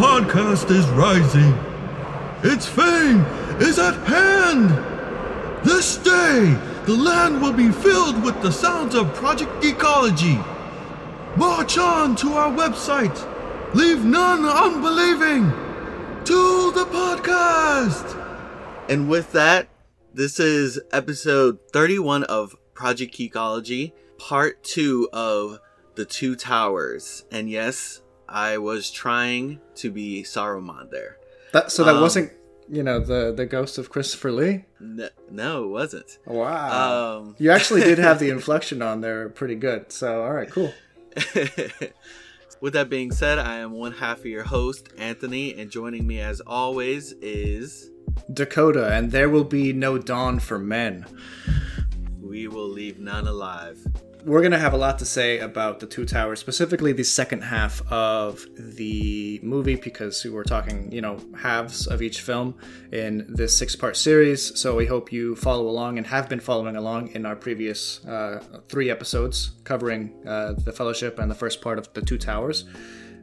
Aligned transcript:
podcast 0.00 0.70
is 0.70 0.86
rising. 0.92 1.52
Its 2.42 2.64
fame 2.66 3.20
is 3.60 3.78
at 3.78 3.94
hand. 4.06 4.70
This 5.62 5.98
day, 5.98 6.58
the 6.86 6.94
land 6.94 7.42
will 7.42 7.52
be 7.52 7.70
filled 7.70 8.24
with 8.24 8.40
the 8.40 8.50
sounds 8.50 8.94
of 8.94 9.12
Project 9.12 9.50
Geekology. 9.62 10.38
March 11.36 11.76
on 11.76 12.16
to 12.16 12.32
our 12.32 12.50
website. 12.50 13.14
Leave 13.74 14.02
none 14.02 14.46
unbelieving. 14.46 15.50
To 16.24 16.72
the 16.72 16.86
podcast. 16.86 18.16
And 18.88 19.06
with 19.06 19.32
that, 19.32 19.68
this 20.14 20.40
is 20.40 20.80
episode 20.92 21.58
31 21.74 22.24
of 22.24 22.56
Project 22.72 23.18
Geekology, 23.18 23.92
part 24.16 24.64
two 24.64 25.10
of 25.12 25.60
The 25.94 26.06
Two 26.06 26.36
Towers. 26.36 27.26
And 27.30 27.50
yes, 27.50 27.99
I 28.30 28.58
was 28.58 28.90
trying 28.90 29.60
to 29.76 29.90
be 29.90 30.22
Saruman 30.22 30.90
there. 30.90 31.16
That 31.52 31.72
so 31.72 31.82
that 31.84 31.96
Um, 31.96 32.00
wasn't 32.00 32.32
you 32.68 32.82
know 32.84 33.00
the 33.00 33.32
the 33.36 33.46
ghost 33.46 33.76
of 33.78 33.90
Christopher 33.90 34.30
Lee. 34.30 34.64
No, 34.78 35.08
no 35.30 35.64
it 35.64 35.68
wasn't. 35.68 36.18
Wow. 36.24 37.18
Um, 37.18 37.34
you 37.38 37.50
actually 37.50 37.80
did 37.82 37.98
have 37.98 38.20
the 38.20 38.30
inflection 38.36 38.82
on 38.82 39.00
there 39.00 39.28
pretty 39.28 39.56
good. 39.56 39.90
So 39.90 40.22
all 40.22 40.32
right, 40.32 40.48
cool. 40.50 40.72
With 42.60 42.74
that 42.74 42.90
being 42.90 43.10
said, 43.10 43.38
I 43.38 43.56
am 43.56 43.72
one 43.72 43.92
half 43.92 44.18
of 44.18 44.26
your 44.26 44.44
host, 44.44 44.90
Anthony, 44.98 45.58
and 45.58 45.70
joining 45.70 46.06
me 46.06 46.20
as 46.20 46.40
always 46.42 47.12
is 47.22 47.90
Dakota, 48.32 48.92
and 48.92 49.10
there 49.10 49.30
will 49.30 49.44
be 49.44 49.72
no 49.72 49.96
dawn 49.96 50.38
for 50.40 50.58
men. 50.58 51.06
We 52.20 52.48
Will 52.48 52.68
Leave 52.68 52.98
None 53.00 53.26
Alive. 53.26 53.78
We're 54.24 54.42
gonna 54.42 54.58
have 54.58 54.74
a 54.74 54.76
lot 54.76 54.98
to 54.98 55.06
say 55.06 55.38
about 55.38 55.80
the 55.80 55.86
Two 55.86 56.04
Towers, 56.04 56.40
specifically 56.40 56.92
the 56.92 57.04
second 57.04 57.42
half 57.42 57.80
of 57.90 58.44
the 58.58 59.40
movie, 59.42 59.76
because 59.76 60.24
we're 60.26 60.44
talking, 60.44 60.92
you 60.92 61.00
know, 61.00 61.18
halves 61.38 61.86
of 61.86 62.02
each 62.02 62.20
film 62.20 62.54
in 62.92 63.24
this 63.28 63.56
six-part 63.56 63.96
series. 63.96 64.58
So 64.60 64.76
we 64.76 64.84
hope 64.84 65.10
you 65.10 65.36
follow 65.36 65.68
along 65.68 65.96
and 65.96 66.06
have 66.06 66.28
been 66.28 66.40
following 66.40 66.76
along 66.76 67.08
in 67.12 67.24
our 67.24 67.34
previous 67.34 68.04
uh, 68.04 68.42
three 68.68 68.90
episodes 68.90 69.52
covering 69.64 70.14
uh, 70.26 70.52
the 70.52 70.72
Fellowship 70.72 71.18
and 71.18 71.30
the 71.30 71.34
first 71.34 71.62
part 71.62 71.78
of 71.78 71.90
the 71.94 72.02
Two 72.02 72.18
Towers. 72.18 72.66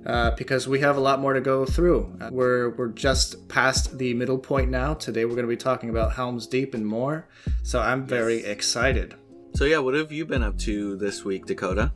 Uh, 0.05 0.31
because 0.31 0.67
we 0.67 0.79
have 0.79 0.95
a 0.95 1.01
lot 1.01 1.19
more 1.19 1.33
to 1.33 1.41
go 1.41 1.65
through. 1.65 2.11
Uh, 2.21 2.29
we're 2.31 2.69
we're 2.75 2.87
just 2.87 3.47
past 3.49 3.97
the 3.97 4.13
middle 4.13 4.37
point 4.37 4.71
now. 4.71 4.93
Today 4.93 5.25
we're 5.25 5.35
going 5.35 5.43
to 5.43 5.49
be 5.49 5.57
talking 5.57 5.89
about 5.89 6.13
Helm's 6.13 6.47
Deep 6.47 6.73
and 6.73 6.85
more. 6.85 7.27
So 7.61 7.81
I'm 7.81 8.05
very 8.05 8.45
excited. 8.45 9.15
So, 9.57 9.65
yeah, 9.65 9.79
what 9.79 9.95
have 9.95 10.11
you 10.11 10.23
been 10.23 10.43
up 10.43 10.55
to 10.59 10.95
this 10.97 11.25
week, 11.25 11.47
Dakota? 11.47 11.91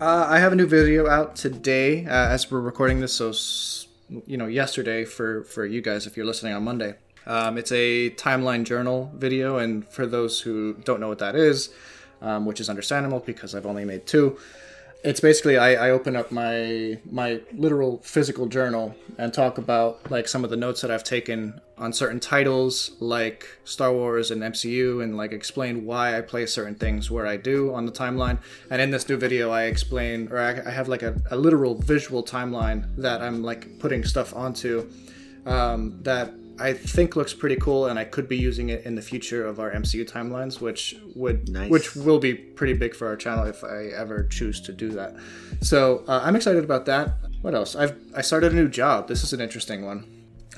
Uh, 0.00 0.26
I 0.30 0.38
have 0.38 0.54
a 0.54 0.56
new 0.56 0.64
video 0.66 1.06
out 1.06 1.36
today 1.36 2.06
uh, 2.06 2.08
as 2.08 2.50
we're 2.50 2.62
recording 2.62 3.00
this. 3.00 3.12
So, 3.12 3.34
you 4.24 4.38
know, 4.38 4.46
yesterday 4.46 5.04
for 5.04 5.44
for 5.44 5.66
you 5.66 5.82
guys 5.82 6.06
if 6.06 6.16
you're 6.16 6.24
listening 6.24 6.54
on 6.54 6.64
Monday. 6.64 6.94
Um, 7.26 7.58
it's 7.58 7.70
a 7.70 8.08
timeline 8.12 8.64
journal 8.64 9.12
video, 9.14 9.58
and 9.58 9.86
for 9.86 10.06
those 10.06 10.40
who 10.40 10.72
don't 10.84 11.00
know 11.00 11.08
what 11.08 11.18
that 11.18 11.36
is, 11.36 11.68
um, 12.22 12.46
which 12.46 12.60
is 12.60 12.70
understandable 12.70 13.20
because 13.20 13.54
I've 13.54 13.66
only 13.66 13.84
made 13.84 14.06
two. 14.06 14.38
It's 15.04 15.18
basically 15.18 15.58
I, 15.58 15.88
I 15.88 15.90
open 15.90 16.14
up 16.14 16.30
my 16.30 16.98
my 17.10 17.40
literal 17.52 17.98
physical 18.04 18.46
journal 18.46 18.94
and 19.18 19.34
talk 19.34 19.58
about 19.58 20.10
like 20.10 20.28
some 20.28 20.44
of 20.44 20.50
the 20.50 20.56
notes 20.56 20.80
that 20.82 20.90
I've 20.92 21.02
taken 21.02 21.60
on 21.76 21.92
certain 21.92 22.20
titles 22.20 22.92
like 23.00 23.48
Star 23.64 23.92
Wars 23.92 24.30
and 24.30 24.42
MCU 24.42 25.02
and 25.02 25.16
like 25.16 25.32
explain 25.32 25.84
why 25.84 26.16
I 26.16 26.20
place 26.20 26.52
certain 26.52 26.76
things 26.76 27.10
where 27.10 27.26
I 27.26 27.36
do 27.36 27.74
on 27.74 27.84
the 27.84 27.90
timeline. 27.92 28.38
And 28.70 28.80
in 28.80 28.92
this 28.92 29.08
new 29.08 29.16
video, 29.16 29.50
I 29.50 29.64
explain 29.64 30.28
or 30.30 30.38
I, 30.38 30.60
I 30.64 30.70
have 30.70 30.86
like 30.86 31.02
a, 31.02 31.20
a 31.32 31.36
literal 31.36 31.74
visual 31.74 32.22
timeline 32.22 32.94
that 32.96 33.20
I'm 33.20 33.42
like 33.42 33.80
putting 33.80 34.04
stuff 34.04 34.32
onto 34.36 34.88
um, 35.46 35.98
that 36.02 36.32
I 36.68 36.72
think 36.74 37.16
looks 37.16 37.34
pretty 37.34 37.56
cool, 37.56 37.86
and 37.86 37.98
I 37.98 38.04
could 38.04 38.28
be 38.28 38.36
using 38.36 38.68
it 38.70 38.84
in 38.86 38.94
the 38.94 39.02
future 39.02 39.44
of 39.46 39.58
our 39.60 39.70
MCU 39.70 40.04
timelines, 40.10 40.60
which 40.60 40.96
would 41.14 41.48
Nice. 41.48 41.70
which 41.70 41.96
will 41.96 42.18
be 42.18 42.34
pretty 42.34 42.74
big 42.74 42.94
for 42.94 43.06
our 43.08 43.16
channel 43.16 43.44
if 43.46 43.62
I 43.64 43.86
ever 44.02 44.24
choose 44.24 44.60
to 44.62 44.72
do 44.72 44.88
that. 44.90 45.14
So 45.60 46.04
uh, 46.08 46.20
I'm 46.24 46.36
excited 46.36 46.64
about 46.64 46.86
that. 46.86 47.10
What 47.42 47.54
else? 47.54 47.74
I've 47.76 47.96
I 48.16 48.22
started 48.22 48.52
a 48.52 48.54
new 48.54 48.68
job. 48.68 49.08
This 49.08 49.22
is 49.24 49.32
an 49.32 49.40
interesting 49.40 49.84
one. 49.84 50.04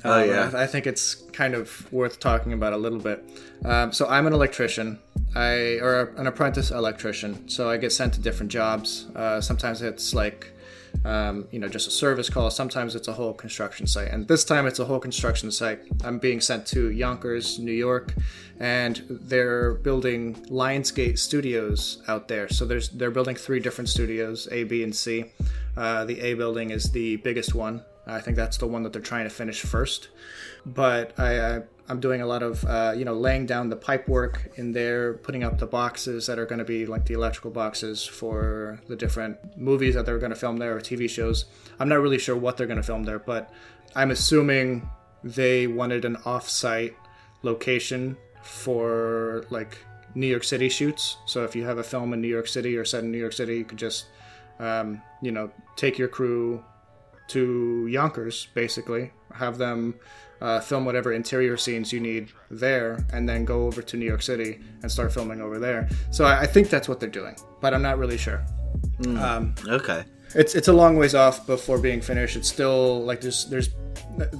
Oh, 0.04 0.20
Um, 0.22 0.28
yeah. 0.28 0.50
I, 0.52 0.64
I 0.64 0.66
think 0.66 0.86
it's 0.86 1.14
kind 1.32 1.54
of 1.54 1.90
worth 1.92 2.20
talking 2.20 2.52
about 2.52 2.72
a 2.74 2.76
little 2.76 2.98
bit. 2.98 3.24
Um, 3.64 3.90
so 3.92 4.06
I'm 4.06 4.26
an 4.26 4.32
electrician, 4.34 4.98
I 5.34 5.78
or 5.80 6.12
an 6.18 6.26
apprentice 6.26 6.70
electrician. 6.70 7.48
So 7.48 7.70
I 7.70 7.78
get 7.78 7.92
sent 7.92 8.12
to 8.14 8.20
different 8.20 8.52
jobs. 8.52 9.06
Uh, 9.16 9.40
sometimes 9.40 9.80
it's 9.80 10.12
like, 10.12 10.50
um, 11.04 11.46
you 11.50 11.58
know, 11.58 11.68
just 11.68 11.88
a 11.88 11.90
service 11.90 12.30
call. 12.30 12.50
Sometimes 12.50 12.94
it's 12.94 13.08
a 13.08 13.12
whole 13.12 13.34
construction 13.34 13.86
site, 13.86 14.08
and 14.08 14.28
this 14.28 14.44
time 14.44 14.66
it's 14.66 14.78
a 14.78 14.84
whole 14.84 15.00
construction 15.00 15.50
site. 15.50 15.80
I'm 16.02 16.18
being 16.18 16.40
sent 16.40 16.66
to 16.68 16.90
Yonkers, 16.90 17.58
New 17.58 17.72
York, 17.72 18.14
and 18.58 19.02
they're 19.08 19.74
building 19.74 20.34
Lionsgate 20.46 21.18
Studios 21.18 22.02
out 22.08 22.28
there. 22.28 22.48
So 22.48 22.64
there's 22.64 22.88
they're 22.90 23.10
building 23.10 23.36
three 23.36 23.60
different 23.60 23.88
studios, 23.88 24.48
A, 24.50 24.64
B, 24.64 24.82
and 24.82 24.94
C. 24.94 25.26
Uh, 25.76 26.04
the 26.04 26.20
A 26.20 26.34
building 26.34 26.70
is 26.70 26.90
the 26.92 27.16
biggest 27.16 27.54
one. 27.54 27.82
I 28.06 28.20
think 28.20 28.36
that's 28.36 28.58
the 28.58 28.66
one 28.66 28.82
that 28.82 28.92
they're 28.92 29.02
trying 29.02 29.24
to 29.24 29.30
finish 29.30 29.62
first. 29.62 30.08
But 30.66 31.18
I, 31.18 31.56
I 31.56 31.62
I'm 31.88 32.00
doing 32.00 32.22
a 32.22 32.26
lot 32.26 32.42
of 32.42 32.64
uh, 32.64 32.94
you 32.96 33.04
know 33.04 33.14
laying 33.14 33.46
down 33.46 33.68
the 33.68 33.76
pipe 33.76 34.08
work 34.08 34.50
in 34.56 34.72
there, 34.72 35.14
putting 35.14 35.44
up 35.44 35.58
the 35.58 35.66
boxes 35.66 36.26
that 36.26 36.38
are 36.38 36.46
going 36.46 36.58
to 36.58 36.64
be 36.64 36.86
like 36.86 37.04
the 37.04 37.14
electrical 37.14 37.50
boxes 37.50 38.04
for 38.06 38.80
the 38.88 38.96
different 38.96 39.38
movies 39.56 39.94
that 39.94 40.06
they're 40.06 40.18
going 40.18 40.30
to 40.30 40.36
film 40.36 40.56
there 40.56 40.76
or 40.76 40.80
TV 40.80 41.08
shows. 41.08 41.44
I'm 41.78 41.88
not 41.88 42.00
really 42.00 42.18
sure 42.18 42.36
what 42.36 42.56
they're 42.56 42.66
going 42.66 42.78
to 42.78 42.82
film 42.82 43.04
there, 43.04 43.18
but 43.18 43.52
I'm 43.94 44.10
assuming 44.10 44.88
they 45.22 45.66
wanted 45.66 46.04
an 46.04 46.16
off-site 46.24 46.96
location 47.42 48.16
for 48.42 49.44
like 49.50 49.78
New 50.14 50.26
York 50.26 50.44
City 50.44 50.68
shoots. 50.68 51.16
So 51.26 51.44
if 51.44 51.54
you 51.54 51.64
have 51.64 51.78
a 51.78 51.82
film 51.82 52.12
in 52.12 52.20
New 52.20 52.28
York 52.28 52.46
City 52.46 52.76
or 52.76 52.84
set 52.84 53.04
in 53.04 53.10
New 53.10 53.18
York 53.18 53.32
City, 53.32 53.58
you 53.58 53.64
could 53.64 53.78
just 53.78 54.06
um, 54.58 55.02
you 55.20 55.32
know 55.32 55.50
take 55.76 55.98
your 55.98 56.08
crew 56.08 56.64
to 57.28 57.86
Yonkers, 57.88 58.48
basically, 58.54 59.12
have 59.34 59.58
them 59.58 59.94
uh, 60.46 60.60
film 60.60 60.82
whatever 60.84 61.12
interior 61.12 61.56
scenes 61.56 61.86
you 61.94 62.00
need 62.10 62.24
there, 62.50 62.90
and 63.14 63.22
then 63.28 63.44
go 63.44 63.56
over 63.68 63.80
to 63.90 63.96
New 63.96 64.06
York 64.12 64.22
City 64.22 64.52
and 64.82 64.88
start 64.96 65.12
filming 65.12 65.40
over 65.46 65.58
there. 65.58 65.88
So 66.10 66.20
I, 66.30 66.34
I 66.44 66.46
think 66.46 66.68
that's 66.74 66.88
what 66.88 66.98
they're 67.00 67.16
doing, 67.22 67.36
but 67.62 67.72
I'm 67.74 67.82
not 67.88 67.96
really 68.02 68.18
sure. 68.18 68.40
Um, 69.26 69.54
Okay. 69.68 70.04
it's 70.34 70.54
it's 70.58 70.68
a 70.68 70.72
long 70.82 70.96
ways 70.96 71.14
off 71.14 71.46
before 71.46 71.78
being 71.88 72.00
finished. 72.02 72.36
It's 72.36 72.48
still 72.48 73.02
like 73.08 73.20
there's 73.20 73.46
there's 73.52 73.70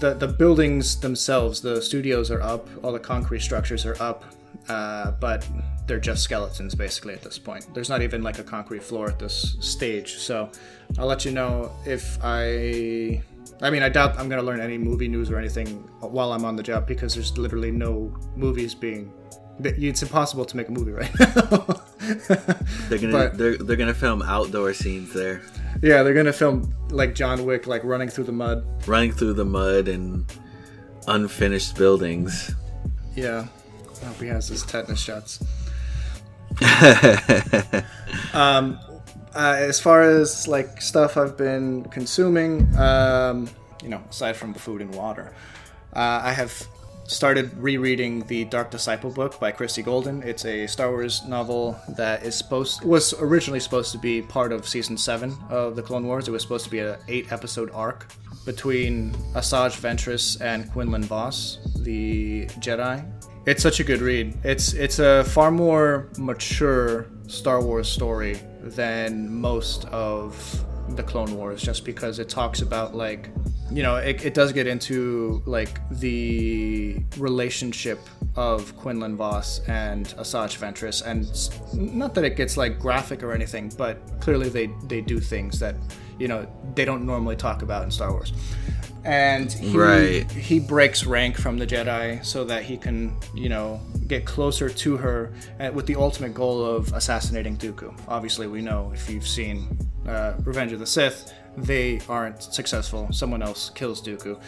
the 0.03 0.15
the 0.15 0.29
buildings 0.43 1.01
themselves, 1.01 1.61
the 1.61 1.81
studios 1.91 2.31
are 2.31 2.43
up, 2.55 2.69
all 2.83 2.93
the 2.93 3.05
concrete 3.15 3.41
structures 3.41 3.85
are 3.87 3.97
up, 4.11 4.25
uh, 4.69 5.13
but 5.27 5.41
they're 5.87 6.01
just 6.11 6.23
skeletons 6.23 6.75
basically 6.75 7.15
at 7.15 7.23
this 7.23 7.39
point. 7.39 7.63
There's 7.75 7.91
not 7.95 8.01
even 8.03 8.23
like 8.23 8.39
a 8.39 8.45
concrete 8.57 8.83
floor 8.83 9.07
at 9.09 9.19
this 9.19 9.57
stage. 9.61 10.11
So 10.29 10.51
I'll 10.99 11.07
let 11.15 11.25
you 11.25 11.33
know 11.33 11.71
if 11.87 12.19
I. 12.23 13.23
I 13.63 13.71
mean, 13.71 13.83
I 13.83 13.89
doubt 13.89 14.19
I'm 14.19 14.29
gonna 14.29 14.43
learn 14.43 14.61
any 14.61 14.77
movie 14.79 15.09
news 15.09 15.31
or 15.31 15.39
anything 15.39 15.67
while 16.01 16.33
I'm 16.33 16.45
on 16.45 16.57
the 16.57 16.63
job 16.63 16.87
because 16.87 17.15
there's 17.15 17.37
literally 17.39 17.71
no 17.71 18.13
movies 18.37 18.75
being. 18.75 19.13
It's 19.61 20.03
impossible 20.03 20.45
to 20.47 20.57
make 20.57 20.69
a 20.69 20.73
movie 20.73 20.91
right 20.93 21.11
now. 21.21 21.27
They're 22.89 22.99
gonna 22.99 23.13
But- 23.13 23.39
they're, 23.39 23.57
they're 23.57 23.77
gonna 23.77 23.95
film 23.95 24.21
outdoor 24.23 24.75
scenes 24.75 25.13
there, 25.15 25.41
yeah, 25.81 26.03
they're 26.03 26.13
gonna 26.15 26.33
film 26.33 26.75
like 26.91 27.15
John 27.15 27.45
Wick, 27.47 27.67
like 27.69 27.85
running 27.85 28.09
through 28.09 28.25
the 28.25 28.33
mud. 28.33 28.65
running 28.89 29.13
through 29.13 29.35
the 29.35 29.45
mud 29.45 29.87
and 29.89 30.25
unfinished 31.07 31.77
buildings. 31.77 32.53
Yeah. 33.15 33.47
I 34.03 34.07
hope 34.07 34.17
he 34.21 34.27
has 34.27 34.49
his 34.49 34.65
tetanus 34.65 35.01
shots. 35.01 35.43
um, 38.35 38.79
uh, 39.35 39.57
as 39.59 39.81
far 39.81 40.03
as 40.03 40.47
like 40.47 40.81
stuff 40.81 41.17
I've 41.17 41.37
been 41.37 41.85
consuming, 41.85 42.75
um, 42.77 43.49
you 43.83 43.89
know, 43.89 44.03
aside 44.11 44.37
from 44.37 44.55
food 44.55 44.81
and 44.81 44.95
water, 44.95 45.33
uh, 45.95 46.21
I 46.23 46.33
have 46.33 46.67
started 47.07 47.53
rereading 47.59 48.21
the 48.27 48.45
Dark 48.47 48.71
Disciple 48.71 49.11
book 49.11 49.39
by 49.39 49.51
Christie 49.51 49.83
Golden. 49.83 50.23
It's 50.23 50.45
a 50.45 50.67
Star 50.67 50.91
Wars 50.91 51.23
novel 51.25 51.79
that 51.97 52.25
is 52.25 52.35
supposed 52.35 52.83
was 52.83 53.13
originally 53.15 53.61
supposed 53.61 53.93
to 53.93 53.99
be 53.99 54.23
part 54.23 54.53
of 54.53 54.67
season 54.67 54.97
seven 54.97 55.37
of 55.51 55.77
the 55.77 55.83
Clone 55.83 56.07
Wars. 56.07 56.29
It 56.29 56.31
was 56.31 56.43
supposed 56.43 56.65
to 56.65 56.71
be 56.71 56.79
an 56.79 56.97
eight 57.09 57.31
episode 57.33 57.71
arc 57.73 58.07
between 58.45 59.13
Asajj 59.35 59.81
Ventress 59.81 60.41
and 60.41 60.71
Quinlan 60.73 61.05
Vos, 61.05 61.59
the 61.81 62.47
Jedi. 62.61 63.05
It's 63.47 63.63
such 63.63 63.81
a 63.81 63.85
good 63.85 64.01
read. 64.01 64.37
It's 64.43 64.73
it's 64.73 64.99
a 64.99 65.25
far 65.25 65.51
more 65.51 66.09
mature 66.17 67.07
Star 67.27 67.63
Wars 67.63 67.89
story 67.89 68.39
than 68.65 69.33
most 69.33 69.85
of 69.87 70.65
the 70.91 71.03
Clone 71.03 71.37
Wars, 71.37 71.63
just 71.63 71.85
because 71.85 72.19
it 72.19 72.29
talks 72.29 72.61
about 72.63 72.95
like 72.95 73.31
you 73.71 73.83
know 73.83 73.97
it, 73.97 74.25
it 74.25 74.35
does 74.35 74.53
get 74.53 74.67
into 74.67 75.43
like 75.47 75.81
the 75.91 77.03
relationship 77.19 77.99
of 78.37 78.77
Quinlan 78.77 79.17
Vos 79.17 79.61
and 79.69 80.07
Asajj 80.07 80.59
Ventress, 80.59 81.03
and 81.07 81.25
not 81.97 82.15
that 82.15 82.25
it 82.25 82.37
gets 82.37 82.57
like 82.57 82.79
graphic 82.79 83.23
or 83.23 83.33
anything, 83.33 83.73
but 83.77 83.99
clearly 84.21 84.49
they 84.49 84.67
they 84.85 85.01
do 85.01 85.21
things 85.21 85.59
that 85.59 85.77
you 86.19 86.29
know 86.29 86.47
they 86.75 86.85
don't 86.85 87.05
normally 87.07 87.37
talk 87.37 87.63
about 87.63 87.85
in 87.85 87.91
Star 87.91 88.13
Wars. 88.13 88.33
And 89.05 89.53
he, 89.53 89.77
Right. 89.77 90.31
he 90.33 90.59
breaks 90.61 91.05
rank 91.05 91.37
from 91.37 91.59
the 91.59 91.67
Jedi 91.67 92.25
so 92.25 92.45
that 92.45 92.63
he 92.63 92.77
can, 92.77 93.17
you 93.35 93.49
know, 93.49 93.81
get 94.07 94.25
closer 94.25 94.69
to 94.69 94.97
her 94.97 95.33
uh, 95.61 95.71
with 95.73 95.87
the 95.87 95.97
ultimate 95.97 96.35
goal 96.35 96.65
of 96.65 96.93
assassinating 96.95 97.57
Dooku. 97.57 97.95
Obviously, 98.09 98.47
we 98.47 98.63
know 98.63 98.91
if 98.95 99.09
you've 99.11 99.27
seen 99.27 99.79
uh, 100.07 100.35
Revenge 100.45 100.73
of 100.73 100.79
the 100.81 100.87
Sith, 100.87 101.33
they 101.57 102.01
aren't 102.09 102.43
successful. 102.43 103.09
Someone 103.13 103.43
else 103.43 103.71
kills 103.71 104.03
Dooku. 104.03 104.41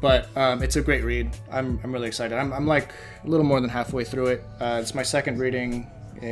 But 0.00 0.28
um, 0.36 0.62
it's 0.62 0.76
a 0.76 0.80
great 0.82 1.02
read. 1.02 1.36
I'm, 1.50 1.80
I'm 1.82 1.92
really 1.92 2.06
excited. 2.06 2.36
I'm, 2.38 2.52
I'm 2.52 2.66
like 2.66 2.92
a 3.24 3.28
little 3.28 3.44
more 3.44 3.60
than 3.60 3.68
halfway 3.68 4.04
through 4.04 4.28
it. 4.28 4.44
Uh, 4.60 4.78
it's 4.80 4.94
my 4.94 5.02
second 5.02 5.38
reading. 5.38 5.90
Uh, 6.22 6.26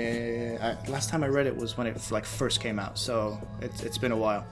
I, 0.85 0.91
last 0.91 1.11
time 1.11 1.23
I 1.25 1.29
read 1.29 1.47
it 1.47 1.57
was 1.57 1.77
when 1.77 1.87
it 1.87 2.11
like 2.11 2.25
first 2.25 2.61
came 2.61 2.79
out, 2.79 2.99
so 2.99 3.39
it's, 3.61 3.83
it's 3.83 3.99
been 3.99 4.13
a 4.13 4.17
while 4.17 4.45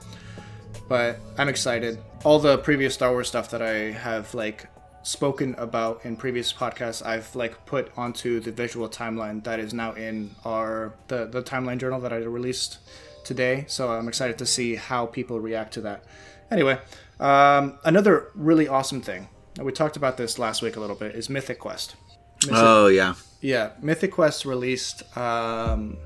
but 0.87 1.17
I'm 1.37 1.49
excited. 1.49 1.99
All 2.23 2.39
the 2.39 2.57
previous 2.59 2.93
Star 2.93 3.11
Wars 3.11 3.27
stuff 3.27 3.49
that 3.51 3.61
I 3.61 3.91
have 3.91 4.33
like 4.33 4.67
spoken 5.03 5.53
about 5.59 6.01
in 6.03 6.15
previous 6.15 6.51
podcasts, 6.51 7.05
I've 7.05 7.35
like 7.35 7.65
put 7.65 7.91
onto 7.97 8.39
the 8.39 8.51
visual 8.51 8.89
timeline 8.89 9.43
that 9.43 9.59
is 9.59 9.73
now 9.73 9.93
in 9.93 10.31
our 10.43 10.93
the 11.07 11.25
the 11.25 11.41
timeline 11.43 11.77
journal 11.79 11.99
that 12.01 12.11
I 12.13 12.17
released 12.17 12.79
today. 13.23 13.65
So 13.67 13.91
I'm 13.91 14.07
excited 14.07 14.37
to 14.39 14.45
see 14.45 14.75
how 14.75 15.05
people 15.05 15.39
react 15.39 15.73
to 15.75 15.81
that. 15.81 16.03
Anyway, 16.51 16.79
um, 17.19 17.77
another 17.83 18.31
really 18.35 18.67
awesome 18.67 19.01
thing. 19.01 19.29
We 19.61 19.71
talked 19.71 19.95
about 19.97 20.17
this 20.17 20.37
last 20.37 20.61
week 20.61 20.75
a 20.75 20.79
little 20.79 20.95
bit. 20.95 21.15
Is 21.15 21.29
Mythic 21.29 21.59
Quest. 21.59 21.95
Mythic- 22.41 22.51
Oh 22.61 22.87
yeah. 22.87 23.13
yeah, 23.41 23.71
Mythic 23.81 24.11
Quest 24.11 24.45
released. 24.45 25.03
Um, 25.17 25.97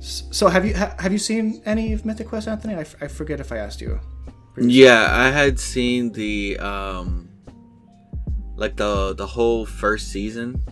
so 0.00 0.48
have 0.48 0.64
you 0.66 0.76
ha- 0.76 0.94
have 0.98 1.12
you 1.12 1.18
seen 1.18 1.62
any 1.66 1.92
of 1.92 2.04
Mythic 2.04 2.28
Quest, 2.28 2.48
Anthony? 2.48 2.74
I, 2.74 2.80
f- 2.80 2.96
I 3.00 3.08
forget 3.08 3.40
if 3.40 3.50
I 3.52 3.58
asked 3.58 3.80
you. 3.80 3.98
Yeah, 4.58 5.08
I 5.10 5.30
had 5.30 5.58
seen 5.60 6.12
the 6.12 6.58
um 6.58 7.28
like 8.56 8.76
the 8.76 9.14
the 9.14 9.26
whole 9.26 9.66
first 9.66 10.08
season. 10.08 10.64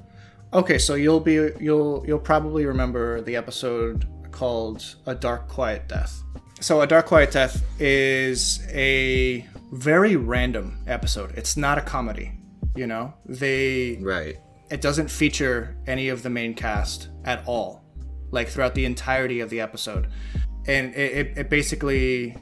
Okay, 0.53 0.79
so 0.79 0.95
you'll 0.95 1.21
be 1.21 1.35
you'll 1.61 2.05
you'll 2.07 2.19
probably 2.19 2.65
remember 2.67 3.21
the 3.21 3.37
episode 3.37 4.07
called 4.31 4.97
"A 5.07 5.15
Dark 5.15 5.49
Quiet 5.49 5.89
Death." 5.89 6.23
So, 6.61 6.81
"A 6.81 6.87
Dark 6.87 7.07
Quiet 7.07 7.31
Death" 7.33 7.63
is 7.81 8.61
a 8.71 9.47
very 9.73 10.17
random 10.17 10.79
episode. 10.87 11.33
It's 11.37 11.57
not 11.57 11.77
a 11.79 11.81
comedy. 11.83 12.33
You 12.77 12.87
know, 12.87 13.15
they 13.27 13.99
Right. 14.01 14.37
it 14.71 14.81
doesn't 14.81 15.11
feature 15.11 15.77
any 15.87 16.09
of 16.09 16.23
the 16.23 16.31
main 16.31 16.55
cast 16.55 17.09
at 17.25 17.43
all, 17.47 17.84
like 18.35 18.49
throughout 18.49 18.75
the 18.75 18.85
entirety 18.85 19.41
of 19.41 19.49
the 19.49 19.61
episode, 19.61 20.09
and 20.67 20.95
it, 20.95 21.39
it, 21.39 21.51
basically 21.51 22.37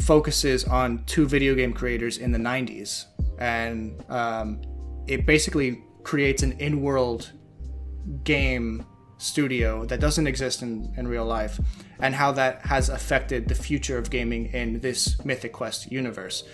focuses 0.00 0.64
on 0.64 1.04
two 1.04 1.26
video 1.26 1.54
game 1.54 1.72
creators 1.72 2.18
in 2.18 2.32
the 2.32 2.38
90s, 2.38 3.06
and 3.38 4.04
um, 4.08 4.62
it 5.06 5.26
basically 5.26 5.82
creates 6.02 6.42
an 6.42 6.52
in-world 6.52 7.32
game 8.24 8.86
studio 9.18 9.84
that 9.84 10.00
doesn't 10.00 10.26
exist 10.26 10.62
in, 10.62 10.92
in 10.96 11.06
real 11.06 11.24
life 11.24 11.60
and 12.00 12.14
how 12.14 12.32
that 12.32 12.64
has 12.64 12.88
affected 12.88 13.48
the 13.48 13.54
future 13.54 13.98
of 13.98 14.08
gaming 14.08 14.46
in 14.46 14.80
this 14.80 15.22
mythic 15.24 15.52
quest 15.52 15.90
universe. 15.90 16.44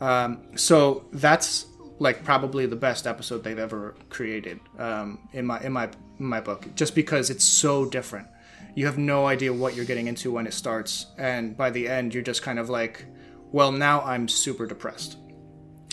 Um, 0.00 0.56
so 0.56 1.06
that's 1.12 1.66
like 1.98 2.24
probably 2.24 2.66
the 2.66 2.76
best 2.76 3.06
episode 3.06 3.42
they've 3.42 3.58
ever 3.58 3.94
created 4.08 4.60
um, 4.78 5.28
in 5.32 5.46
my 5.46 5.60
in 5.60 5.72
my 5.72 5.88
in 6.18 6.26
my 6.26 6.40
book 6.40 6.66
just 6.74 6.94
because 6.94 7.30
it's 7.30 7.44
so 7.44 7.84
different 7.84 8.26
you 8.74 8.86
have 8.86 8.98
no 8.98 9.26
idea 9.26 9.52
what 9.52 9.74
you're 9.74 9.84
getting 9.84 10.06
into 10.06 10.30
when 10.30 10.46
it 10.46 10.54
starts 10.54 11.06
and 11.18 11.56
by 11.56 11.70
the 11.70 11.88
end 11.88 12.14
you're 12.14 12.22
just 12.22 12.42
kind 12.42 12.58
of 12.58 12.68
like 12.68 13.04
well 13.50 13.72
now 13.72 14.00
i'm 14.02 14.28
super 14.28 14.66
depressed 14.66 15.16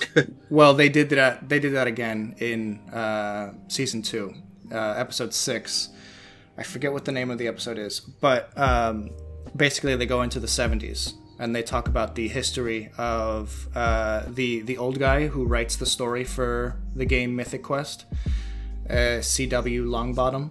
well, 0.49 0.73
they 0.73 0.89
did 0.89 1.09
that. 1.09 1.47
They 1.47 1.59
did 1.59 1.73
that 1.73 1.87
again 1.87 2.35
in 2.37 2.79
uh, 2.89 3.53
season 3.67 4.01
two, 4.01 4.33
uh, 4.71 4.93
episode 4.97 5.33
six. 5.33 5.89
I 6.57 6.63
forget 6.63 6.93
what 6.93 7.05
the 7.05 7.11
name 7.11 7.31
of 7.31 7.37
the 7.37 7.47
episode 7.47 7.77
is, 7.77 7.99
but 7.99 8.57
um, 8.57 9.09
basically 9.55 9.95
they 9.95 10.05
go 10.05 10.21
into 10.21 10.39
the 10.39 10.47
'70s 10.47 11.13
and 11.39 11.55
they 11.55 11.63
talk 11.63 11.87
about 11.87 12.15
the 12.15 12.27
history 12.27 12.89
of 12.97 13.67
uh, 13.75 14.23
the 14.27 14.61
the 14.61 14.77
old 14.77 14.99
guy 14.99 15.27
who 15.27 15.45
writes 15.45 15.75
the 15.75 15.85
story 15.85 16.23
for 16.23 16.77
the 16.95 17.05
game 17.05 17.35
Mythic 17.35 17.63
Quest, 17.63 18.05
uh, 18.89 19.21
C.W. 19.21 19.85
Longbottom 19.85 20.49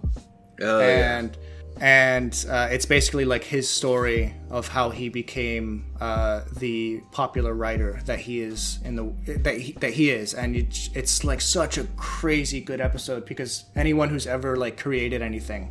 Oh 0.61 0.79
yeah. 0.79 1.17
and 1.19 1.37
and 1.81 2.45
uh, 2.49 2.69
it's 2.71 2.85
basically 2.85 3.25
like 3.25 3.43
his 3.43 3.69
story 3.69 4.33
of 4.49 4.69
how 4.69 4.91
he 4.91 5.09
became 5.09 5.85
uh, 5.99 6.41
the 6.57 7.01
popular 7.11 7.53
writer 7.53 7.99
that 8.05 8.19
he 8.19 8.39
is 8.39 8.79
in 8.85 8.95
the 8.95 9.13
that 9.41 9.57
he, 9.57 9.73
that 9.73 9.91
he 9.91 10.09
is 10.09 10.33
and 10.33 10.55
it's, 10.55 10.89
it's 10.93 11.25
like 11.25 11.41
such 11.41 11.77
a 11.77 11.83
crazy 11.97 12.61
good 12.61 12.79
episode 12.79 13.25
because 13.25 13.65
anyone 13.75 14.07
who's 14.07 14.25
ever 14.25 14.55
like 14.55 14.77
created 14.79 15.21
anything 15.21 15.69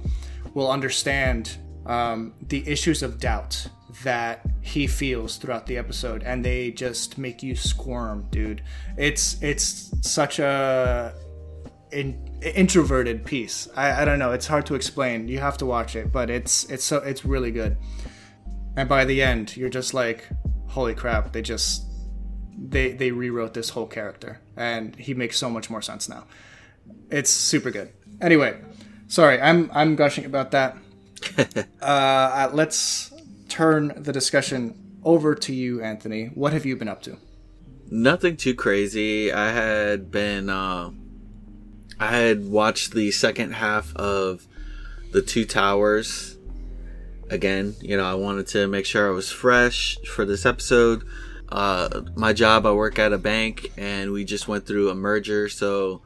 will 0.53 0.71
understand 0.71 1.57
um, 1.87 2.35
the 2.49 2.67
issues 2.69 3.03
of 3.03 3.19
doubt 3.19 3.67
that 4.03 4.45
he 4.61 4.87
feels 4.87 5.37
throughout 5.37 5.67
the 5.67 5.77
episode 5.77 6.23
and 6.23 6.45
they 6.45 6.71
just 6.71 7.17
make 7.17 7.43
you 7.43 7.55
squirm 7.55 8.27
dude 8.31 8.63
it's 8.97 9.41
it's 9.43 9.93
such 10.03 10.39
a 10.39 11.15
in, 11.95 12.19
introverted 12.43 13.25
piece. 13.25 13.69
I, 13.77 14.03
I 14.03 14.05
don't 14.05 14.19
know. 14.19 14.33
It's 14.33 14.47
hard 14.47 14.67
to 14.67 14.75
explain. 14.75 15.29
You 15.29 15.39
have 15.39 15.57
to 15.59 15.67
watch 15.67 15.97
it, 15.97 16.13
but 16.13 16.29
it's 16.29 16.65
it's 16.65 16.85
so 16.85 16.99
it's 16.99 17.25
really 17.25 17.51
good. 17.51 17.77
And 18.77 18.89
by 18.89 19.05
the 19.05 19.23
end, 19.23 19.57
you're 19.57 19.71
just 19.71 19.95
like, 19.95 20.29
holy 20.67 20.95
crap! 20.95 21.33
They 21.33 21.43
just 21.43 21.87
they 22.59 22.93
they 22.93 23.13
rewrote 23.13 23.55
this 23.55 23.71
whole 23.71 23.87
character, 23.87 24.41
and 24.57 24.95
he 24.97 25.15
makes 25.15 25.39
so 25.39 25.49
much 25.49 25.71
more 25.71 25.81
sense 25.81 26.09
now. 26.09 26.27
It's 27.11 27.31
super 27.31 27.71
good. 27.71 27.93
Anyway, 28.21 28.61
sorry, 29.07 29.41
I'm 29.41 29.71
I'm 29.73 29.97
gushing 29.97 30.25
about 30.25 30.51
that. 30.51 30.77
uh, 31.81 32.51
let's 32.53 33.14
turn 33.55 33.93
the 33.97 34.13
discussion 34.13 34.99
over 35.05 35.33
to 35.33 35.55
you, 35.55 35.81
Anthony. 35.81 36.27
What 36.35 36.53
have 36.53 36.67
you 36.67 36.75
been 36.75 36.89
up 36.89 37.03
to? 37.03 37.19
Nothing 37.89 38.37
too 38.37 38.55
crazy. 38.55 39.33
I 39.33 39.53
had 39.53 40.11
been 40.11 40.51
uh 40.51 40.91
I 42.01 42.09
had 42.17 42.49
watched 42.49 42.95
the 42.95 43.13
second 43.13 43.53
half 43.53 43.95
of 43.95 44.49
the 45.13 45.23
Two 45.23 45.45
Towers 45.45 46.37
again. 47.31 47.77
You 47.81 47.97
know, 47.97 48.05
I 48.05 48.15
wanted 48.15 48.49
to 48.49 48.67
make 48.67 48.87
sure 48.87 49.09
I 49.09 49.13
was 49.13 49.31
fresh 49.31 49.99
for 49.99 50.25
this 50.25 50.45
episode. 50.45 51.05
Uh, 51.49 52.03
my 52.17 52.33
job, 52.33 52.67
I 52.67 52.73
work 52.73 52.99
at 52.99 53.13
a 53.13 53.19
bank, 53.19 53.71
and 53.77 54.11
we 54.11 54.25
just 54.25 54.49
went 54.49 54.67
through 54.67 54.91
a 54.91 54.95
merger. 54.97 55.49
So 55.49 56.03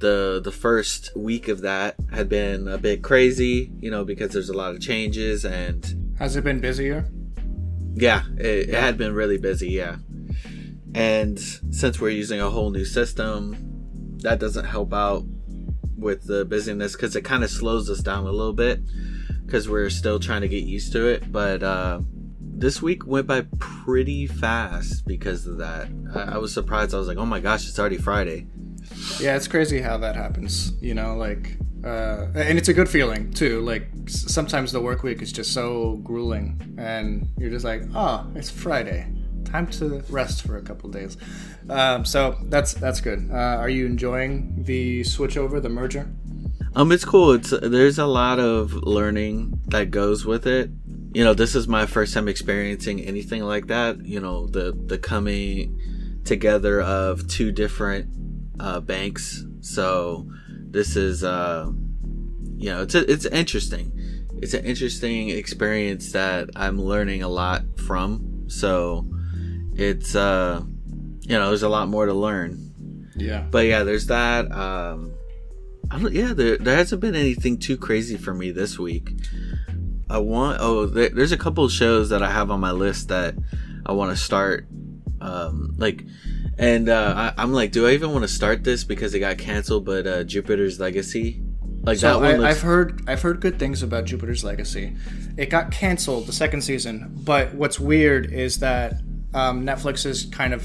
the 0.00 0.40
the 0.42 0.52
first 0.52 1.10
week 1.16 1.48
of 1.48 1.62
that 1.62 1.96
had 2.12 2.28
been 2.28 2.68
a 2.68 2.78
bit 2.78 3.02
crazy, 3.02 3.70
you 3.80 3.90
know, 3.90 4.04
because 4.04 4.32
there's 4.32 4.48
a 4.50 4.56
lot 4.56 4.74
of 4.74 4.80
changes, 4.80 5.44
and 5.44 6.14
Has 6.18 6.36
it 6.36 6.44
been 6.44 6.60
busier? 6.60 7.08
yeah, 7.94 8.22
it, 8.38 8.68
it 8.70 8.74
had 8.74 8.98
been 8.98 9.14
really 9.14 9.38
busy. 9.38 9.70
Yeah, 9.70 9.96
and 10.94 11.38
since 11.38 12.00
we're 12.00 12.10
using 12.10 12.40
a 12.40 12.50
whole 12.50 12.70
new 12.70 12.84
system, 12.84 13.56
that 14.22 14.38
doesn't 14.38 14.64
help 14.66 14.92
out 14.92 15.24
with 15.96 16.24
the 16.26 16.44
busyness 16.44 16.92
because 16.92 17.16
it 17.16 17.22
kind 17.22 17.42
of 17.42 17.50
slows 17.50 17.88
us 17.88 18.00
down 18.00 18.26
a 18.26 18.30
little 18.30 18.52
bit 18.52 18.80
because 19.46 19.68
we're 19.68 19.88
still 19.90 20.18
trying 20.20 20.42
to 20.42 20.48
get 20.48 20.64
used 20.64 20.92
to 20.92 21.06
it. 21.06 21.32
But 21.32 21.62
uh, 21.62 22.00
this 22.40 22.82
week 22.82 23.06
went 23.06 23.26
by 23.26 23.46
pretty 23.58 24.26
fast 24.26 25.06
because 25.06 25.46
of 25.46 25.58
that. 25.58 25.88
I, 26.14 26.34
I 26.34 26.38
was 26.38 26.52
surprised. 26.52 26.94
I 26.94 26.98
was 26.98 27.08
like, 27.08 27.16
"Oh 27.18 27.26
my 27.26 27.40
gosh, 27.40 27.66
it's 27.68 27.78
already 27.78 27.96
Friday." 27.98 28.46
Yeah, 29.20 29.36
it's 29.36 29.48
crazy 29.48 29.80
how 29.80 29.98
that 29.98 30.16
happens. 30.16 30.72
You 30.80 30.94
know, 30.94 31.16
like, 31.16 31.56
uh, 31.84 32.26
and 32.34 32.58
it's 32.58 32.68
a 32.68 32.74
good 32.74 32.88
feeling 32.88 33.32
too. 33.32 33.60
Like 33.60 33.88
sometimes 34.06 34.72
the 34.72 34.80
work 34.80 35.02
week 35.02 35.22
is 35.22 35.32
just 35.32 35.52
so 35.52 36.00
grueling, 36.02 36.76
and 36.78 37.28
you're 37.38 37.50
just 37.50 37.64
like, 37.64 37.82
oh, 37.94 38.26
it's 38.34 38.50
Friday, 38.50 39.06
time 39.44 39.66
to 39.68 40.02
rest 40.08 40.42
for 40.46 40.56
a 40.56 40.62
couple 40.62 40.90
days. 40.90 41.16
Um, 41.68 42.04
so 42.04 42.36
that's 42.44 42.74
that's 42.74 43.00
good. 43.00 43.28
Uh, 43.30 43.34
are 43.34 43.68
you 43.68 43.86
enjoying 43.86 44.62
the 44.64 45.04
switch 45.04 45.36
over, 45.36 45.60
the 45.60 45.68
merger? 45.68 46.08
Um, 46.74 46.92
it's 46.92 47.06
cool. 47.06 47.32
It's 47.32 47.50
there's 47.50 47.98
a 47.98 48.06
lot 48.06 48.38
of 48.38 48.74
learning 48.74 49.60
that 49.68 49.90
goes 49.90 50.26
with 50.26 50.46
it. 50.46 50.70
You 51.14 51.24
know, 51.24 51.32
this 51.32 51.54
is 51.54 51.66
my 51.66 51.86
first 51.86 52.12
time 52.12 52.28
experiencing 52.28 53.00
anything 53.00 53.42
like 53.42 53.68
that. 53.68 54.04
You 54.04 54.20
know, 54.20 54.46
the 54.46 54.72
the 54.72 54.98
coming 54.98 55.80
together 56.24 56.82
of 56.82 57.26
two 57.28 57.50
different 57.50 58.08
uh, 58.60 58.80
banks. 58.80 59.44
So 59.60 60.30
this 60.48 60.96
is, 60.96 61.24
uh, 61.24 61.70
you 62.56 62.70
know, 62.70 62.82
it's 62.82 62.94
a, 62.94 63.10
it's 63.10 63.26
interesting. 63.26 63.92
It's 64.42 64.54
an 64.54 64.64
interesting 64.64 65.30
experience 65.30 66.12
that 66.12 66.50
I'm 66.56 66.80
learning 66.80 67.22
a 67.22 67.28
lot 67.28 67.62
from. 67.86 68.44
So 68.48 69.06
it's, 69.74 70.14
uh, 70.14 70.62
you 71.22 71.36
know, 71.36 71.48
there's 71.48 71.62
a 71.62 71.68
lot 71.68 71.88
more 71.88 72.06
to 72.06 72.14
learn 72.14 73.12
Yeah. 73.16 73.46
but 73.50 73.66
yeah, 73.66 73.82
there's 73.82 74.06
that. 74.06 74.50
Um, 74.52 75.12
I 75.90 75.98
don't. 76.00 76.12
Yeah, 76.12 76.32
there 76.34 76.56
there 76.58 76.76
hasn't 76.76 77.00
been 77.00 77.14
anything 77.14 77.58
too 77.58 77.76
crazy 77.76 78.16
for 78.16 78.34
me 78.34 78.50
this 78.50 78.78
week. 78.78 79.10
I 80.10 80.18
want. 80.18 80.58
Oh, 80.60 80.86
there, 80.86 81.08
there's 81.10 81.32
a 81.32 81.36
couple 81.38 81.64
of 81.64 81.72
shows 81.72 82.08
that 82.10 82.22
I 82.22 82.30
have 82.30 82.50
on 82.50 82.60
my 82.60 82.72
list 82.72 83.08
that 83.08 83.34
I 83.86 83.92
want 83.92 84.10
to 84.10 84.16
start 84.22 84.66
Um, 85.20 85.74
like, 85.78 86.04
and 86.58 86.88
uh, 86.88 87.32
I, 87.36 87.42
I'm 87.42 87.52
like, 87.52 87.72
do 87.72 87.86
I 87.86 87.92
even 87.92 88.10
want 88.12 88.22
to 88.22 88.28
start 88.28 88.64
this 88.64 88.84
because 88.84 89.14
it 89.14 89.20
got 89.20 89.38
canceled? 89.38 89.84
But 89.84 90.06
uh, 90.06 90.24
Jupiter's 90.24 90.80
Legacy, 90.80 91.42
like 91.82 91.98
So 91.98 92.08
that 92.08 92.16
one 92.20 92.34
I, 92.34 92.36
looks. 92.38 92.56
I've 92.56 92.62
heard 92.62 93.02
I've 93.06 93.22
heard 93.22 93.40
good 93.40 93.58
things 93.58 93.82
about 93.82 94.04
Jupiter's 94.04 94.44
Legacy. 94.44 94.96
It 95.36 95.50
got 95.50 95.70
canceled 95.70 96.26
the 96.26 96.32
second 96.32 96.62
season, 96.62 97.12
but 97.24 97.54
what's 97.54 97.78
weird 97.78 98.32
is 98.32 98.58
that 98.60 99.00
um, 99.34 99.64
Netflix 99.64 100.06
is 100.06 100.26
kind 100.26 100.54
of 100.54 100.64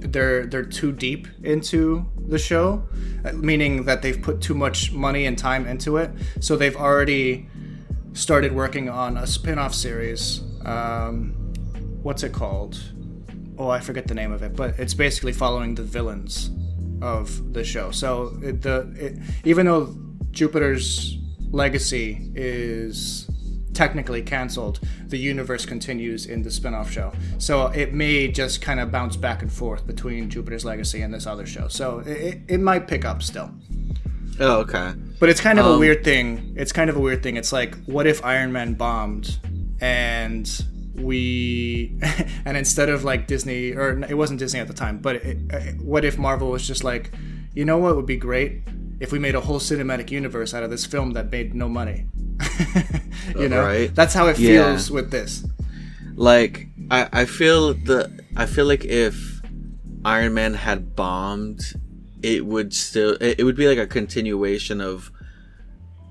they're 0.00 0.46
they're 0.46 0.64
too 0.64 0.92
deep 0.92 1.26
into 1.42 2.06
the 2.28 2.38
show, 2.38 2.86
uh, 3.24 3.32
meaning 3.32 3.84
that 3.84 4.02
they've 4.02 4.20
put 4.20 4.40
too 4.40 4.54
much 4.54 4.92
money 4.92 5.26
and 5.26 5.36
time 5.36 5.66
into 5.66 5.96
it. 5.96 6.10
So 6.40 6.56
they've 6.56 6.76
already 6.76 7.48
started 8.12 8.52
working 8.52 8.88
on 8.88 9.16
a 9.16 9.26
spin-off 9.26 9.74
series. 9.74 10.42
Um, 10.64 11.32
what's 12.02 12.22
it 12.22 12.32
called? 12.32 12.80
Oh, 13.58 13.68
I 13.68 13.80
forget 13.80 14.06
the 14.06 14.14
name 14.14 14.32
of 14.32 14.42
it, 14.42 14.54
but 14.54 14.78
it's 14.78 14.94
basically 14.94 15.32
following 15.32 15.74
the 15.74 15.82
villains 15.82 16.50
of 17.02 17.52
the 17.52 17.64
show. 17.64 17.90
So 17.90 18.38
it, 18.42 18.62
the 18.62 18.92
it, 18.96 19.18
even 19.44 19.66
though 19.66 19.94
Jupiter's 20.30 21.18
legacy 21.50 22.30
is 22.34 23.28
technically 23.74 24.22
canceled, 24.22 24.80
the 25.06 25.16
universe 25.16 25.64
continues 25.64 26.26
in 26.26 26.42
the 26.42 26.50
spin-off 26.50 26.90
show. 26.90 27.12
So 27.38 27.68
it 27.68 27.94
may 27.94 28.28
just 28.28 28.60
kind 28.60 28.80
of 28.80 28.90
bounce 28.90 29.16
back 29.16 29.42
and 29.42 29.52
forth 29.52 29.86
between 29.86 30.28
Jupiter's 30.28 30.64
legacy 30.64 31.02
and 31.02 31.14
this 31.14 31.26
other 31.26 31.46
show. 31.46 31.68
So 31.68 32.00
it, 32.00 32.40
it, 32.48 32.58
might 32.60 32.88
pick 32.88 33.04
up 33.04 33.22
still. 33.22 33.50
oh, 34.40 34.58
okay. 34.60 34.94
But 35.20 35.28
it's 35.28 35.40
kind 35.40 35.58
of 35.60 35.66
a 35.66 35.70
Um, 35.70 35.80
weird 35.80 36.02
thing. 36.04 36.54
It's 36.56 36.72
kind 36.72 36.90
of 36.90 36.96
a 36.96 37.00
weird 37.00 37.22
thing. 37.22 37.36
It's 37.36 37.52
like, 37.52 37.76
what 37.84 38.06
if 38.06 38.24
Iron 38.24 38.52
Man 38.52 38.74
bombed 38.74 39.38
and 39.80 40.48
we, 41.00 41.98
and 42.44 42.56
instead 42.56 42.88
of 42.88 43.04
like 43.04 43.26
Disney, 43.26 43.72
or 43.72 43.98
it 44.08 44.14
wasn't 44.16 44.38
Disney 44.38 44.60
at 44.60 44.68
the 44.68 44.74
time, 44.74 44.98
but 44.98 45.16
it, 45.16 45.38
uh, 45.52 45.58
what 45.82 46.04
if 46.04 46.18
Marvel 46.18 46.50
was 46.50 46.66
just 46.66 46.84
like, 46.84 47.10
you 47.54 47.64
know 47.64 47.78
what 47.78 47.96
would 47.96 48.06
be 48.06 48.16
great 48.16 48.62
if 49.00 49.12
we 49.12 49.18
made 49.18 49.34
a 49.34 49.40
whole 49.40 49.58
cinematic 49.60 50.10
universe 50.10 50.54
out 50.54 50.62
of 50.62 50.70
this 50.70 50.84
film 50.86 51.12
that 51.12 51.30
made 51.30 51.54
no 51.54 51.68
money? 51.68 52.06
you 53.38 53.48
know, 53.48 53.62
Right. 53.64 53.94
that's 53.94 54.14
how 54.14 54.26
it 54.28 54.38
Yeah. 54.38 54.66
feels 54.72 54.90
with 54.90 55.10
this. 55.10 55.44
like 56.14 56.66
I, 56.90 57.08
I 57.12 57.24
feel 57.26 57.74
the 57.74 58.10
I 58.36 58.46
feel 58.46 58.66
like 58.66 58.84
if 58.84 59.40
Iron 60.04 60.34
Man 60.34 60.54
had 60.54 60.94
bombed, 60.96 61.60
it 62.22 62.44
would 62.46 62.72
still 62.74 63.12
it, 63.20 63.40
it 63.40 63.44
would 63.44 63.56
be 63.56 63.68
like 63.68 63.78
a 63.78 63.86
continuation 63.86 64.80
of 64.80 65.10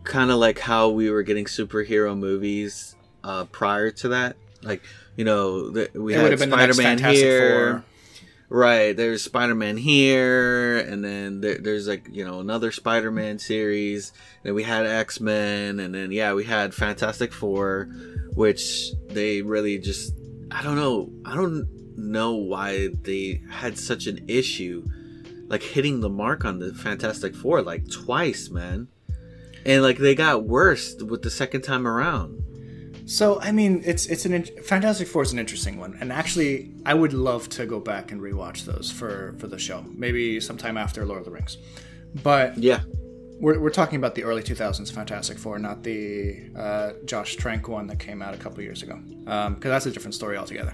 kind 0.03 0.31
of 0.31 0.37
like 0.37 0.59
how 0.59 0.89
we 0.89 1.09
were 1.09 1.23
getting 1.23 1.45
superhero 1.45 2.17
movies 2.17 2.95
uh, 3.23 3.43
prior 3.45 3.91
to 3.91 4.07
that. 4.09 4.37
Like 4.63 4.81
you 5.15 5.25
know, 5.25 5.69
the, 5.69 5.89
we 5.93 6.13
It 6.13 6.19
had 6.19 6.31
have 6.31 6.39
been 6.39 6.49
the 6.49 6.55
next 6.55 6.75
Spider 6.75 6.87
Man 6.87 6.97
Fantastic 6.97 7.23
here. 7.23 7.71
Four. 7.71 7.83
Right, 8.49 8.95
there's 8.95 9.23
Spider 9.23 9.55
Man 9.55 9.75
here, 9.75 10.77
and 10.77 11.03
then 11.03 11.41
there, 11.41 11.57
there's 11.57 11.85
like 11.85 12.07
you 12.09 12.23
know 12.23 12.39
another 12.39 12.71
Spider 12.71 13.11
Man 13.11 13.39
series. 13.39 14.13
Then 14.43 14.55
we 14.55 14.63
had 14.63 14.85
X 14.85 15.19
Men, 15.19 15.81
and 15.81 15.93
then 15.93 16.11
yeah, 16.11 16.33
we 16.33 16.45
had 16.45 16.73
Fantastic 16.73 17.33
Four, 17.33 17.89
which 18.33 18.91
they 19.09 19.41
really 19.41 19.79
just 19.79 20.13
I 20.49 20.63
don't 20.63 20.77
know 20.77 21.11
I 21.25 21.35
don't 21.35 21.67
know 21.97 22.35
why 22.35 22.87
they 23.01 23.41
had 23.51 23.77
such 23.77 24.07
an 24.07 24.23
issue, 24.29 24.87
like 25.47 25.61
hitting 25.61 25.99
the 25.99 26.09
mark 26.09 26.45
on 26.45 26.59
the 26.59 26.73
Fantastic 26.73 27.35
Four 27.35 27.61
like 27.61 27.89
twice, 27.91 28.49
man, 28.49 28.87
and 29.65 29.83
like 29.83 29.97
they 29.97 30.15
got 30.15 30.45
worse 30.45 30.95
with 31.01 31.21
the 31.21 31.29
second 31.29 31.63
time 31.63 31.85
around. 31.85 32.41
So 33.07 33.39
I 33.39 33.53
mean, 33.53 33.81
it's 33.85 34.05
it's 34.07 34.25
an 34.25 34.43
Fantastic 34.63 35.07
Four 35.07 35.21
is 35.21 35.31
an 35.31 35.39
interesting 35.39 35.79
one, 35.79 35.97
and 36.01 36.11
actually, 36.11 36.73
I 36.85 36.93
would 36.93 37.13
love 37.13 37.47
to 37.49 37.65
go 37.65 37.79
back 37.79 38.11
and 38.11 38.19
rewatch 38.19 38.65
those 38.65 38.91
for 38.91 39.33
for 39.39 39.47
the 39.47 39.57
show, 39.57 39.85
maybe 39.95 40.41
sometime 40.41 40.77
after 40.77 41.05
Lord 41.05 41.19
of 41.19 41.25
the 41.25 41.31
Rings. 41.31 41.57
But 42.21 42.57
Yeah, 42.57 42.81
we're, 43.39 43.59
we're 43.59 43.69
talking 43.69 43.97
about 43.97 44.15
the 44.15 44.23
early 44.23 44.43
2000s 44.43 44.91
Fantastic 44.91 45.37
Four, 45.37 45.57
not 45.57 45.83
the 45.83 46.49
uh, 46.57 46.93
Josh 47.05 47.37
Trank 47.37 47.69
one 47.69 47.87
that 47.87 47.97
came 47.99 48.21
out 48.21 48.33
a 48.33 48.37
couple 48.37 48.61
years 48.61 48.83
ago, 48.83 48.97
because 48.97 49.59
that's 49.61 49.85
a 49.85 49.91
different 49.91 50.15
story 50.15 50.35
altogether. 50.35 50.73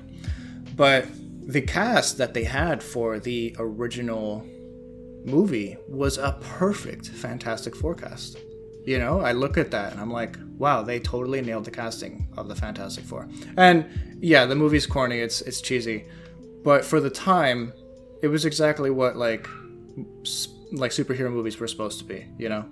But 0.76 1.06
the 1.46 1.62
cast 1.62 2.18
that 2.18 2.34
they 2.34 2.46
had 2.46 2.82
for 2.82 3.20
the 3.20 3.56
original 3.60 4.44
movie 5.24 5.78
was 5.88 6.18
a 6.18 6.38
perfect 6.42 7.10
Fantastic 7.10 7.76
Four 7.76 7.94
cast. 7.94 8.38
You 8.86 8.98
know, 8.98 9.20
I 9.20 9.34
look 9.34 9.58
at 9.58 9.70
that 9.72 9.92
and 9.92 10.02
I'm 10.02 10.12
like, 10.12 10.38
wow, 10.58 10.84
they 10.84 11.00
totally 11.00 11.42
nailed 11.42 11.66
the 11.66 11.72
casting 11.72 12.28
of 12.38 12.48
the 12.48 12.56
Fantastic 12.56 13.04
Four. 13.04 13.28
And 13.58 13.86
yeah, 14.20 14.46
the 14.46 14.56
movie's 14.56 14.86
corny, 14.86 15.20
it's 15.20 15.42
it's 15.42 15.62
cheesy, 15.62 16.06
but 16.64 16.86
for 16.86 17.00
the 17.00 17.10
time, 17.10 17.74
it 18.22 18.28
was 18.28 18.46
exactly 18.46 18.90
what 18.90 19.16
like 19.16 19.48
like 20.72 20.92
superhero 20.92 21.32
movies 21.32 21.60
were 21.60 21.68
supposed 21.68 22.00
to 22.00 22.06
be. 22.06 22.26
You 22.38 22.50
know, 22.50 22.66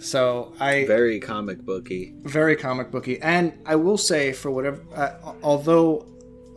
so 0.00 0.52
I 0.58 0.86
very 0.86 1.20
comic 1.20 1.58
booky. 1.64 2.14
very 2.22 2.56
comic 2.56 2.90
booky 2.90 3.20
and 3.20 3.52
i 3.66 3.76
will 3.76 3.98
say 3.98 4.32
for 4.32 4.50
whatever 4.50 4.80
uh, 4.94 5.34
although 5.42 6.06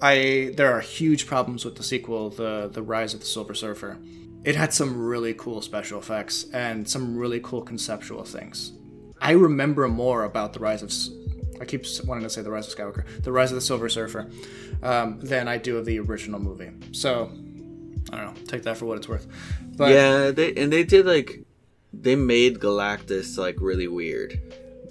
i 0.02 0.54
there 0.56 0.72
are 0.72 0.80
huge 0.80 1.28
problems 1.28 1.66
with 1.66 1.76
the 1.76 1.84
sequel 1.84 2.30
the 2.30 2.70
the 2.72 2.82
rise 2.82 3.14
of 3.14 3.20
the 3.20 3.26
silver 3.26 3.54
surfer 3.54 3.98
it 4.46 4.56
had 4.56 4.74
some 4.74 4.98
really 5.06 5.34
cool 5.34 5.62
special 5.62 6.00
effects 6.00 6.46
and 6.54 6.88
some 6.88 7.18
really 7.18 7.42
cool 7.42 7.62
conceptual 7.62 8.24
things 8.24 8.72
i 9.24 9.32
remember 9.32 9.88
more 9.88 10.24
about 10.24 10.54
the 10.54 10.60
rise 10.60 10.84
of. 10.84 10.92
I 11.62 11.66
keep 11.66 11.86
wanting 12.06 12.24
to 12.24 12.30
say 12.30 12.42
the 12.42 12.52
rise 12.52 12.68
of 12.68 12.78
skywalker 12.78 13.06
the 13.24 13.32
rise 13.32 13.52
of 13.52 13.56
the 13.56 13.62
silver 13.62 13.88
surfer 13.88 14.30
um, 14.82 15.20
than 15.22 15.48
i 15.48 15.58
do 15.58 15.78
of 15.78 15.86
the 15.86 15.98
original 16.00 16.40
movie 16.40 16.72
so 16.92 17.32
i 18.12 18.18
don't 18.18 18.26
know 18.26 18.42
take 18.48 18.64
that 18.64 18.78
for 18.78 18.86
what 18.86 18.98
it's 18.98 19.08
worth 19.08 19.28
but 19.78 19.92
yeah, 19.92 20.32
they 20.32 20.54
and 20.56 20.72
they 20.72 20.84
did 20.84 21.06
like 21.06 21.44
they 21.94 22.16
made 22.16 22.60
Galactus 22.60 23.38
like 23.38 23.58
really 23.60 23.88
weird. 23.88 24.40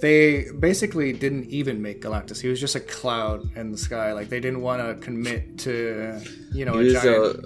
they 0.01 0.51
basically 0.59 1.13
didn't 1.13 1.45
even 1.47 1.81
make 1.83 2.01
Galactus. 2.01 2.41
He 2.41 2.49
was 2.49 2.61
just 2.61 2.75
a 2.75 2.81
cloud 2.81 3.57
in 3.57 3.71
the 3.71 3.79
sky. 3.79 4.13
Like 4.13 4.29
they 4.29 4.41
didn't 4.41 4.63
want 4.63 4.83
to 4.83 5.05
commit 5.05 5.59
to, 5.61 6.21
you 6.53 6.65
know, 6.65 6.79
a 6.79 6.91
giant. 6.91 7.45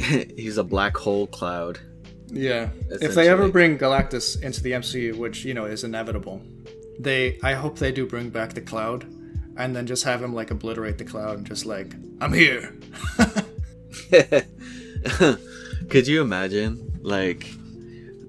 a 0.00 0.34
he's 0.36 0.56
a 0.56 0.64
black 0.64 0.96
hole 0.96 1.26
cloud. 1.26 1.78
Yeah. 2.32 2.70
If 2.88 3.14
they 3.14 3.28
ever 3.28 3.48
bring 3.48 3.78
Galactus 3.78 4.40
into 4.42 4.62
the 4.62 4.72
MCU, 4.72 5.16
which 5.16 5.44
you 5.44 5.54
know 5.54 5.64
is 5.64 5.84
inevitable, 5.84 6.42
they 6.98 7.38
I 7.42 7.54
hope 7.54 7.78
they 7.78 7.92
do 7.92 8.06
bring 8.06 8.30
back 8.30 8.54
the 8.54 8.60
cloud, 8.60 9.06
and 9.56 9.74
then 9.74 9.86
just 9.86 10.04
have 10.04 10.22
him 10.22 10.34
like 10.34 10.50
obliterate 10.50 10.98
the 10.98 11.04
cloud 11.04 11.38
and 11.38 11.46
just 11.46 11.66
like 11.66 11.94
I'm 12.20 12.32
here. 12.32 12.74
Could 15.88 16.06
you 16.06 16.20
imagine? 16.22 16.98
Like, 17.02 17.46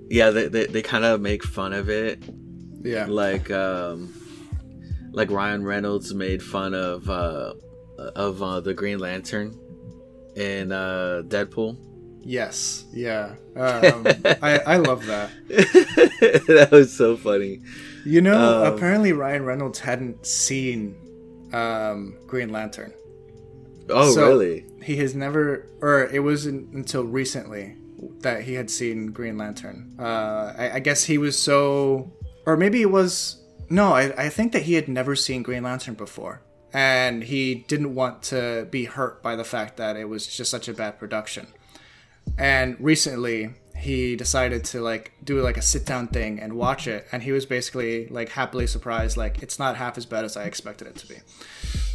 yeah, 0.09 0.29
they 0.29 0.47
they, 0.47 0.65
they 0.67 0.81
kind 0.81 1.03
of 1.03 1.21
make 1.21 1.43
fun 1.43 1.73
of 1.73 1.89
it, 1.89 2.23
yeah. 2.81 3.05
like 3.07 3.51
um, 3.51 4.13
like 5.11 5.29
Ryan 5.29 5.63
Reynolds 5.63 6.13
made 6.13 6.41
fun 6.41 6.73
of 6.73 7.09
uh 7.09 7.53
of 7.97 8.41
uh, 8.41 8.61
the 8.61 8.73
Green 8.73 8.99
Lantern 8.99 9.57
in 10.35 10.71
uh 10.71 11.23
Deadpool. 11.27 11.77
Yes. 12.23 12.85
Yeah. 12.93 13.35
Um, 13.55 14.05
I 14.41 14.59
I 14.65 14.77
love 14.77 15.05
that. 15.07 15.29
that 15.47 16.69
was 16.71 16.93
so 16.95 17.17
funny. 17.17 17.61
You 18.05 18.21
know, 18.21 18.63
Um, 18.65 18.73
apparently 18.73 19.13
Ryan 19.13 19.45
Reynolds 19.45 19.79
hadn't 19.79 20.25
seen 20.25 20.95
um, 21.53 22.17
Green 22.27 22.49
Lantern. 22.51 22.93
Oh, 23.89 24.11
So- 24.13 24.27
really? 24.27 24.65
He 24.81 24.95
has 24.97 25.13
never, 25.13 25.67
or 25.81 26.05
it 26.07 26.23
wasn't 26.23 26.73
until 26.73 27.03
recently 27.03 27.75
that 28.21 28.41
he 28.43 28.55
had 28.55 28.71
seen 28.71 29.07
Green 29.11 29.37
Lantern. 29.37 29.93
Uh, 29.99 30.53
I, 30.57 30.71
I 30.75 30.79
guess 30.79 31.03
he 31.03 31.19
was 31.19 31.37
so, 31.37 32.11
or 32.47 32.57
maybe 32.57 32.81
it 32.81 32.89
was 32.89 33.43
no. 33.69 33.93
I, 33.93 34.25
I 34.25 34.29
think 34.29 34.53
that 34.53 34.63
he 34.63 34.73
had 34.73 34.87
never 34.87 35.15
seen 35.15 35.43
Green 35.43 35.61
Lantern 35.61 35.93
before, 35.93 36.41
and 36.73 37.23
he 37.23 37.53
didn't 37.67 37.93
want 37.93 38.23
to 38.23 38.67
be 38.71 38.85
hurt 38.85 39.21
by 39.21 39.35
the 39.35 39.43
fact 39.43 39.77
that 39.77 39.95
it 39.95 40.05
was 40.09 40.25
just 40.25 40.49
such 40.49 40.67
a 40.67 40.73
bad 40.73 40.97
production. 40.97 41.45
And 42.37 42.75
recently, 42.79 43.53
he 43.75 44.15
decided 44.15 44.63
to 44.65 44.81
like 44.81 45.13
do 45.23 45.41
like 45.41 45.57
a 45.57 45.61
sit 45.61 45.85
down 45.85 46.07
thing 46.07 46.39
and 46.39 46.53
watch 46.53 46.87
it, 46.87 47.07
and 47.11 47.23
he 47.23 47.31
was 47.31 47.45
basically 47.45 48.07
like 48.07 48.29
happily 48.29 48.67
surprised. 48.67 49.17
Like 49.17 49.41
it's 49.41 49.59
not 49.59 49.77
half 49.77 49.97
as 49.97 50.05
bad 50.05 50.25
as 50.25 50.37
I 50.37 50.43
expected 50.43 50.87
it 50.87 50.95
to 50.97 51.07
be. 51.07 51.15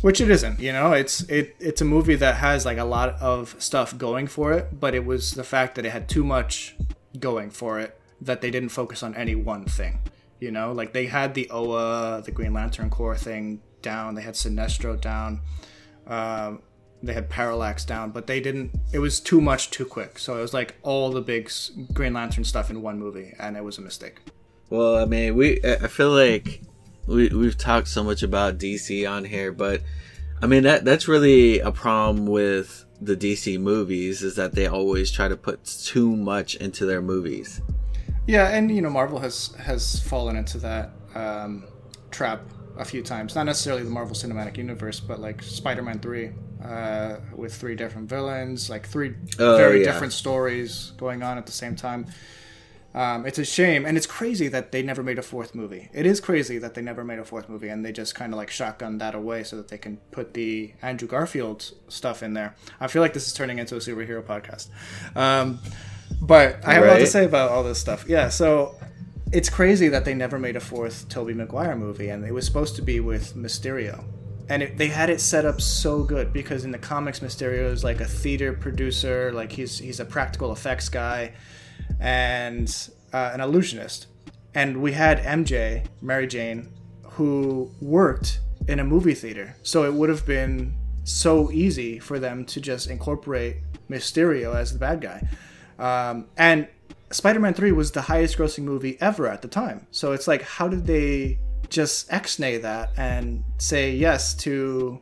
Which 0.03 0.21
it 0.21 0.31
isn't 0.31 0.61
you 0.61 0.73
know? 0.73 0.93
It's 0.93 1.23
it 1.23 1.57
it's 1.59 1.81
a 1.81 1.85
movie 1.85 2.17
that 2.17 2.37
has 2.37 2.65
like 2.65 2.79
a 2.79 2.85
lot 2.85 3.21
of 3.21 3.57
stuff 3.59 3.97
going 3.97 4.27
for 4.27 4.53
it 4.53 4.79
but 4.79 4.95
it 4.95 5.05
was 5.07 5.33
the 5.33 5.43
fact 5.43 5.75
that 5.77 5.87
it 5.87 5.91
had 5.91 6.09
too 6.09 6.23
much 6.23 6.77
going 7.19 7.51
for 7.51 7.81
it 7.81 7.99
that 8.21 8.43
they 8.43 8.51
didn't 8.51 8.69
focus 8.69 9.03
on 9.03 9.15
any 9.15 9.35
one 9.35 9.65
thing 9.65 10.01
you 10.41 10.51
know? 10.51 10.73
Like 10.73 10.93
they 10.93 11.07
had 11.07 11.35
the 11.35 11.49
oa 11.51 12.23
the 12.25 12.31
green 12.31 12.53
lantern 12.53 12.91
corps 12.91 13.17
thing 13.17 13.61
down. 13.83 14.15
They 14.15 14.23
had 14.23 14.35
sinestro 14.35 15.01
down. 15.01 15.41
Um, 16.07 16.63
they 17.07 17.15
had 17.15 17.29
parallax 17.29 17.85
down 17.85 18.11
but 18.11 18.27
they 18.27 18.41
didn't 18.41 18.71
it 18.93 18.99
was 18.99 19.21
too 19.21 19.41
much 19.41 19.71
too 19.71 19.85
quick 19.85 20.19
so 20.19 20.37
it 20.37 20.41
was 20.41 20.53
like 20.53 20.75
all 20.83 21.11
the 21.11 21.21
big 21.21 21.51
green 21.93 22.13
lantern 22.13 22.45
stuff 22.45 22.71
in 22.71 22.83
one 22.83 22.99
movie 22.99 23.33
and 23.39 23.57
it 23.57 23.65
was 23.65 23.79
a 23.79 23.81
mistake 23.81 24.21
Well, 24.69 24.99
I 24.99 25.05
mean, 25.05 25.37
we 25.37 25.61
I 25.63 25.75
I 25.85 25.89
feel 25.89 26.11
like 26.11 26.63
we 27.07 27.29
we've 27.29 27.57
talked 27.57 27.89
so 27.89 28.03
much 28.03 28.23
about 28.23 28.59
DC 28.59 29.09
on 29.09 29.25
here, 29.25 29.53
but 29.53 29.83
I 30.43 30.47
mean 30.47 30.65
that 30.65 30.85
that's 30.85 31.07
really 31.07 31.61
a 31.61 31.71
problem 31.71 32.27
with 32.27 32.85
the 33.01 33.17
DC 33.17 33.61
movies 33.61 34.23
is 34.23 34.35
that 34.37 34.55
they 34.55 34.67
always 34.67 35.11
try 35.11 35.29
to 35.29 35.37
put 35.37 35.65
too 35.65 36.17
much 36.17 36.57
into 36.57 36.85
their 36.85 37.03
movies. 37.03 37.61
Yeah, 38.27 38.49
and 38.49 38.75
you 38.75 38.83
know 38.83 38.91
Marvel 38.91 39.21
has 39.21 39.55
has 39.55 40.01
fallen 40.01 40.37
into 40.37 40.59
that 40.59 40.91
um, 41.15 41.65
trap 42.11 42.41
a 42.79 42.85
few 42.85 43.03
times. 43.03 43.35
Not 43.35 43.47
necessarily 43.47 43.83
the 43.83 43.91
Marvel 43.91 44.15
Cinematic 44.15 44.57
Universe, 44.57 45.01
but 45.01 45.21
like 45.21 45.43
Spider-Man 45.43 45.99
Three, 46.01 46.33
uh, 46.65 47.17
with 47.35 47.55
three 47.55 47.75
different 47.75 48.09
villains, 48.09 48.69
like 48.71 48.87
three 48.87 49.15
Oh, 49.39 49.57
very 49.57 49.81
yeah. 49.81 49.93
different 49.93 50.13
stories 50.13 50.93
going 50.97 51.23
on 51.23 51.39
at 51.39 51.47
the 51.47 51.53
same 51.53 51.77
time. 51.77 52.07
Um, 52.95 53.27
it's 53.27 53.39
a 53.39 53.45
shame, 53.45 53.85
and 53.85 53.99
it's 53.99 54.07
crazy 54.07 54.49
that 54.49 54.73
they 54.73 54.83
never 54.83 55.03
made 55.03 55.19
a 55.19 55.23
fourth 55.23 55.55
movie. 55.55 55.91
It 55.93 56.07
is 56.07 56.19
crazy 56.19 56.57
that 56.57 56.73
they 56.73 56.81
never 56.81 57.05
made 57.05 57.19
a 57.19 57.27
fourth 57.27 57.47
movie, 57.47 57.69
and 57.69 57.85
they 57.85 57.93
just 57.93 58.15
kind 58.15 58.33
of 58.33 58.39
like 58.39 58.49
shotgun 58.49 58.97
that 58.99 59.15
away 59.15 59.45
so 59.45 59.57
that 59.57 59.69
they 59.69 59.77
can 59.77 59.99
put 60.13 60.33
the 60.33 60.73
Andrew 60.81 61.07
Garfield 61.07 61.73
stuff 61.89 62.23
in 62.23 62.33
there. 62.33 62.55
I 62.81 62.87
feel 62.87 63.03
like 63.03 63.13
this 63.13 63.27
is 63.27 63.35
turning 63.35 63.59
into 63.59 63.77
a 63.77 63.81
superhero 63.81 64.23
podcast, 64.23 64.69
um, 65.15 65.59
but 66.23 66.65
I 66.65 66.73
have 66.73 66.85
a 66.85 66.87
lot 66.87 66.97
to 67.01 67.07
say 67.07 67.27
about 67.27 67.51
all 67.51 67.63
this 67.65 67.79
stuff. 67.79 68.07
Yeah, 68.09 68.31
so 68.31 68.77
it's 69.33 69.49
crazy 69.49 69.89
that 69.89 70.05
they 70.05 70.15
never 70.15 70.39
made 70.39 70.57
a 70.57 70.61
fourth 70.61 71.09
Tobey 71.09 71.35
Maguire 71.35 71.77
movie, 71.77 72.09
and 72.09 72.25
it 72.25 72.33
was 72.33 72.47
supposed 72.47 72.77
to 72.77 72.83
be 72.83 73.01
with 73.01 73.35
Mysterio. 73.35 74.05
And 74.49 74.63
it, 74.63 74.79
they 74.79 74.87
had 74.87 75.11
it 75.11 75.21
set 75.21 75.45
up 75.45 75.61
so 75.61 76.05
good 76.05 76.33
because 76.33 76.65
in 76.65 76.71
the 76.71 76.79
comics, 76.79 77.19
Mysterio 77.19 77.71
is 77.73 77.83
like 77.83 78.01
a 78.01 78.05
theater 78.05 78.53
producer, 78.53 79.33
like 79.33 79.51
he's 79.53 79.79
he's 79.79 79.99
a 79.99 80.05
practical 80.05 80.53
effects 80.53 80.89
guy, 80.89 81.33
and 81.99 82.89
uh, 83.13 83.31
an 83.35 83.41
illusionist. 83.41 84.07
And 84.55 84.81
we 84.81 84.93
had 84.93 85.19
MJ, 85.19 85.87
Mary 86.01 86.27
Jane, 86.27 86.73
who 87.03 87.73
worked 87.81 88.41
in 88.69 88.79
a 88.79 88.85
movie 88.85 89.15
theater, 89.15 89.57
so 89.63 89.85
it 89.85 89.93
would 89.93 90.09
have 90.09 90.25
been 90.25 90.75
so 91.03 91.51
easy 91.51 91.99
for 91.99 92.19
them 92.19 92.45
to 92.45 92.61
just 92.61 92.89
incorporate 92.89 93.57
Mysterio 93.91 94.55
as 94.55 94.73
the 94.73 94.79
bad 94.79 95.01
guy. 95.01 95.29
Um, 95.79 96.27
and 96.37 96.69
Spider-Man 97.11 97.55
3 97.55 97.73
was 97.73 97.93
the 97.93 98.03
highest 98.03 98.37
grossing 98.37 98.65
movie 98.65 98.99
ever 99.01 99.29
at 99.29 99.43
the 99.43 99.49
time. 99.49 99.87
So 99.91 100.13
it's 100.13 100.27
like 100.27 100.43
how 100.43 100.69
did 100.69 100.87
they 100.87 101.39
just 101.69 102.13
ex-nay 102.13 102.59
that 102.59 102.91
and 102.97 103.45
say 103.59 103.93
yes 103.93 104.35
to 104.35 105.01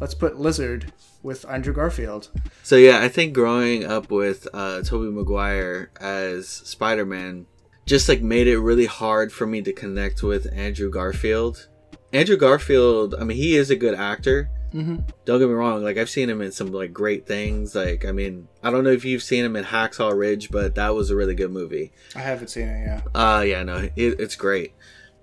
let's 0.00 0.14
put 0.14 0.38
Lizard 0.38 0.92
with 1.22 1.44
Andrew 1.48 1.72
Garfield. 1.72 2.30
So 2.62 2.76
yeah, 2.76 3.00
I 3.00 3.08
think 3.08 3.34
growing 3.34 3.84
up 3.84 4.10
with 4.10 4.46
uh, 4.52 4.82
Tobey 4.82 5.10
Maguire 5.10 5.90
as 6.00 6.48
Spider-Man 6.48 7.46
just 7.86 8.08
like 8.08 8.20
made 8.20 8.48
it 8.48 8.58
really 8.58 8.86
hard 8.86 9.32
for 9.32 9.46
me 9.46 9.62
to 9.62 9.72
connect 9.72 10.22
with 10.22 10.52
Andrew 10.52 10.90
Garfield. 10.90 11.68
Andrew 12.12 12.36
Garfield, 12.36 13.14
I 13.14 13.24
mean, 13.24 13.36
he 13.36 13.56
is 13.56 13.70
a 13.70 13.76
good 13.76 13.94
actor. 13.94 14.50
Mm-hmm. 14.72 14.96
Don't 15.24 15.38
get 15.38 15.48
me 15.48 15.54
wrong; 15.54 15.82
like 15.82 15.96
I've 15.96 16.10
seen 16.10 16.28
him 16.28 16.40
in 16.40 16.52
some 16.52 16.72
like 16.72 16.92
great 16.92 17.26
things. 17.26 17.74
Like 17.74 18.04
I 18.04 18.12
mean, 18.12 18.48
I 18.62 18.70
don't 18.70 18.84
know 18.84 18.90
if 18.90 19.04
you've 19.04 19.22
seen 19.22 19.44
him 19.44 19.56
in 19.56 19.64
Hacksaw 19.64 20.16
Ridge, 20.16 20.50
but 20.50 20.74
that 20.74 20.94
was 20.94 21.10
a 21.10 21.16
really 21.16 21.34
good 21.34 21.50
movie. 21.50 21.92
I 22.14 22.20
haven't 22.20 22.48
seen 22.48 22.68
it, 22.68 22.86
yeah. 22.86 23.00
Uh 23.14 23.42
yeah, 23.42 23.62
no, 23.62 23.76
it, 23.76 24.20
it's 24.20 24.36
great. 24.36 24.74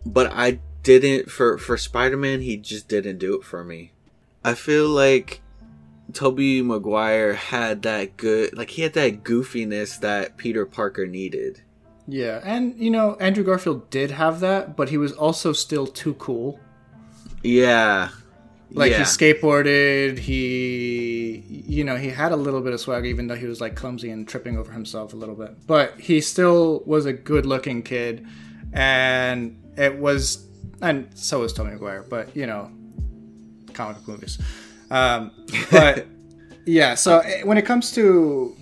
But 0.06 0.32
I 0.34 0.60
didn't 0.84 1.30
for 1.30 1.58
for 1.58 1.78
Spider-Man, 1.78 2.42
he 2.42 2.58
just 2.58 2.88
didn't 2.88 3.18
do 3.18 3.36
it 3.36 3.44
for 3.44 3.64
me. 3.64 3.94
I 4.44 4.54
feel 4.54 4.88
like 4.88 5.42
Tobey 6.12 6.62
Maguire 6.62 7.34
had 7.34 7.82
that 7.84 8.18
good 8.18 8.58
like 8.58 8.72
he 8.72 8.82
had 8.82 8.94
that 8.94 9.24
goofiness 9.24 10.00
that 10.00 10.38
Peter 10.38 10.66
Parker 10.66 11.06
needed. 11.08 11.62
Yeah, 12.08 12.42
and 12.44 12.78
you 12.78 12.92
know, 12.92 13.16
Andrew 13.20 13.44
Garfield 13.44 13.90
did 13.90 14.12
have 14.12 14.42
that, 14.42 14.76
but 14.76 14.90
he 14.90 14.98
was 14.98 15.14
also 15.14 15.54
still 15.54 15.88
too 15.88 16.14
cool. 16.16 16.60
Yeah. 17.44 18.10
Like 18.74 18.92
yeah. 18.92 19.00
he 19.00 19.04
skateboarded, 19.04 20.18
he 20.18 21.44
you 21.48 21.84
know, 21.84 21.96
he 21.96 22.10
had 22.10 22.32
a 22.32 22.36
little 22.36 22.62
bit 22.62 22.74
of 22.74 22.80
swag 22.80 23.06
even 23.06 23.28
though 23.28 23.36
he 23.36 23.46
was 23.46 23.62
like 23.62 23.76
clumsy 23.76 24.10
and 24.10 24.28
tripping 24.28 24.58
over 24.58 24.72
himself 24.72 25.14
a 25.14 25.16
little 25.16 25.36
bit. 25.36 25.56
But 25.68 26.00
he 26.00 26.22
still 26.22 26.82
was 26.86 27.06
a 27.06 27.14
good-looking 27.14 27.84
kid 27.84 28.26
and 28.74 29.62
it 29.78 29.98
was 29.98 30.48
and 30.82 31.08
so 31.14 31.40
was 31.40 31.54
Tony 31.54 31.76
McGuire, 31.76 32.08
but 32.08 32.36
you 32.36 32.48
know, 32.48 32.72
comic 33.74 33.98
book 33.98 34.08
movies. 34.08 34.40
Um, 34.92 35.32
but 35.72 36.08
yeah, 36.66 36.96
so 36.96 37.20
eh, 37.20 37.44
when 37.44 37.58
it 37.58 37.66
comes 37.66 37.92
to 37.94 38.56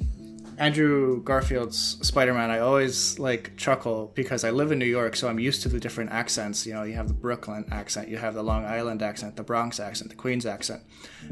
Andrew 0.62 1.24
Garfield's 1.24 1.97
Spider-Man, 2.08 2.52
I 2.52 2.60
always 2.60 3.17
like 3.17 3.58
chuckle 3.58 4.12
because 4.13 4.43
I 4.43 4.52
live 4.52 4.71
in 4.71 4.78
New 4.78 4.86
York, 4.86 5.15
so 5.15 5.28
I'm 5.28 5.39
used 5.39 5.63
to 5.63 5.69
the 5.69 5.80
different 5.80 6.12
accents. 6.12 6.67
You 6.67 6.74
know, 6.76 6.84
you 6.84 6.93
have 6.93 7.08
the 7.08 7.15
Brooklyn 7.15 7.65
accent, 7.71 8.10
you 8.10 8.17
have 8.17 8.36
the 8.36 8.43
Long 8.43 8.63
Island 8.63 9.02
accent, 9.02 9.38
the 9.38 9.43
Bronx 9.43 9.80
accent, 9.80 10.12
the 10.12 10.15
Queens 10.15 10.45
accent, 10.45 10.84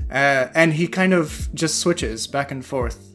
uh, 0.09 0.47
and 0.55 0.73
he 0.73 0.87
kind 0.87 1.13
of 1.13 1.47
just 1.53 1.77
switches 1.77 2.25
back 2.25 2.49
and 2.49 2.65
forth 2.65 3.13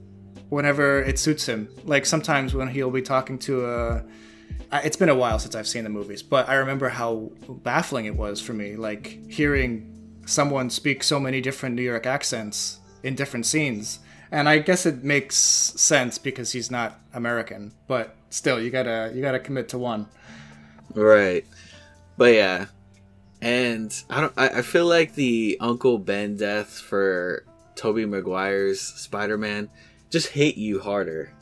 whenever 0.50 1.02
it 1.02 1.18
suits 1.18 1.46
him. 1.46 1.68
Like 1.82 2.06
sometimes 2.06 2.54
when 2.54 2.68
he'll 2.68 2.92
be 2.92 3.02
talking 3.02 3.36
to 3.40 3.66
a 3.66 4.04
it's 4.84 4.96
been 4.96 5.08
a 5.08 5.16
while 5.16 5.40
since 5.40 5.56
I've 5.56 5.66
seen 5.66 5.82
the 5.82 5.90
movies, 5.90 6.22
but 6.22 6.48
I 6.48 6.54
remember 6.54 6.90
how 6.90 7.32
baffling 7.48 8.04
it 8.04 8.14
was 8.14 8.40
for 8.40 8.52
me, 8.52 8.76
like 8.76 9.28
hearing 9.28 10.20
someone 10.26 10.70
speak 10.70 11.02
so 11.02 11.18
many 11.18 11.40
different 11.40 11.74
New 11.74 11.82
York 11.82 12.06
accents 12.06 12.78
in 13.02 13.16
different 13.16 13.46
scenes. 13.46 13.98
And 14.32 14.48
I 14.48 14.58
guess 14.58 14.86
it 14.86 15.04
makes 15.04 15.36
sense 15.36 16.18
because 16.18 16.52
he's 16.52 16.70
not 16.70 17.00
American, 17.12 17.72
but 17.86 18.16
still, 18.30 18.60
you 18.60 18.70
gotta 18.70 19.12
you 19.14 19.22
gotta 19.22 19.38
commit 19.38 19.68
to 19.70 19.78
one. 19.78 20.08
Right. 20.94 21.44
But 22.16 22.34
yeah. 22.34 22.66
And 23.40 23.94
I 24.08 24.20
don't 24.20 24.32
I, 24.36 24.48
I 24.48 24.62
feel 24.62 24.86
like 24.86 25.14
the 25.14 25.56
Uncle 25.60 25.98
Ben 25.98 26.36
death 26.36 26.78
for 26.78 27.44
Tobey 27.74 28.06
Maguire's 28.06 28.80
Spider-Man 28.80 29.68
just 30.10 30.28
hit 30.28 30.56
you 30.56 30.80
harder. 30.80 31.32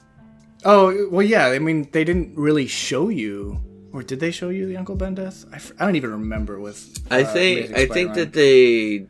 Oh 0.65 1.09
well, 1.11 1.27
yeah. 1.27 1.47
I 1.47 1.59
mean, 1.59 1.89
they 1.93 2.05
didn't 2.05 2.37
really 2.37 2.67
show 2.67 3.09
you, 3.09 3.61
or 3.93 4.03
did 4.03 4.21
they 4.21 4.31
show 4.31 4.49
you 4.49 4.67
the 4.67 4.77
Uncle 4.77 4.97
Ben 4.97 5.15
death? 5.15 5.45
I, 5.53 5.57
f- 5.57 5.73
I 5.79 5.85
don't 5.85 5.97
even 5.97 6.11
remember 6.11 6.61
with. 6.61 6.99
I 7.11 7.23
uh, 7.23 7.33
think 7.33 7.71
Amazing 7.71 7.77
I 7.77 7.87
think 7.93 8.15
that 8.15 8.33
they 8.33 9.07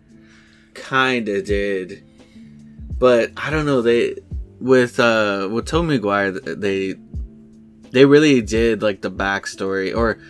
kind 0.75 1.29
of 1.29 1.45
did, 1.45 2.05
but 3.03 3.33
I 3.37 3.51
don't 3.51 3.67
know. 3.67 3.83
They 3.83 4.15
with 4.61 5.01
uh 5.01 5.49
with 5.51 5.67
Tobey 5.67 5.89
Maguire, 5.89 6.31
they 6.31 6.95
they 7.91 8.05
really 8.05 8.41
did 8.43 8.81
like 8.81 9.03
the 9.03 9.11
backstory 9.11 9.93
or 9.93 10.21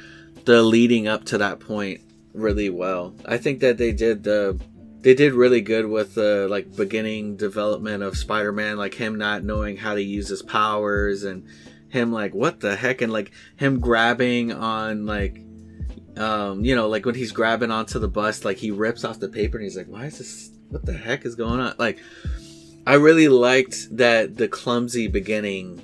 the 0.46 0.62
leading 0.62 1.06
up 1.06 1.26
to 1.26 1.38
that 1.38 1.60
point 1.60 2.00
really 2.32 2.70
well. 2.70 3.14
I 3.26 3.36
think 3.36 3.60
that 3.60 3.76
they 3.76 3.92
did 3.92 4.24
the 4.24 4.58
they 5.02 5.12
did 5.12 5.34
really 5.34 5.60
good 5.60 5.84
with 5.86 6.14
the 6.14 6.48
like 6.48 6.74
beginning 6.74 7.36
development 7.36 8.02
of 8.02 8.16
Spider-Man, 8.16 8.78
like 8.78 8.94
him 8.94 9.18
not 9.18 9.44
knowing 9.44 9.76
how 9.76 9.94
to 9.94 10.02
use 10.02 10.28
his 10.28 10.40
powers 10.40 11.24
and 11.24 11.46
him 11.90 12.10
like 12.10 12.34
what 12.34 12.60
the 12.60 12.74
heck 12.74 13.02
and 13.02 13.12
like 13.12 13.32
him 13.56 13.80
grabbing 13.80 14.50
on 14.50 15.04
like 15.04 15.44
um 16.16 16.64
you 16.64 16.74
know 16.74 16.88
like 16.88 17.04
when 17.04 17.16
he's 17.16 17.32
grabbing 17.32 17.70
onto 17.70 17.98
the 17.98 18.08
bus 18.08 18.46
like 18.46 18.56
he 18.56 18.70
rips 18.70 19.04
off 19.04 19.20
the 19.20 19.28
paper 19.28 19.58
and 19.58 19.64
he's 19.64 19.76
like 19.76 19.88
why 19.88 20.06
is 20.06 20.16
this 20.16 20.50
what 20.70 20.86
the 20.86 20.92
heck 20.94 21.26
is 21.26 21.34
going 21.34 21.60
on 21.60 21.74
like 21.78 21.98
i 22.86 22.94
really 22.94 23.28
liked 23.28 23.96
that 23.96 24.36
the 24.36 24.48
clumsy 24.48 25.06
beginning 25.08 25.80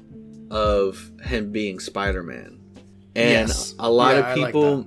of 0.50 1.10
him 1.22 1.52
being 1.52 1.78
spider-man. 1.78 2.58
And 3.14 3.48
Yes. 3.48 3.74
a 3.78 3.90
lot 3.90 4.14
Yeah, 4.14 4.20
of 4.20 4.24
I 4.26 4.34
like 4.34 4.46
people 4.54 4.86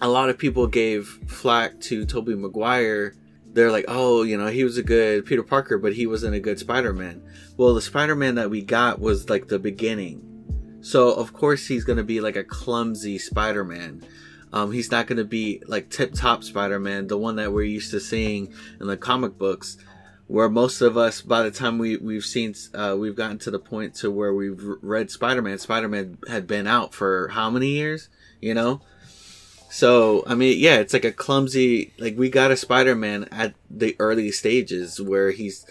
a 0.00 0.08
lot 0.08 0.30
of 0.30 0.38
people 0.38 0.66
gave 0.66 1.18
flack 1.26 1.78
to 1.82 2.06
tobey 2.06 2.34
maguire. 2.34 3.14
They're 3.52 3.70
like 3.70 3.84
oh 3.88 4.22
you 4.22 4.38
know 4.38 4.46
he 4.46 4.64
was 4.64 4.78
a 4.78 4.82
good 4.82 5.26
peter 5.26 5.42
parker 5.42 5.76
but 5.78 5.92
he 5.94 6.06
wasn't 6.06 6.34
a 6.34 6.40
good 6.40 6.58
spider-man. 6.58 7.22
Well 7.58 7.74
the 7.74 7.82
spider-man 7.82 8.36
that 8.36 8.48
we 8.50 8.62
got 8.62 9.00
was 9.00 9.28
like 9.28 9.48
the 9.48 9.58
beginning. 9.58 10.78
So 10.80 11.12
of 11.12 11.32
course 11.34 11.66
he's 11.66 11.84
gonna 11.84 12.04
be 12.04 12.20
like 12.22 12.36
a 12.36 12.44
clumsy 12.44 13.18
Spider-Man. 13.18 14.02
Um, 14.52 14.72
he's 14.72 14.90
not 14.90 15.06
gonna 15.06 15.24
be 15.24 15.62
like 15.66 15.90
tip 15.90 16.14
top 16.14 16.42
Spider-Man, 16.42 17.06
the 17.08 17.18
one 17.18 17.36
that 17.36 17.52
we're 17.52 17.62
used 17.64 17.90
to 17.92 18.00
seeing 18.00 18.52
in 18.80 18.86
the 18.86 18.96
comic 18.96 19.36
books, 19.38 19.76
where 20.30 20.48
most 20.48 20.80
of 20.80 20.96
us, 20.96 21.22
by 21.22 21.42
the 21.42 21.50
time 21.50 21.78
we 21.78 21.96
we've 21.96 22.24
seen, 22.24 22.54
uh, 22.72 22.96
we've 22.98 23.16
gotten 23.16 23.38
to 23.40 23.50
the 23.50 23.58
point 23.58 23.94
to 23.96 24.10
where 24.10 24.32
we've 24.32 24.62
read 24.80 25.10
Spider-Man. 25.10 25.58
Spider-Man 25.58 26.18
had 26.28 26.46
been 26.46 26.66
out 26.66 26.94
for 26.94 27.28
how 27.28 27.50
many 27.50 27.68
years? 27.68 28.08
You 28.40 28.54
know. 28.54 28.80
So 29.70 30.22
I 30.26 30.34
mean, 30.34 30.58
yeah, 30.58 30.76
it's 30.76 30.92
like 30.92 31.04
a 31.04 31.12
clumsy. 31.12 31.92
Like 31.98 32.16
we 32.16 32.30
got 32.30 32.50
a 32.52 32.56
Spider-Man 32.56 33.28
at 33.32 33.54
the 33.68 33.96
early 33.98 34.30
stages 34.30 35.00
where 35.00 35.32
he's 35.32 35.66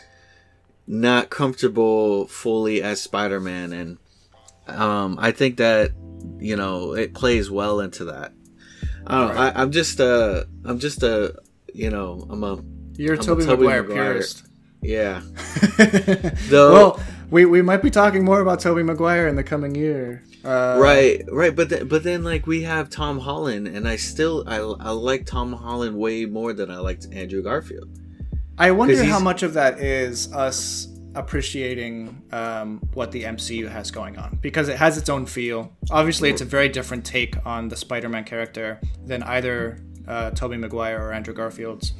not 0.86 1.30
comfortable 1.30 2.28
fully 2.28 2.82
as 2.82 3.00
Spider-Man 3.02 3.72
and 3.72 3.98
um, 4.68 5.18
I 5.20 5.32
think 5.32 5.58
that 5.58 5.92
you 6.38 6.56
know 6.56 6.94
it 6.94 7.14
plays 7.14 7.50
well 7.50 7.80
into 7.80 8.06
that. 8.06 8.34
I 9.08 9.20
don't 9.20 9.36
know. 9.36 9.42
I, 9.42 9.62
I'm 9.62 9.72
just 9.72 10.00
a, 10.00 10.48
I'm 10.66 10.80
just 10.80 11.02
a, 11.02 11.36
you 11.74 11.90
know, 11.90 12.28
I'm 12.30 12.44
a, 12.44 12.62
You're 12.98 13.16
a 13.16 13.18
Tobey 13.18 13.46
Maguire, 13.46 13.82
Maguire. 13.84 14.12
purist. 14.14 14.44
Yeah. 14.82 15.22
Though- 16.50 16.74
well, 16.74 17.04
we, 17.30 17.46
we 17.46 17.62
might 17.62 17.82
be 17.82 17.90
talking 17.92 18.24
more 18.26 18.40
about 18.42 18.60
Tobey 18.60 18.84
Maguire 18.84 19.28
in 19.28 19.36
the 19.36 19.44
coming 19.44 19.76
year. 19.76 20.24
Uh, 20.44 20.78
right, 20.82 21.22
right. 21.32 21.56
But 21.56 21.70
then, 21.70 21.88
but 21.88 22.04
then, 22.04 22.24
like 22.24 22.48
we 22.48 22.64
have 22.64 22.90
Tom 22.90 23.20
Holland, 23.20 23.68
and 23.68 23.88
I 23.88 23.98
still, 23.98 24.44
I, 24.48 24.56
I 24.58 24.92
like 24.92 25.26
Tom 25.26 25.52
Holland 25.54 25.98
way 25.98 26.26
more 26.26 26.54
than 26.54 26.72
I 26.72 26.78
liked 26.78 27.08
Andrew 27.12 27.42
Garfield. 27.44 27.90
I 28.58 28.72
wonder 28.72 29.04
how 29.04 29.20
much 29.20 29.44
of 29.44 29.54
that 29.56 29.80
is 29.80 30.32
us 30.34 30.88
appreciating 31.16 32.22
um, 32.32 32.80
what 32.94 33.12
the 33.12 33.24
MCU 33.24 33.70
has 33.70 33.92
going 33.92 34.18
on 34.18 34.38
because 34.42 34.70
it 34.70 34.78
has 34.78 34.98
its 34.98 35.10
own 35.10 35.26
feel. 35.26 35.72
Obviously, 35.92 36.30
it's 36.30 36.42
a 36.42 36.46
very 36.46 36.70
different 36.70 37.06
take 37.06 37.36
on 37.46 37.68
the 37.68 37.76
Spider-Man 37.76 38.24
character 38.24 38.80
than 39.06 39.24
either 39.24 39.80
uh, 40.08 40.32
Tobey 40.32 40.58
Maguire 40.58 41.02
or 41.02 41.12
Andrew 41.14 41.34
Garfield's. 41.34 41.94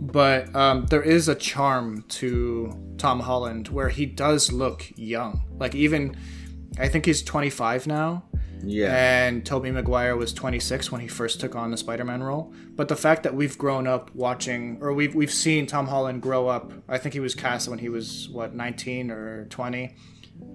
But 0.00 0.54
um, 0.56 0.86
there 0.86 1.02
is 1.02 1.28
a 1.28 1.34
charm 1.34 2.04
to 2.08 2.94
Tom 2.96 3.20
Holland 3.20 3.68
where 3.68 3.90
he 3.90 4.06
does 4.06 4.50
look 4.52 4.86
young. 4.96 5.42
Like 5.58 5.74
even, 5.74 6.16
I 6.78 6.88
think 6.88 7.04
he's 7.04 7.22
25 7.22 7.86
now, 7.86 8.24
Yeah. 8.64 8.94
and 8.94 9.44
Tobey 9.44 9.70
Maguire 9.70 10.16
was 10.16 10.32
26 10.32 10.90
when 10.90 11.02
he 11.02 11.08
first 11.08 11.38
took 11.40 11.54
on 11.54 11.70
the 11.70 11.76
Spider-Man 11.76 12.22
role. 12.22 12.52
But 12.74 12.88
the 12.88 12.96
fact 12.96 13.24
that 13.24 13.34
we've 13.34 13.58
grown 13.58 13.86
up 13.86 14.10
watching, 14.14 14.78
or 14.80 14.94
we've 14.94 15.14
we've 15.14 15.32
seen 15.32 15.66
Tom 15.66 15.86
Holland 15.88 16.22
grow 16.22 16.48
up. 16.48 16.72
I 16.88 16.96
think 16.96 17.12
he 17.12 17.20
was 17.20 17.34
cast 17.34 17.68
when 17.68 17.78
he 17.78 17.90
was 17.90 18.28
what 18.30 18.54
19 18.54 19.10
or 19.10 19.44
20, 19.50 19.94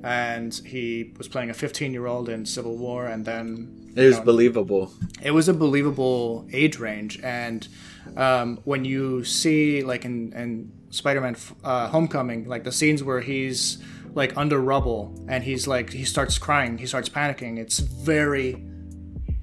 and 0.03 0.53
he 0.65 1.13
was 1.17 1.27
playing 1.27 1.51
a 1.51 1.53
15-year-old 1.53 2.29
in 2.29 2.45
Civil 2.47 2.77
War, 2.77 3.05
and 3.05 3.23
then 3.25 3.91
it 3.95 4.03
was 4.07 4.17
know, 4.17 4.23
believable. 4.23 4.91
it 5.21 5.31
was 5.31 5.47
a 5.47 5.53
believable 5.53 6.47
age 6.51 6.79
range 6.79 7.19
and 7.23 7.67
um, 8.15 8.59
when 8.63 8.85
you 8.85 9.23
see 9.23 9.83
like 9.83 10.05
in, 10.05 10.33
in 10.33 10.71
spider-man 10.89 11.35
uh, 11.63 11.87
homecoming 11.87 12.45
like 12.45 12.63
the 12.63 12.71
scenes 12.71 13.03
where 13.03 13.21
he's 13.21 13.83
like 14.13 14.35
under 14.37 14.59
rubble 14.61 15.13
and 15.27 15.43
he's 15.43 15.67
like 15.67 15.91
he 15.91 16.05
starts 16.05 16.37
crying 16.37 16.77
he 16.77 16.85
starts 16.85 17.09
panicking 17.09 17.57
it's 17.57 17.79
very 17.79 18.63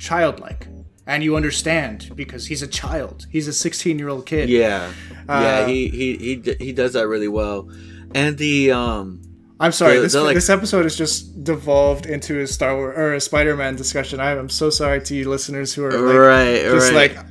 childlike. 0.03 0.66
And 1.07 1.25
you 1.25 1.37
understand 1.37 2.11
because 2.14 2.46
he's 2.46 2.62
a 2.62 2.66
child. 2.66 3.27
He's 3.31 3.48
a 3.48 3.53
16 3.53 3.98
year 3.98 4.09
old 4.09 4.27
kid. 4.27 4.48
Yeah. 4.48 4.92
yeah, 5.29 5.35
Uh, 5.35 5.66
he, 5.66 5.88
he 5.88 6.16
he 6.16 6.55
he 6.59 6.72
does 6.72 6.92
that 6.92 7.09
really 7.09 7.29
well. 7.29 7.70
And 8.14 8.37
the 8.37 8.72
um 8.72 9.22
i'm 9.61 9.70
sorry 9.70 9.98
this, 10.01 10.14
like- 10.14 10.35
this 10.35 10.51
episode 10.51 10.83
has 10.85 10.96
just 10.96 11.44
devolved 11.44 12.07
into 12.07 12.40
a 12.40 12.46
star 12.46 12.75
wars 12.75 12.98
or 12.98 13.14
a 13.14 13.20
spider-man 13.20 13.77
discussion. 13.77 14.18
I, 14.18 14.33
i'm 14.33 14.48
so 14.48 14.70
sorry 14.70 15.01
to 15.03 15.14
you 15.14 15.31
listeners 15.31 15.72
who 15.72 15.85
are 15.85 15.92
like 15.92 16.16
right 16.16 16.62
just 16.62 16.92
right. 16.92 17.14
like 17.14 17.27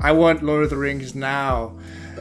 i 0.00 0.12
want 0.12 0.42
lord 0.42 0.64
of 0.64 0.70
the 0.70 0.76
rings 0.76 1.14
now 1.14 1.76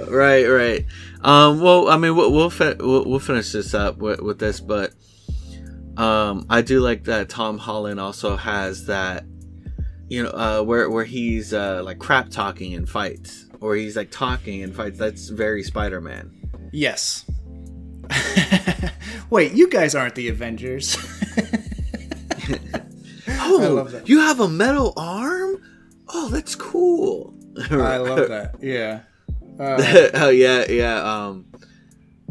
right 0.10 0.46
right. 0.46 0.86
Um 1.22 1.62
well, 1.62 1.88
I 1.88 1.96
mean 1.98 2.16
we'll 2.16 2.32
we'll, 2.32 2.50
fi- 2.50 2.76
we'll, 2.78 3.06
we'll 3.06 3.20
finish 3.20 3.52
this 3.54 3.74
up 3.74 3.98
with, 3.98 4.20
with 4.20 4.40
this 4.40 4.60
but 4.60 4.92
um 5.98 6.46
I 6.50 6.62
do 6.62 6.82
like 6.82 7.06
that 7.06 7.30
Tom 7.30 7.58
Holland 7.58 8.00
also 8.00 8.36
has 8.36 8.88
that 8.88 9.24
you 10.10 10.22
know 10.24 10.30
uh 10.30 10.62
where 10.64 10.90
where 10.90 11.06
he's 11.06 11.54
uh 11.54 11.82
like 11.84 11.98
crap 12.00 12.30
talking 12.30 12.74
in 12.74 12.86
fights 12.86 13.46
or 13.62 13.76
he's 13.76 13.96
like 13.96 14.12
talking 14.12 14.60
in 14.62 14.74
fights 14.74 15.00
that's 15.00 15.30
very 15.30 15.64
Spider-Man. 15.64 16.70
Yes. 16.74 17.26
Wait, 19.30 19.54
you 19.54 19.70
guys 19.70 19.96
aren't 19.96 20.16
the 20.16 20.28
Avengers. 20.28 20.98
Oh, 23.28 24.02
you 24.06 24.20
have 24.20 24.40
a 24.40 24.48
metal 24.50 24.94
arm? 24.98 25.62
Oh, 26.10 26.30
that's 26.30 26.56
cool. 26.56 27.34
I 27.72 27.98
love 27.98 28.30
that. 28.30 28.56
Yeah. 28.62 29.02
Uh, 29.60 30.10
oh 30.16 30.30
yeah, 30.30 30.66
yeah. 30.70 31.02
Um, 31.02 31.46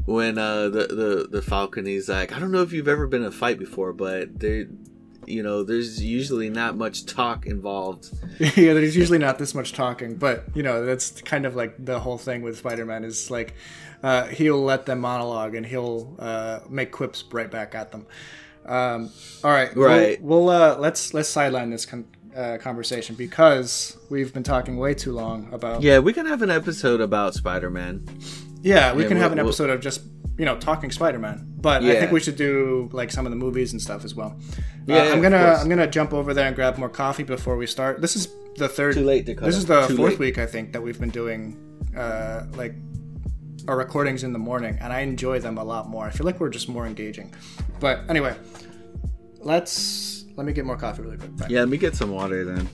when 0.05 0.37
uh 0.39 0.69
the 0.69 0.87
the 0.89 1.29
the 1.31 1.43
Falcon, 1.43 1.87
he's 1.87 2.09
like, 2.09 2.33
I 2.33 2.39
don't 2.39 2.53
know 2.53 2.63
if 2.63 2.73
you've 2.73 2.89
ever 2.89 3.07
been 3.07 3.23
in 3.23 3.29
a 3.29 3.33
fight 3.33 3.59
before, 3.59 3.93
but 3.95 4.39
there, 4.39 4.67
you 5.27 5.43
know, 5.43 5.63
there's 5.63 6.03
usually 6.03 6.51
not 6.51 6.77
much 6.77 7.07
talk 7.07 7.47
involved. 7.47 8.11
yeah, 8.39 8.75
there's 8.75 8.95
usually 8.97 9.19
not 9.19 9.39
this 9.39 9.55
much 9.55 9.73
talking, 9.73 10.17
but 10.17 10.45
you 10.55 10.63
know, 10.63 10.85
that's 10.85 11.23
kind 11.23 11.47
of 11.47 11.57
like 11.57 11.83
the 11.83 11.99
whole 12.01 12.19
thing 12.19 12.43
with 12.43 12.59
Spider-Man 12.59 13.05
is 13.05 13.31
like 13.31 13.55
uh, 14.03 14.27
he'll 14.27 14.63
let 14.63 14.85
them 14.85 15.01
monologue 15.01 15.55
and 15.55 15.65
he'll 15.65 16.15
uh, 16.19 16.61
make 16.69 16.93
quips 16.93 17.25
right 17.33 17.51
back 17.51 17.75
at 17.75 17.91
them. 17.91 18.07
Um, 18.67 19.11
all 19.43 19.51
right, 19.51 19.75
we'll- 19.75 19.89
Right. 19.89 20.23
We'll, 20.23 20.49
uh, 20.51 20.77
let's 20.79 21.15
let's 21.15 21.29
sideline 21.31 21.71
this 21.71 21.87
con- 21.87 22.05
uh, 22.37 22.59
conversation 22.59 23.15
because 23.17 23.97
we've 24.11 24.33
been 24.33 24.43
talking 24.43 24.77
way 24.77 24.95
too 24.95 25.13
long 25.13 25.49
about. 25.53 25.83
Yeah, 25.83 25.99
we 26.01 26.13
can 26.13 26.27
have 26.27 26.43
an 26.43 26.51
episode 26.51 27.01
about 27.01 27.35
Spider-Man. 27.35 28.07
Yeah, 28.63 28.93
we 28.95 29.03
Yeah, 29.03 29.09
can 29.09 29.17
have 29.19 29.33
an 29.33 29.37
we'll- 29.39 29.45
we'll- 29.47 29.51
episode 29.53 29.71
of 29.71 29.81
just 29.81 30.03
you 30.37 30.45
know 30.45 30.57
talking 30.59 30.91
Spider-Man, 30.91 31.47
but 31.61 31.85
I 31.85 31.99
think 32.01 32.11
we 32.13 32.19
should 32.21 32.37
do 32.37 32.89
like 32.93 33.11
some 33.13 33.25
of 33.27 33.31
the 33.31 33.37
movies 33.37 33.73
and 33.73 33.81
stuff 33.81 34.05
as 34.05 34.15
well. 34.15 34.37
Yeah, 34.87 34.97
uh, 34.97 35.05
yeah, 35.05 35.13
I'm 35.13 35.23
gonna. 35.23 35.57
I'm 35.61 35.69
gonna 35.69 35.87
jump 35.87 36.13
over 36.13 36.35
there 36.35 36.47
and 36.47 36.57
grab 36.57 36.77
more 36.77 36.89
coffee 36.89 37.23
before 37.23 37.57
we 37.57 37.67
start. 37.67 38.01
This 38.01 38.17
is 38.17 38.29
the 38.57 38.69
third. 38.69 38.95
Too 38.95 39.05
late, 39.05 39.27
Dakota. 39.27 39.47
This 39.47 39.57
is 39.57 39.67
the 39.67 39.87
Too 39.87 39.97
fourth 39.97 40.13
late. 40.13 40.19
week 40.19 40.39
I 40.39 40.47
think 40.47 40.73
that 40.73 40.83
we've 40.83 40.99
been 40.99 41.11
doing 41.11 41.57
uh, 41.97 42.47
like 42.57 42.75
our 43.69 43.77
recordings 43.77 44.25
in 44.25 44.33
the 44.33 44.39
morning, 44.39 44.77
and 44.81 44.93
I 44.93 45.01
enjoy 45.01 45.39
them 45.41 45.57
a 45.57 45.65
lot 45.65 45.89
more. 45.89 46.05
I 46.05 46.11
feel 46.11 46.27
like 46.27 46.41
we're 46.41 46.51
just 46.51 46.69
more 46.69 46.87
engaging. 46.87 47.33
But 47.81 48.01
anyway, 48.11 48.35
let's 49.41 50.14
let 50.37 50.47
me 50.47 50.53
get 50.53 50.65
more 50.65 50.77
coffee 50.77 51.03
really 51.03 51.17
quick. 51.17 51.37
Bye. 51.37 51.47
Yeah, 51.49 51.61
let 51.61 51.69
me 51.69 51.77
get 51.77 51.97
some 51.97 52.11
water 52.11 52.45
then. 52.45 52.69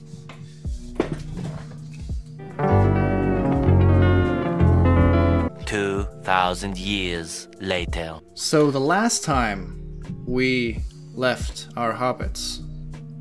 Two 5.65 6.03
thousand 6.23 6.77
years 6.77 7.47
later. 7.59 8.19
So 8.33 8.71
the 8.71 8.79
last 8.79 9.23
time 9.23 10.01
we 10.25 10.81
left 11.13 11.69
our 11.77 11.93
hobbits, 11.93 12.59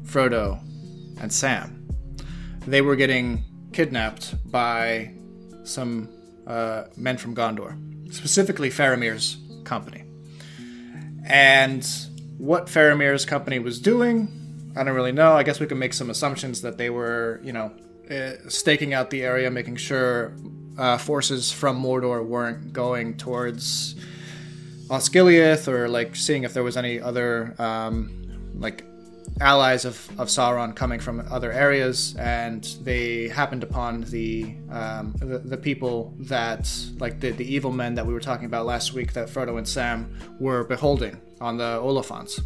Frodo 0.04 0.60
and 1.20 1.32
Sam, 1.32 1.88
they 2.66 2.80
were 2.80 2.96
getting 2.96 3.44
kidnapped 3.72 4.34
by 4.50 5.14
some 5.62 6.08
uh, 6.46 6.84
men 6.96 7.16
from 7.16 7.36
Gondor, 7.36 7.76
specifically 8.12 8.70
Faramir's 8.70 9.38
company. 9.64 10.04
And 11.24 11.86
what 12.40 12.66
Faramir's 12.68 13.26
company 13.26 13.58
was 13.58 13.78
doing, 13.78 14.72
I 14.74 14.82
don't 14.82 14.94
really 14.94 15.12
know. 15.12 15.34
I 15.34 15.42
guess 15.42 15.60
we 15.60 15.66
can 15.66 15.78
make 15.78 15.92
some 15.92 16.08
assumptions 16.08 16.62
that 16.62 16.78
they 16.78 16.88
were, 16.88 17.38
you 17.44 17.52
know, 17.52 17.70
uh, 18.10 18.48
staking 18.48 18.94
out 18.94 19.10
the 19.10 19.22
area, 19.22 19.50
making 19.50 19.76
sure 19.76 20.32
uh, 20.78 20.96
forces 20.96 21.52
from 21.52 21.82
Mordor 21.82 22.24
weren't 22.24 22.72
going 22.72 23.18
towards 23.18 23.94
Osgiliath 24.88 25.68
or 25.68 25.86
like 25.86 26.16
seeing 26.16 26.44
if 26.44 26.54
there 26.54 26.62
was 26.62 26.78
any 26.78 26.98
other 26.98 27.54
um, 27.58 28.50
like 28.54 28.84
allies 29.42 29.84
of, 29.84 30.08
of 30.18 30.28
Sauron 30.28 30.74
coming 30.74 30.98
from 30.98 31.20
other 31.30 31.52
areas, 31.52 32.16
and 32.16 32.64
they 32.82 33.28
happened 33.28 33.62
upon 33.62 34.00
the 34.04 34.54
um, 34.70 35.14
the, 35.18 35.40
the 35.40 35.58
people 35.58 36.14
that 36.20 36.74
like 36.98 37.20
the, 37.20 37.32
the 37.32 37.44
evil 37.44 37.70
men 37.70 37.94
that 37.96 38.06
we 38.06 38.14
were 38.14 38.20
talking 38.20 38.46
about 38.46 38.64
last 38.64 38.94
week 38.94 39.12
that 39.12 39.28
Frodo 39.28 39.58
and 39.58 39.68
Sam 39.68 40.16
were 40.40 40.64
beholding 40.64 41.20
on 41.40 41.56
the 41.56 41.78
Oliphaunts. 41.78 42.40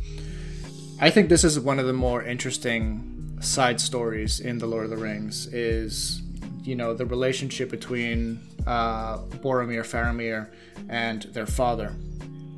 I 1.01 1.11
think 1.11 1.29
this 1.29 1.45
is 1.45 1.59
one 1.59 1.79
of 1.79 1.87
the 1.87 1.93
more 1.93 2.23
interesting 2.23 3.39
side 3.41 3.81
stories 3.81 4.41
in 4.41 4.59
the 4.59 4.67
Lord 4.67 4.85
of 4.85 4.91
the 4.91 4.97
Rings 4.97 5.47
is 5.53 6.23
you 6.63 6.75
know 6.75 6.95
the 6.95 7.05
relationship 7.07 7.71
between 7.71 8.41
uh, 8.67 9.19
Boromir, 9.19 9.83
Faramir, 9.83 10.49
and 10.89 11.23
their 11.35 11.47
father 11.47 11.95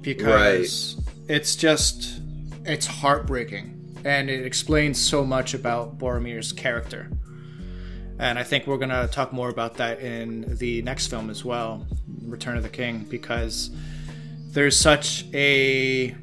because 0.00 1.00
it's 1.28 1.56
just 1.56 2.20
it's 2.64 2.86
heartbreaking 2.86 3.72
and 4.04 4.30
it 4.30 4.46
explains 4.46 5.00
so 5.00 5.24
much 5.24 5.54
about 5.54 5.98
Boromir's 5.98 6.52
character. 6.52 7.10
And 8.18 8.38
I 8.38 8.44
think 8.44 8.66
we're 8.66 8.78
gonna 8.78 9.08
talk 9.08 9.32
more 9.32 9.48
about 9.48 9.74
that 9.74 10.00
in 10.00 10.56
the 10.58 10.82
next 10.82 11.08
film 11.08 11.28
as 11.28 11.44
well, 11.44 11.84
Return 12.22 12.56
of 12.56 12.62
the 12.62 12.68
King, 12.68 13.04
because 13.10 13.70
there's 14.46 14.76
such 14.76 15.24
a 15.34 16.14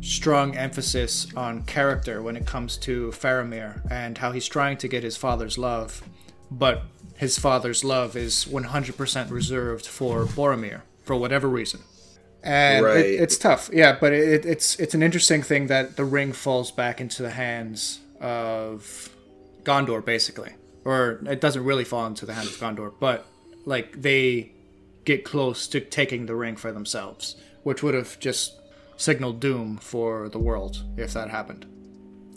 strong 0.00 0.56
emphasis 0.56 1.26
on 1.36 1.62
character 1.64 2.22
when 2.22 2.36
it 2.36 2.46
comes 2.46 2.76
to 2.76 3.10
Faramir 3.12 3.80
and 3.90 4.18
how 4.18 4.32
he's 4.32 4.48
trying 4.48 4.76
to 4.78 4.88
get 4.88 5.02
his 5.02 5.16
father's 5.16 5.56
love, 5.58 6.02
but 6.50 6.82
his 7.16 7.38
father's 7.38 7.84
love 7.84 8.16
is 8.16 8.44
100% 8.46 9.30
reserved 9.30 9.86
for 9.86 10.24
Boromir 10.24 10.82
for 11.04 11.16
whatever 11.16 11.48
reason. 11.48 11.80
And 12.42 12.84
Right. 12.84 12.96
it, 12.98 13.20
it's 13.20 13.38
tough, 13.38 13.70
yeah, 13.72 13.96
but 14.00 14.12
it, 14.12 14.44
it's 14.44 14.74
it's 14.80 14.94
an 14.94 15.02
interesting 15.02 15.42
thing 15.44 15.68
that 15.68 15.96
the 15.96 16.04
ring 16.04 16.32
falls 16.32 16.72
back 16.72 17.00
into 17.00 17.22
the 17.22 17.30
hands 17.30 18.00
of 18.20 19.08
Gondor, 19.62 20.04
basically, 20.04 20.50
or 20.84 21.20
it 21.28 21.40
doesn't 21.40 21.62
really 21.62 21.84
fall 21.84 22.04
into 22.06 22.26
the 22.26 22.34
hands 22.34 22.48
of 22.48 22.54
Gondor, 22.60 22.92
but 22.98 23.26
like 23.64 24.02
they 24.02 24.50
get 25.04 25.24
close 25.24 25.68
to 25.68 25.80
taking 25.80 26.26
the 26.26 26.34
ring 26.34 26.56
for 26.56 26.72
themselves, 26.72 27.36
which 27.62 27.82
would 27.82 27.94
have 27.94 28.18
just 28.18 28.60
signaled 28.96 29.40
doom 29.40 29.76
for 29.78 30.28
the 30.28 30.38
world 30.38 30.84
if 30.96 31.12
that 31.14 31.30
happened. 31.30 31.66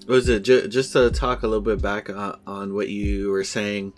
Was 0.08 0.30
it 0.30 0.44
ju- 0.44 0.68
just 0.68 0.94
to 0.94 1.10
talk 1.12 1.44
a 1.44 1.48
little 1.48 1.62
bit 1.64 1.82
back 1.82 2.10
on, 2.10 2.40
on 2.46 2.74
what 2.74 2.90
you 2.90 3.30
were 3.32 3.44
saying 3.44 3.94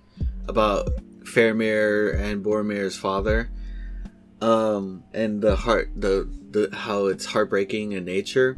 about 0.47 0.89
Faramir 1.23 2.17
and 2.17 2.43
Boromir's 2.43 2.95
father, 2.95 3.49
um, 4.41 5.03
and 5.13 5.41
the 5.41 5.55
heart, 5.55 5.89
the 5.95 6.29
the 6.51 6.69
how 6.73 7.07
it's 7.07 7.25
heartbreaking 7.25 7.91
in 7.91 8.05
nature. 8.05 8.55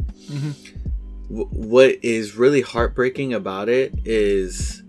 W- 1.29 1.47
what 1.49 1.95
is 2.03 2.35
really 2.35 2.61
heartbreaking 2.61 3.33
about 3.33 3.67
it 3.69 3.93
is 4.05 4.83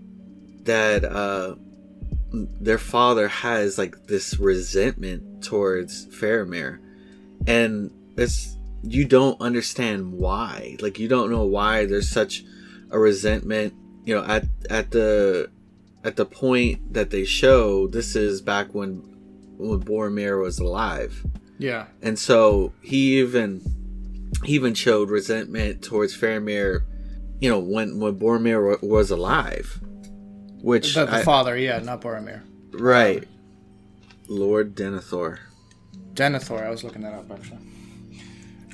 that 0.64 1.04
uh, 1.04 1.54
their 2.32 2.78
father 2.78 3.28
has 3.28 3.78
like 3.78 4.06
this 4.06 4.38
resentment 4.38 5.42
towards 5.42 6.06
Faramir, 6.08 6.78
and 7.46 7.90
it's 8.16 8.56
you 8.82 9.04
don't 9.04 9.40
understand 9.40 10.12
why. 10.12 10.76
Like 10.80 10.98
you 10.98 11.08
don't 11.08 11.30
know 11.30 11.44
why 11.44 11.86
there's 11.86 12.08
such 12.08 12.44
a 12.90 12.98
resentment. 12.98 13.74
You 14.04 14.16
know, 14.16 14.24
at 14.24 14.44
at 14.68 14.90
the 14.90 15.50
at 16.04 16.16
the 16.16 16.24
point 16.24 16.94
that 16.94 17.10
they 17.10 17.24
show, 17.24 17.86
this 17.88 18.16
is 18.16 18.40
back 18.40 18.74
when 18.74 19.02
when 19.58 19.80
Boromir 19.80 20.42
was 20.42 20.58
alive, 20.58 21.22
Yeah. 21.58 21.86
and 22.00 22.18
so 22.18 22.72
he 22.80 23.18
even 23.20 23.60
he 24.44 24.54
even 24.54 24.72
showed 24.74 25.10
resentment 25.10 25.82
towards 25.82 26.16
Faramir. 26.16 26.80
You 27.40 27.50
know, 27.50 27.58
when 27.58 28.00
when 28.00 28.14
Boromir 28.18 28.80
wa- 28.80 28.88
was 28.88 29.10
alive, 29.10 29.78
which 30.62 30.94
The, 30.94 31.04
the 31.04 31.16
I- 31.16 31.22
father, 31.22 31.56
yeah, 31.58 31.78
not 31.80 32.00
Boromir. 32.00 32.40
right, 32.72 33.28
Lord 34.28 34.74
Denethor. 34.74 35.38
Denethor, 36.14 36.64
I 36.64 36.70
was 36.70 36.84
looking 36.84 37.02
that 37.02 37.14
up 37.14 37.30
actually. 37.30 37.58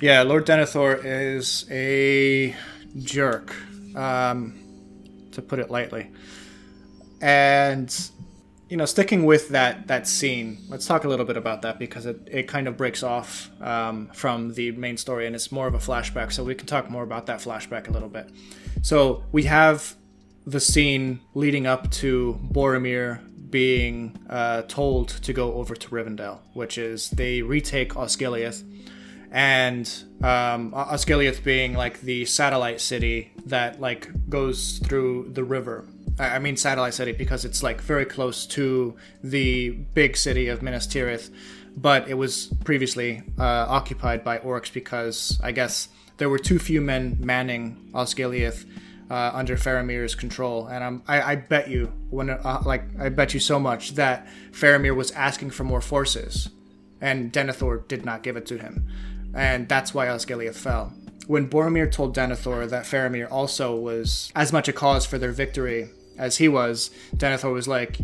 Yeah, 0.01 0.22
Lord 0.22 0.46
Denethor 0.46 1.01
is 1.05 1.66
a 1.70 2.55
jerk, 2.99 3.55
um, 3.94 4.59
to 5.33 5.40
put 5.40 5.59
it 5.59 5.70
lightly. 5.70 6.11
And 7.20 7.94
you 8.68 8.77
know, 8.77 8.85
sticking 8.85 9.25
with 9.25 9.51
that 9.51 9.87
that 9.87 10.09
scene, 10.09 10.59
let's 10.68 10.87
talk 10.87 11.05
a 11.05 11.09
little 11.09 11.25
bit 11.25 11.37
about 11.37 11.62
that 11.62 11.79
because 11.79 12.05
it, 12.05 12.29
it 12.31 12.42
kind 12.49 12.66
of 12.66 12.77
breaks 12.77 13.03
off 13.03 13.49
um, 13.61 14.09
from 14.12 14.55
the 14.55 14.72
main 14.72 14.96
story 14.96 15.27
and 15.27 15.37
it's 15.37 15.53
more 15.53 15.66
of 15.66 15.75
a 15.75 15.79
flashback. 15.79 16.33
So 16.33 16.42
we 16.42 16.55
can 16.55 16.66
talk 16.66 16.90
more 16.90 17.05
about 17.05 17.27
that 17.27 17.40
flashback 17.40 17.88
a 17.88 17.92
little 17.92 18.09
bit. 18.09 18.29
So 18.83 19.22
we 19.33 19.44
have 19.44 19.96
the 20.46 20.61
scene 20.61 21.20
leading 21.35 21.66
up 21.66 21.90
to 21.90 22.38
Boromir 22.53 23.20
being 23.57 24.14
uh, 24.29 24.61
told 24.69 25.09
to 25.09 25.33
go 25.33 25.55
over 25.55 25.75
to 25.75 25.88
Rivendell, 25.88 26.40
which 26.53 26.77
is 26.77 27.09
they 27.09 27.40
retake 27.40 27.95
Osgiliath, 27.95 28.62
and 29.31 29.90
um, 30.23 30.73
Osgiliath 30.73 31.42
being 31.42 31.73
like 31.73 32.03
the 32.03 32.27
satellite 32.27 32.83
city 32.83 33.33
that 33.47 33.81
like 33.81 34.11
goes 34.29 34.79
through 34.81 35.31
the 35.33 35.42
river. 35.42 35.87
I 36.19 36.38
mean 36.38 36.59
satellite 36.59 36.92
city 36.92 37.12
because 37.12 37.47
it's 37.47 37.62
like 37.62 37.81
very 37.81 38.05
close 38.05 38.45
to 38.59 38.95
the 39.25 39.71
big 39.71 40.19
city 40.19 40.49
of 40.49 40.61
Minas 40.61 40.87
Tirith, 40.87 41.31
but 41.79 42.11
it 42.11 42.14
was 42.19 42.53
previously 42.62 43.23
uh, 43.38 43.64
occupied 43.71 44.23
by 44.23 44.37
orcs 44.37 44.71
because 44.71 45.40
I 45.42 45.53
guess 45.53 45.88
there 46.19 46.29
were 46.29 46.38
too 46.38 46.59
few 46.59 46.83
men 46.83 47.16
manning 47.21 47.88
Osgiliath 47.95 48.66
uh, 49.11 49.31
under 49.35 49.57
Faramir's 49.57 50.14
control, 50.14 50.66
and 50.66 50.83
I'm, 50.83 51.03
I, 51.07 51.23
I 51.23 51.37
bet 51.37 51.69
you 51.69 51.92
when 52.11 52.31
uh, 52.31 52.62
like 52.64 52.85
I 52.99 53.09
bet 53.09 53.35
you 53.35 53.40
so 53.40 53.59
much 53.59 53.95
that 53.95 54.27
Faramir 54.51 54.97
was 54.97 55.11
asking 55.12 55.51
for 55.51 55.64
more 55.64 55.81
forces, 55.81 56.51
and 57.01 57.33
Denethor 57.33 57.87
did 57.87 58.05
not 58.05 58.23
give 58.23 58.37
it 58.37 58.47
to 58.47 58.59
him, 58.59 58.87
and 59.35 59.69
that's 59.69 59.95
why 59.95 60.07
Osgiliath 60.07 60.57
fell. 60.57 60.92
When 61.27 61.49
Boromir 61.49 61.90
told 61.90 62.14
Denethor 62.14 62.69
that 62.69 62.85
Faramir 62.85 63.31
also 63.31 63.77
was 63.77 64.31
as 64.35 64.53
much 64.53 64.69
a 64.69 64.73
cause 64.73 65.07
for 65.07 65.19
their 65.19 65.33
victory 65.33 65.90
as 66.19 66.37
he 66.38 66.49
was, 66.49 66.90
Denethor 67.16 67.53
was 67.53 67.66
like, 67.66 67.99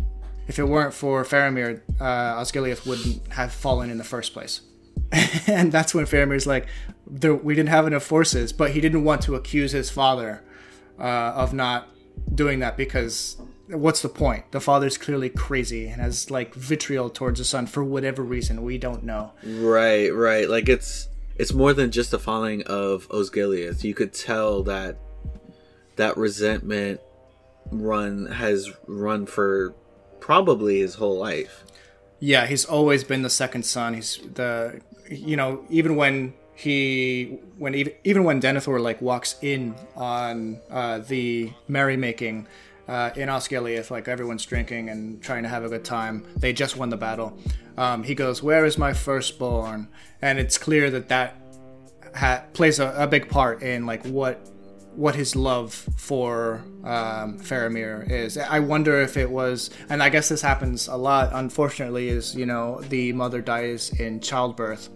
if 0.47 0.59
it 0.59 0.65
weren't 0.65 0.93
for 0.93 1.23
Faramir, 1.23 1.81
uh, 2.01 2.39
Osgiliath 2.41 2.85
wouldn't 2.85 3.25
have 3.33 3.53
fallen 3.53 3.89
in 3.89 3.97
the 3.97 4.03
first 4.03 4.33
place. 4.33 4.61
and 5.47 5.71
that's 5.71 5.95
when 5.95 6.05
Faramir's 6.05 6.45
like, 6.45 6.67
we 7.21 7.55
didn't 7.55 7.69
have 7.69 7.87
enough 7.87 8.03
forces, 8.03 8.51
but 8.51 8.71
he 8.71 8.81
didn't 8.81 9.05
want 9.05 9.21
to 9.21 9.35
accuse 9.35 9.71
his 9.71 9.89
father 9.89 10.43
uh, 10.99 11.33
of 11.35 11.53
not 11.53 11.89
doing 12.33 12.59
that 12.59 12.77
because 12.77 13.37
what's 13.67 14.01
the 14.01 14.09
point? 14.09 14.51
The 14.51 14.61
father's 14.61 14.97
clearly 14.97 15.29
crazy 15.29 15.87
and 15.87 16.01
has 16.01 16.29
like 16.29 16.53
vitriol 16.53 17.09
towards 17.09 17.39
the 17.39 17.45
son 17.45 17.65
for 17.65 17.83
whatever 17.83 18.23
reason 18.23 18.63
we 18.63 18.77
don't 18.77 19.03
know. 19.03 19.33
Right, 19.43 20.13
right. 20.13 20.49
Like 20.49 20.69
it's 20.69 21.09
it's 21.35 21.53
more 21.53 21.73
than 21.73 21.91
just 21.91 22.11
the 22.11 22.19
falling 22.19 22.63
of 22.63 23.07
Osgiliath. 23.09 23.83
You 23.83 23.93
could 23.93 24.13
tell 24.13 24.63
that 24.63 24.97
that 25.95 26.17
resentment 26.17 26.99
run 27.71 28.27
has 28.27 28.71
run 28.87 29.25
for 29.25 29.73
probably 30.19 30.79
his 30.79 30.95
whole 30.95 31.17
life. 31.17 31.63
Yeah, 32.19 32.45
he's 32.45 32.65
always 32.65 33.03
been 33.03 33.21
the 33.21 33.29
second 33.29 33.63
son. 33.63 33.93
He's 33.93 34.19
the 34.33 34.81
you 35.09 35.35
know 35.35 35.65
even 35.69 35.95
when 35.95 36.33
he 36.55 37.39
when 37.57 37.75
even 37.75 37.93
even 38.03 38.23
when 38.23 38.41
Denethor 38.41 38.81
like 38.81 39.01
walks 39.01 39.35
in 39.41 39.75
on 39.95 40.59
uh, 40.69 40.99
the 40.99 41.51
merrymaking 41.67 42.47
uh, 42.87 43.11
in 43.15 43.29
Osgiliath, 43.29 43.89
like 43.89 44.07
everyone's 44.07 44.45
drinking 44.45 44.89
and 44.89 45.21
trying 45.21 45.43
to 45.43 45.49
have 45.49 45.63
a 45.63 45.69
good 45.69 45.85
time. 45.85 46.25
They 46.37 46.53
just 46.53 46.77
won 46.77 46.89
the 46.89 46.97
battle. 46.97 47.37
Um, 47.77 48.03
he 48.03 48.15
goes, 48.15 48.43
"Where 48.43 48.65
is 48.65 48.77
my 48.77 48.93
firstborn?" 48.93 49.87
And 50.21 50.39
it's 50.39 50.57
clear 50.57 50.91
that 50.91 51.09
that 51.09 51.35
ha- 52.15 52.43
plays 52.53 52.79
a, 52.79 52.93
a 52.97 53.07
big 53.07 53.29
part 53.29 53.63
in 53.63 53.85
like 53.85 54.05
what 54.05 54.49
what 54.95 55.15
his 55.15 55.35
love 55.35 55.73
for 55.97 56.63
um, 56.83 57.39
Faramir 57.39 58.09
is. 58.09 58.37
I 58.37 58.59
wonder 58.59 59.01
if 59.01 59.17
it 59.17 59.29
was, 59.29 59.69
and 59.89 60.03
I 60.03 60.09
guess 60.09 60.29
this 60.29 60.41
happens 60.41 60.87
a 60.87 60.95
lot. 60.95 61.31
Unfortunately, 61.33 62.09
is 62.09 62.35
you 62.35 62.45
know 62.45 62.81
the 62.89 63.13
mother 63.13 63.41
dies 63.41 63.89
in 63.99 64.19
childbirth, 64.19 64.89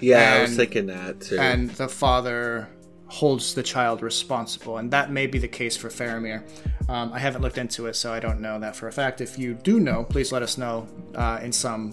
Yeah, 0.00 0.36
I 0.38 0.42
was 0.42 0.56
thinking 0.56 0.86
that 0.86 1.20
too. 1.20 1.38
and 1.38 1.70
the 1.70 1.88
father 1.88 2.68
holds 3.10 3.54
the 3.54 3.62
child 3.62 4.02
responsible, 4.02 4.78
and 4.78 4.90
that 4.92 5.10
may 5.10 5.26
be 5.26 5.38
the 5.38 5.48
case 5.48 5.76
for 5.76 5.88
Faramir. 5.88 6.42
Um, 6.88 7.12
I 7.12 7.18
haven't 7.18 7.42
looked 7.42 7.58
into 7.58 7.86
it, 7.86 7.94
so 7.96 8.12
I 8.12 8.20
don't 8.20 8.40
know 8.40 8.58
that 8.60 8.76
for 8.76 8.86
a 8.88 8.92
fact. 8.92 9.20
If 9.20 9.38
you 9.38 9.54
do 9.54 9.80
know, 9.80 10.04
please 10.04 10.30
let 10.32 10.42
us 10.42 10.56
know 10.56 10.86
uh, 11.16 11.40
in 11.42 11.50
some 11.52 11.92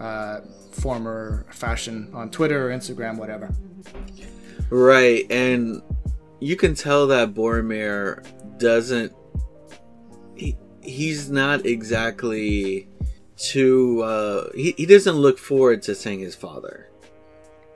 uh, 0.00 0.40
form 0.70 1.06
or 1.06 1.46
fashion 1.50 2.10
on 2.14 2.30
Twitter 2.30 2.68
or 2.70 2.76
Instagram, 2.76 3.18
whatever. 3.18 3.54
Right, 4.70 5.30
and 5.30 5.82
you 6.40 6.56
can 6.56 6.74
tell 6.74 7.06
that 7.08 7.34
Boromir 7.34 8.24
doesn't. 8.58 9.12
He, 10.34 10.56
he's 10.82 11.30
not 11.30 11.66
exactly 11.66 12.88
too. 13.36 14.02
Uh, 14.02 14.48
he 14.54 14.72
he 14.76 14.86
doesn't 14.86 15.16
look 15.16 15.38
forward 15.38 15.82
to 15.82 15.94
seeing 15.94 16.20
his 16.20 16.34
father. 16.34 16.83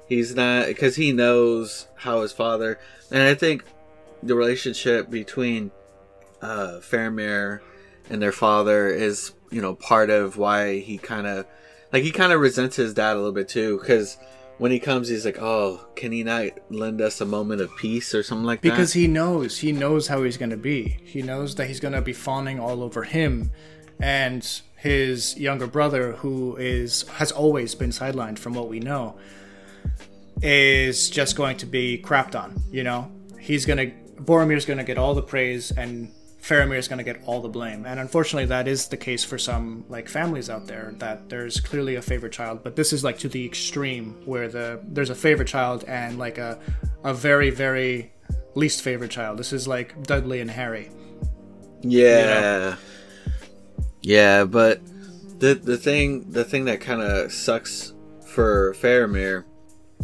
He's 0.09 0.35
not 0.35 0.67
because 0.67 0.97
he 0.97 1.13
knows 1.13 1.87
how 1.97 2.23
his 2.23 2.33
father, 2.33 2.79
and 3.11 3.23
I 3.23 3.35
think 3.35 3.65
the 4.23 4.35
relationship 4.35 5.11
between 5.11 5.71
uh, 6.41 6.79
Faramir 6.81 7.61
and 8.11 8.23
their 8.23 8.33
father 8.33 8.89
is 8.89 9.33
you 9.51 9.61
know 9.61 9.75
part 9.75 10.11
of 10.11 10.37
why 10.37 10.79
he 10.79 10.99
kind 10.99 11.27
of 11.27 11.47
like 11.93 12.03
he 12.03 12.11
kind 12.11 12.33
of 12.33 12.41
resents 12.41 12.77
his 12.77 12.95
dad 12.95 13.15
a 13.15 13.17
little 13.17 13.33
bit 13.33 13.49
too 13.49 13.79
because 13.79 14.17
when 14.59 14.71
he 14.73 14.79
comes 14.79 15.09
he's 15.09 15.25
like 15.25 15.39
oh 15.41 15.87
can 15.95 16.13
he 16.13 16.23
not 16.23 16.47
lend 16.71 17.01
us 17.01 17.21
a 17.21 17.25
moment 17.25 17.61
of 17.61 17.75
peace 17.77 18.15
or 18.15 18.23
something 18.23 18.45
like 18.45 18.61
because 18.61 18.77
that? 18.77 18.81
Because 18.81 18.93
he 18.95 19.07
knows 19.07 19.59
he 19.59 19.73
knows 19.73 20.09
how 20.09 20.23
he's 20.23 20.37
going 20.37 20.51
to 20.51 20.57
be. 20.57 20.99
He 21.05 21.23
knows 21.23 21.55
that 21.57 21.67
he's 21.67 21.81
going 21.81 21.95
to 21.95 22.03
be 22.03 22.13
fawning 22.13 22.59
all 22.59 22.83
over 22.83 23.05
him 23.05 23.51
and 24.01 24.61
his 24.77 25.37
younger 25.37 25.67
brother 25.67 26.13
who 26.13 26.57
is 26.57 27.03
has 27.15 27.33
always 27.33 27.75
been 27.75 27.91
sidelined 27.91 28.39
from 28.39 28.55
what 28.55 28.69
we 28.69 28.81
know 28.81 29.17
is 30.43 31.11
just 31.11 31.37
going 31.37 31.57
to 31.57 31.67
be 31.67 32.01
crapped 32.03 32.39
on 32.39 32.63
you 32.71 32.83
know 32.83 33.11
he's 33.39 33.65
to 33.79 33.93
boromir's 34.23 34.65
to 34.65 34.85
get 34.85 34.99
all 34.99 35.15
the 35.15 35.23
praise 35.23 35.71
and 35.73 36.13
Faramir's 36.43 36.89
going 36.89 36.99
to 36.99 37.05
get 37.05 37.21
all 37.27 37.43
the 37.43 37.49
blame, 37.49 37.85
and 37.85 38.01
unfortunately, 38.01 38.47
that 38.47 38.69
is 38.69 38.89
the 38.89 38.97
case 38.97 39.23
for 39.25 39.37
some 39.37 39.85
like 39.89 40.09
families 40.09 40.49
out 40.49 40.67
there. 40.67 40.95
That 40.99 41.29
there's 41.29 41.61
clearly 41.61 41.97
a 41.97 42.03
favorite 42.03 42.33
child, 42.33 42.63
but 42.63 42.75
this 42.75 42.93
is 42.93 43.05
like 43.05 43.19
to 43.19 43.29
the 43.29 43.45
extreme 43.45 44.15
where 44.25 44.49
the 44.49 44.81
there's 44.85 45.11
a 45.11 45.15
favorite 45.15 45.49
child 45.49 45.85
and 45.85 46.19
like 46.19 46.39
a 46.39 46.59
a 47.05 47.13
very 47.13 47.51
very 47.51 48.13
least 48.55 48.83
favorite 48.83 49.11
child. 49.11 49.39
This 49.39 49.53
is 49.53 49.69
like 49.69 50.03
Dudley 50.05 50.41
and 50.41 50.51
Harry. 50.51 50.91
yeah 51.83 52.77
yeah 54.03 54.45
but 54.45 54.81
the 55.39 55.55
the 55.55 55.77
thing 55.77 56.31
the 56.31 56.45
thing 56.45 56.65
that 56.65 56.81
kind 56.81 57.03
of 57.03 57.31
sucks 57.33 57.93
for 58.27 58.75
Faramir 58.75 59.45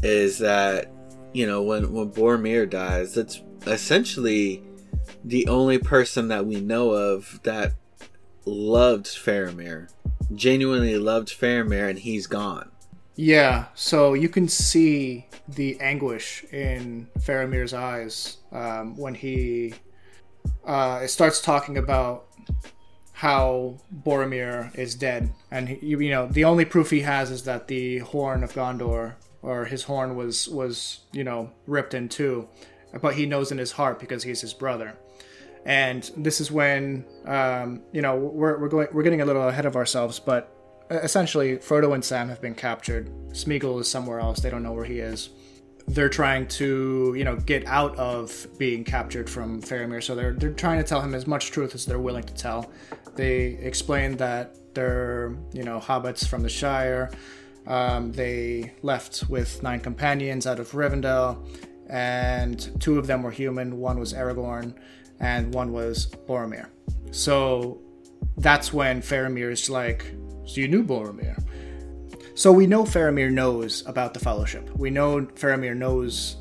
is 0.03 0.39
that 0.39 0.91
you 1.33 1.47
know 1.47 1.63
when 1.63 1.93
when 1.93 2.11
Boromir 2.11 2.69
dies 2.69 3.15
that's 3.15 3.43
essentially 3.67 4.63
the 5.25 5.47
only 5.49 5.79
person 5.79 6.29
that 6.29 6.47
we 6.47 6.61
know 6.61 6.91
of 6.91 7.41
that 7.45 7.75
loved 8.45 9.07
Faramir 9.07 9.89
genuinely 10.35 10.97
loved 10.97 11.29
Faramir 11.29 11.89
and 11.89 11.99
he's 11.99 12.27
gone. 12.27 12.71
Yeah, 13.17 13.67
so 13.75 14.15
you 14.15 14.29
can 14.29 14.49
see 14.49 15.29
the 15.47 15.79
anguish 15.81 16.45
in 16.53 17.09
Faramir's 17.21 17.73
eyes 17.73 18.39
um, 18.51 18.97
when 18.97 19.15
he 19.15 19.75
uh, 20.65 21.07
starts 21.07 21.41
talking 21.41 21.79
about 21.79 22.27
how 23.13 23.79
Boromir 24.03 24.77
is 24.77 24.97
dead, 24.97 25.33
and 25.53 25.69
he, 25.69 25.87
you 25.87 26.11
know 26.11 26.27
the 26.27 26.45
only 26.45 26.65
proof 26.65 26.91
he 26.91 27.01
has 27.01 27.31
is 27.31 27.45
that 27.45 27.69
the 27.69 27.99
horn 27.99 28.43
of 28.43 28.53
Gondor, 28.53 29.15
or 29.45 29.67
his 29.67 29.85
horn 29.85 30.17
was 30.17 30.49
was 30.49 31.01
you 31.13 31.23
know 31.25 31.51
ripped 31.67 31.95
in 31.95 32.09
two, 32.09 32.49
but 33.01 33.15
he 33.15 33.27
knows 33.27 33.53
in 33.53 33.59
his 33.59 33.73
heart 33.73 34.01
because 34.01 34.23
he's 34.25 34.41
his 34.41 34.55
brother. 34.55 34.97
And 35.67 36.11
this 36.17 36.41
is 36.41 36.51
when 36.51 37.05
um, 37.27 37.83
you 37.93 38.03
know 38.03 38.17
we're, 38.17 38.59
we're 38.59 38.69
going 38.69 38.89
we're 38.93 39.03
getting 39.03 39.21
a 39.21 39.25
little 39.25 39.49
ahead 39.49 39.67
of 39.67 39.77
ourselves, 39.77 40.19
but 40.19 40.51
essentially 40.91 41.57
Frodo 41.59 41.95
and 41.95 42.05
Sam 42.05 42.29
have 42.29 42.41
been 42.41 42.55
captured. 42.55 43.11
Smeagol 43.31 43.81
is 43.81 43.91
somewhere 43.91 44.21
else; 44.21 44.41
they 44.41 44.51
don't 44.51 44.63
know 44.63 44.73
where 44.73 44.85
he 44.85 44.99
is. 44.99 45.31
they're 45.89 46.09
trying 46.09 46.47
to, 46.49 47.15
you 47.17 47.25
know, 47.25 47.37
get 47.37 47.67
out 47.67 47.97
of 47.97 48.47
being 48.59 48.85
captured 48.85 49.29
from 49.29 49.61
Faramir. 49.61 50.03
So 50.03 50.15
they're 50.15 50.33
they're 50.33 50.53
trying 50.53 50.79
to 50.79 50.85
tell 50.85 51.01
him 51.01 51.15
as 51.15 51.27
much 51.27 51.51
truth 51.51 51.75
as 51.75 51.85
they're 51.85 51.99
willing 51.99 52.25
to 52.25 52.35
tell. 52.35 52.71
They 53.15 53.59
explain 53.61 54.17
that 54.17 54.57
they're, 54.75 55.37
you 55.53 55.63
know, 55.63 55.79
hobbits 55.79 56.27
from 56.27 56.43
the 56.43 56.49
Shire. 56.49 57.11
Um, 57.67 58.13
they 58.13 58.75
left 58.83 59.29
with 59.29 59.63
nine 59.63 59.81
companions 59.81 60.47
out 60.47 60.61
of 60.61 60.73
Rivendell, 60.73 61.39
and 61.89 62.81
two 62.81 62.99
of 62.99 63.07
them 63.07 63.23
were 63.23 63.31
human. 63.31 63.79
One 63.79 63.99
was 63.99 64.13
Aragorn, 64.13 64.75
and 65.21 65.53
one 65.55 65.73
was 65.73 66.07
Boromir. 66.29 66.69
So 67.11 67.81
that's 68.37 68.73
when 68.73 69.01
Faramir 69.01 69.51
is 69.51 69.71
like, 69.71 70.15
"So 70.47 70.61
you 70.61 70.69
knew 70.69 70.85
Boromir?" 70.85 71.43
So 72.35 72.51
we 72.53 72.67
know 72.67 72.83
Faramir 72.83 73.31
knows 73.31 73.87
about 73.87 74.13
the 74.13 74.21
Fellowship. 74.21 74.69
We 74.77 74.91
know 74.91 75.23
Faramir 75.37 75.77
knows 75.77 76.37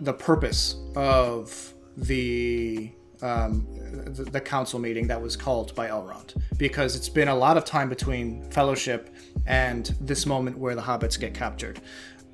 the 0.00 0.12
purpose 0.12 0.76
of 0.94 1.74
the 1.96 2.92
um, 3.22 3.66
the, 4.04 4.24
the 4.24 4.40
council 4.40 4.78
meeting 4.78 5.08
that 5.08 5.20
was 5.20 5.36
called 5.36 5.74
by 5.74 5.88
Elrond 5.88 6.40
because 6.56 6.94
it's 6.94 7.08
been 7.08 7.28
a 7.28 7.34
lot 7.34 7.56
of 7.56 7.64
time 7.64 7.88
between 7.88 8.48
Fellowship 8.50 9.14
and 9.46 9.86
this 10.00 10.26
moment 10.26 10.58
where 10.58 10.74
the 10.74 10.82
hobbits 10.82 11.18
get 11.18 11.34
captured, 11.34 11.80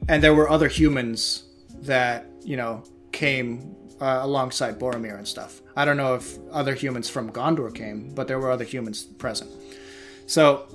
and 0.09 0.23
there 0.23 0.35
were 0.35 0.49
other 0.49 0.69
humans 0.69 1.45
that 1.83 2.27
you 2.43 2.57
know 2.57 2.83
came 3.13 3.77
uh, 4.01 4.21
alongside 4.23 4.79
Boromir 4.79 5.17
and 5.17 5.27
stuff. 5.27 5.63
I 5.77 5.85
don't 5.85 5.97
know 5.97 6.15
if 6.15 6.37
other 6.53 6.75
humans 6.75 7.09
from 7.09 7.31
Gondor 7.31 7.75
came, 7.75 8.15
but 8.15 8.29
there 8.29 8.39
were 8.39 8.51
other 8.51 8.65
humans 8.65 9.05
present. 9.05 9.51
So 10.27 10.67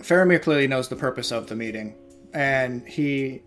Faramir 0.00 0.42
clearly 0.42 0.66
knows 0.66 0.88
the 0.88 0.96
purpose 0.96 1.30
of 1.30 1.46
the 1.46 1.56
meeting, 1.56 1.94
and 2.32 2.86
he 2.86 3.42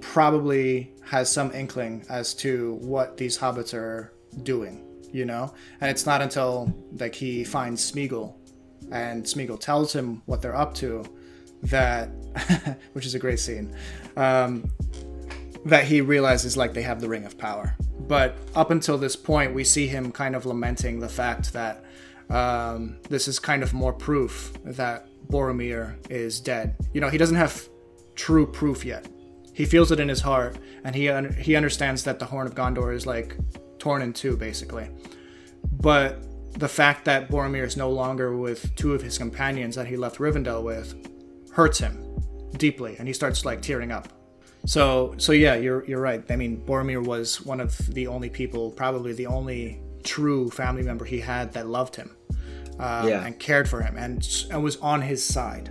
probably 0.00 0.94
has 1.04 1.30
some 1.30 1.52
inkling 1.52 2.04
as 2.08 2.34
to 2.34 2.74
what 2.80 3.16
these 3.16 3.38
hobbits 3.38 3.74
are 3.74 4.12
doing, 4.42 4.84
you 5.12 5.24
know? 5.24 5.52
And 5.80 5.90
it's 5.90 6.06
not 6.06 6.22
until 6.22 6.74
like 6.98 7.14
he 7.14 7.44
finds 7.44 7.90
Smeagol 7.90 8.34
and 8.90 9.24
Smeagol 9.24 9.60
tells 9.60 9.92
him 9.92 10.22
what 10.26 10.42
they're 10.42 10.56
up 10.56 10.74
to 10.74 11.04
that 11.64 12.10
which 12.92 13.06
is 13.06 13.14
a 13.14 13.18
great 13.18 13.40
scene. 13.40 13.74
Um, 14.16 14.70
that 15.64 15.84
he 15.84 16.00
realizes 16.00 16.56
like 16.56 16.74
they 16.74 16.82
have 16.82 17.00
the 17.00 17.08
ring 17.08 17.24
of 17.24 17.36
power. 17.36 17.76
But 18.06 18.36
up 18.54 18.70
until 18.70 18.98
this 18.98 19.16
point, 19.16 19.52
we 19.52 19.64
see 19.64 19.88
him 19.88 20.12
kind 20.12 20.36
of 20.36 20.46
lamenting 20.46 21.00
the 21.00 21.08
fact 21.08 21.52
that 21.54 21.84
um, 22.30 22.98
this 23.08 23.26
is 23.26 23.38
kind 23.38 23.62
of 23.62 23.74
more 23.74 23.92
proof 23.92 24.52
that 24.64 25.08
Boromir 25.28 25.96
is 26.08 26.40
dead. 26.40 26.76
You 26.92 27.00
know, 27.00 27.08
he 27.08 27.18
doesn't 27.18 27.36
have 27.36 27.68
true 28.14 28.46
proof 28.46 28.84
yet. 28.84 29.08
He 29.52 29.64
feels 29.64 29.90
it 29.90 29.98
in 29.98 30.08
his 30.08 30.20
heart, 30.20 30.58
and 30.84 30.94
he 30.94 31.08
un- 31.08 31.32
he 31.32 31.56
understands 31.56 32.04
that 32.04 32.18
the 32.18 32.26
Horn 32.26 32.46
of 32.46 32.54
Gondor 32.54 32.94
is 32.94 33.06
like 33.06 33.36
torn 33.78 34.02
in 34.02 34.12
two, 34.12 34.36
basically. 34.36 34.88
But 35.80 36.22
the 36.52 36.68
fact 36.68 37.04
that 37.06 37.28
Boromir 37.28 37.64
is 37.64 37.76
no 37.76 37.90
longer 37.90 38.36
with 38.36 38.74
two 38.76 38.94
of 38.94 39.02
his 39.02 39.18
companions 39.18 39.74
that 39.74 39.86
he 39.86 39.96
left 39.96 40.18
Rivendell 40.18 40.62
with 40.62 40.94
hurts 41.56 41.78
him 41.78 41.96
deeply, 42.58 42.96
and 42.98 43.08
he 43.08 43.14
starts 43.14 43.44
like 43.46 43.62
tearing 43.62 43.90
up. 43.90 44.08
So, 44.66 45.14
so 45.16 45.32
yeah, 45.32 45.54
you're 45.54 45.84
you're 45.86 46.00
right. 46.00 46.22
I 46.30 46.36
mean, 46.36 46.62
Boromir 46.66 47.02
was 47.04 47.40
one 47.40 47.60
of 47.60 47.74
the 47.94 48.06
only 48.08 48.28
people, 48.28 48.70
probably 48.70 49.12
the 49.14 49.26
only 49.26 49.80
true 50.04 50.50
family 50.50 50.82
member 50.82 51.04
he 51.04 51.18
had 51.18 51.52
that 51.54 51.66
loved 51.66 51.96
him 51.96 52.14
um, 52.78 53.08
Yeah. 53.08 53.24
and 53.26 53.38
cared 53.38 53.68
for 53.68 53.80
him 53.80 53.96
and 53.96 54.26
and 54.50 54.62
was 54.62 54.76
on 54.76 55.00
his 55.00 55.24
side. 55.24 55.70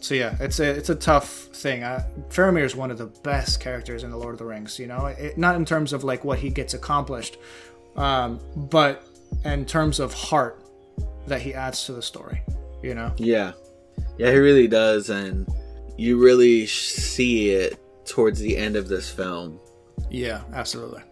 So 0.00 0.14
yeah, 0.14 0.36
it's 0.40 0.60
a 0.60 0.68
it's 0.70 0.90
a 0.90 0.94
tough 0.94 1.28
thing. 1.64 1.82
Uh, 1.82 2.04
Faramir 2.28 2.64
is 2.64 2.76
one 2.76 2.90
of 2.90 2.98
the 2.98 3.06
best 3.22 3.60
characters 3.60 4.04
in 4.04 4.10
the 4.10 4.18
Lord 4.18 4.34
of 4.34 4.38
the 4.38 4.44
Rings. 4.44 4.78
You 4.78 4.88
know, 4.88 5.06
it, 5.06 5.38
not 5.38 5.56
in 5.56 5.64
terms 5.64 5.92
of 5.94 6.04
like 6.04 6.22
what 6.24 6.38
he 6.38 6.50
gets 6.50 6.74
accomplished, 6.74 7.38
um, 7.96 8.40
but 8.56 9.06
in 9.44 9.64
terms 9.64 10.00
of 10.00 10.12
heart 10.12 10.62
that 11.26 11.40
he 11.40 11.54
adds 11.54 11.86
to 11.86 11.92
the 11.92 12.02
story. 12.02 12.42
You 12.82 12.94
know. 12.94 13.12
Yeah. 13.16 13.52
Yeah, 14.18 14.30
he 14.30 14.38
really 14.38 14.68
does. 14.68 15.10
And 15.10 15.46
you 15.96 16.22
really 16.22 16.66
see 16.66 17.50
it 17.50 17.80
towards 18.04 18.40
the 18.40 18.56
end 18.56 18.76
of 18.76 18.88
this 18.88 19.10
film. 19.10 19.58
Yeah, 20.10 20.42
absolutely. 20.52 21.02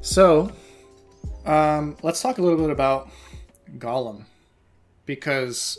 So, 0.00 0.52
um, 1.44 1.96
let's 2.02 2.22
talk 2.22 2.38
a 2.38 2.42
little 2.42 2.58
bit 2.58 2.70
about 2.70 3.10
Gollum, 3.78 4.24
because 5.06 5.78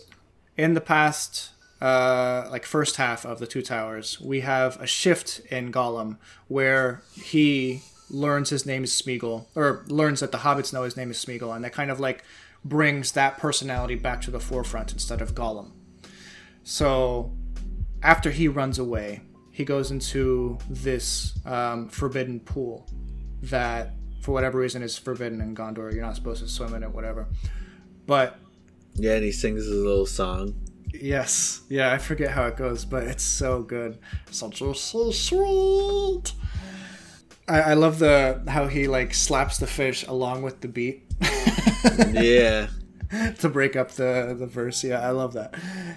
in 0.58 0.74
the 0.74 0.82
past, 0.82 1.52
uh, 1.82 2.48
like 2.52 2.66
first 2.66 2.98
half 2.98 3.26
of 3.26 3.40
the 3.40 3.48
Two 3.48 3.62
Towers, 3.62 4.20
we 4.20 4.42
have 4.42 4.80
a 4.82 4.88
shift 4.88 5.40
in 5.50 5.72
Gollum 5.72 6.18
where 6.48 7.02
he 7.14 7.82
learns 8.10 8.50
his 8.50 8.66
name 8.66 8.84
is 8.84 8.92
Smeagol, 8.92 9.46
or 9.56 9.84
learns 9.88 10.20
that 10.20 10.32
the 10.32 10.40
hobbits 10.40 10.74
know 10.74 10.84
his 10.84 10.98
name 10.98 11.10
is 11.10 11.24
Smeagol, 11.24 11.56
and 11.56 11.64
that 11.64 11.74
kind 11.74 11.90
of 11.90 12.00
like 12.00 12.24
brings 12.64 13.14
that 13.14 13.38
personality 13.38 13.96
back 13.96 14.22
to 14.22 14.32
the 14.32 14.40
forefront 14.40 14.92
instead 14.92 15.22
of 15.22 15.34
Gollum. 15.34 15.72
So 16.64 17.32
after 18.04 18.32
he 18.32 18.48
runs 18.48 18.80
away, 18.80 19.22
he 19.52 19.66
goes 19.66 19.92
into 19.92 20.58
this 20.70 21.34
um, 21.46 21.90
forbidden 21.90 22.40
pool 22.40 22.88
that, 23.44 23.94
for 24.22 24.32
whatever 24.32 24.60
reason, 24.60 24.82
is 24.84 24.98
forbidden 24.98 25.42
in 25.42 25.56
Gondor. 25.56 25.94
You're 25.94 26.04
not 26.06 26.16
supposed 26.16 26.42
to 26.44 26.50
swim 26.50 26.74
in 26.76 26.84
it, 26.84 26.92
whatever. 26.92 27.28
But 28.08 28.38
Yeah, 28.94 29.16
and 29.16 29.24
he 29.24 29.32
sings 29.32 29.66
his 29.66 29.74
little 29.74 30.06
song. 30.06 30.56
yes, 30.94 31.62
yeah, 31.70 31.92
I 31.94 31.98
forget 31.98 32.32
how 32.32 32.46
it 32.48 32.58
goes, 32.58 32.86
but 32.86 33.04
it's 33.04 33.24
so 33.24 33.62
good. 33.64 33.98
Such 34.32 34.62
a 34.62 34.74
so 34.76 35.12
sweet. 35.12 36.34
I, 37.48 37.62
I 37.62 37.74
love 37.74 38.00
the 38.00 38.42
how 38.48 38.68
he 38.68 38.88
like 38.88 39.14
slaps 39.14 39.58
the 39.58 39.68
fish 39.68 40.06
along 40.08 40.42
with 40.44 40.62
the 40.62 40.68
beat. 40.68 41.04
Yeah. 42.12 42.68
to 43.40 43.50
break 43.50 43.76
up 43.76 43.92
the 43.92 44.36
the 44.38 44.48
verse. 44.48 44.84
Yeah, 44.84 45.00
I 45.00 45.12
love 45.12 45.34
that. 45.34 45.56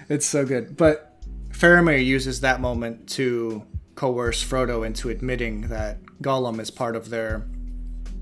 It's 0.09 0.25
so 0.25 0.45
good. 0.45 0.77
But 0.77 1.17
Faramir 1.49 2.03
uses 2.03 2.41
that 2.41 2.61
moment 2.61 3.07
to 3.11 3.63
coerce 3.95 4.43
Frodo 4.43 4.85
into 4.85 5.09
admitting 5.09 5.61
that 5.69 6.03
Gollum 6.21 6.59
is 6.59 6.69
part 6.69 6.95
of 6.95 7.09
their 7.09 7.47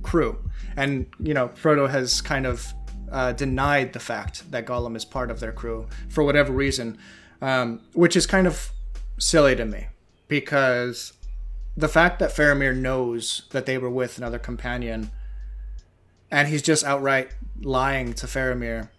crew, 0.04 0.38
and 0.76 1.08
you 1.20 1.34
know 1.34 1.50
Frodo 1.50 1.90
has 1.90 2.22
kind 2.22 2.46
of 2.46 2.74
uh, 3.12 3.32
denied 3.32 3.94
the 3.94 4.00
fact 4.00 4.50
that 4.52 4.66
Gollum 4.66 4.96
is 4.96 5.06
part 5.06 5.32
of 5.32 5.40
their 5.40 5.52
crew 5.52 5.88
for 6.10 6.24
whatever 6.24 6.52
reason, 6.52 6.98
um, 7.42 7.82
which 7.94 8.16
is 8.16 8.26
kind 8.26 8.48
of 8.48 8.72
silly 9.18 9.56
to 9.56 9.66
me 9.66 9.88
because 10.28 11.14
the 11.78 11.88
fact 11.88 12.20
that 12.20 12.32
Faramir 12.32 12.76
knows 12.76 13.44
that 13.52 13.66
they 13.66 13.78
were 13.78 13.90
with 13.90 14.18
another 14.18 14.40
companion 14.40 15.12
and 16.34 16.48
he's 16.48 16.64
just 16.64 16.84
outright 16.84 17.32
lying 17.62 18.14
to 18.16 18.26
Faramir. 18.26 18.90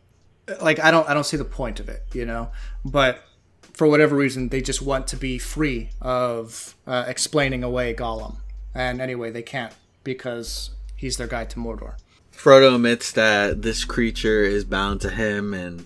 Like 0.63 0.79
I 0.79 0.93
don't 0.93 1.07
I 1.09 1.15
don't 1.15 1.27
see 1.27 1.37
the 1.37 1.45
point 1.45 1.81
of 1.81 1.89
it, 1.89 2.05
you 2.13 2.25
know. 2.25 2.51
But 2.85 3.25
for 3.73 3.89
whatever 3.89 4.15
reason, 4.15 4.51
they 4.51 4.61
just 4.61 4.81
want 4.81 5.09
to 5.09 5.17
be 5.17 5.39
free 5.39 5.91
of 6.01 6.77
uh, 6.87 7.05
explaining 7.09 7.65
away 7.65 7.93
Gollum. 7.93 8.37
And 8.73 9.01
anyway, 9.01 9.33
they 9.33 9.43
can't 9.43 9.75
because 10.05 10.71
he's 10.95 11.17
their 11.17 11.27
guide 11.27 11.51
to 11.51 11.59
Mordor. 11.59 11.95
Frodo 12.33 12.77
admits 12.77 13.11
that 13.13 13.63
this 13.63 13.85
creature 13.85 14.45
is 14.45 14.65
bound 14.65 15.01
to 15.01 15.11
him 15.11 15.55
and 15.55 15.85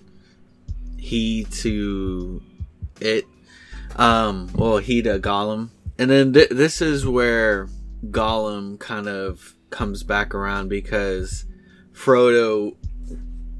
he 0.99 1.45
to 1.45 2.43
it. 3.01 3.25
Um, 3.97 4.51
well, 4.55 4.79
he 4.79 5.01
to 5.03 5.19
Gollum. 5.19 5.71
And 5.99 6.11
then 6.11 6.33
th- 6.35 6.51
this 6.51 6.83
is 6.83 7.07
where 7.07 7.69
Gollum 8.11 8.79
kind 8.79 9.09
of 9.09 9.55
comes 9.71 10.03
back 10.03 10.35
around 10.35 10.69
because 10.69 11.47
Frodo 11.93 12.77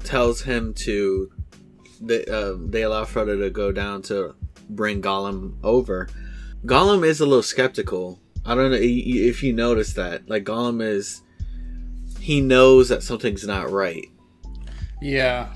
tells 0.03 0.41
him 0.41 0.73
to. 0.75 1.31
They, 2.01 2.25
uh, 2.25 2.53
they 2.57 2.83
allow 2.83 3.03
Frodo 3.03 3.39
to 3.41 3.49
go 3.49 3.71
down 3.71 4.01
to 4.03 4.35
bring 4.69 5.01
Gollum 5.01 5.57
over. 5.63 6.07
Gollum 6.65 7.05
is 7.05 7.19
a 7.19 7.25
little 7.25 7.43
skeptical. 7.43 8.19
I 8.45 8.55
don't 8.55 8.71
know 8.71 8.77
if 8.79 9.43
you 9.43 9.51
notice 9.51 9.93
that. 9.93 10.29
Like, 10.29 10.45
Gollum 10.45 10.81
is. 10.81 11.23
He 12.19 12.41
knows 12.41 12.89
that 12.89 13.03
something's 13.03 13.45
not 13.45 13.69
right. 13.69 14.05
Yeah, 15.01 15.53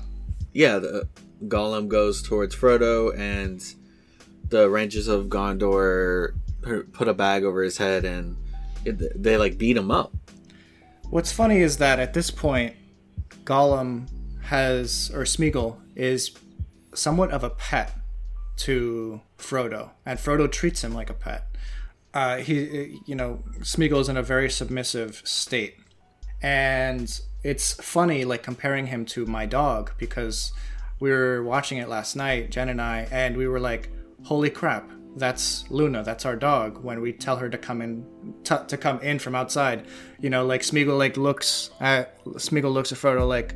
Yeah, 0.54 0.78
the 0.78 1.08
Gollum 1.46 1.88
goes 1.88 2.22
towards 2.22 2.54
Frodo, 2.54 3.16
and 3.18 3.62
the 4.48 4.70
Rangers 4.70 5.08
of 5.08 5.26
Gondor 5.26 6.34
put 6.92 7.08
a 7.08 7.14
bag 7.14 7.44
over 7.44 7.62
his 7.62 7.76
head, 7.76 8.04
and 8.04 8.36
it, 8.84 9.22
they 9.22 9.36
like 9.36 9.58
beat 9.58 9.76
him 9.76 9.90
up. 9.90 10.14
What's 11.14 11.30
funny 11.30 11.60
is 11.60 11.76
that 11.76 12.00
at 12.00 12.12
this 12.12 12.32
point, 12.32 12.74
Gollum 13.44 14.08
has, 14.46 15.12
or 15.14 15.22
Smeagol, 15.22 15.76
is 15.94 16.32
somewhat 16.92 17.30
of 17.30 17.44
a 17.44 17.50
pet 17.50 17.96
to 18.56 19.20
Frodo, 19.38 19.90
and 20.04 20.18
Frodo 20.18 20.50
treats 20.50 20.82
him 20.82 20.92
like 20.92 21.10
a 21.10 21.14
pet. 21.14 21.46
Uh, 22.12 22.38
he, 22.38 22.98
you 23.06 23.14
know, 23.14 23.44
Smeagol 23.60 24.00
is 24.00 24.08
in 24.08 24.16
a 24.16 24.24
very 24.24 24.50
submissive 24.50 25.22
state, 25.24 25.76
and 26.42 27.20
it's 27.44 27.74
funny, 27.74 28.24
like 28.24 28.42
comparing 28.42 28.88
him 28.88 29.04
to 29.04 29.24
my 29.24 29.46
dog, 29.46 29.92
because 29.98 30.50
we 30.98 31.12
were 31.12 31.44
watching 31.44 31.78
it 31.78 31.88
last 31.88 32.16
night, 32.16 32.50
Jen 32.50 32.68
and 32.68 32.82
I, 32.82 33.06
and 33.12 33.36
we 33.36 33.46
were 33.46 33.60
like, 33.60 33.88
"Holy 34.24 34.50
crap! 34.50 34.90
That's 35.16 35.70
Luna, 35.70 36.02
that's 36.02 36.24
our 36.24 36.36
dog. 36.36 36.82
When 36.82 37.00
we 37.00 37.12
tell 37.12 37.36
her 37.36 37.48
to 37.48 37.58
come 37.58 37.82
in, 37.82 38.04
t- 38.42 38.56
to 38.66 38.76
come 38.76 39.00
in 39.00 39.18
from 39.18 39.34
outside, 39.34 39.86
you 40.20 40.30
know, 40.30 40.44
like 40.44 40.62
Smeagol 40.62 40.98
like 40.98 41.16
looks 41.16 41.70
at 41.80 42.22
Smeagol 42.24 42.72
looks 42.72 42.92
at 42.92 42.98
Frodo 42.98 43.26
like, 43.26 43.54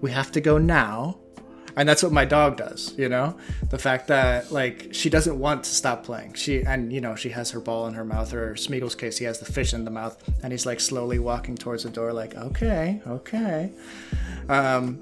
we 0.00 0.10
have 0.10 0.30
to 0.32 0.40
go 0.40 0.58
now, 0.58 1.18
and 1.76 1.88
that's 1.88 2.02
what 2.02 2.12
my 2.12 2.24
dog 2.24 2.56
does. 2.56 2.94
You 2.98 3.08
know, 3.08 3.36
the 3.70 3.78
fact 3.78 4.08
that 4.08 4.52
like 4.52 4.88
she 4.92 5.08
doesn't 5.08 5.38
want 5.38 5.64
to 5.64 5.70
stop 5.70 6.04
playing. 6.04 6.34
She 6.34 6.62
and 6.62 6.92
you 6.92 7.00
know 7.00 7.14
she 7.14 7.30
has 7.30 7.50
her 7.52 7.60
ball 7.60 7.86
in 7.86 7.94
her 7.94 8.04
mouth, 8.04 8.32
or 8.34 8.54
Smeagol's 8.54 8.94
case, 8.94 9.16
he 9.18 9.24
has 9.24 9.38
the 9.38 9.50
fish 9.50 9.72
in 9.72 9.84
the 9.84 9.90
mouth, 9.90 10.22
and 10.42 10.52
he's 10.52 10.66
like 10.66 10.80
slowly 10.80 11.18
walking 11.18 11.56
towards 11.56 11.84
the 11.84 11.90
door, 11.90 12.12
like 12.12 12.36
okay, 12.36 13.00
okay. 13.06 13.72
Um, 14.48 15.00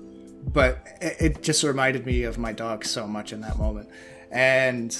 but 0.53 0.87
it, 1.01 1.17
it 1.21 1.43
just 1.43 1.65
reminded 1.65 2.07
me 2.07 2.23
of 2.23 2.39
my 2.39 2.53
dog 2.53 2.85
so 2.85 3.07
much 3.07 3.33
in 3.33 3.41
that 3.41 3.59
moment, 3.59 3.89
and 4.31 4.97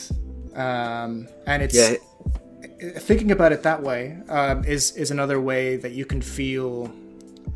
um, 0.57 1.29
and 1.47 1.63
it's 1.63 1.75
Yeah. 1.77 1.97
thinking 2.99 3.31
about 3.31 3.53
it 3.53 3.63
that 3.63 3.83
way 3.83 4.19
um, 4.29 4.65
is 4.65 4.93
is 4.97 5.11
another 5.11 5.41
way 5.41 5.77
that 5.77 5.93
you 5.93 6.05
can 6.05 6.21
feel 6.21 6.93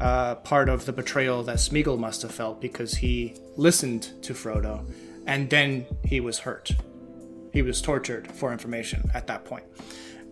uh, 0.00 0.34
part 0.36 0.68
of 0.68 0.86
the 0.86 0.92
betrayal 0.92 1.42
that 1.42 1.56
Smeagol 1.56 1.98
must 1.98 2.22
have 2.22 2.32
felt 2.32 2.60
because 2.60 2.94
he 2.94 3.34
listened 3.56 4.10
to 4.22 4.32
Frodo, 4.32 4.84
and 5.26 5.50
then 5.50 5.86
he 6.04 6.20
was 6.20 6.38
hurt. 6.38 6.70
He 7.52 7.62
was 7.62 7.82
tortured 7.82 8.30
for 8.32 8.52
information 8.52 9.10
at 9.12 9.26
that 9.26 9.44
point. 9.44 9.64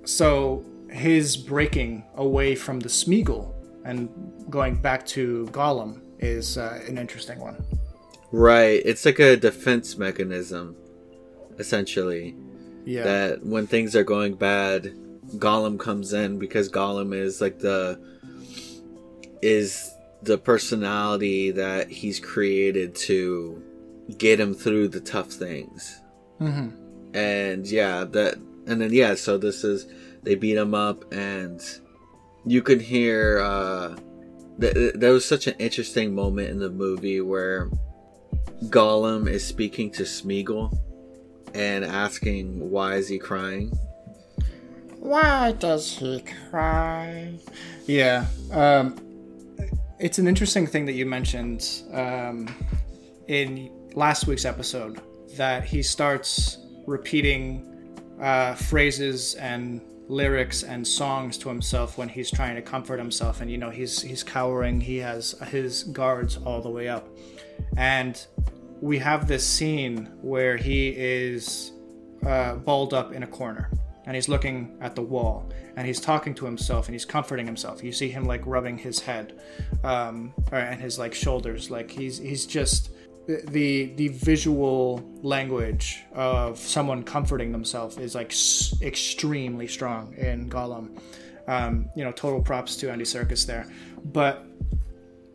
So 0.05 0.65
his 0.91 1.37
breaking 1.37 2.05
away 2.15 2.55
from 2.55 2.81
the 2.81 2.89
Smeagol 2.89 3.53
and 3.85 4.09
going 4.49 4.77
back 4.77 5.05
to 5.07 5.49
Gollum 5.53 6.01
is 6.19 6.57
uh, 6.57 6.83
an 6.89 6.97
interesting 6.97 7.39
one. 7.39 7.63
Right. 8.33 8.81
It's 8.85 9.05
like 9.05 9.19
a 9.19 9.37
defense 9.37 9.99
mechanism, 9.99 10.77
essentially. 11.59 12.35
Yeah. 12.89 13.05
That 13.05 13.45
when 13.45 13.67
things 13.67 13.95
are 13.95 14.03
going 14.03 14.37
bad, 14.37 14.95
Gollum 15.37 15.79
comes 15.79 16.15
in 16.15 16.39
because 16.39 16.71
Gollum 16.71 17.15
is 17.15 17.39
like 17.39 17.59
the 17.59 18.01
is 19.43 19.93
the 20.23 20.39
personality 20.39 21.51
that 21.51 21.91
he's 21.91 22.19
created 22.19 22.95
to 22.95 23.63
get 24.17 24.41
him 24.41 24.55
through 24.55 24.89
the 24.89 25.01
tough 25.01 25.31
things. 25.31 26.01
Mm-hmm. 26.41 27.15
And 27.15 27.67
yeah, 27.67 28.05
that 28.05 28.37
and 28.67 28.81
then 28.81 28.95
yeah, 28.95 29.17
so 29.17 29.37
this 29.37 29.65
is 29.65 29.87
they 30.23 30.35
beat 30.35 30.57
him 30.57 30.73
up 30.73 31.13
and 31.13 31.61
you 32.47 32.63
can 32.63 32.81
hear 32.81 33.39
uh 33.41 33.97
th- 34.59 34.95
there 34.95 35.13
was 35.13 35.27
such 35.27 35.47
an 35.47 35.57
interesting 35.59 36.15
moment 36.15 36.49
in 36.49 36.59
the 36.59 36.71
movie 36.71 37.21
where 37.21 37.69
Gollum 38.65 39.29
is 39.29 39.47
speaking 39.47 39.91
to 39.91 40.05
Smeagol 40.05 40.75
and 41.59 41.85
asking 41.85 42.71
why 42.71 42.95
is 42.95 43.09
he 43.09 43.19
crying. 43.19 43.77
Why 45.01 45.53
does 45.53 45.99
he 45.99 46.23
cry? 46.51 47.35
Yeah. 47.87 48.27
Um, 48.53 48.97
it's 49.99 50.19
an 50.19 50.29
interesting 50.29 50.69
thing 50.69 50.87
that 50.87 50.93
you 50.93 51.05
mentioned 51.05 51.83
um, 51.93 52.55
in 53.27 53.71
last 53.95 54.29
week's 54.29 54.45
episode 54.45 55.01
that 55.37 55.65
he 55.65 55.83
starts 55.83 56.59
repeating 56.87 57.65
uh, 58.21 58.55
phrases 58.55 59.35
and 59.35 59.81
lyrics 60.09 60.63
and 60.63 60.87
songs 60.87 61.37
to 61.39 61.49
himself 61.49 61.99
when 61.99 62.09
he's 62.09 62.31
trying 62.31 62.55
to 62.55 62.63
comfort 62.63 62.99
himself 62.99 63.43
and 63.43 63.51
you 63.51 63.59
know 63.59 63.69
he's 63.69 64.01
he's 64.01 64.23
cowering 64.23 64.81
he 64.81 64.97
has 64.97 65.33
his 65.51 65.83
guards 65.85 66.39
all 66.39 66.63
the 66.63 66.71
way 66.71 66.89
up 66.89 67.07
and 67.77 68.27
we 68.81 68.99
have 68.99 69.27
this 69.27 69.47
scene 69.47 70.09
where 70.21 70.57
he 70.57 70.89
is 70.97 71.73
uh, 72.27 72.55
balled 72.57 72.95
up 72.95 73.13
in 73.13 73.23
a 73.23 73.27
corner 73.27 73.71
and 74.07 74.15
he's 74.15 74.29
looking 74.29 74.77
at 74.81 74.95
the 74.95 75.03
wall 75.03 75.51
and 75.77 75.87
he's 75.87 76.01
talking 76.01 76.35
to 76.35 76.45
himself 76.45 76.87
and 76.87 76.95
he's 76.95 77.05
comforting 77.05 77.47
himself. 77.47 77.85
You 77.85 77.93
see 77.93 78.09
him 78.09 78.25
like 78.25 78.47
rubbing 78.47 78.79
his 78.79 79.01
head 79.01 79.41
um, 79.85 80.33
and 80.51 80.81
his 80.81 80.99
like 80.99 81.15
shoulders. 81.15 81.71
Like 81.71 81.91
he's 81.91 82.19
he's 82.19 82.47
just 82.47 82.91
the 83.27 83.93
the 83.97 84.09
visual 84.09 85.05
language 85.23 86.03
of 86.15 86.59
someone 86.59 87.03
comforting 87.03 87.53
themselves 87.53 87.99
is 87.99 88.15
like 88.15 88.33
s- 88.33 88.75
extremely 88.81 89.67
strong 89.67 90.15
in 90.15 90.49
Gollum. 90.49 90.99
Um, 91.47 91.89
you 91.95 92.05
know, 92.05 92.13
total 92.13 92.43
props 92.43 92.77
to 92.77 92.91
Andy 92.91 93.05
Serkis 93.05 93.47
there, 93.47 93.67
but 94.05 94.47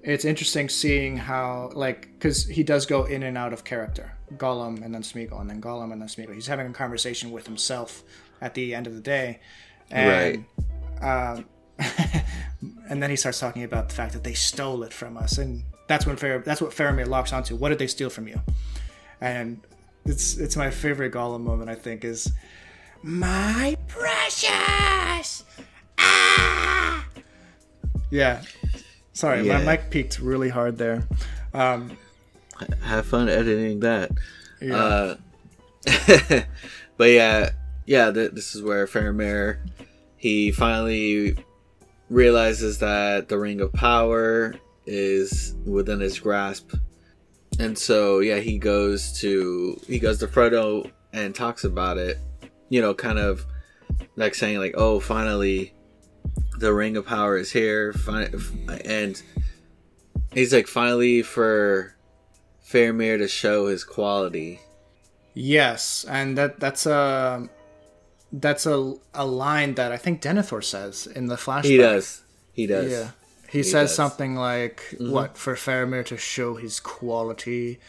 it's 0.03 0.25
interesting 0.25 0.69
seeing 0.69 1.17
how 1.17 1.71
like 1.73 2.09
because 2.13 2.45
he 2.45 2.63
does 2.63 2.85
go 2.85 3.05
in 3.05 3.23
and 3.23 3.37
out 3.37 3.53
of 3.53 3.63
character. 3.63 4.13
Gollum 4.35 4.83
and 4.83 4.93
then 4.93 5.03
smeagol 5.03 5.39
and 5.41 5.49
then 5.49 5.61
gollum 5.61 5.91
and 5.91 6.01
then 6.01 6.07
smeagol. 6.07 6.33
He's 6.33 6.47
having 6.47 6.67
a 6.67 6.73
conversation 6.73 7.31
with 7.31 7.45
himself 7.45 8.03
at 8.41 8.53
the 8.53 8.75
end 8.75 8.87
of 8.87 8.95
the 8.95 9.01
day. 9.01 9.39
And, 9.91 10.45
um, 11.01 11.45
and 12.89 13.01
then 13.01 13.09
he 13.09 13.15
starts 13.15 13.39
talking 13.39 13.63
about 13.63 13.89
the 13.89 13.95
fact 13.95 14.13
that 14.13 14.23
they 14.23 14.33
stole 14.33 14.83
it 14.83 14.91
from 14.91 15.17
us. 15.17 15.37
And 15.37 15.63
that's 15.87 16.05
when 16.05 16.15
Fair, 16.15 16.39
that's 16.39 16.61
what 16.61 16.71
Faramir 16.71 17.07
locks 17.07 17.31
onto. 17.31 17.55
What 17.55 17.69
did 17.69 17.79
they 17.79 17.87
steal 17.87 18.09
from 18.09 18.27
you? 18.27 18.41
And 19.21 19.61
it's 20.05 20.37
it's 20.37 20.55
my 20.55 20.69
favorite 20.69 21.13
gollum 21.13 21.41
moment 21.41 21.69
i 21.69 21.75
think 21.75 22.03
is 22.03 22.31
my 23.01 23.77
precious! 23.87 25.43
Ah! 25.97 27.05
Yeah 28.09 28.41
sorry 29.13 29.45
Yeah. 29.47 29.59
my 29.59 29.63
mic 29.77 29.89
peaked 29.89 30.19
really 30.19 30.49
hard 30.49 30.77
there 30.77 31.07
um 31.53 31.97
Have 32.81 33.05
fun 33.05 33.29
editing 33.29 33.79
that. 33.81 34.11
yeah. 34.61 34.75
Uh, 34.77 35.15
but 36.97 37.09
yeah, 37.09 37.49
yeah. 37.85 38.11
Th- 38.11 38.31
this 38.31 38.55
is 38.55 38.61
where 38.61 38.85
Faramir 38.87 39.57
he 40.15 40.51
finally 40.51 41.35
realizes 42.09 42.79
that 42.79 43.27
the 43.27 43.37
Ring 43.37 43.59
of 43.59 43.73
Power 43.73 44.55
is 44.85 45.55
within 45.65 45.99
his 45.99 46.19
grasp, 46.19 46.73
and 47.59 47.77
so 47.77 48.19
yeah, 48.19 48.37
he 48.39 48.57
goes 48.57 49.19
to 49.19 49.77
he 49.87 49.99
goes 49.99 50.19
to 50.19 50.27
Frodo 50.27 50.89
and 51.11 51.35
talks 51.35 51.63
about 51.65 51.97
it. 51.97 52.17
You 52.69 52.81
know, 52.81 52.93
kind 52.93 53.19
of 53.19 53.45
like 54.15 54.35
saying 54.35 54.59
like, 54.59 54.75
"Oh, 54.77 54.99
finally, 55.01 55.72
the 56.57 56.73
Ring 56.73 56.97
of 56.97 57.05
Power 57.05 57.37
is 57.37 57.51
here," 57.51 57.93
and 58.85 59.21
he's 60.31 60.53
like, 60.53 60.67
"Finally, 60.67 61.21
for." 61.23 61.95
Faramir 62.65 63.19
to 63.19 63.27
show 63.27 63.67
his 63.67 63.83
quality. 63.83 64.59
Yes, 65.35 66.05
and 66.09 66.35
that 66.37 66.59
that's 66.59 66.85
a 66.87 67.47
that's 68.31 68.65
a 68.65 68.95
a 69.13 69.25
line 69.25 69.75
that 69.75 69.91
I 69.91 69.97
think 69.97 70.21
Denethor 70.21 70.63
says 70.63 71.05
in 71.05 71.27
the 71.27 71.35
flashback. 71.35 71.65
He 71.65 71.77
does. 71.77 72.23
He 72.51 72.65
does. 72.65 72.91
Yeah. 72.91 73.09
He, 73.49 73.61
says 73.61 73.71
does. 73.71 73.91
Mm-hmm. 73.91 73.95
something 73.95 74.35
like 74.35 74.95
what 74.99 75.37
for 75.37 75.53
Faramir 75.55 76.03
to 76.05 76.17
show 76.17 76.55
his 76.55 76.79
quality, 76.79 77.79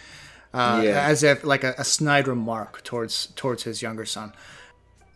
uh, 0.53 0.83
Yeah. 0.85 1.07
as 1.07 1.23
if 1.23 1.45
like 1.45 1.65
a, 1.65 1.75
a 1.79 1.85
snide 1.85 2.29
remark 2.29 2.83
towards 2.85 3.29
towards 3.37 3.63
his 3.63 3.81
younger 3.81 4.05
son. 4.05 4.35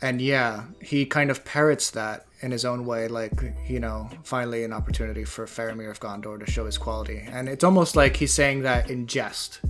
And 0.01 0.23
yeah, 0.23 0.65
he 0.81 1.05
kind 1.05 1.31
of 1.31 1.45
parrots 1.45 1.91
that 1.91 2.25
in 2.41 2.51
his 2.51 2.65
own 2.65 2.87
way, 2.87 3.09
like 3.09 3.33
you 3.67 3.81
know, 3.81 4.09
finally 4.23 4.65
an 4.65 4.73
opportunity 4.73 5.25
for 5.25 5.47
Faramir 5.47 5.91
of 5.91 6.01
Gondor 6.01 6.39
to 6.45 6.51
show 6.51 6.67
his 6.67 6.79
quality. 6.79 7.23
And 7.31 7.49
it's 7.49 7.65
almost 7.65 7.97
like 7.97 8.17
he's 8.17 8.33
saying 8.33 8.63
that 8.63 8.91
in 8.91 9.07
jest. 9.07 9.61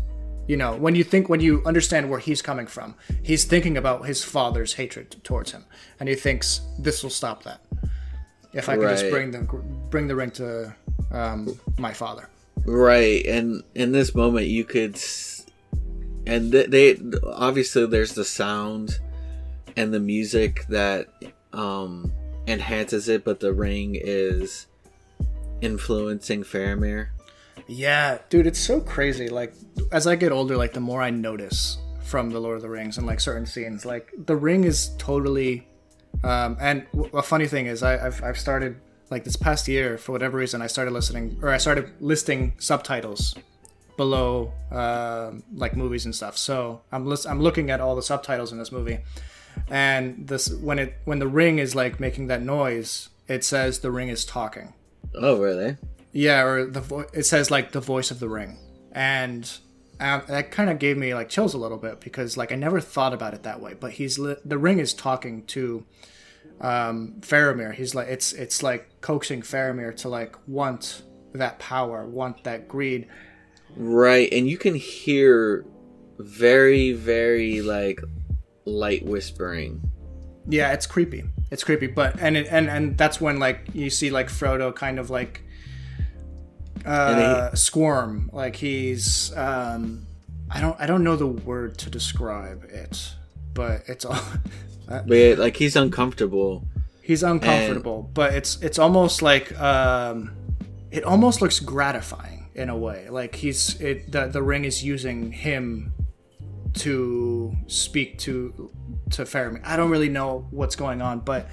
You 0.46 0.56
know, 0.56 0.76
when 0.76 0.94
you 0.94 1.04
think 1.04 1.28
when 1.28 1.40
you 1.40 1.62
understand 1.66 2.08
where 2.08 2.18
he's 2.18 2.40
coming 2.40 2.66
from, 2.66 2.94
he's 3.22 3.44
thinking 3.44 3.76
about 3.76 4.06
his 4.06 4.24
father's 4.24 4.74
hatred 4.74 5.16
towards 5.22 5.52
him, 5.52 5.64
and 6.00 6.08
he 6.08 6.14
thinks 6.14 6.62
this 6.78 7.02
will 7.02 7.10
stop 7.10 7.42
that 7.44 7.60
if 8.52 8.68
I 8.68 8.76
could 8.76 8.88
just 8.88 9.10
bring 9.10 9.30
the 9.30 9.40
bring 9.90 10.08
the 10.08 10.16
ring 10.16 10.30
to 10.32 10.74
um, 11.10 11.58
my 11.78 11.92
father. 11.92 12.28
Right. 12.64 13.24
And 13.26 13.62
in 13.74 13.92
this 13.92 14.14
moment, 14.14 14.46
you 14.46 14.64
could, 14.64 14.98
and 16.26 16.52
th- 16.52 16.70
they 16.70 16.98
obviously 17.24 17.86
there's 17.86 18.14
the 18.14 18.24
sound 18.24 18.98
and 19.76 19.92
the 19.92 20.00
music 20.00 20.66
that 20.68 21.08
um 21.52 22.12
enhances 22.48 23.08
it, 23.08 23.24
but 23.24 23.40
the 23.40 23.52
ring 23.52 23.96
is 24.00 24.66
influencing 25.60 26.42
Faramir. 26.42 27.08
Yeah, 27.66 28.18
dude, 28.30 28.46
it's 28.46 28.58
so 28.58 28.80
crazy. 28.80 29.28
Like 29.28 29.52
as 29.92 30.06
I 30.06 30.16
get 30.16 30.32
older, 30.32 30.56
like 30.56 30.72
the 30.72 30.80
more 30.80 31.02
I 31.02 31.10
notice 31.10 31.78
from 32.02 32.30
the 32.30 32.40
Lord 32.40 32.56
of 32.56 32.62
the 32.62 32.70
Rings 32.70 32.96
and 32.96 33.06
like 33.06 33.20
certain 33.20 33.46
scenes, 33.46 33.84
like 33.84 34.12
the 34.16 34.36
ring 34.36 34.64
is 34.64 34.90
totally. 34.98 35.68
Um, 36.24 36.56
and 36.60 36.86
w- 36.92 37.10
a 37.16 37.22
funny 37.22 37.46
thing 37.46 37.66
is, 37.66 37.82
I, 37.82 38.06
I've 38.06 38.22
I've 38.24 38.38
started 38.38 38.76
like 39.10 39.24
this 39.24 39.36
past 39.36 39.68
year 39.68 39.98
for 39.98 40.12
whatever 40.12 40.38
reason 40.38 40.62
I 40.62 40.66
started 40.66 40.92
listening 40.92 41.38
or 41.42 41.50
I 41.50 41.58
started 41.58 41.92
listing 42.00 42.54
subtitles 42.58 43.34
below 43.96 44.52
um 44.70 45.42
like 45.54 45.76
movies 45.76 46.04
and 46.04 46.14
stuff. 46.14 46.36
So 46.38 46.80
I'm 46.92 47.04
lis- 47.06 47.26
I'm 47.26 47.40
looking 47.42 47.70
at 47.70 47.80
all 47.80 47.94
the 47.96 48.02
subtitles 48.02 48.52
in 48.52 48.58
this 48.58 48.72
movie, 48.72 49.00
and 49.68 50.28
this 50.28 50.50
when 50.50 50.78
it 50.78 50.98
when 51.04 51.18
the 51.18 51.28
ring 51.28 51.58
is 51.58 51.74
like 51.74 52.00
making 52.00 52.28
that 52.28 52.42
noise, 52.42 53.08
it 53.26 53.44
says 53.44 53.80
the 53.80 53.90
ring 53.90 54.08
is 54.08 54.24
talking. 54.24 54.74
Oh, 55.14 55.38
really? 55.38 55.76
Yeah, 56.12 56.42
or 56.42 56.66
the 56.66 56.80
vo- 56.80 57.06
it 57.12 57.24
says 57.24 57.50
like 57.50 57.72
the 57.72 57.80
voice 57.80 58.10
of 58.10 58.18
the 58.20 58.28
ring, 58.28 58.58
and 58.92 59.50
Um, 60.00 60.22
that 60.28 60.52
kind 60.52 60.70
of 60.70 60.78
gave 60.78 60.96
me 60.96 61.12
like 61.12 61.28
chills 61.28 61.54
a 61.54 61.58
little 61.58 61.76
bit 61.76 62.00
because 62.00 62.36
like 62.36 62.52
I 62.52 62.54
never 62.56 62.80
thought 62.80 63.12
about 63.12 63.34
it 63.34 63.42
that 63.42 63.60
way. 63.60 63.74
But 63.74 63.92
he's 63.92 64.16
li- 64.18 64.36
the 64.44 64.56
ring 64.56 64.78
is 64.78 64.94
talking 64.94 65.44
to 65.46 65.84
um, 66.60 67.14
Faramir. 67.20 67.74
He's 67.74 67.94
like 67.94 68.08
it's 68.08 68.32
it's 68.32 68.62
like 68.62 69.00
coaxing 69.00 69.42
Faramir 69.42 69.96
to 69.96 70.08
like 70.08 70.36
want 70.46 71.02
that 71.34 71.58
power, 71.58 72.06
want 72.06 72.44
that 72.44 72.68
greed. 72.68 73.08
Right, 73.76 74.32
and 74.32 74.48
you 74.48 74.56
can 74.56 74.74
hear 74.76 75.64
very, 76.18 76.92
very 76.92 77.60
like 77.60 78.00
light 78.68 79.04
whispering. 79.04 79.90
Yeah, 80.48 80.72
it's 80.72 80.86
creepy. 80.86 81.24
It's 81.50 81.64
creepy, 81.64 81.88
but 81.88 82.18
and 82.20 82.36
it, 82.36 82.46
and 82.50 82.68
and 82.68 82.96
that's 82.96 83.20
when 83.20 83.38
like 83.38 83.60
you 83.74 83.90
see 83.90 84.10
like 84.10 84.28
Frodo 84.28 84.74
kind 84.74 84.98
of 84.98 85.10
like 85.10 85.42
uh, 86.86 87.54
squirm, 87.54 88.30
like 88.32 88.56
he's 88.56 89.36
um, 89.36 90.06
I 90.50 90.60
don't 90.60 90.80
I 90.80 90.86
don't 90.86 91.04
know 91.04 91.16
the 91.16 91.26
word 91.26 91.78
to 91.78 91.90
describe 91.90 92.64
it, 92.64 93.14
but 93.54 93.82
it's 93.86 94.04
all 94.04 94.20
But 94.88 95.06
yeah, 95.08 95.34
like 95.36 95.56
he's 95.56 95.76
uncomfortable. 95.76 96.66
he's 97.02 97.22
uncomfortable, 97.22 98.10
but 98.14 98.32
it's 98.32 98.60
it's 98.62 98.78
almost 98.78 99.20
like 99.20 99.58
um, 99.60 100.32
it 100.90 101.04
almost 101.04 101.42
looks 101.42 101.60
gratifying 101.60 102.46
in 102.54 102.70
a 102.70 102.76
way. 102.76 103.08
Like 103.10 103.34
he's 103.34 103.78
it 103.80 104.10
the 104.10 104.26
the 104.26 104.42
ring 104.42 104.64
is 104.64 104.82
using 104.82 105.30
him 105.32 105.92
to 106.74 107.54
speak 107.66 108.18
to 108.18 108.70
to 109.10 109.22
Faramir. 109.22 109.60
I 109.64 109.76
don't 109.76 109.90
really 109.90 110.08
know 110.08 110.46
what's 110.50 110.76
going 110.76 111.00
on, 111.02 111.20
but 111.20 111.48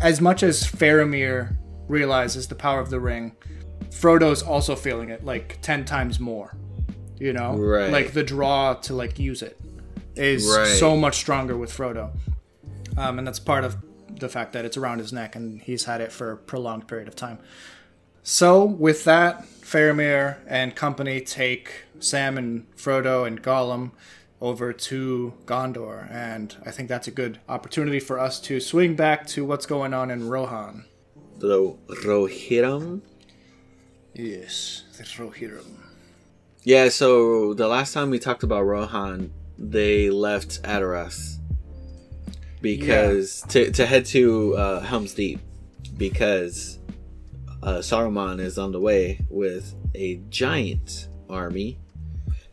as 0.00 0.20
much 0.20 0.42
as 0.42 0.64
Faramir 0.64 1.56
realizes 1.88 2.48
the 2.48 2.54
power 2.54 2.80
of 2.80 2.90
the 2.90 2.98
ring, 3.00 3.36
Frodo's 3.90 4.42
also 4.42 4.74
feeling 4.76 5.10
it 5.10 5.24
like 5.24 5.58
10 5.62 5.84
times 5.84 6.18
more. 6.18 6.56
You 7.18 7.32
know? 7.32 7.54
Right. 7.56 7.90
Like 7.92 8.12
the 8.12 8.22
draw 8.22 8.74
to 8.74 8.94
like 8.94 9.18
use 9.18 9.42
it 9.42 9.58
is 10.16 10.46
Right. 10.46 10.66
so 10.66 10.96
much 10.96 11.16
stronger 11.16 11.56
with 11.56 11.70
Frodo. 11.76 12.10
Um, 12.96 13.18
and 13.18 13.26
that's 13.26 13.38
part 13.38 13.64
of 13.64 13.76
the 14.08 14.28
fact 14.28 14.52
that 14.54 14.64
it's 14.64 14.76
around 14.76 14.98
his 14.98 15.12
neck 15.12 15.36
and 15.36 15.60
he's 15.60 15.84
had 15.84 16.00
it 16.00 16.12
for 16.12 16.32
a 16.32 16.36
prolonged 16.36 16.88
period 16.88 17.08
of 17.08 17.14
time. 17.16 17.38
So, 18.22 18.64
with 18.64 19.04
that, 19.04 19.44
Faramir 19.62 20.36
and 20.46 20.74
company 20.74 21.20
take 21.20 21.84
Sam 22.00 22.36
and 22.36 22.70
Frodo 22.76 23.26
and 23.26 23.42
Gollum 23.42 23.92
over 24.40 24.72
to 24.72 25.34
Gondor, 25.44 26.10
and 26.10 26.56
I 26.64 26.70
think 26.70 26.88
that's 26.88 27.06
a 27.06 27.10
good 27.10 27.40
opportunity 27.48 28.00
for 28.00 28.18
us 28.18 28.40
to 28.42 28.60
swing 28.60 28.96
back 28.96 29.26
to 29.28 29.44
what's 29.44 29.66
going 29.66 29.92
on 29.92 30.10
in 30.10 30.28
Rohan. 30.28 30.86
The 31.38 31.76
Rohirrim. 32.04 33.02
Yes, 34.14 34.84
the 34.96 35.04
Rohirrim. 35.04 35.76
Yeah, 36.62 36.88
so 36.88 37.54
the 37.54 37.68
last 37.68 37.92
time 37.92 38.10
we 38.10 38.18
talked 38.18 38.42
about 38.42 38.62
Rohan, 38.62 39.32
they 39.58 40.10
left 40.10 40.62
Edoras 40.62 41.38
because 42.60 43.42
to 43.48 43.70
to 43.72 43.86
head 43.86 44.04
to 44.06 44.56
uh, 44.56 44.80
Helm's 44.80 45.14
Deep 45.14 45.40
because 45.96 46.78
uh, 47.62 47.78
Saruman 47.78 48.40
is 48.40 48.58
on 48.58 48.72
the 48.72 48.80
way 48.80 49.20
with 49.28 49.74
a 49.94 50.16
giant 50.28 51.08
army 51.28 51.78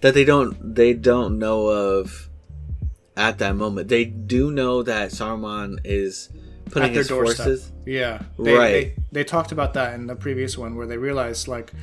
that 0.08 0.14
they 0.14 0.24
don't 0.24 0.74
they 0.76 0.94
don't 0.94 1.38
know 1.38 1.68
of 1.68 2.30
at 3.18 3.40
that 3.40 3.58
moment. 3.58 3.90
They 3.90 4.06
do 4.06 4.52
know 4.52 4.82
that 4.84 5.12
Saruman 5.12 5.80
is 5.84 6.30
putting 6.72 6.90
At 6.90 6.94
their 6.94 7.02
his 7.02 7.08
doorstep. 7.10 7.46
forces. 7.46 7.72
Yeah, 7.86 8.22
they, 8.40 8.54
Right. 8.54 8.72
They, 8.72 8.96
they 9.12 9.24
talked 9.26 9.52
about 9.52 9.74
that 9.74 9.96
in 9.96 10.08
the 10.08 10.16
previous 10.16 10.58
one, 10.58 10.76
where 10.78 10.88
they 10.88 10.98
realized 10.98 11.50
like 11.50 11.74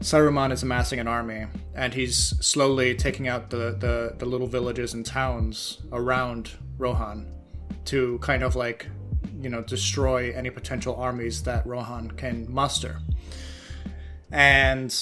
Saruman 0.00 0.52
is 0.52 0.62
amassing 0.62 1.00
an 1.00 1.08
army, 1.08 1.46
and 1.74 1.94
he's 1.94 2.16
slowly 2.40 2.94
taking 2.94 3.26
out 3.26 3.50
the 3.50 3.76
the, 3.76 4.14
the 4.18 4.26
little 4.26 4.46
villages 4.46 4.94
and 4.94 5.04
towns 5.04 5.78
around 5.90 6.52
Rohan 6.78 7.26
to 7.86 8.18
kind 8.20 8.44
of 8.44 8.54
like 8.54 8.86
you 9.40 9.50
know 9.50 9.62
destroy 9.62 10.32
any 10.32 10.50
potential 10.50 10.94
armies 10.94 11.42
that 11.42 11.66
Rohan 11.66 12.12
can 12.12 12.46
muster. 12.48 13.00
And 14.30 14.94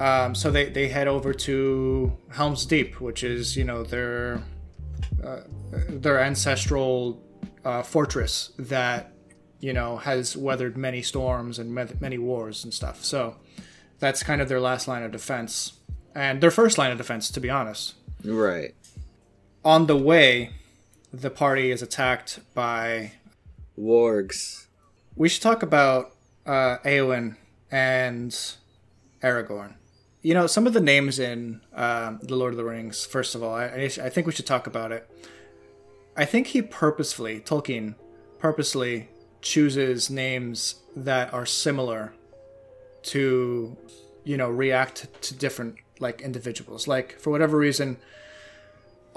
um, 0.00 0.34
so 0.34 0.50
they, 0.50 0.70
they 0.70 0.88
head 0.88 1.06
over 1.06 1.34
to 1.34 2.16
Helm's 2.30 2.64
Deep, 2.64 3.00
which 3.00 3.22
is 3.22 3.56
you 3.56 3.64
know 3.64 3.84
their 3.84 4.42
uh, 5.22 5.40
their 5.88 6.20
ancestral 6.20 7.22
uh, 7.64 7.82
fortress 7.82 8.52
that 8.58 9.12
you 9.60 9.74
know 9.74 9.98
has 9.98 10.36
weathered 10.36 10.76
many 10.76 11.02
storms 11.02 11.58
and 11.58 11.74
many 12.00 12.18
wars 12.18 12.64
and 12.64 12.72
stuff. 12.72 13.04
So 13.04 13.36
that's 13.98 14.22
kind 14.22 14.40
of 14.40 14.48
their 14.48 14.60
last 14.60 14.88
line 14.88 15.02
of 15.02 15.12
defense 15.12 15.74
and 16.14 16.40
their 16.40 16.50
first 16.50 16.78
line 16.78 16.90
of 16.90 16.98
defense, 16.98 17.30
to 17.30 17.40
be 17.40 17.50
honest. 17.50 17.94
Right. 18.24 18.74
On 19.62 19.86
the 19.86 19.96
way, 19.96 20.50
the 21.12 21.30
party 21.30 21.70
is 21.70 21.82
attacked 21.82 22.40
by. 22.54 23.12
Wargs. 23.78 24.66
We 25.16 25.28
should 25.28 25.42
talk 25.42 25.62
about 25.62 26.14
uh, 26.44 26.78
Eowyn 26.84 27.36
and 27.70 28.30
Aragorn. 29.22 29.74
You 30.22 30.34
know, 30.34 30.46
some 30.46 30.66
of 30.66 30.74
the 30.74 30.80
names 30.80 31.18
in 31.18 31.62
um, 31.74 32.20
The 32.22 32.36
Lord 32.36 32.52
of 32.52 32.58
the 32.58 32.64
Rings, 32.64 33.06
first 33.06 33.34
of 33.34 33.42
all, 33.42 33.54
I, 33.54 33.64
I 33.64 33.84
I 33.84 34.10
think 34.10 34.26
we 34.26 34.32
should 34.32 34.46
talk 34.46 34.66
about 34.66 34.92
it. 34.92 35.08
I 36.14 36.26
think 36.26 36.48
he 36.48 36.60
purposefully, 36.60 37.40
Tolkien, 37.40 37.94
purposely 38.38 39.08
chooses 39.40 40.10
names 40.10 40.82
that 40.94 41.32
are 41.32 41.46
similar 41.46 42.12
to, 43.04 43.76
you 44.24 44.36
know, 44.36 44.50
react 44.50 45.08
to 45.22 45.34
different, 45.34 45.76
like, 46.00 46.20
individuals. 46.20 46.86
Like, 46.86 47.18
for 47.18 47.30
whatever 47.30 47.56
reason, 47.56 47.96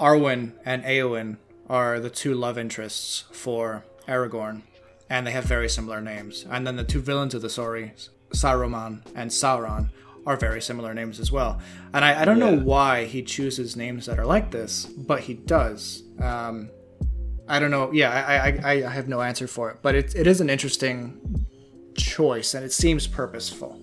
Arwen 0.00 0.52
and 0.64 0.84
Eowyn 0.84 1.36
are 1.68 2.00
the 2.00 2.08
two 2.08 2.32
love 2.32 2.56
interests 2.56 3.24
for 3.30 3.84
Aragorn, 4.08 4.62
and 5.10 5.26
they 5.26 5.32
have 5.32 5.44
very 5.44 5.68
similar 5.68 6.00
names. 6.00 6.46
And 6.48 6.66
then 6.66 6.76
the 6.76 6.84
two 6.84 7.00
villains 7.00 7.34
of 7.34 7.42
the 7.42 7.50
story, 7.50 7.92
Saruman 8.30 9.02
and 9.14 9.30
Sauron, 9.30 9.90
are 10.26 10.36
very 10.36 10.60
similar 10.60 10.94
names 10.94 11.20
as 11.20 11.30
well. 11.30 11.60
And 11.92 12.04
I, 12.04 12.22
I 12.22 12.24
don't 12.24 12.38
know 12.38 12.56
why 12.56 13.04
he 13.04 13.22
chooses 13.22 13.76
names 13.76 14.06
that 14.06 14.18
are 14.18 14.26
like 14.26 14.50
this, 14.50 14.84
but 14.86 15.20
he 15.20 15.34
does. 15.34 16.02
Um, 16.20 16.70
I 17.46 17.58
don't 17.58 17.70
know. 17.70 17.92
Yeah, 17.92 18.10
I, 18.10 18.72
I, 18.72 18.86
I 18.86 18.90
have 18.90 19.08
no 19.08 19.20
answer 19.20 19.46
for 19.46 19.70
it, 19.70 19.78
but 19.82 19.94
it, 19.94 20.14
it 20.14 20.26
is 20.26 20.40
an 20.40 20.48
interesting 20.48 21.46
choice, 21.96 22.54
and 22.54 22.64
it 22.64 22.72
seems 22.72 23.06
purposeful. 23.06 23.78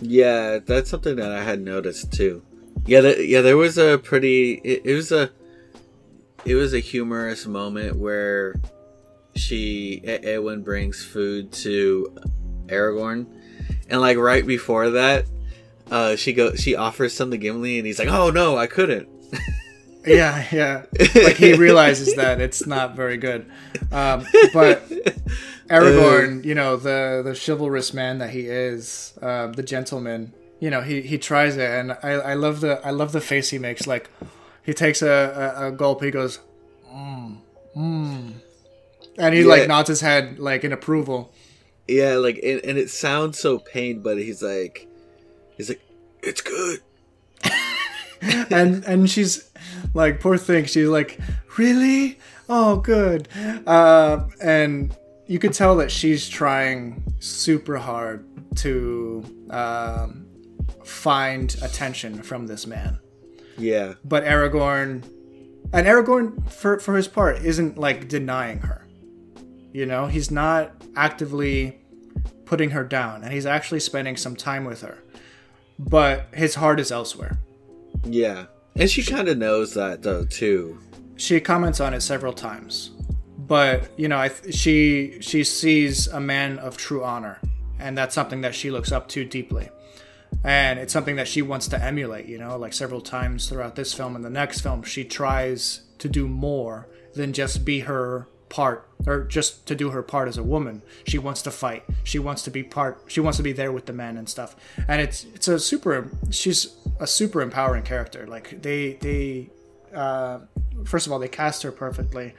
Yeah, 0.00 0.58
that's 0.58 0.90
something 0.90 1.16
that 1.16 1.32
I 1.32 1.42
had 1.42 1.60
noticed 1.60 2.12
too. 2.12 2.42
Yeah, 2.86 3.00
th- 3.00 3.28
yeah, 3.28 3.40
there 3.40 3.56
was 3.56 3.78
a 3.78 3.98
pretty. 3.98 4.60
It, 4.64 4.82
it 4.84 4.94
was 4.94 5.10
a. 5.10 5.30
It 6.44 6.56
was 6.56 6.74
a 6.74 6.80
humorous 6.80 7.46
moment 7.46 7.96
where 7.96 8.56
she 9.34 10.02
E- 10.04 10.18
Eowyn 10.24 10.62
brings 10.62 11.02
food 11.02 11.50
to 11.52 12.14
Aragorn, 12.66 13.26
and 13.88 14.00
like 14.00 14.16
right 14.16 14.46
before 14.46 14.90
that, 14.90 15.26
uh, 15.90 16.16
she 16.16 16.32
go 16.32 16.54
she 16.54 16.74
offers 16.76 17.12
some 17.14 17.30
to 17.30 17.36
Gimli, 17.38 17.78
and 17.78 17.86
he's 17.86 17.98
like, 17.98 18.08
"Oh 18.08 18.30
no, 18.30 18.56
I 18.56 18.66
couldn't." 18.66 19.08
Yeah, 20.06 20.44
yeah. 20.52 20.82
Like 21.14 21.36
he 21.36 21.54
realizes 21.54 22.14
that 22.16 22.38
it's 22.38 22.66
not 22.66 22.94
very 22.94 23.16
good. 23.16 23.50
Um, 23.90 24.26
but 24.52 24.86
Aragorn, 25.70 26.44
you 26.44 26.54
know, 26.54 26.76
the 26.76 27.22
the 27.24 27.32
chivalrous 27.34 27.94
man 27.94 28.18
that 28.18 28.28
he 28.28 28.40
is, 28.46 29.14
um, 29.22 29.54
the 29.54 29.62
gentleman, 29.62 30.34
you 30.60 30.68
know, 30.68 30.82
he, 30.82 31.00
he 31.00 31.16
tries 31.16 31.56
it, 31.56 31.70
and 31.70 31.92
I, 32.02 32.10
I 32.10 32.34
love 32.34 32.60
the 32.60 32.86
I 32.86 32.90
love 32.90 33.12
the 33.12 33.20
face 33.22 33.48
he 33.48 33.58
makes. 33.58 33.86
Like 33.86 34.10
he 34.62 34.74
takes 34.74 35.00
a, 35.00 35.54
a, 35.56 35.68
a 35.68 35.72
gulp, 35.72 36.02
he 36.02 36.10
goes, 36.10 36.40
mm, 36.86 37.38
mm. 37.74 38.32
and 39.18 39.34
he 39.34 39.40
Yeah. 39.40 39.46
like 39.46 39.68
nods 39.68 39.88
his 39.88 40.02
head 40.02 40.38
like 40.38 40.64
in 40.64 40.72
approval. 40.72 41.32
Yeah, 41.86 42.14
like 42.14 42.40
and, 42.42 42.60
and 42.64 42.78
it 42.78 42.90
sounds 42.90 43.38
so 43.38 43.58
pained, 43.58 44.02
but 44.02 44.18
he's 44.18 44.42
like, 44.42 44.88
he's 45.56 45.68
like, 45.68 45.82
"It's 46.22 46.40
good." 46.40 46.80
and 48.50 48.84
and 48.84 49.10
she's 49.10 49.50
like 49.92 50.20
poor 50.20 50.38
thing 50.38 50.64
she's 50.64 50.88
like 50.88 51.18
really? 51.58 52.18
Oh 52.48 52.76
good. 52.76 53.28
Uh, 53.66 54.26
and 54.42 54.96
you 55.26 55.38
could 55.38 55.52
tell 55.52 55.76
that 55.76 55.90
she's 55.90 56.28
trying 56.28 57.02
super 57.18 57.76
hard 57.76 58.26
to 58.56 59.24
um, 59.50 60.26
find 60.84 61.54
attention 61.62 62.22
from 62.22 62.46
this 62.46 62.66
man. 62.66 62.98
Yeah, 63.56 63.94
but 64.04 64.24
aragorn 64.24 65.04
and 65.72 65.86
aragorn 65.86 66.50
for, 66.50 66.78
for 66.78 66.96
his 66.96 67.08
part 67.08 67.38
isn't 67.44 67.78
like 67.78 68.08
denying 68.08 68.60
her 68.60 68.83
you 69.74 69.84
know? 69.84 70.06
He's 70.06 70.30
not 70.30 70.72
actively 70.96 71.78
putting 72.46 72.70
her 72.70 72.84
down 72.84 73.22
and 73.22 73.32
he's 73.32 73.44
actually 73.44 73.80
spending 73.80 74.16
some 74.16 74.36
time 74.36 74.64
with 74.64 74.80
her. 74.80 75.02
But 75.78 76.28
his 76.32 76.54
heart 76.54 76.80
is 76.80 76.90
elsewhere. 76.92 77.38
Yeah, 78.04 78.46
and 78.76 78.88
she 78.88 79.02
kind 79.02 79.28
of 79.28 79.36
knows 79.36 79.74
that 79.74 80.02
though 80.02 80.24
too. 80.24 80.78
she 81.16 81.40
comments 81.40 81.80
on 81.80 81.92
it 81.92 82.00
several 82.00 82.32
times. 82.32 82.92
But 83.36 83.90
you 83.98 84.08
know 84.08 84.18
I 84.18 84.28
th- 84.28 84.54
she 84.54 85.18
she 85.20 85.42
sees 85.44 86.06
a 86.06 86.20
man 86.20 86.58
of 86.58 86.76
true 86.76 87.04
honor 87.04 87.40
and 87.78 87.98
that's 87.98 88.14
something 88.14 88.40
that 88.42 88.54
she 88.54 88.70
looks 88.70 88.92
up 88.92 89.08
to 89.08 89.24
deeply. 89.24 89.68
And 90.42 90.78
it's 90.78 90.92
something 90.92 91.16
that 91.16 91.28
she 91.28 91.42
wants 91.42 91.68
to 91.68 91.82
emulate. 91.82 92.26
You 92.26 92.38
know, 92.38 92.56
like 92.56 92.72
several 92.72 93.00
times 93.00 93.48
throughout 93.48 93.76
this 93.76 93.92
film 93.94 94.14
and 94.16 94.24
the 94.24 94.30
next 94.30 94.60
film, 94.60 94.82
she 94.82 95.04
tries 95.04 95.80
to 95.98 96.08
do 96.08 96.28
more 96.28 96.88
than 97.14 97.32
just 97.32 97.64
be 97.64 97.80
her 97.80 98.28
part 98.54 98.88
or 99.04 99.24
just 99.24 99.66
to 99.66 99.74
do 99.74 99.90
her 99.90 100.00
part 100.00 100.28
as 100.28 100.38
a 100.38 100.42
woman. 100.44 100.80
She 101.08 101.18
wants 101.18 101.42
to 101.42 101.50
fight. 101.50 101.82
She 102.04 102.20
wants 102.20 102.42
to 102.42 102.52
be 102.52 102.62
part 102.62 103.02
she 103.08 103.20
wants 103.20 103.36
to 103.38 103.42
be 103.42 103.52
there 103.52 103.72
with 103.72 103.86
the 103.86 103.92
men 103.92 104.16
and 104.16 104.28
stuff. 104.28 104.54
And 104.86 105.02
it's 105.02 105.24
it's 105.34 105.48
a 105.48 105.58
super 105.58 106.08
she's 106.30 106.76
a 107.00 107.06
super 107.06 107.42
empowering 107.42 107.82
character. 107.82 108.28
Like 108.28 108.62
they 108.62 108.92
they 108.94 109.50
uh 109.92 110.38
first 110.84 111.06
of 111.08 111.12
all 111.12 111.18
they 111.18 111.28
cast 111.28 111.64
her 111.64 111.72
perfectly. 111.72 112.34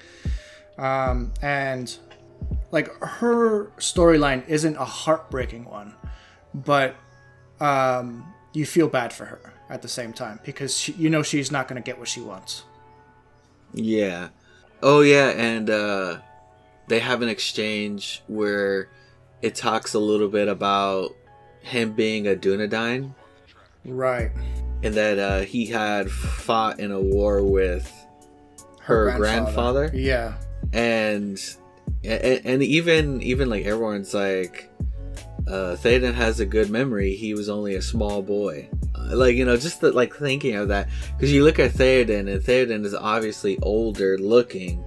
Um 0.77 1.33
and 1.41 1.93
like 2.71 2.87
her 3.01 3.65
storyline 3.77 4.47
isn't 4.47 4.77
a 4.77 4.85
heartbreaking 4.85 5.65
one 5.65 5.95
but 6.53 6.95
um 7.59 8.33
you 8.53 8.65
feel 8.65 8.87
bad 8.87 9.11
for 9.11 9.25
her 9.25 9.53
at 9.69 9.81
the 9.81 9.87
same 9.87 10.13
time 10.13 10.39
because 10.45 10.77
she, 10.77 10.93
you 10.93 11.09
know 11.09 11.23
she's 11.23 11.51
not 11.51 11.67
going 11.67 11.81
to 11.81 11.85
get 11.85 11.99
what 11.99 12.07
she 12.07 12.21
wants. 12.21 12.63
Yeah. 13.73 14.29
Oh 14.83 15.01
yeah, 15.01 15.29
and 15.29 15.69
uh 15.69 16.17
they 16.87 16.99
have 16.99 17.21
an 17.21 17.29
exchange 17.29 18.21
where 18.27 18.89
it 19.41 19.55
talks 19.55 19.93
a 19.93 19.99
little 19.99 20.29
bit 20.29 20.47
about 20.47 21.15
him 21.61 21.93
being 21.93 22.27
a 22.27 22.35
Dunedain. 22.35 23.13
Right. 23.83 24.31
And 24.83 24.93
that 24.95 25.19
uh 25.19 25.39
he 25.41 25.65
had 25.65 26.11
fought 26.11 26.79
in 26.79 26.91
a 26.91 26.99
war 26.99 27.43
with 27.43 27.91
her, 28.81 29.15
grandfather. 29.17 29.89
yeah. 29.93 30.35
And 30.73 31.39
and, 32.03 32.41
and 32.45 32.63
even 32.63 33.21
even 33.21 33.49
like 33.49 33.65
everyone's 33.65 34.13
like 34.13 34.69
uh 35.47 35.75
Theoden 35.75 36.13
has 36.13 36.39
a 36.39 36.45
good 36.45 36.69
memory 36.69 37.15
he 37.15 37.33
was 37.33 37.49
only 37.49 37.75
a 37.75 37.81
small 37.81 38.21
boy 38.21 38.67
Uh, 38.95 39.15
like 39.15 39.35
you 39.35 39.45
know 39.45 39.57
just 39.57 39.81
the, 39.81 39.91
like 39.91 40.15
thinking 40.15 40.55
of 40.55 40.67
that 40.69 40.89
because 41.15 41.31
you 41.31 41.43
look 41.43 41.59
at 41.59 41.71
Theoden 41.71 42.31
and 42.31 42.41
Theoden 42.41 42.85
is 42.85 42.93
obviously 42.95 43.57
older 43.61 44.17
looking 44.17 44.83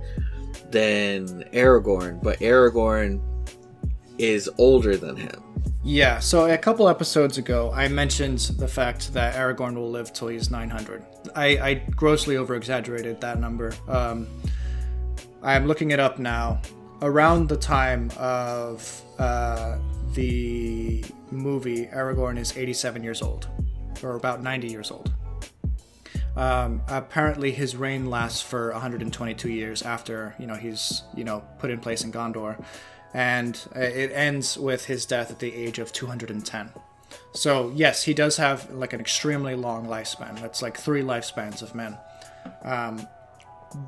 than 0.71 1.45
Aragorn 1.53 2.23
but 2.23 2.39
Aragorn 2.41 3.21
is 4.19 4.51
older 4.59 4.97
than 4.97 5.17
him 5.17 5.43
Yeah, 5.85 6.19
so 6.19 6.51
a 6.51 6.59
couple 6.59 6.89
episodes 6.89 7.39
ago, 7.39 7.71
I 7.73 7.89
mentioned 7.89 8.41
the 8.59 8.69
fact 8.69 9.13
that 9.15 9.35
Aragorn 9.37 9.75
will 9.75 9.91
live 9.91 10.13
till 10.13 10.29
he's 10.29 10.51
900. 10.51 11.03
I, 11.35 11.47
I 11.59 11.75
grossly 11.97 12.37
over 12.37 12.57
exaggerated 12.57 13.21
that 13.23 13.39
number. 13.41 13.73
Um, 13.87 14.27
I'm 15.43 15.67
looking 15.67 15.93
it 15.93 16.01
up 16.01 16.19
now. 16.19 16.61
Around 17.01 17.49
the 17.49 17.57
time 17.57 18.11
of 18.19 19.03
uh, 19.19 19.79
the 20.19 21.05
movie, 21.31 21.87
Aragorn 21.87 22.39
is 22.39 22.57
87 22.57 23.05
years 23.05 23.23
old, 23.23 23.47
or 24.03 24.17
about 24.17 24.43
90 24.43 24.67
years 24.67 24.91
old. 24.91 25.13
Um, 26.37 26.83
apparently, 26.89 27.53
his 27.53 27.77
reign 27.77 28.11
lasts 28.11 28.43
for 28.43 28.73
122 28.73 29.49
years 29.49 29.83
after 29.83 30.35
you 30.39 30.47
know 30.47 30.55
he's 30.55 31.03
you 31.15 31.23
know 31.23 31.45
put 31.61 31.71
in 31.71 31.79
place 31.79 32.03
in 32.03 32.11
Gondor, 32.11 32.61
and 33.15 33.61
uh, 33.77 33.81
it 33.81 34.11
ends 34.13 34.59
with 34.59 34.87
his 34.87 35.07
death 35.07 35.31
at 35.31 35.39
the 35.39 35.55
age 35.55 35.79
of 35.79 35.93
210. 35.93 36.71
So 37.33 37.73
yes, 37.77 38.03
he 38.03 38.13
does 38.13 38.39
have 38.39 38.71
like 38.73 38.93
an 38.93 39.01
extremely 39.01 39.55
long 39.55 39.87
lifespan. 39.87 40.41
That's 40.41 40.63
like 40.63 40.77
three 40.77 41.03
lifespans 41.03 41.63
of 41.63 41.77
men, 41.77 41.97
um, 42.65 43.07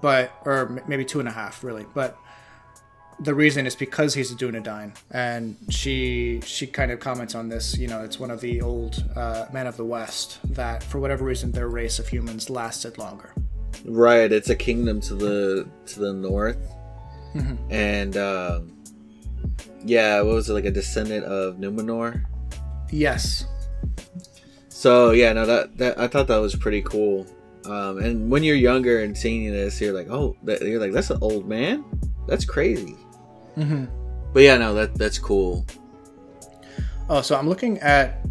but 0.01 0.33
or 0.45 0.81
maybe 0.87 1.05
two 1.05 1.19
and 1.19 1.29
a 1.29 1.33
half 1.33 1.65
really. 1.65 1.87
But 1.93 2.17
the 3.23 3.35
reason 3.35 3.67
is 3.67 3.75
because 3.75 4.15
he's 4.15 4.33
a 4.33 4.35
Dunedain, 4.35 4.93
and 5.11 5.57
she 5.69 6.41
she 6.45 6.67
kind 6.67 6.91
of 6.91 7.01
comments 7.01 7.35
on 7.35 7.49
this. 7.49 7.77
You 7.79 7.89
know, 7.89 8.03
it's 8.03 8.19
one 8.19 8.31
of 8.31 8.41
the 8.41 8.61
old 8.63 9.05
uh, 9.17 9.47
men 9.53 9.67
of 9.67 9.77
the 9.77 9.85
West 9.85 10.39
that, 10.55 10.83
for 10.83 10.99
whatever 11.01 11.25
reason, 11.25 11.53
their 11.53 11.69
race 11.69 11.99
of 11.99 12.09
humans 12.09 12.49
lasted 12.51 12.99
longer. 12.99 13.33
right 13.85 14.31
it's 14.33 14.51
a 14.51 14.57
kingdom 14.57 15.01
to 15.01 15.15
the 15.15 15.67
to 15.87 16.01
the 16.01 16.13
north 16.13 16.59
and 17.71 18.17
um 18.17 18.77
yeah 19.85 20.21
what 20.21 20.35
was 20.35 20.51
it 20.51 20.53
like 20.53 20.67
a 20.67 20.71
descendant 20.71 21.25
of 21.25 21.57
Numenor 21.57 22.25
Yes, 22.91 23.47
So 24.69 25.13
yeah, 25.13 25.33
no, 25.33 25.47
that, 25.47 25.77
that 25.79 25.99
I 25.99 26.09
thought 26.09 26.27
that 26.27 26.39
was 26.39 26.57
pretty 26.57 26.83
cool. 26.83 27.25
Um, 27.67 27.99
and 27.99 28.31
when 28.31 28.43
you're 28.43 28.57
younger 28.57 29.01
and 29.05 29.17
seeing 29.17 29.51
this, 29.53 29.81
you're 29.81 29.93
like, 29.93 30.09
oh, 30.11 30.37
that, 30.43 30.61
you're 30.63 30.81
like, 30.81 30.93
that's 30.93 31.11
an 31.11 31.19
old 31.21 31.47
man. 31.49 31.85
That's 32.27 32.45
crazy. 32.45 32.97
Mhm. 33.61 33.89
But 34.33 34.43
yeah, 34.43 34.57
no, 34.57 34.75
that 34.75 34.95
that's 34.97 35.19
cool. 35.19 35.67
Oh, 37.09 37.21
so 37.21 37.37
I'm 37.37 37.49
looking 37.49 37.79
at. 37.81 38.25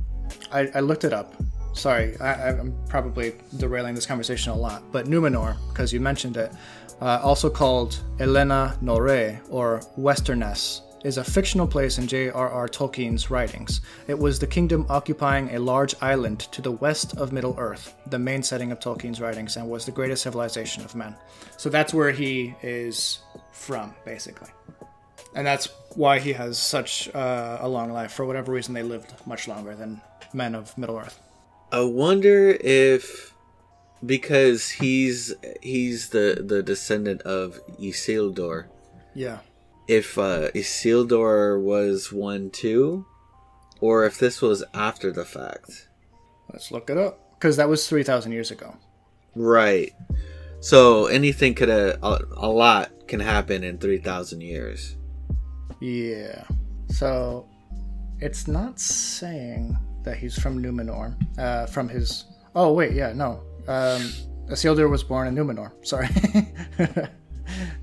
I, 0.52 0.72
I 0.74 0.80
looked 0.80 1.04
it 1.04 1.14
up. 1.14 1.36
Sorry, 1.74 2.18
I, 2.20 2.50
I'm 2.50 2.74
probably 2.88 3.34
derailing 3.58 3.94
this 3.94 4.08
conversation 4.08 4.52
a 4.52 4.56
lot, 4.56 4.82
but 4.92 5.06
Numenor, 5.06 5.56
because 5.70 5.94
you 5.94 6.00
mentioned 6.00 6.36
it, 6.36 6.52
uh, 7.00 7.20
also 7.24 7.50
called 7.50 8.02
Elenna-nórë 8.18 9.40
or 9.50 9.82
Westernesse, 9.96 10.82
is 11.04 11.18
a 11.18 11.24
fictional 11.24 11.68
place 11.68 12.00
in 12.00 12.08
J.R.R. 12.08 12.68
Tolkien's 12.68 13.30
writings. 13.30 13.82
It 14.08 14.18
was 14.18 14.40
the 14.40 14.48
kingdom 14.48 14.88
occupying 14.90 15.56
a 15.56 15.60
large 15.60 15.94
island 16.02 16.40
to 16.52 16.62
the 16.62 16.72
west 16.72 17.16
of 17.18 17.32
Middle 17.32 17.56
Earth, 17.60 17.94
the 18.08 18.20
main 18.20 18.42
setting 18.42 18.72
of 18.72 18.80
Tolkien's 18.80 19.22
writings, 19.22 19.56
and 19.56 19.70
was 19.70 19.86
the 19.86 19.92
greatest 19.92 20.24
civilization 20.24 20.84
of 20.84 20.96
men. 20.96 21.16
So 21.58 21.70
that's 21.70 21.94
where 21.94 22.12
he 22.12 22.56
is 22.64 23.20
from, 23.52 23.94
basically 24.06 24.50
and 25.36 25.46
that's 25.46 25.68
why 25.96 26.20
he 26.20 26.34
has 26.34 26.58
such 26.58 27.14
uh, 27.16 27.58
a 27.62 27.68
long 27.68 27.92
life. 27.92 28.12
For 28.12 28.26
whatever 28.26 28.52
reason, 28.52 28.74
they 28.74 28.84
lived 28.84 29.14
much 29.26 29.48
longer 29.48 29.76
than 29.76 30.02
men 30.34 30.56
of 30.56 30.78
Middle 30.78 30.98
Earth. 30.98 31.20
I 31.72 31.82
wonder 31.82 32.50
if 32.62 33.34
because 34.06 34.70
he's 34.70 35.34
he's 35.62 36.10
the 36.10 36.44
the 36.46 36.64
descendant 36.64 37.22
of 37.24 37.60
Isildur, 37.80 38.66
Yeah. 39.14 39.40
if 39.88 40.18
uh, 40.18 40.50
Isildur 40.56 41.62
was 41.62 42.12
one 42.12 42.50
too, 42.50 43.06
or 43.82 44.06
if 44.06 44.18
this 44.18 44.42
was 44.42 44.64
after 44.74 45.12
the 45.12 45.26
fact. 45.26 45.88
Let's 46.52 46.72
look 46.72 46.90
it 46.90 46.98
up 46.98 47.20
because 47.38 47.58
that 47.58 47.70
was 47.70 47.88
three 47.88 48.04
thousand 48.04 48.32
years 48.32 48.52
ago. 48.52 48.78
Right. 49.36 49.94
So 50.62 51.06
anything 51.06 51.54
could 51.54 51.70
a, 51.70 51.98
a 52.04 52.50
lot 52.50 53.08
can 53.08 53.20
happen 53.20 53.64
in 53.64 53.78
three 53.78 54.00
thousand 54.00 54.42
years. 54.42 54.96
Yeah. 55.80 56.44
So 56.90 57.48
it's 58.20 58.48
not 58.48 58.80
saying 58.80 59.78
that 60.04 60.18
he's 60.18 60.38
from 60.38 60.62
Numenor. 60.62 61.16
Uh, 61.38 61.66
from 61.68 61.90
his. 61.90 62.26
Oh 62.56 62.74
wait, 62.74 62.94
yeah, 62.94 63.14
no. 63.14 63.42
Um, 63.68 64.12
Isildur 64.50 64.90
was 64.90 65.04
born 65.04 65.28
in 65.28 65.36
Numenor. 65.36 65.72
Sorry. 65.86 66.10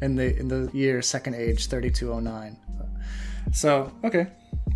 in 0.00 0.16
the 0.16 0.36
in 0.38 0.48
the 0.48 0.70
year 0.72 1.02
Second 1.02 1.34
Age, 1.34 1.66
thirty 1.66 1.90
two 1.90 2.12
oh 2.12 2.20
nine. 2.20 2.56
So 3.52 3.92
okay. 4.04 4.28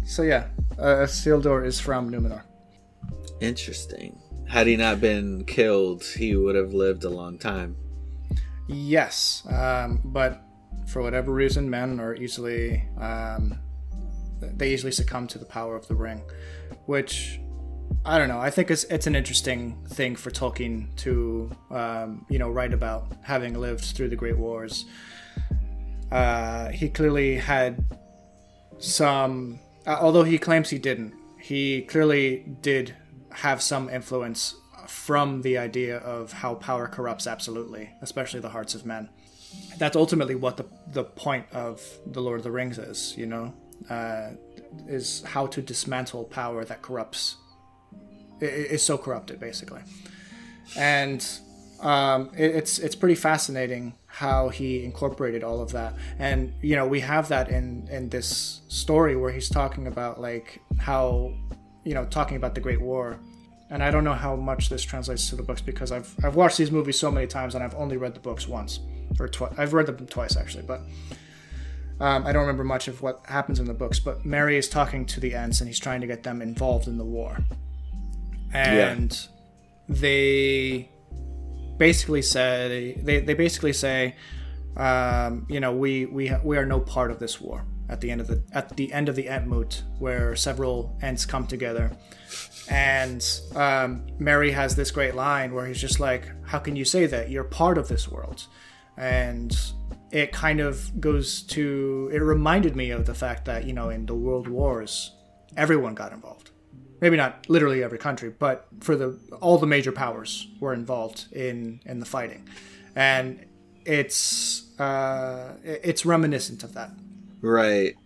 So 0.05 0.23
yeah, 0.23 0.49
uh, 0.79 1.05
Isildur 1.07 1.67
is 1.67 1.81
from 1.81 2.11
Numenor. 2.11 2.43
Interesting. 3.41 4.19
Had 4.49 4.67
he 4.67 4.77
not 4.77 5.01
been 5.01 5.45
killed, 5.45 6.05
he 6.05 6.35
would 6.35 6.57
have 6.57 6.75
lived 6.75 7.05
a 7.05 7.09
long 7.09 7.39
time. 7.39 7.77
Yes, 8.69 9.45
um, 9.49 10.01
but 10.05 10.43
for 10.91 11.03
whatever 11.03 11.33
reason, 11.33 11.71
men 11.71 12.01
are 12.01 12.15
easily 12.15 12.89
um, 12.99 13.59
they 14.41 14.73
easily 14.73 14.93
succumb 14.93 15.27
to 15.29 15.39
the 15.39 15.45
power 15.45 15.77
of 15.77 15.87
the 15.89 15.95
ring, 15.95 16.23
which 16.87 17.41
I 18.05 18.19
don't 18.19 18.29
know. 18.29 18.41
I 18.41 18.51
think 18.51 18.71
it's 18.71 18.85
it's 18.85 19.07
an 19.07 19.15
interesting 19.15 19.85
thing 19.89 20.17
for 20.17 20.31
Tolkien 20.31 20.95
to 20.97 21.51
um, 21.71 22.27
you 22.29 22.39
know 22.39 22.51
write 22.51 22.73
about, 22.73 23.13
having 23.23 23.55
lived 23.55 23.85
through 23.85 24.09
the 24.09 24.17
Great 24.17 24.39
Wars. 24.39 24.87
Uh, 26.11 26.71
he 26.71 26.89
clearly 26.89 27.37
had 27.37 27.85
some, 28.79 29.61
uh, 29.87 29.99
although 30.01 30.25
he 30.25 30.39
claims 30.39 30.71
he 30.71 30.79
didn't. 30.79 31.15
He 31.41 31.83
clearly 31.83 32.47
did 32.63 32.97
have 33.31 33.63
some 33.63 33.89
influence 33.89 34.57
from 34.89 35.43
the 35.43 35.57
idea 35.57 35.99
of 35.99 36.33
how 36.33 36.55
power 36.55 36.89
corrupts 36.89 37.29
absolutely, 37.29 37.91
especially 38.03 38.41
the 38.41 38.49
hearts 38.49 38.75
of 38.75 38.85
men. 38.85 39.09
That's 39.79 39.97
ultimately 39.97 40.35
what 40.35 40.57
the 40.57 40.67
the 40.93 41.05
point 41.05 41.47
of 41.53 41.83
the 42.07 42.21
Lord 42.21 42.39
of 42.41 42.45
the 42.45 42.51
Rings 42.51 42.79
is. 42.79 43.15
You 43.17 43.27
know, 43.27 43.55
uh, 43.89 44.31
is 44.87 45.23
how 45.25 45.47
to 45.47 45.63
dismantle 45.63 46.25
power 46.25 46.65
that 46.65 46.83
corrupts 46.83 47.37
i- 48.43 48.69
i- 48.73 48.77
so 48.77 48.97
corrupted 48.99 49.41
basically. 49.41 49.83
And 50.77 51.27
um, 51.81 52.31
it, 52.37 52.55
it's 52.57 52.79
it's 52.79 52.95
pretty 52.95 53.15
fascinating 53.15 53.95
how 54.07 54.49
he 54.51 54.85
incorporated 54.85 55.43
all 55.43 55.61
of 55.63 55.73
that. 55.73 55.95
And 56.19 56.53
you 56.63 56.77
know 56.77 56.87
we 56.87 57.01
have 57.01 57.29
that 57.29 57.49
in 57.49 57.89
in 57.91 58.09
this 58.11 58.61
story 58.69 59.17
where 59.17 59.33
he's 59.33 59.49
talking 59.49 59.87
about 59.87 60.21
like 60.21 60.61
how 60.79 61.33
you 61.85 61.95
know 61.95 62.05
talking 62.05 62.37
about 62.37 62.55
the 62.55 62.61
great 62.61 62.81
war. 62.81 63.19
And 63.73 63.85
i 63.85 63.91
don't 63.93 64.03
know 64.03 64.15
how 64.15 64.35
much 64.35 64.69
this 64.69 64.83
translates 64.83 65.31
to 65.31 65.37
the 65.37 65.45
books 65.45 65.63
because 65.63 65.93
i've 65.93 66.13
i've 66.25 66.35
watched 66.35 66.59
these 66.59 66.73
movies 66.73 66.99
so 66.99 67.09
many 67.09 67.29
times 67.29 67.55
and 67.55 67.63
i've 67.63 67.77
only 67.77 67.97
read 67.97 68.15
the 68.15 68.21
books 68.21 68.49
once 68.49 68.81
or 69.19 69.29
twice 69.29 69.53
i've 69.59 69.73
read 69.73 69.87
them 69.87 70.07
twice 70.07 70.37
actually 70.37 70.63
but 70.63 70.83
um, 72.01 72.27
I 72.27 72.33
don't 72.33 72.41
remember 72.41 72.65
much 72.65 72.89
of 72.89 73.03
what 73.03 73.21
happens 73.27 73.61
in 73.61 73.67
the 73.67 73.75
books, 73.75 73.99
but 73.99 74.25
Merry 74.25 74.57
is 74.57 74.71
talking 74.71 75.05
to 75.05 75.21
the 75.21 75.35
Ents 75.35 75.61
and 75.61 75.69
he's 75.69 75.79
trying 75.79 76.01
to 76.01 76.07
get 76.07 76.23
them 76.23 76.41
involved 76.41 76.89
in 76.89 76.97
the 76.97 77.05
war. 77.05 77.37
and 78.55 79.29
they 79.87 80.89
basically 81.77 82.23
said 82.23 82.71
they, 83.05 83.21
they 83.21 83.35
basically 83.35 83.73
say, 83.73 84.17
um, 84.77 85.47
you 85.49 85.61
know, 85.61 85.73
we 85.75 86.07
we 86.07 86.33
we 86.43 86.57
are 86.57 86.65
no 86.65 86.81
part 86.81 87.11
of 87.11 87.19
this 87.19 87.41
war. 87.41 87.65
At 87.89 88.01
the 88.01 88.11
end 88.11 88.21
of 88.21 88.29
the 88.29 88.43
at 88.53 88.77
the 88.77 88.93
end 88.93 89.09
of 89.09 89.17
the 89.17 89.25
Entmoot, 89.25 89.83
where 89.99 90.37
several 90.37 90.97
Ents 91.03 91.27
come 91.27 91.47
together, 91.47 91.91
and 92.71 93.23
um, 93.57 94.07
Merry 94.19 94.53
has 94.53 94.77
this 94.77 94.93
great 94.93 95.17
line 95.17 95.53
where 95.53 95.67
he's 95.67 95.81
just 95.81 95.99
like, 95.99 96.31
"How 96.47 96.61
can 96.61 96.77
you 96.77 96.85
say 96.85 97.07
that? 97.07 97.31
You're 97.31 97.45
part 97.45 97.79
of 97.79 97.89
this 97.89 98.09
world," 98.09 98.47
and 99.01 99.57
it 100.11 100.33
kind 100.33 100.61
of 100.61 101.01
goes 101.01 101.43
to 101.43 102.11
it 102.13 102.19
reminded 102.19 102.77
me 102.77 102.91
of 102.91 103.07
the 103.07 103.15
fact 103.15 103.45
that 103.45 103.65
you 103.65 103.73
know 103.73 103.89
in 103.89 104.07
the 104.07 104.15
world 104.15 104.47
wars 104.49 105.13
everyone 105.57 105.95
got 105.95 106.13
involved 106.13 106.51
maybe 107.01 107.17
not 107.17 107.49
literally 107.49 107.83
every 107.83 107.99
country 107.99 108.29
but 108.29 108.67
for 108.81 108.95
the 108.97 109.19
all 109.41 109.59
the 109.59 109.67
major 109.67 109.93
powers 109.93 110.49
were 110.61 110.75
involved 110.75 111.27
in 111.33 111.81
in 111.87 111.99
the 112.01 112.07
fighting 112.07 112.49
and 112.95 113.45
it's 113.85 114.79
uh 114.79 115.55
it's 115.65 116.05
reminiscent 116.05 116.63
of 116.63 116.75
that 116.75 116.91
Right. 117.41 117.97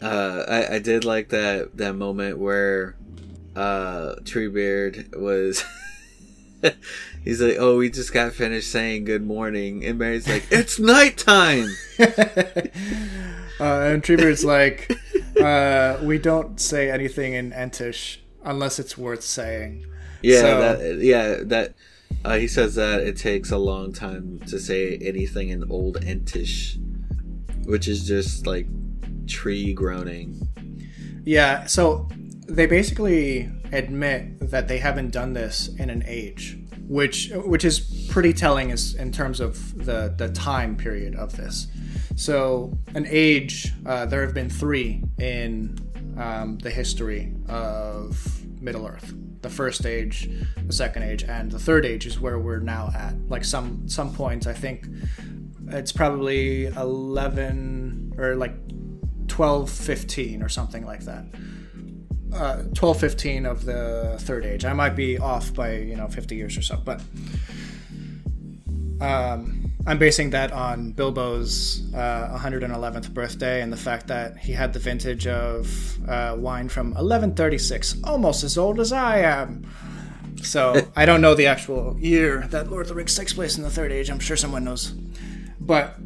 Uh, 0.00 0.44
I, 0.48 0.76
I 0.76 0.78
did 0.78 1.04
like 1.04 1.30
that 1.30 1.76
that 1.76 1.94
moment 1.94 2.38
where 2.38 2.96
uh, 3.56 4.16
Treebeard 4.22 5.16
was. 5.16 5.64
He's 7.24 7.40
like, 7.40 7.56
"Oh, 7.58 7.78
we 7.78 7.90
just 7.90 8.12
got 8.12 8.32
finished 8.32 8.70
saying 8.70 9.04
good 9.04 9.24
morning," 9.24 9.84
and 9.84 9.98
Merry's 9.98 10.28
like, 10.28 10.44
"It's 10.50 10.78
nighttime." 10.78 11.68
uh, 11.98 12.04
and 13.60 14.02
Treebeard's 14.02 14.44
like 14.44 14.90
uh 15.40 15.98
we 16.02 16.18
don't 16.18 16.60
say 16.60 16.90
anything 16.90 17.34
in 17.34 17.52
entish 17.52 18.18
unless 18.44 18.78
it's 18.78 18.96
worth 18.96 19.22
saying 19.22 19.84
Yeah, 20.22 20.40
So- 20.40 20.60
that, 20.60 20.98
yeah, 21.00 21.36
that. 21.44 21.74
Uh, 22.24 22.36
he 22.36 22.48
says 22.48 22.74
that 22.74 23.00
it 23.00 23.16
takes 23.16 23.52
a 23.52 23.58
long 23.58 23.92
time 23.92 24.40
to 24.46 24.58
say 24.58 24.96
anything 25.02 25.50
in 25.50 25.70
Old 25.70 26.00
Entish, 26.00 26.76
which 27.64 27.86
is 27.86 28.08
just 28.08 28.44
like 28.46 28.66
tree 29.28 29.72
groaning. 29.72 30.48
Yeah, 31.24 31.66
so 31.66 32.08
they 32.48 32.66
basically 32.66 33.48
admit 33.72 34.50
that 34.50 34.68
they 34.68 34.78
haven't 34.78 35.10
done 35.10 35.32
this 35.32 35.68
in 35.78 35.90
an 35.90 36.02
age, 36.06 36.58
which 36.86 37.30
which 37.34 37.64
is 37.64 38.06
pretty 38.08 38.32
telling 38.32 38.70
is 38.70 38.94
in 38.94 39.12
terms 39.12 39.40
of 39.40 39.84
the 39.84 40.14
the 40.16 40.30
time 40.30 40.76
period 40.76 41.14
of 41.14 41.36
this. 41.36 41.68
So 42.16 42.76
an 42.94 43.06
age, 43.08 43.72
uh, 43.86 44.06
there 44.06 44.22
have 44.22 44.34
been 44.34 44.50
three 44.50 45.04
in 45.18 45.78
um, 46.16 46.58
the 46.58 46.70
history 46.70 47.32
of 47.48 48.44
Middle 48.60 48.86
Earth. 48.86 49.14
The 49.40 49.50
first 49.50 49.86
age, 49.86 50.28
the 50.66 50.72
second 50.72 51.04
age, 51.04 51.22
and 51.22 51.50
the 51.52 51.60
third 51.60 51.86
age 51.86 52.06
is 52.06 52.18
where 52.18 52.38
we're 52.38 52.58
now 52.58 52.90
at. 52.94 53.14
Like 53.28 53.44
some 53.44 53.88
some 53.88 54.12
points, 54.12 54.46
I 54.46 54.52
think 54.52 54.86
it's 55.68 55.92
probably 55.92 56.66
eleven 56.66 58.14
or 58.18 58.34
like 58.34 58.54
12 59.28 59.70
15 59.70 60.42
or 60.42 60.48
something 60.48 60.84
like 60.84 61.04
that 61.04 61.26
uh, 62.34 62.62
12 62.74 63.00
15 63.00 63.46
of 63.46 63.64
the 63.64 64.16
third 64.20 64.44
age. 64.44 64.64
I 64.64 64.72
might 64.72 64.96
be 64.96 65.18
off 65.18 65.54
by 65.54 65.76
you 65.76 65.96
know 65.96 66.08
50 66.08 66.36
years 66.36 66.56
or 66.56 66.62
so 66.62 66.76
but 66.84 67.00
um, 69.00 69.70
i'm 69.86 69.98
basing 69.98 70.30
that 70.30 70.52
on 70.52 70.92
bilbo's 70.92 71.82
uh, 71.94 72.38
111th 72.38 73.14
birthday 73.14 73.62
and 73.62 73.72
the 73.72 73.76
fact 73.76 74.08
that 74.08 74.36
he 74.36 74.52
had 74.52 74.72
the 74.72 74.78
vintage 74.78 75.26
of 75.26 75.98
uh, 76.08 76.34
wine 76.38 76.68
from 76.68 76.88
1136 76.88 77.96
almost 78.04 78.44
as 78.44 78.58
old 78.58 78.80
as 78.80 78.92
i 78.92 79.18
am. 79.18 79.66
So 80.42 80.88
i 80.96 81.04
don't 81.04 81.20
know 81.20 81.34
the 81.34 81.46
actual 81.46 81.96
year 81.98 82.46
that 82.50 82.70
lord 82.70 82.82
of 82.82 82.88
the 82.88 82.94
rings 82.94 83.16
takes 83.16 83.32
place 83.32 83.56
in 83.56 83.62
the 83.62 83.70
third 83.70 83.92
age. 83.92 84.10
I'm 84.10 84.20
sure 84.20 84.36
someone 84.36 84.64
knows. 84.64 84.94
But 85.60 85.96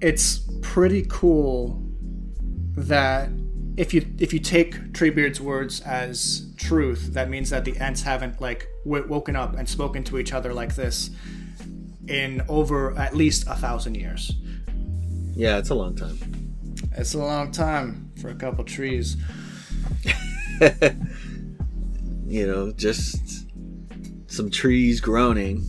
it's 0.00 0.40
pretty 0.60 1.06
cool 1.08 1.82
that 2.76 3.28
if 3.76 3.94
you 3.94 4.06
if 4.18 4.32
you 4.32 4.38
take 4.38 4.92
Treebeard's 4.92 5.40
words 5.40 5.80
as 5.80 6.52
truth, 6.56 7.14
that 7.14 7.28
means 7.28 7.50
that 7.50 7.64
the 7.64 7.76
Ents 7.78 8.02
haven't 8.02 8.40
like 8.40 8.68
w- 8.84 9.06
woken 9.06 9.36
up 9.36 9.56
and 9.56 9.68
spoken 9.68 10.04
to 10.04 10.18
each 10.18 10.32
other 10.32 10.52
like 10.52 10.74
this 10.74 11.10
in 12.08 12.42
over 12.48 12.96
at 12.98 13.14
least 13.16 13.46
a 13.46 13.54
thousand 13.54 13.94
years. 13.94 14.32
Yeah, 15.34 15.58
it's 15.58 15.70
a 15.70 15.74
long 15.74 15.94
time. 15.94 16.18
It's 16.96 17.14
a 17.14 17.18
long 17.18 17.52
time 17.52 18.10
for 18.20 18.28
a 18.28 18.34
couple 18.34 18.64
trees. 18.64 19.16
You 22.32 22.46
know, 22.46 22.72
just 22.72 23.46
some 24.26 24.50
trees 24.50 25.02
groaning. 25.02 25.66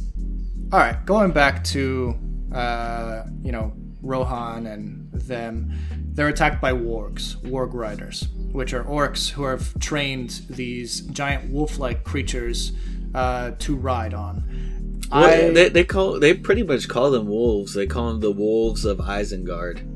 All 0.72 0.80
right, 0.80 1.06
going 1.06 1.32
back 1.32 1.62
to 1.66 2.18
uh, 2.54 3.26
you 3.42 3.52
know 3.52 3.74
Rohan 4.02 4.68
and 4.68 5.12
them, 5.12 5.74
they're 6.14 6.28
attacked 6.30 6.62
by 6.62 6.72
wargs, 6.74 7.36
warg 7.42 7.74
riders, 7.74 8.28
which 8.52 8.74
are 8.74 8.84
orcs 8.84 9.30
who 9.30 9.44
have 9.46 9.78
trained 9.80 10.42
these 10.50 11.02
giant 11.02 11.52
wolf-like 11.52 12.04
creatures 12.04 12.72
uh, 13.16 13.52
to 13.60 13.76
ride 13.76 14.14
on. 14.14 15.02
Well, 15.12 15.24
I- 15.24 15.54
they, 15.54 15.70
they 15.70 15.84
call 15.84 16.20
they 16.20 16.34
pretty 16.34 16.64
much 16.64 16.88
call 16.88 17.12
them 17.12 17.28
wolves. 17.28 17.74
They 17.74 17.86
call 17.88 18.10
them 18.10 18.20
the 18.20 18.32
wolves 18.32 18.86
of 18.86 18.98
Isengard. 18.98 19.90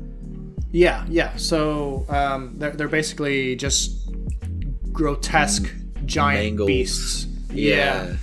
Yeah, 0.70 1.06
yeah. 1.08 1.34
So 1.36 2.04
um, 2.08 2.54
they're 2.56 2.72
they're 2.72 2.88
basically 2.88 3.56
just 3.56 4.10
grotesque 4.92 5.72
giant 6.04 6.40
Mangles. 6.58 6.66
beasts. 6.66 7.26
Yeah. 7.52 8.16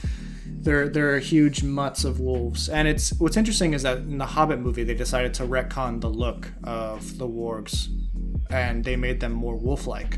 They're 0.66 0.89
they're 0.89 1.20
huge 1.20 1.61
mutts 1.61 2.03
of 2.03 2.20
wolves, 2.20 2.70
and 2.70 2.88
it's 2.88 3.13
what's 3.20 3.38
interesting 3.38 3.74
is 3.76 3.84
that 3.84 3.99
in 3.99 4.18
the 4.18 4.26
Hobbit 4.26 4.59
movie 4.59 4.84
they 4.84 4.95
decided 4.95 5.32
to 5.36 5.43
retcon 5.43 6.01
the 6.01 6.09
look 6.09 6.51
of 6.63 7.20
the 7.20 7.28
wargs, 7.28 7.88
and 8.49 8.84
they 8.84 8.95
made 8.95 9.20
them 9.20 9.32
more 9.32 9.55
wolf-like 9.55 10.18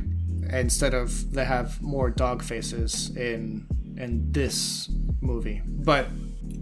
instead 0.49 0.93
of 0.93 1.33
they 1.33 1.43
have 1.43 1.81
more 1.81 2.09
dog 2.09 2.41
faces 2.41 3.15
in 3.17 3.65
in 3.97 4.31
this 4.31 4.89
movie. 5.21 5.61
But 5.65 6.07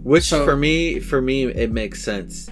Which 0.02 0.24
So- 0.24 0.44
for 0.44 0.56
me, 0.56 0.98
for 0.98 1.22
me, 1.22 1.44
it 1.44 1.70
makes 1.70 2.02
sense 2.02 2.50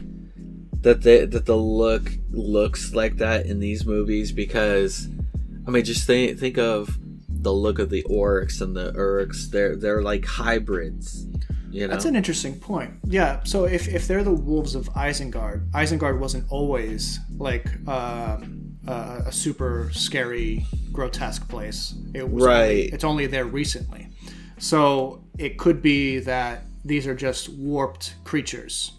that 0.82 1.02
the 1.02 1.26
that 1.26 1.46
the 1.46 1.56
look 1.56 2.12
looks 2.30 2.94
like 2.94 3.16
that 3.16 3.46
in 3.46 3.58
these 3.58 3.84
movies 3.84 4.30
because, 4.30 5.08
I 5.66 5.70
mean, 5.72 5.84
just 5.84 6.06
think 6.06 6.38
think 6.38 6.58
of 6.58 6.96
the 7.44 7.52
look 7.52 7.78
of 7.78 7.90
the 7.90 8.02
orcs 8.10 8.60
and 8.60 8.74
the 8.76 8.92
urks. 8.96 9.48
They're 9.48 9.76
they're 9.76 10.02
like 10.02 10.24
hybrids. 10.24 11.26
You 11.70 11.88
know, 11.88 11.92
That's 11.92 12.04
an 12.04 12.14
interesting 12.14 12.58
point. 12.60 12.92
Yeah. 13.04 13.40
So 13.44 13.64
if, 13.64 13.88
if 13.88 14.06
they're 14.06 14.22
the 14.22 14.32
wolves 14.32 14.76
of 14.76 14.88
Isengard, 14.94 15.68
Isengard 15.72 16.20
wasn't 16.20 16.44
always 16.48 17.18
like 17.36 17.66
um, 17.88 18.76
a, 18.86 19.22
a 19.26 19.32
super 19.32 19.90
scary, 19.92 20.66
grotesque 20.92 21.48
place. 21.48 21.94
It 22.14 22.30
was 22.30 22.44
Only, 22.44 22.54
Right. 22.54 22.90
it's 22.92 23.02
only 23.02 23.26
there 23.26 23.44
recently. 23.46 24.08
So 24.58 25.24
it 25.36 25.58
could 25.58 25.82
be 25.82 26.20
that 26.20 26.62
these 26.84 27.08
are 27.08 27.14
just 27.16 27.48
warped 27.48 28.14
creatures 28.22 28.92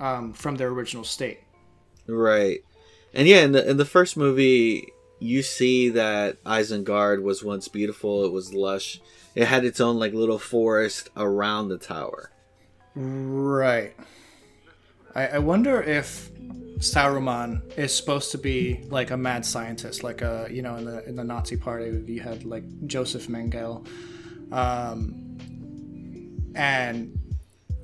um, 0.00 0.32
from 0.32 0.56
their 0.56 0.68
original 0.70 1.04
state. 1.04 1.38
right? 2.08 2.58
And 3.14 3.28
yeah, 3.28 3.42
in 3.42 3.52
the 3.52 3.62
in 3.70 3.76
the 3.76 3.84
first 3.84 4.16
movie, 4.16 4.88
you 5.18 5.42
see 5.42 5.90
that 5.90 6.42
Isengard 6.44 7.22
was 7.22 7.42
once 7.42 7.68
beautiful. 7.68 8.24
It 8.24 8.32
was 8.32 8.54
lush. 8.54 9.00
It 9.34 9.46
had 9.46 9.64
its 9.64 9.80
own 9.80 9.98
like 9.98 10.12
little 10.12 10.38
forest 10.38 11.10
around 11.16 11.68
the 11.68 11.78
tower. 11.78 12.30
Right. 12.94 13.94
I, 15.14 15.26
I 15.28 15.38
wonder 15.38 15.82
if 15.82 16.30
Saruman 16.78 17.60
is 17.76 17.94
supposed 17.94 18.30
to 18.32 18.38
be 18.38 18.84
like 18.88 19.10
a 19.10 19.16
mad 19.16 19.44
scientist, 19.44 20.04
like 20.04 20.22
a 20.22 20.48
you 20.50 20.62
know 20.62 20.76
in 20.76 20.84
the 20.84 21.08
in 21.08 21.16
the 21.16 21.24
Nazi 21.24 21.56
party 21.56 22.02
you 22.06 22.20
had 22.20 22.44
like 22.44 22.64
Joseph 22.86 23.26
Mengele, 23.26 23.86
um, 24.52 25.38
and 26.54 27.18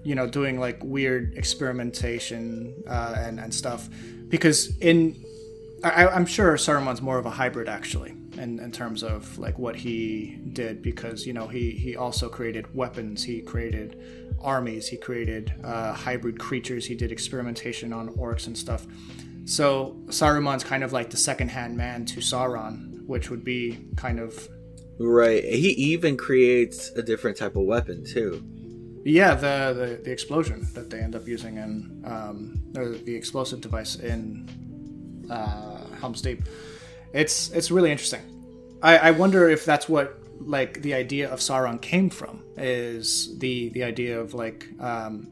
you 0.05 0.15
know 0.15 0.29
doing 0.29 0.61
like 0.61 0.83
weird 0.85 1.35
experimentation 1.37 2.75
uh, 2.89 3.17
and 3.19 3.41
and 3.41 3.53
stuff, 3.53 3.89
because 4.29 4.77
in 4.79 5.17
I, 5.85 6.09
I'm 6.09 6.27
sure 6.27 6.55
Saruman's 6.57 7.03
more 7.03 7.19
of 7.19 7.27
a 7.27 7.31
hybrid 7.31 7.69
actually. 7.69 8.15
In, 8.37 8.59
in 8.59 8.73
terms 8.73 9.05
of 9.05 9.39
like 9.39 9.61
what 9.61 9.77
he 9.77 10.41
did 10.53 10.83
because 10.83 11.25
you 11.25 11.33
know 11.33 11.47
he 11.47 11.71
he 11.71 11.95
also 11.95 12.29
created 12.29 12.75
weapons 12.75 13.23
he 13.23 13.41
created 13.41 13.97
armies 14.43 14.89
he 14.89 14.97
created 14.97 15.55
uh, 15.63 15.93
hybrid 15.93 16.41
creatures 16.41 16.85
he 16.85 16.97
did 16.97 17.13
experimentation 17.13 17.93
on 17.93 18.09
orcs 18.17 18.49
and 18.49 18.59
stuff 18.59 18.89
so 19.45 19.97
Saruman's 20.07 20.65
kind 20.65 20.83
of 20.83 20.93
like 20.93 21.11
the 21.11 21.17
second-hand 21.17 21.77
man 21.77 22.05
to 22.07 22.19
Sauron 22.19 23.07
which 23.07 23.31
would 23.31 23.45
be 23.45 23.87
kind 23.97 24.19
of 24.19 24.49
Right. 24.99 25.45
He 25.45 25.71
even 25.71 26.17
creates 26.17 26.91
a 26.91 27.03
different 27.03 27.37
type 27.37 27.55
of 27.55 27.63
weapon 27.63 28.05
too. 28.05 28.43
yeah 29.05 29.35
the 29.35 29.73
the, 29.79 30.03
the 30.03 30.11
explosion 30.11 30.67
that 30.75 30.91
they 30.91 30.99
end 30.99 31.15
up 31.15 31.29
using 31.29 31.57
in 31.59 32.03
um, 32.05 32.63
or 32.77 32.89
the 32.89 33.15
explosive 33.15 33.61
device 33.61 33.95
in 33.95 34.49
uh, 35.31 35.74
Helm's 35.95 36.23
Deep 36.23 36.43
it's 37.15 37.51
it's 37.51 37.71
really 37.71 37.93
interesting. 37.93 38.21
I, 38.83 38.99
I 38.99 39.11
wonder 39.13 39.49
if 39.49 39.65
that's 39.65 39.89
what 39.89 40.19
like 40.41 40.83
the 40.83 40.93
idea 40.93 41.31
of 41.31 41.39
Sauron 41.39 41.81
came 41.81 42.11
from 42.11 42.43
is 42.57 43.39
the 43.39 43.71
the 43.71 43.85
idea 43.85 44.21
of 44.21 44.35
like 44.35 44.69
um, 44.81 45.31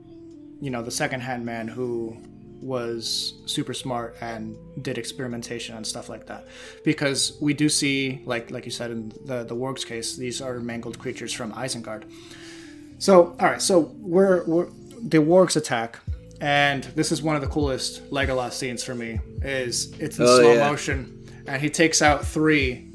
you 0.61 0.71
know 0.71 0.81
the 0.81 0.93
secondhand 0.93 1.45
man 1.45 1.69
who 1.69 2.17
was 2.63 3.35
super 3.47 3.75
smart 3.75 4.17
and 4.21 4.57
did 4.81 4.97
experimentation 4.97 5.77
and 5.77 5.85
stuff 5.85 6.09
like 6.09 6.27
that. 6.27 6.47
Because 6.85 7.37
we 7.41 7.53
do 7.53 7.69
see 7.69 8.23
like 8.25 8.53
like 8.53 8.65
you 8.65 8.71
said 8.71 8.93
in 8.93 9.13
the 9.27 9.43
the 9.43 9.57
warg's 9.57 9.85
case 9.85 10.17
these 10.17 10.41
are 10.41 10.61
mangled 10.61 11.01
creatures 11.01 11.33
from 11.33 11.53
Isengard. 11.53 12.05
So 12.99 13.37
all 13.41 13.49
right 13.49 13.61
so 13.61 13.93
we're, 13.99 14.45
we're 14.45 14.69
the 15.01 15.19
wargs 15.19 15.57
attack 15.57 15.99
and 16.43 16.83
this 16.97 17.13
is 17.13 17.23
one 17.23 17.37
of 17.37 17.41
the 17.43 17.49
coolest 17.49 18.11
Legolas 18.11 18.53
scenes 18.53 18.83
for 18.83 18.95
me 18.95 19.21
is 19.43 19.93
it's 20.01 20.19
in 20.19 20.25
Oh, 20.25 20.39
slow 20.41 20.53
yeah. 20.55 20.69
motion 20.71 21.25
and 21.47 21.63
he 21.63 21.71
takes 21.71 22.03
out 22.03 22.27
three 22.27 22.89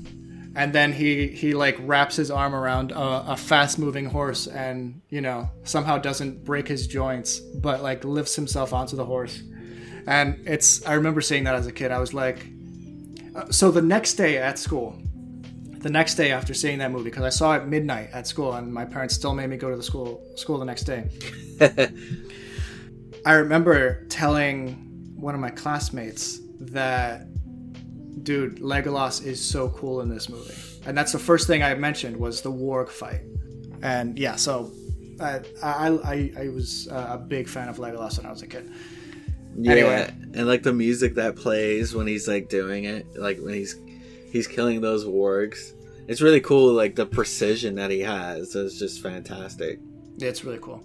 and 0.55 0.73
then 0.73 0.91
he 0.91 1.27
he 1.27 1.53
like 1.53 1.77
wraps 1.79 2.15
his 2.17 2.29
arm 2.29 2.53
around 2.53 2.91
a, 2.91 3.31
a 3.31 3.37
fast 3.37 3.79
moving 3.79 4.05
horse 4.05 4.47
and 4.47 5.01
you 5.09 5.21
know 5.21 5.49
somehow 5.63 5.97
doesn't 5.97 6.43
break 6.43 6.67
his 6.67 6.87
joints 6.87 7.39
but 7.39 7.81
like 7.81 8.03
lifts 8.03 8.35
himself 8.35 8.73
onto 8.73 8.95
the 8.95 9.05
horse. 9.05 9.41
And 10.07 10.27
it's 10.45 10.85
i 10.85 10.93
remember 10.93 11.21
seeing 11.21 11.43
that 11.45 11.55
as 11.55 11.67
a 11.67 11.71
kid. 11.71 11.91
I 11.91 11.99
was 11.99 12.13
like 12.13 12.45
uh, 13.35 13.49
so 13.51 13.71
the 13.71 13.81
next 13.81 14.15
day 14.15 14.37
at 14.37 14.57
school 14.59 14.95
the 15.79 15.89
next 15.89 16.15
day 16.15 16.31
after 16.31 16.53
seeing 16.55 16.79
that 16.79 16.91
movie 16.91 17.09
because 17.11 17.23
i 17.23 17.29
saw 17.29 17.55
it 17.55 17.65
midnight 17.67 18.09
at 18.11 18.25
school 18.25 18.51
and 18.53 18.73
my 18.73 18.83
parents 18.83 19.13
still 19.13 19.33
made 19.35 19.47
me 19.47 19.57
go 19.57 19.69
to 19.69 19.77
the 19.77 19.83
school 19.83 20.21
school 20.35 20.57
the 20.57 20.65
next 20.65 20.83
day 20.83 21.07
i 23.28 23.34
remember 23.34 24.05
telling 24.07 24.59
one 25.15 25.34
of 25.36 25.41
my 25.41 25.49
classmates 25.49 26.39
that 26.59 27.28
dude, 28.23 28.57
Legolas 28.57 29.25
is 29.25 29.39
so 29.43 29.69
cool 29.69 30.01
in 30.01 30.09
this 30.09 30.28
movie, 30.30 30.53
and 30.86 30.97
that's 30.97 31.11
the 31.11 31.19
first 31.19 31.47
thing 31.47 31.63
I 31.63 31.73
mentioned 31.75 32.17
was 32.17 32.41
the 32.41 32.51
warg 32.51 32.89
fight, 32.89 33.21
and 33.82 34.17
yeah, 34.17 34.36
so 34.36 34.71
I 35.19 35.41
I, 35.63 35.88
I, 36.13 36.32
I 36.43 36.49
was 36.49 36.88
uh, 36.91 37.07
a 37.11 37.17
big 37.17 37.47
fan 37.47 37.69
of 37.69 37.78
Legolas 37.78 38.17
when 38.17 38.25
I 38.25 38.32
was 38.32 38.41
a 38.41 38.47
kid. 38.47 38.69
Yeah, 39.55 39.71
Anyway. 39.71 40.13
and 40.34 40.47
like 40.47 40.63
the 40.63 40.73
music 40.73 41.15
that 41.15 41.36
plays 41.36 41.95
when 41.95 42.05
he's 42.05 42.28
like 42.28 42.49
doing 42.49 42.84
it, 42.84 43.05
like 43.15 43.39
when 43.39 43.53
he's 43.53 43.75
he's 44.32 44.47
killing 44.47 44.82
those 44.82 45.05
wargs. 45.05 45.73
It's 46.07 46.21
really 46.21 46.41
cool, 46.41 46.73
like 46.73 46.95
the 46.95 47.05
precision 47.05 47.75
that 47.75 47.91
he 47.91 47.99
has. 48.01 48.55
It's 48.55 48.80
just 48.80 49.01
fantastic. 49.01 49.80
It's 50.19 50.43
really 50.45 50.59
cool. 50.61 50.82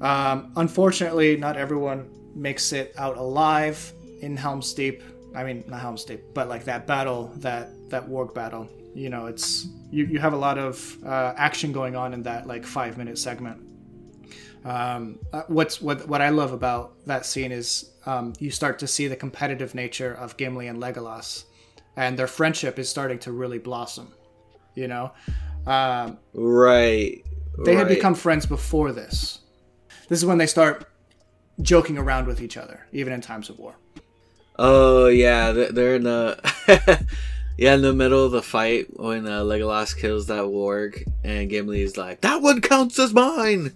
Um, 0.00 0.52
unfortunately, 0.56 1.36
not 1.36 1.56
everyone 1.56 2.10
makes 2.34 2.72
it 2.72 2.94
out 2.98 3.16
alive 3.16 3.92
in 4.20 4.36
Helm's 4.36 4.72
Deep. 4.74 5.02
I 5.34 5.44
mean, 5.44 5.64
not 5.68 5.80
Helm's 5.80 6.04
Deep, 6.04 6.22
but 6.34 6.48
like 6.48 6.64
that 6.64 6.86
battle, 6.86 7.30
that 7.36 7.68
that 7.90 8.08
warg 8.08 8.34
battle. 8.34 8.68
You 8.94 9.08
know, 9.08 9.26
it's 9.26 9.66
you, 9.90 10.04
you 10.06 10.18
have 10.18 10.32
a 10.32 10.36
lot 10.36 10.58
of 10.58 10.96
uh, 11.04 11.34
action 11.36 11.72
going 11.72 11.96
on 11.96 12.12
in 12.14 12.22
that 12.24 12.46
like 12.46 12.64
five 12.64 12.98
minute 12.98 13.18
segment. 13.18 13.60
Um, 14.64 15.18
uh, 15.32 15.42
what's 15.48 15.80
what 15.80 16.06
what 16.08 16.20
I 16.20 16.28
love 16.28 16.52
about 16.52 16.94
that 17.06 17.26
scene 17.26 17.52
is 17.52 17.90
um, 18.06 18.32
you 18.38 18.50
start 18.50 18.78
to 18.80 18.86
see 18.86 19.08
the 19.08 19.16
competitive 19.16 19.74
nature 19.74 20.12
of 20.14 20.36
Gimli 20.36 20.66
and 20.68 20.80
Legolas, 20.80 21.44
and 21.96 22.18
their 22.18 22.26
friendship 22.26 22.78
is 22.78 22.88
starting 22.88 23.18
to 23.20 23.32
really 23.32 23.58
blossom. 23.58 24.12
You 24.74 24.88
know, 24.88 25.12
um, 25.66 26.18
Right. 26.32 27.24
they 27.64 27.74
had 27.74 27.88
become 27.88 28.14
friends 28.14 28.46
before 28.46 28.92
this. 28.92 29.40
This 30.12 30.18
is 30.18 30.26
when 30.26 30.36
they 30.36 30.46
start 30.46 30.86
joking 31.62 31.96
around 31.96 32.26
with 32.26 32.42
each 32.42 32.58
other, 32.58 32.86
even 32.92 33.14
in 33.14 33.22
times 33.22 33.48
of 33.48 33.58
war. 33.58 33.76
Oh 34.58 35.06
yeah, 35.06 35.52
they're 35.52 35.94
in 35.94 36.02
the 36.02 36.38
yeah 37.56 37.76
in 37.76 37.80
the 37.80 37.94
middle 37.94 38.22
of 38.22 38.30
the 38.30 38.42
fight 38.42 38.88
when 39.00 39.26
uh, 39.26 39.40
Legolas 39.40 39.96
kills 39.96 40.26
that 40.26 40.42
warg, 40.42 41.02
and 41.24 41.50
Gimli's 41.50 41.96
like, 41.96 42.20
"That 42.20 42.42
one 42.42 42.60
counts 42.60 42.98
as 42.98 43.14
mine." 43.14 43.72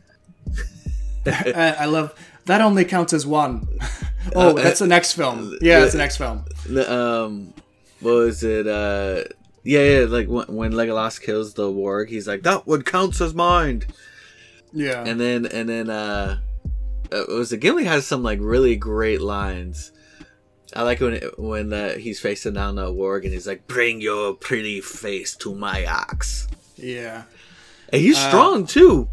I, 1.27 1.77
I 1.79 1.85
love 1.87 2.13
that. 2.45 2.61
Only 2.61 2.85
counts 2.85 3.15
as 3.15 3.27
one. 3.27 3.67
oh, 4.35 4.53
that's 4.53 4.81
the 4.81 4.87
next 4.87 5.15
film. 5.15 5.57
Yeah, 5.63 5.81
that's 5.81 5.93
the 5.93 5.99
next 5.99 6.19
film. 6.19 6.45
The, 6.69 6.93
um, 6.93 7.55
what 8.01 8.13
was 8.13 8.45
it? 8.45 8.67
Uh, 8.67 9.25
yeah, 9.65 10.01
yeah, 10.01 10.05
like 10.05 10.29
when, 10.29 10.55
when 10.55 10.73
Legolas 10.73 11.19
kills 11.19 11.55
the 11.55 11.73
warg, 11.73 12.11
he's 12.11 12.29
like, 12.29 12.43
"That 12.43 12.67
one 12.67 12.83
counts 12.83 13.23
as 13.23 13.33
mine." 13.33 13.85
Yeah, 14.73 15.05
And 15.07 15.21
then 15.21 15.47
and 15.47 15.69
then 15.69 15.91
uh, 15.91 16.39
uh 17.13 17.45
Gimli 17.59 17.85
has 17.85 18.07
some 18.07 18.23
like 18.23 18.39
really 18.41 18.77
great 18.77 19.21
lines. 19.21 19.93
I 20.75 20.83
like 20.83 21.01
when 21.01 21.15
it, 21.15 21.39
when 21.39 21.73
uh, 21.73 21.95
he's 21.95 22.21
facing 22.21 22.55
down 22.55 22.75
the 22.75 22.87
warg 22.93 23.25
and 23.25 23.33
he's 23.33 23.47
like, 23.47 23.67
"Bring 23.69 24.01
your 24.01 24.35
pretty 24.35 24.81
face 24.81 25.35
to 25.37 25.55
my 25.55 25.83
axe." 25.85 26.49
yeah, 26.77 27.23
And 27.91 28.03
he's 28.03 28.19
strong 28.19 28.67
too. 28.67 29.09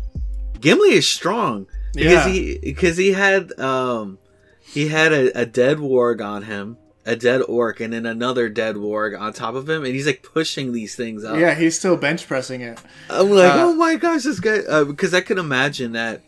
Gimli 0.60 0.94
is 0.94 1.08
strong 1.08 1.68
because 1.94 2.26
Yeah. 2.26 2.32
he 2.34 2.60
because 2.62 2.98
he 2.98 3.12
had 3.14 3.58
um 3.60 4.18
he 4.62 4.88
had 4.88 5.14
a, 5.14 5.40
a 5.42 5.46
dead 5.46 5.78
warg 5.78 6.20
on 6.26 6.44
him, 6.44 6.78
a 7.06 7.16
dead 7.16 7.42
orc, 7.48 7.80
and 7.80 7.94
then 7.94 8.06
another 8.06 8.48
dead 8.50 8.76
warg 8.76 9.20
on 9.20 9.34
top 9.34 9.56
of 9.56 9.70
him, 9.70 9.84
and 9.84 9.94
he's 9.94 10.06
like 10.08 10.24
pushing 10.24 10.72
these 10.74 10.96
things 10.96 11.24
up. 11.24 11.38
yeah. 11.38 11.54
He's 11.56 11.78
still 11.78 11.98
bench 11.98 12.28
pressing 12.28 12.62
it. 12.62 12.80
I'm 13.10 13.30
like, 13.30 13.54
Uh, 13.54 13.66
oh 13.68 13.76
my 13.76 13.96
gosh, 13.96 14.24
this 14.24 14.40
guy. 14.40 14.60
Uh, 14.60 14.86
because 14.86 15.14
I 15.14 15.22
can 15.22 15.38
imagine 15.38 15.92
that. 15.94 16.22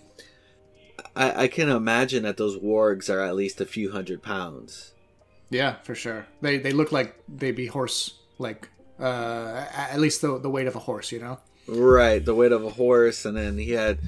I, 1.15 1.43
I 1.43 1.47
can 1.47 1.69
imagine 1.69 2.23
that 2.23 2.35
those 2.37 2.57
wargs 2.57 3.09
are 3.09 3.21
at 3.21 3.35
least 3.35 3.61
a 3.61 3.65
few 3.65 3.91
hundred 3.91 4.21
pounds. 4.21 4.91
Yeah, 5.49 5.75
for 5.83 5.95
sure. 5.95 6.27
They 6.41 6.57
they 6.57 6.71
look 6.71 6.91
like 6.91 7.15
they'd 7.29 7.55
be 7.55 7.67
horse 7.67 8.15
like 8.37 8.67
uh 8.99 9.65
at 9.73 9.99
least 9.99 10.21
the 10.21 10.37
the 10.39 10.49
weight 10.49 10.67
of 10.67 10.75
a 10.75 10.79
horse. 10.79 11.11
You 11.11 11.19
know, 11.19 11.39
Right, 11.67 12.23
the 12.23 12.35
weight 12.35 12.51
of 12.51 12.65
a 12.65 12.69
horse, 12.71 13.23
and 13.25 13.37
then 13.37 13.57
he 13.57 13.71
had 13.71 13.99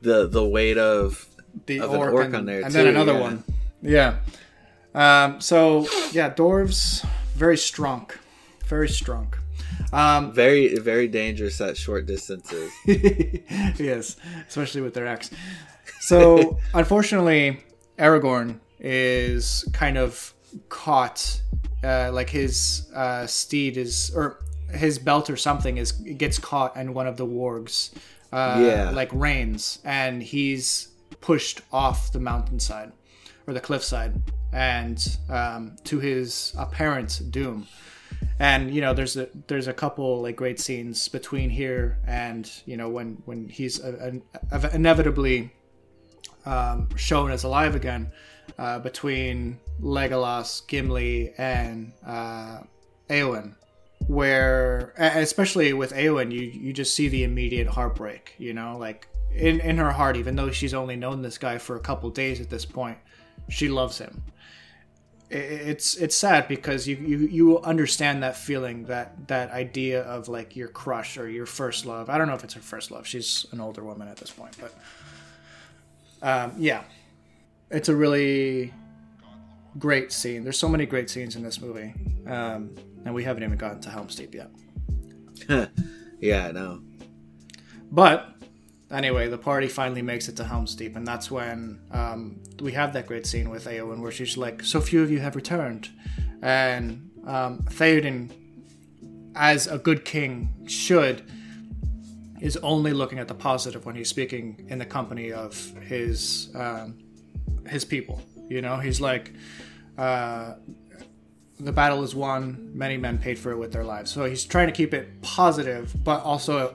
the 0.00 0.26
the 0.26 0.44
weight 0.44 0.78
of 0.78 1.26
the 1.66 1.80
Of 1.80 1.92
an 1.94 2.00
orc, 2.00 2.12
orc 2.12 2.26
and, 2.26 2.36
on 2.36 2.46
there, 2.46 2.62
and 2.62 2.72
then 2.72 2.86
another 2.88 3.12
yeah. 3.12 3.20
one. 3.20 3.44
Yeah. 3.82 4.14
Um. 4.94 5.40
So 5.40 5.86
yeah, 6.12 6.32
dwarves 6.32 7.06
very 7.34 7.56
strong, 7.56 8.10
very 8.66 8.88
strong. 8.88 9.32
Um, 9.92 10.32
very 10.32 10.78
very 10.78 11.08
dangerous 11.08 11.60
at 11.60 11.76
short 11.76 12.06
distances. 12.06 12.70
yes, 12.86 14.16
especially 14.48 14.80
with 14.82 14.94
their 14.94 15.06
axe. 15.06 15.30
So, 16.00 16.58
unfortunately, 16.74 17.62
Aragorn 17.98 18.58
is 18.80 19.68
kind 19.72 19.96
of 19.98 20.34
caught. 20.68 21.40
Uh, 21.84 22.10
like 22.12 22.30
his 22.30 22.88
uh, 22.94 23.26
steed 23.26 23.76
is, 23.76 24.12
or 24.14 24.38
his 24.70 24.98
belt 25.00 25.28
or 25.28 25.36
something 25.36 25.78
is 25.78 25.90
gets 25.92 26.38
caught 26.38 26.76
in 26.76 26.94
one 26.94 27.06
of 27.08 27.16
the 27.16 27.26
wargs. 27.26 27.90
Uh, 28.32 28.58
Yeah. 28.60 28.90
like 28.90 29.10
reins, 29.12 29.78
and 29.84 30.22
he's 30.22 30.88
pushed 31.20 31.60
off 31.72 32.12
the 32.12 32.20
mountainside 32.20 32.92
or 33.46 33.54
the 33.54 33.60
cliffside, 33.60 34.14
and 34.52 35.18
um, 35.28 35.76
to 35.84 35.98
his 35.98 36.54
apparent 36.58 37.20
doom 37.30 37.66
and 38.38 38.74
you 38.74 38.80
know 38.80 38.94
there's 38.94 39.16
a 39.16 39.28
there's 39.46 39.66
a 39.66 39.72
couple 39.72 40.22
like 40.22 40.36
great 40.36 40.60
scenes 40.60 41.08
between 41.08 41.50
here 41.50 41.98
and 42.06 42.50
you 42.66 42.76
know 42.76 42.88
when 42.88 43.20
when 43.24 43.48
he's 43.48 43.82
uh, 43.82 44.12
inevitably 44.72 45.52
um, 46.44 46.88
shown 46.96 47.30
as 47.30 47.44
alive 47.44 47.74
again 47.74 48.10
uh, 48.58 48.78
between 48.78 49.58
Legolas, 49.80 50.66
Gimli, 50.66 51.32
and 51.38 51.92
uh, 52.06 52.60
Eowyn, 53.08 53.54
where 54.06 54.92
especially 54.96 55.72
with 55.72 55.92
Eowyn, 55.92 56.32
you 56.32 56.40
you 56.40 56.72
just 56.72 56.94
see 56.94 57.08
the 57.08 57.24
immediate 57.24 57.66
heartbreak. 57.66 58.34
You 58.38 58.54
know, 58.54 58.76
like 58.78 59.08
in 59.34 59.60
in 59.60 59.78
her 59.78 59.90
heart, 59.90 60.16
even 60.16 60.36
though 60.36 60.50
she's 60.50 60.74
only 60.74 60.96
known 60.96 61.22
this 61.22 61.38
guy 61.38 61.58
for 61.58 61.76
a 61.76 61.80
couple 61.80 62.10
days 62.10 62.40
at 62.40 62.50
this 62.50 62.64
point, 62.64 62.98
she 63.48 63.68
loves 63.68 63.98
him. 63.98 64.22
It's 65.30 65.96
it's 65.96 66.14
sad 66.14 66.46
because 66.46 66.86
you, 66.86 66.96
you 66.96 67.18
you 67.18 67.58
understand 67.60 68.22
that 68.22 68.36
feeling 68.36 68.84
that 68.84 69.28
that 69.28 69.50
idea 69.50 70.02
of 70.02 70.28
like 70.28 70.56
your 70.56 70.68
crush 70.68 71.16
or 71.16 71.28
your 71.28 71.46
first 71.46 71.86
love. 71.86 72.10
I 72.10 72.18
don't 72.18 72.28
know 72.28 72.34
if 72.34 72.44
it's 72.44 72.54
her 72.54 72.60
first 72.60 72.90
love. 72.90 73.06
She's 73.06 73.46
an 73.50 73.60
older 73.60 73.82
woman 73.82 74.08
at 74.08 74.18
this 74.18 74.30
point 74.30 74.56
but 74.60 74.74
um, 76.22 76.52
yeah. 76.58 76.82
It's 77.70 77.88
a 77.88 77.96
really 77.96 78.74
great 79.78 80.12
scene. 80.12 80.44
There's 80.44 80.58
so 80.58 80.68
many 80.68 80.84
great 80.84 81.08
scenes 81.08 81.34
in 81.34 81.42
this 81.42 81.62
movie 81.62 81.94
um, 82.26 82.74
and 83.06 83.14
we 83.14 83.24
haven't 83.24 83.42
even 83.42 83.56
gotten 83.56 83.80
to 83.80 83.88
helm's 83.90 84.14
deep 84.14 84.34
yet. 84.34 84.50
Yeah, 86.22 86.46
I 86.46 86.52
know. 86.52 86.80
But 87.90 88.36
anyway, 88.92 89.28
the 89.28 89.38
party 89.38 89.68
finally 89.68 90.02
makes 90.02 90.28
it 90.28 90.36
to 90.36 90.44
Helm's 90.44 90.74
Deep, 90.74 90.96
and 90.96 91.06
that's 91.06 91.30
when 91.30 91.80
um, 91.90 92.40
we 92.60 92.72
have 92.72 92.92
that 92.92 93.06
great 93.06 93.26
scene 93.26 93.50
with 93.50 93.64
Eowyn 93.64 94.00
where 94.00 94.12
she's 94.12 94.36
like, 94.36 94.62
"So 94.62 94.80
few 94.80 95.02
of 95.02 95.10
you 95.10 95.20
have 95.20 95.34
returned," 95.34 95.88
and 96.42 97.10
um, 97.26 97.62
Theoden, 97.64 98.30
as 99.34 99.66
a 99.66 99.78
good 99.78 100.04
king 100.04 100.66
should, 100.66 101.22
is 102.40 102.56
only 102.58 102.92
looking 102.92 103.18
at 103.18 103.28
the 103.28 103.34
positive 103.34 103.86
when 103.86 103.94
he's 103.94 104.08
speaking 104.08 104.66
in 104.68 104.78
the 104.78 104.86
company 104.86 105.32
of 105.32 105.56
his 105.80 106.50
um, 106.54 106.98
his 107.68 107.84
people. 107.84 108.22
You 108.48 108.60
know, 108.62 108.76
he's 108.76 109.00
like. 109.00 109.32
Uh, 109.96 110.54
the 111.60 111.70
battle 111.70 112.02
is 112.02 112.12
won. 112.12 112.72
Many 112.74 112.96
men 112.96 113.18
paid 113.18 113.38
for 113.38 113.52
it 113.52 113.56
with 113.56 113.72
their 113.72 113.84
lives. 113.84 114.10
So 114.10 114.24
he's 114.24 114.44
trying 114.44 114.66
to 114.66 114.72
keep 114.72 114.92
it 114.92 115.22
positive, 115.22 115.94
but 116.02 116.24
also 116.24 116.74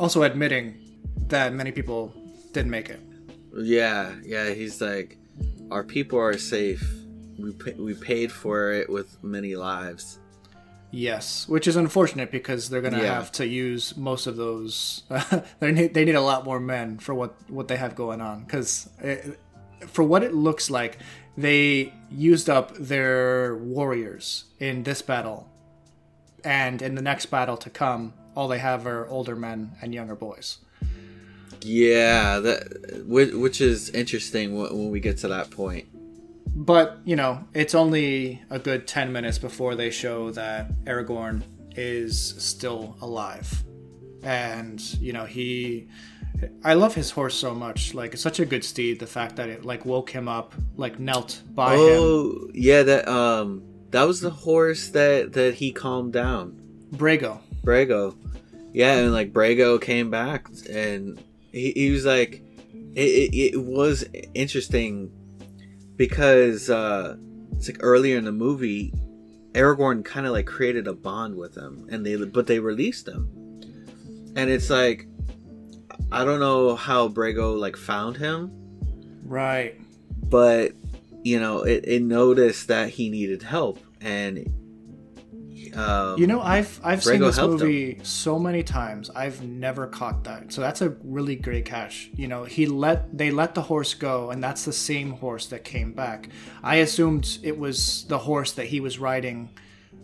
also 0.00 0.24
admitting 0.24 0.81
that 1.28 1.52
many 1.52 1.72
people 1.72 2.12
didn't 2.52 2.70
make 2.70 2.88
it. 2.90 3.00
Yeah, 3.54 4.12
yeah. 4.24 4.50
He's 4.50 4.80
like, 4.80 5.18
our 5.70 5.84
people 5.84 6.18
are 6.18 6.36
safe. 6.38 6.84
We 7.38 7.52
pa- 7.52 7.76
we 7.78 7.94
paid 7.94 8.30
for 8.32 8.72
it 8.72 8.88
with 8.90 9.22
many 9.22 9.56
lives. 9.56 10.18
Yes, 10.90 11.48
which 11.48 11.66
is 11.66 11.76
unfortunate 11.76 12.30
because 12.30 12.68
they're 12.68 12.82
going 12.82 12.92
to 12.92 13.00
Yeah. 13.00 13.14
have 13.14 13.32
to 13.32 13.46
use 13.46 13.96
most 13.96 14.26
of 14.26 14.36
those. 14.36 15.04
they 15.60 15.72
need 15.72 15.94
they 15.94 16.04
need 16.04 16.14
a 16.14 16.20
lot 16.20 16.44
more 16.44 16.60
men 16.60 16.98
for 16.98 17.14
what 17.14 17.34
what 17.50 17.68
they 17.68 17.76
have 17.76 17.94
going 17.94 18.20
on 18.20 18.44
because 18.44 18.88
eh, 19.02 19.16
for 19.86 20.02
what 20.04 20.22
it 20.22 20.34
looks 20.34 20.68
like, 20.70 20.98
they 21.36 21.92
used 22.10 22.48
up 22.50 22.74
their 22.76 23.56
warriors 23.56 24.44
in 24.60 24.82
this 24.82 25.00
battle, 25.02 25.48
and 26.44 26.82
in 26.82 26.94
the 26.94 27.02
next 27.02 27.26
battle 27.26 27.56
to 27.56 27.70
come, 27.70 28.12
all 28.36 28.46
they 28.48 28.58
have 28.58 28.86
are 28.86 29.06
older 29.08 29.34
men 29.34 29.72
and 29.80 29.94
younger 29.94 30.14
boys. 30.14 30.58
Yeah, 31.64 32.40
that 32.40 33.04
which, 33.06 33.32
which 33.32 33.60
is 33.60 33.90
interesting 33.90 34.58
when, 34.58 34.90
we 34.90 35.00
get 35.00 35.18
to 35.18 35.28
that 35.28 35.50
point. 35.50 35.86
But 36.54 36.98
you 37.04 37.16
know, 37.16 37.44
it's 37.54 37.74
only 37.74 38.42
a 38.50 38.58
good 38.58 38.86
ten 38.86 39.12
minutes 39.12 39.38
before 39.38 39.74
they 39.74 39.90
show 39.90 40.30
that 40.32 40.84
Aragorn 40.84 41.42
is 41.76 42.34
still 42.38 42.96
alive, 43.00 43.62
and 44.22 44.80
you 45.00 45.12
know 45.12 45.24
he. 45.24 45.88
I 46.64 46.74
love 46.74 46.94
his 46.94 47.10
horse 47.10 47.34
so 47.34 47.54
much. 47.54 47.94
Like 47.94 48.14
it's 48.14 48.22
such 48.22 48.40
a 48.40 48.44
good 48.44 48.64
steed. 48.64 48.98
The 48.98 49.06
fact 49.06 49.36
that 49.36 49.48
it 49.48 49.64
like 49.64 49.84
woke 49.84 50.10
him 50.10 50.28
up, 50.28 50.54
like 50.76 50.98
knelt 50.98 51.42
by 51.54 51.74
him. 51.74 51.80
Oh, 51.80 52.48
yeah, 52.52 52.82
that 52.82 53.08
um, 53.08 53.62
that 53.90 54.04
was 54.04 54.20
the 54.20 54.30
horse 54.30 54.88
that 54.88 55.32
that 55.34 55.54
he 55.54 55.72
calmed 55.72 56.12
down. 56.12 56.60
Brego. 56.92 57.40
Brego. 57.64 58.16
Yeah, 58.72 58.96
and 58.96 59.12
like 59.12 59.32
Brego 59.32 59.80
came 59.80 60.10
back 60.10 60.48
and 60.68 61.22
he, 61.52 61.72
he 61.76 61.90
was 61.90 62.04
like 62.04 62.42
it, 62.94 63.00
it, 63.00 63.54
it 63.54 63.62
was 63.64 64.04
interesting 64.34 65.10
because 65.96 66.68
uh 66.70 67.16
it's 67.52 67.68
like 67.68 67.78
earlier 67.80 68.16
in 68.18 68.24
the 68.24 68.32
movie 68.32 68.92
Aragorn 69.52 70.04
kind 70.04 70.26
of 70.26 70.32
like 70.32 70.46
created 70.46 70.88
a 70.88 70.92
bond 70.94 71.36
with 71.36 71.54
him 71.56 71.86
and 71.90 72.04
they 72.06 72.16
but 72.16 72.46
they 72.46 72.58
released 72.58 73.06
him. 73.06 73.28
And 74.34 74.48
it's 74.50 74.70
like 74.70 75.06
I 76.10 76.24
don't 76.24 76.40
know 76.40 76.74
how 76.74 77.08
Brego 77.08 77.58
like 77.58 77.76
found 77.76 78.16
him, 78.16 78.50
Right. 79.24 79.78
but 80.22 80.72
you 81.22 81.38
know, 81.38 81.62
it, 81.62 81.84
it 81.86 82.02
noticed 82.02 82.68
that 82.68 82.88
he 82.88 83.08
needed 83.10 83.42
help 83.42 83.78
and 84.00 84.44
um, 85.74 86.18
You 86.18 86.26
know, 86.26 86.40
I've 86.40 86.80
I've 86.84 87.02
seen 87.02 87.20
this 87.20 87.36
helped 87.36 87.60
him. 87.60 87.66
movie 87.66 87.98
so 88.02 88.38
many 88.38 88.62
times. 88.62 89.10
I've 89.10 89.42
never 89.42 89.86
caught 89.86 90.24
that. 90.24 90.52
So 90.52 90.60
that's 90.60 90.82
a 90.82 90.90
really 91.02 91.36
great 91.36 91.64
catch. 91.64 92.10
You 92.14 92.28
know, 92.28 92.44
he 92.44 92.66
let 92.66 93.16
they 93.16 93.30
let 93.30 93.54
the 93.54 93.62
horse 93.62 93.94
go, 93.94 94.30
and 94.30 94.42
that's 94.42 94.64
the 94.64 94.72
same 94.72 95.12
horse 95.12 95.46
that 95.46 95.64
came 95.64 95.92
back. 95.92 96.28
I 96.62 96.76
assumed 96.76 97.38
it 97.42 97.58
was 97.58 98.04
the 98.08 98.18
horse 98.18 98.52
that 98.52 98.66
he 98.66 98.80
was 98.80 98.98
riding, 98.98 99.50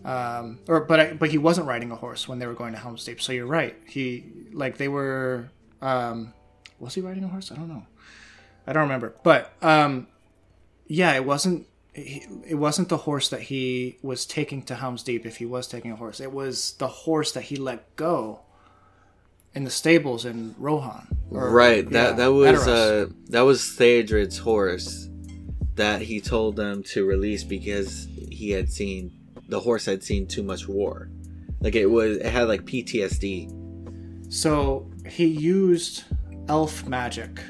um, 0.05 0.59
or 0.69 0.81
but 0.81 1.01
I, 1.01 1.13
but 1.13 1.31
he 1.31 1.39
wasn't 1.39 1.67
riding 1.67 1.91
a 1.91 1.97
horse 1.97 2.27
when 2.29 2.39
they 2.39 2.47
were 2.47 2.55
going 2.55 2.73
to 2.73 2.79
Helm's 2.79 3.05
Deep. 3.05 3.21
So 3.21 3.33
you're 3.33 3.47
right. 3.47 3.77
He 3.87 4.25
like 4.53 4.77
they 4.79 4.89
were. 4.89 5.51
Um, 5.83 6.33
was 6.81 6.95
he 6.95 7.01
riding 7.01 7.25
a 7.25 7.29
horse? 7.29 7.51
I 7.53 7.57
don't 7.57 7.69
know. 7.69 7.85
I 8.67 8.73
don't 8.73 8.83
remember. 8.85 9.15
But 9.23 9.53
um, 9.63 10.07
yeah, 10.87 11.15
it 11.15 11.25
wasn't. 11.25 11.67
He, 11.99 12.27
it 12.47 12.55
wasn't 12.57 12.89
the 12.89 12.99
horse 12.99 13.29
that 13.29 13.43
he 13.43 13.99
was 14.03 14.27
taking 14.27 14.63
to 14.63 14.75
Helm's 14.77 15.03
Deep. 15.03 15.25
If 15.27 15.37
he 15.37 15.47
was 15.47 15.67
taking 15.67 15.91
a 15.93 15.97
horse, 15.97 16.21
it 16.21 16.33
was 16.33 16.73
the 16.79 16.89
horse 16.89 17.33
that 17.33 17.43
he 17.45 17.57
let 17.57 17.95
go 17.97 18.41
in 19.55 19.65
the 19.65 19.71
stables 19.71 20.25
in 20.25 20.55
Rohan. 20.59 21.09
or- 21.31 21.51
right 21.51 21.89
that 21.91 22.11
yeah, 22.11 22.17
that 22.17 22.33
was 22.33 22.67
uh 22.69 23.07
that 23.31 23.41
was 23.43 23.73
Theodred's 23.73 24.39
horse 24.39 25.09
that 25.75 26.03
he 26.03 26.21
told 26.21 26.57
them 26.57 26.83
to 26.83 27.05
release 27.07 27.45
because 27.45 28.09
he 28.31 28.51
had 28.51 28.71
seen 28.71 29.13
the 29.49 29.61
horse 29.61 29.87
had 29.87 30.03
seen 30.05 30.27
too 30.27 30.43
much 30.43 30.69
war 30.69 31.09
like 31.61 31.75
it 31.75 31.87
was 31.87 32.19
it 32.19 32.27
had 32.27 32.49
like 32.49 32.63
PTSD 32.65 34.33
So 34.33 34.91
he 35.09 35.27
used 35.27 36.05
elf 36.49 36.87
magic, 36.87 37.41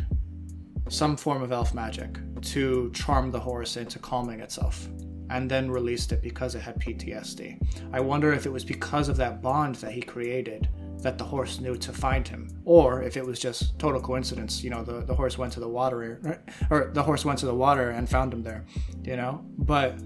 some 0.88 1.16
form 1.16 1.42
of 1.42 1.50
elf 1.52 1.74
magic, 1.74 2.18
to 2.42 2.90
charm 2.92 3.30
the 3.30 3.40
horse 3.40 3.76
into 3.76 3.98
calming 3.98 4.40
itself, 4.40 4.88
and 5.30 5.50
then 5.50 5.70
released 5.70 6.12
it 6.12 6.22
because 6.22 6.54
it 6.54 6.60
had 6.60 6.78
PTSD. 6.80 7.60
I 7.92 8.00
wonder 8.00 8.32
if 8.32 8.46
it 8.46 8.52
was 8.52 8.64
because 8.64 9.08
of 9.08 9.16
that 9.18 9.42
bond 9.42 9.76
that 9.76 9.92
he 9.92 10.00
created 10.00 10.68
that 11.02 11.16
the 11.16 11.24
horse 11.24 11.60
knew 11.60 11.76
to 11.76 11.92
find 11.92 12.26
him, 12.26 12.48
or 12.64 13.02
if 13.02 13.16
it 13.16 13.24
was 13.24 13.38
just 13.38 13.78
total 13.78 14.00
coincidence. 14.00 14.64
You 14.64 14.70
know, 14.70 14.82
the, 14.82 15.00
the 15.04 15.14
horse 15.14 15.38
went 15.38 15.52
to 15.54 15.60
the 15.60 15.68
water, 15.68 16.40
or 16.70 16.90
the 16.92 17.02
horse 17.02 17.24
went 17.24 17.38
to 17.40 17.46
the 17.46 17.54
water 17.54 17.90
and 17.90 18.08
found 18.08 18.32
him 18.32 18.42
there. 18.42 18.64
You 19.04 19.16
know, 19.16 19.44
but 19.58 19.96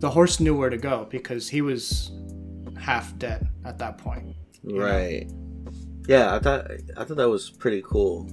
the 0.00 0.10
horse 0.10 0.38
knew 0.38 0.56
where 0.56 0.70
to 0.70 0.76
go 0.76 1.06
because 1.10 1.48
he 1.48 1.60
was 1.62 2.12
half 2.78 3.16
dead 3.18 3.48
at 3.64 3.78
that 3.78 3.98
point. 3.98 4.36
right 4.64 5.30
yeah 6.06 6.34
I 6.34 6.38
thought 6.38 6.70
I 6.96 7.04
thought 7.04 7.16
that 7.16 7.28
was 7.28 7.50
pretty 7.50 7.82
cool 7.82 8.30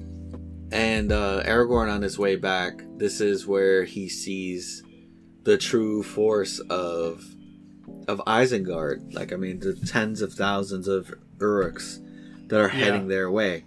and 0.72 1.12
uh 1.12 1.42
Aragorn 1.44 1.92
on 1.94 2.02
his 2.02 2.18
way 2.18 2.36
back 2.36 2.82
this 2.98 3.22
is 3.22 3.46
where 3.48 3.84
he 3.84 4.10
sees 4.10 4.84
the 5.44 5.58
true 5.58 6.02
force 6.04 6.60
of 6.70 7.24
of 8.08 8.20
Isengard 8.26 9.14
like 9.14 9.32
I 9.32 9.36
mean 9.36 9.60
the 9.60 9.76
tens 9.76 10.22
of 10.22 10.34
thousands 10.34 10.88
of 10.88 11.14
Uruks 11.38 12.00
that 12.48 12.60
are 12.60 12.68
heading 12.70 13.08
their 13.08 13.30
way 13.32 13.64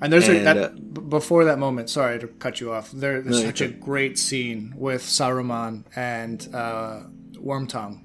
And 0.00 0.12
there's 0.12 0.28
a, 0.28 0.38
that, 0.44 0.56
uh, 0.56 0.68
b- 0.70 1.00
before 1.08 1.44
that 1.44 1.58
moment. 1.58 1.90
Sorry 1.90 2.18
to 2.18 2.26
cut 2.26 2.58
you 2.60 2.72
off. 2.72 2.90
There, 2.90 3.20
there's 3.20 3.40
No, 3.40 3.46
such 3.46 3.60
a 3.60 3.68
great 3.68 4.18
scene 4.18 4.72
with 4.76 5.02
Saruman 5.02 5.84
and 5.94 6.48
uh, 6.54 7.00
Wormtongue, 7.34 8.00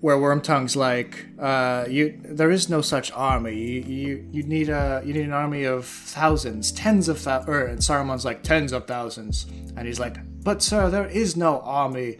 where 0.00 0.16
Wormtongue's 0.16 0.76
like, 0.76 1.26
uh, 1.38 1.86
"You, 1.88 2.20
there 2.22 2.50
is 2.50 2.68
no 2.68 2.80
such 2.82 3.10
army. 3.12 3.54
You, 3.56 3.80
you, 3.82 4.28
you 4.30 4.42
need 4.42 4.68
a, 4.68 5.02
you 5.04 5.12
need 5.14 5.24
an 5.24 5.32
army 5.32 5.64
of 5.64 5.86
thousands, 5.86 6.70
tens 6.72 7.08
of 7.08 7.18
thousands." 7.18 7.48
Or 7.48 7.64
and 7.66 7.78
Saruman's 7.80 8.24
like 8.24 8.42
tens 8.42 8.72
of 8.72 8.86
thousands, 8.86 9.46
and 9.76 9.86
he's 9.86 9.98
like, 10.00 10.16
"But 10.44 10.62
sir, 10.62 10.90
there 10.90 11.06
is 11.06 11.36
no 11.36 11.60
army." 11.60 12.18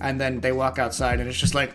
And 0.00 0.20
then 0.20 0.38
they 0.40 0.52
walk 0.52 0.78
outside, 0.78 1.18
and 1.18 1.28
it's 1.28 1.38
just 1.40 1.56
like, 1.56 1.74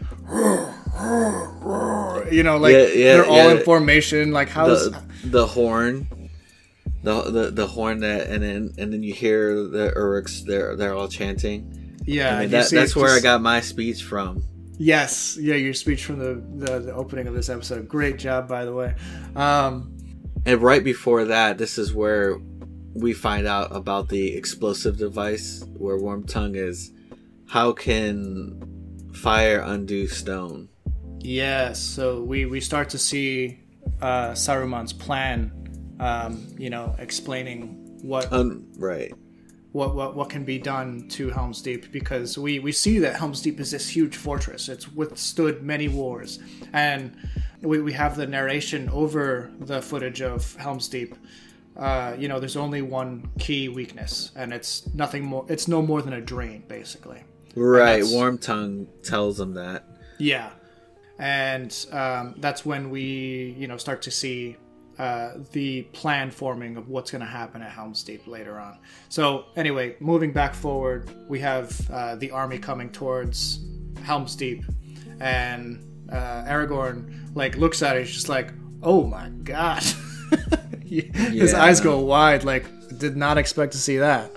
you 2.31 2.43
know, 2.43 2.57
like 2.57 2.73
Yeah, 2.73 2.85
yeah, 2.87 3.13
they're 3.13 3.25
all 3.25 3.35
yeah. 3.35 3.51
in 3.51 3.63
formation. 3.63 4.31
Like 4.31 4.49
how's 4.49 4.91
the 4.91 5.01
the 5.25 5.45
horn, 5.47 6.29
the, 7.03 7.21
the 7.23 7.51
the 7.51 7.67
horn 7.67 7.99
that, 7.99 8.27
and 8.27 8.41
then 8.43 8.73
and 8.77 8.93
then 8.93 9.03
you 9.03 9.13
hear 9.13 9.55
the 9.55 9.91
Uruks. 9.95 10.45
They're 10.45 10.75
they're 10.75 10.93
all 10.95 11.07
chanting. 11.07 11.97
yeah? 12.05 12.29
I 12.29 12.31
mean, 12.33 12.43
and 12.45 12.53
that, 12.53 12.65
see 12.67 12.75
that's 12.77 12.91
it's 12.91 12.95
where 12.95 13.11
I 13.15 13.19
got 13.19 13.41
my 13.41 13.59
speech 13.61 14.03
from. 14.03 14.43
Yes, 14.77 15.37
yeah, 15.39 15.55
your 15.55 15.73
speech 15.73 16.03
from 16.05 16.19
the, 16.19 16.43
the, 16.65 16.79
the 16.79 16.93
opening 16.93 17.27
of 17.27 17.33
this 17.33 17.49
episode. 17.49 17.87
Great 17.87 18.17
job, 18.17 18.47
by 18.47 18.65
the 18.65 18.73
way. 18.73 18.95
Um, 19.35 19.95
And 20.45 20.61
right 20.61 20.83
before 20.83 21.25
that, 21.25 21.57
this 21.57 21.77
is 21.77 21.93
where 21.93 22.37
we 22.95 23.13
find 23.13 23.47
out 23.47 23.75
about 23.75 24.09
the 24.09 24.35
explosive 24.35 24.97
device 24.97 25.63
where 25.77 25.97
Wormtongue 25.97 26.55
is. 26.55 26.91
How 27.47 27.71
can 27.71 28.61
fire 29.13 29.59
undo 29.59 30.07
stone? 30.07 30.69
yes, 31.21 31.79
so 31.79 32.21
we, 32.21 32.45
we 32.45 32.59
start 32.59 32.89
to 32.89 32.97
see 32.97 33.59
uh, 34.01 34.31
Saruman's 34.31 34.91
plan. 34.93 35.51
Um, 35.99 36.47
you 36.57 36.69
know, 36.69 36.95
explaining 36.99 37.99
what 38.01 38.33
Un- 38.33 38.65
right. 38.77 39.13
What, 39.73 39.95
what 39.95 40.15
what 40.15 40.29
can 40.29 40.45
be 40.45 40.59
done 40.59 41.07
to 41.09 41.29
Helm's 41.31 41.61
Deep 41.61 41.91
because 41.91 42.37
we 42.37 42.59
we 42.59 42.71
see 42.71 42.99
that 42.99 43.15
Helm's 43.15 43.41
Deep 43.41 43.59
is 43.59 43.71
this 43.71 43.89
huge 43.89 44.15
fortress. 44.15 44.69
It's 44.69 44.87
withstood 44.91 45.63
many 45.63 45.87
wars, 45.87 46.39
and 46.73 47.17
we, 47.61 47.81
we 47.81 47.93
have 47.93 48.15
the 48.15 48.27
narration 48.27 48.87
over 48.89 49.51
the 49.59 49.81
footage 49.81 50.21
of 50.21 50.55
Helm's 50.57 50.87
Deep. 50.87 51.15
Uh, 51.75 52.15
you 52.19 52.27
know, 52.27 52.39
there's 52.39 52.55
only 52.55 52.83
one 52.83 53.29
key 53.39 53.67
weakness, 53.67 54.31
and 54.35 54.53
it's 54.53 54.93
nothing 54.93 55.23
more. 55.23 55.45
It's 55.49 55.67
no 55.67 55.81
more 55.81 56.01
than 56.01 56.13
a 56.13 56.21
drain, 56.21 56.63
basically. 56.67 57.23
Right. 57.55 58.03
Wormtongue 58.03 58.87
tells 59.03 59.37
them 59.37 59.55
that. 59.55 59.85
Yeah, 60.19 60.51
and 61.17 61.75
um, 61.91 62.35
that's 62.37 62.65
when 62.65 62.89
we 62.89 63.55
you 63.57 63.67
know 63.67 63.77
start 63.77 64.03
to 64.03 64.11
see 64.11 64.57
uh, 64.99 65.31
the 65.51 65.83
plan 65.93 66.29
forming 66.31 66.77
of 66.77 66.87
what's 66.89 67.09
going 67.11 67.21
to 67.21 67.27
happen 67.27 67.61
at 67.61 67.71
Helm's 67.71 68.03
Deep 68.03 68.27
later 68.27 68.59
on. 68.59 68.77
So 69.09 69.45
anyway, 69.55 69.95
moving 69.99 70.31
back 70.31 70.53
forward, 70.53 71.09
we 71.27 71.39
have 71.39 71.89
uh, 71.91 72.15
the 72.15 72.31
army 72.31 72.59
coming 72.59 72.89
towards 72.91 73.59
Helm's 74.03 74.35
Deep, 74.35 74.63
and 75.19 75.79
uh, 76.11 76.43
Aragorn 76.45 77.35
like 77.35 77.57
looks 77.57 77.81
at 77.81 77.95
it, 77.97 78.05
he's 78.05 78.13
just 78.13 78.29
like, 78.29 78.51
"Oh 78.81 79.03
my 79.05 79.29
god!" 79.43 79.83
His 80.85 81.53
Yeah. 81.53 81.63
eyes 81.63 81.81
go 81.81 81.99
wide, 81.99 82.43
like 82.43 82.65
did 82.99 83.17
not 83.17 83.37
expect 83.39 83.71
to 83.71 83.79
see 83.79 83.97
that. 83.97 84.29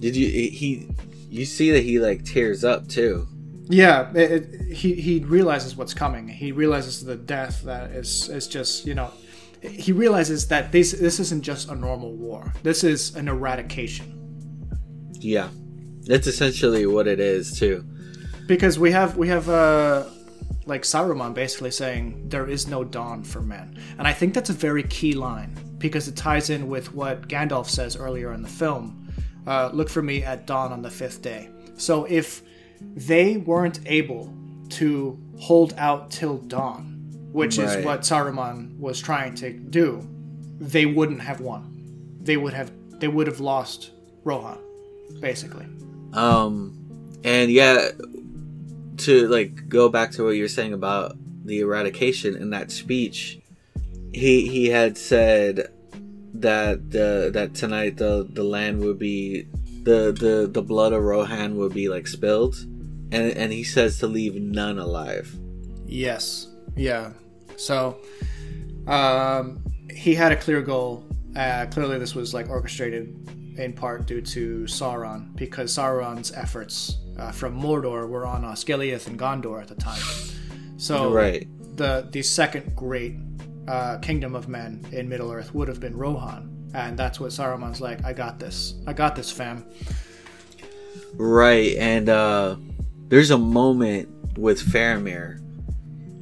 Did 0.00 0.14
you 0.16 0.28
he 0.28 0.88
you 1.30 1.44
see 1.44 1.70
that 1.72 1.82
he 1.82 1.98
like 1.98 2.24
tears 2.24 2.62
up 2.64 2.86
too? 2.88 3.26
Yeah, 3.68 4.10
it, 4.14 4.30
it, 4.30 4.74
he 4.74 4.94
he 4.94 5.20
realizes 5.20 5.76
what's 5.76 5.94
coming. 5.94 6.28
He 6.28 6.52
realizes 6.52 7.04
the 7.04 7.16
death 7.16 7.62
that 7.62 7.90
is 7.92 8.28
is 8.28 8.46
just 8.46 8.86
you 8.86 8.94
know. 8.94 9.10
He 9.62 9.92
realizes 9.92 10.48
that 10.48 10.72
this 10.72 10.92
this 10.92 11.18
isn't 11.18 11.42
just 11.42 11.70
a 11.70 11.74
normal 11.74 12.12
war. 12.12 12.52
This 12.62 12.84
is 12.84 13.14
an 13.16 13.28
eradication. 13.28 14.12
Yeah, 15.12 15.48
that's 16.02 16.26
essentially 16.26 16.84
what 16.84 17.06
it 17.06 17.20
is 17.20 17.58
too. 17.58 17.84
Because 18.46 18.78
we 18.78 18.92
have 18.92 19.16
we 19.16 19.28
have 19.28 19.48
uh 19.48 20.04
like 20.66 20.82
Saruman 20.82 21.32
basically 21.32 21.70
saying 21.70 22.28
there 22.28 22.46
is 22.46 22.66
no 22.66 22.84
dawn 22.84 23.24
for 23.24 23.40
men, 23.40 23.78
and 23.98 24.06
I 24.06 24.12
think 24.12 24.34
that's 24.34 24.50
a 24.50 24.54
very 24.54 24.82
key 24.82 25.14
line 25.14 25.56
because 25.78 26.08
it 26.08 26.16
ties 26.16 26.50
in 26.50 26.68
with 26.68 26.94
what 26.94 27.28
Gandalf 27.28 27.68
says 27.68 27.96
earlier 27.96 28.32
in 28.34 28.42
the 28.42 28.48
film. 28.48 29.12
Uh, 29.46 29.70
Look 29.72 29.90
for 29.90 30.02
me 30.02 30.22
at 30.22 30.46
dawn 30.46 30.72
on 30.72 30.82
the 30.82 30.90
fifth 30.90 31.20
day. 31.20 31.50
So 31.76 32.04
if 32.04 32.42
they 32.96 33.36
weren't 33.38 33.80
able 33.86 34.32
to 34.70 35.18
hold 35.38 35.74
out 35.76 36.10
till 36.10 36.38
dawn, 36.38 37.00
which 37.32 37.58
Right. 37.58 37.78
is 37.80 37.84
what 37.84 38.00
Saruman 38.02 38.78
was 38.78 39.00
trying 39.00 39.34
to 39.36 39.52
do, 39.52 40.06
they 40.60 40.86
wouldn't 40.86 41.20
have 41.20 41.40
won. 41.40 41.70
They 42.22 42.36
would 42.36 42.52
have 42.54 42.70
they 43.00 43.08
would 43.08 43.26
have 43.26 43.40
lost 43.40 43.90
Rohan, 44.22 44.58
basically. 45.20 45.66
Um, 46.12 46.78
and 47.24 47.50
yeah, 47.50 47.90
to 48.98 49.28
like 49.28 49.68
go 49.68 49.88
back 49.88 50.12
to 50.12 50.24
what 50.24 50.30
you 50.30 50.42
were 50.42 50.48
saying 50.48 50.72
about 50.72 51.16
the 51.44 51.60
eradication 51.60 52.36
in 52.36 52.50
that 52.50 52.70
speech, 52.70 53.40
he 54.12 54.46
he 54.46 54.68
had 54.68 54.96
said 54.96 55.68
that 56.34 56.90
the 56.90 57.30
that 57.34 57.54
tonight 57.54 57.96
the 57.96 58.26
the 58.32 58.44
land 58.44 58.80
would 58.80 58.98
be 58.98 59.46
the 59.82 60.12
the 60.12 60.48
the 60.50 60.62
blood 60.62 60.92
of 60.92 61.02
Rohan 61.02 61.56
would 61.56 61.74
be 61.74 61.88
like 61.88 62.06
spilled, 62.06 62.56
and 63.14 63.36
and 63.36 63.52
he 63.52 63.64
says 63.64 63.98
to 63.98 64.06
leave 64.06 64.34
none 64.34 64.78
alive. 64.78 65.34
Yes. 65.86 66.48
Yeah. 66.76 67.12
So, 67.56 67.98
um, 68.86 69.62
he 69.90 70.14
had 70.14 70.32
a 70.32 70.36
clear 70.36 70.60
goal. 70.62 71.04
Uh, 71.36 71.66
clearly, 71.70 71.98
this 71.98 72.14
was 72.14 72.34
like 72.34 72.48
orchestrated 72.48 73.54
in 73.58 73.72
part 73.72 74.06
due 74.06 74.20
to 74.20 74.64
Sauron, 74.64 75.34
because 75.36 75.72
Sauron's 75.72 76.32
efforts 76.32 76.98
uh, 77.18 77.30
from 77.30 77.60
Mordor 77.60 78.08
were 78.08 78.26
on 78.26 78.42
Osgiliath 78.42 79.06
and 79.06 79.16
Gondor 79.18 79.60
at 79.62 79.68
the 79.68 79.76
time. 79.76 80.02
So, 80.76 81.12
Right. 81.12 81.46
the 81.76 82.08
the 82.10 82.22
second 82.22 82.74
great 82.74 83.14
uh, 83.68 83.98
kingdom 83.98 84.34
of 84.34 84.48
men 84.48 84.84
in 84.92 85.08
Middle 85.08 85.30
Earth 85.30 85.54
would 85.54 85.68
have 85.68 85.78
been 85.80 85.96
Rohan, 85.96 86.70
and 86.74 86.98
that's 86.98 87.20
what 87.20 87.30
Saruman's 87.30 87.80
like. 87.80 88.04
I 88.04 88.12
got 88.12 88.38
this. 88.40 88.74
I 88.86 88.92
got 88.92 89.14
this, 89.14 89.30
fam. 89.30 89.64
Right, 91.16 91.76
and 91.76 92.08
uh 92.08 92.56
there's 93.08 93.30
a 93.30 93.38
moment 93.38 94.38
with 94.38 94.60
Faramir, 94.60 95.40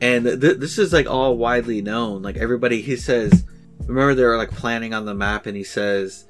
and 0.01 0.24
th- 0.24 0.59
this 0.59 0.78
is 0.78 0.93
like 0.93 1.09
all 1.09 1.37
widely 1.37 1.80
known. 1.80 2.22
Like 2.22 2.37
everybody, 2.37 2.83
he 2.83 2.97
says, 2.97 3.45
remember 3.87 4.14
they 4.14 4.24
were 4.24 4.37
like 4.37 4.51
planning 4.51 4.95
on 4.95 5.05
the 5.05 5.14
map, 5.14 5.47
and 5.47 5.57
he 5.57 5.64
says, 5.64 6.26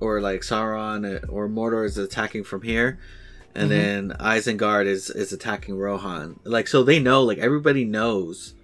or 0.00 0.20
like 0.20 0.40
Sauron 0.40 1.22
uh, 1.22 1.26
or 1.28 1.48
Mordor 1.48 1.84
is 1.84 1.98
attacking 1.98 2.44
from 2.44 2.62
here, 2.62 2.98
and 3.54 3.70
mm-hmm. 3.70 4.08
then 4.08 4.16
Isengard 4.18 4.86
is 4.86 5.10
is 5.10 5.32
attacking 5.32 5.76
Rohan. 5.76 6.40
Like 6.44 6.68
so, 6.68 6.82
they 6.82 6.98
know. 6.98 7.22
Like 7.22 7.38
everybody 7.38 7.84
knows 7.84 8.54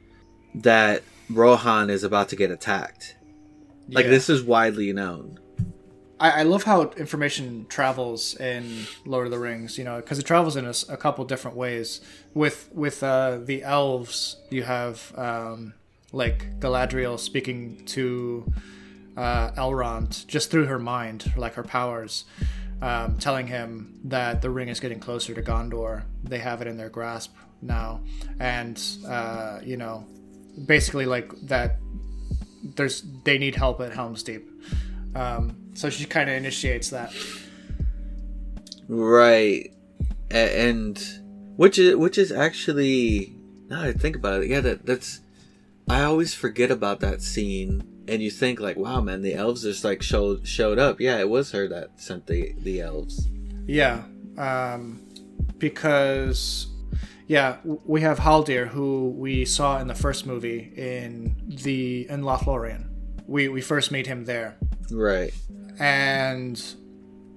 that 0.55 1.03
Rohan 1.31 1.91
is 1.91 2.05
about 2.05 2.31
to 2.31 2.37
get 2.37 2.51
attacked. 2.51 3.17
Like 3.89 4.07
Yeah. 4.07 4.11
this 4.11 4.29
is 4.29 4.43
widely 4.43 4.93
known. 4.93 5.39
I, 6.21 6.41
I 6.41 6.43
love 6.43 6.65
how 6.65 6.91
information 6.97 7.67
travels 7.69 8.35
in 8.37 8.87
Lord 9.05 9.27
of 9.27 9.31
the 9.31 9.39
Rings, 9.39 9.79
you 9.79 9.85
know, 9.85 9.97
because 9.97 10.19
it 10.19 10.25
travels 10.25 10.57
in 10.57 10.67
a 10.67 10.97
couple 10.97 11.25
different 11.25 11.57
ways. 11.57 12.01
With 12.35 12.69
with 12.73 13.03
uh, 13.03 13.39
the 13.43 13.63
elves, 13.63 14.37
you 14.51 14.65
have 14.65 15.13
um, 15.17 15.75
like 16.13 16.61
Galadriel 16.61 17.19
speaking 17.19 17.85
to 17.87 18.53
uh, 19.17 19.51
Elrond 19.53 20.27
just 20.27 20.51
through 20.51 20.67
her 20.67 20.79
mind, 20.79 21.33
like 21.37 21.55
her 21.55 21.63
powers, 21.63 22.25
um, 22.83 23.19
telling 23.19 23.47
him 23.47 24.01
that 24.05 24.43
the 24.43 24.51
ring 24.51 24.69
is 24.69 24.81
getting 24.81 25.01
closer 25.01 25.35
to 25.35 25.43
Gondor. 25.43 26.03
They 26.25 26.39
have 26.39 26.61
it 26.63 26.67
in 26.69 26.77
their 26.77 26.89
grasp 26.89 27.35
now, 27.63 28.01
and 28.41 28.81
uh, 29.07 29.61
you 29.63 29.77
know, 29.77 30.07
basically 30.67 31.07
like 31.07 31.33
that. 31.43 31.79
There's 32.75 33.05
they 33.23 33.39
need 33.39 33.55
help 33.55 33.81
at 33.81 33.93
Helm's 33.93 34.25
Deep. 34.25 34.49
Um, 35.15 35.57
so 35.75 35.91
she 35.91 36.05
kind 36.05 36.29
of 36.29 36.37
initiates 36.37 36.91
that. 36.91 37.13
Right, 38.89 39.73
and 40.31 40.99
which 41.57 41.79
is 41.79 41.97
which 41.97 42.19
is 42.19 42.33
actually 42.33 43.37
now 43.69 43.83
that 43.83 43.89
I 43.89 43.93
think 43.93 44.17
about 44.17 44.43
it, 44.43 44.49
yeah, 44.49 44.61
that 44.61 44.87
that's 44.87 45.21
I 45.89 46.03
always 46.03 46.35
forget 46.35 46.71
about 46.71 47.01
that 47.01 47.23
scene, 47.23 48.05
and 48.09 48.23
you 48.23 48.31
think 48.31 48.61
like, 48.61 48.77
wow, 48.77 49.01
man, 49.01 49.23
the 49.23 49.35
elves 49.35 49.63
just 49.63 49.85
like 49.85 50.03
showed 50.03 50.47
showed 50.47 50.79
up. 50.79 51.01
Yeah, 51.01 51.19
it 51.19 51.29
was 51.29 51.53
her 51.53 51.69
that 51.69 52.01
sent 52.01 52.27
the 52.27 52.55
the 52.59 52.81
elves. 52.81 53.29
Yeah, 53.67 54.03
um, 54.37 55.03
because 55.59 56.69
yeah, 57.27 57.59
we 57.65 58.01
have 58.01 58.19
Haldir, 58.19 58.69
who 58.69 59.11
we 59.11 59.45
saw 59.45 59.79
in 59.81 59.87
the 59.87 59.95
first 59.95 60.27
movie 60.27 60.73
in 60.77 61.37
the 61.47 62.09
in 62.09 62.23
Lothlorien. 62.23 62.88
We 63.29 63.49
we 63.49 63.61
first 63.61 63.93
meet 63.93 64.07
him 64.07 64.25
there, 64.25 64.57
Right, 64.91 65.33
and 65.79 66.61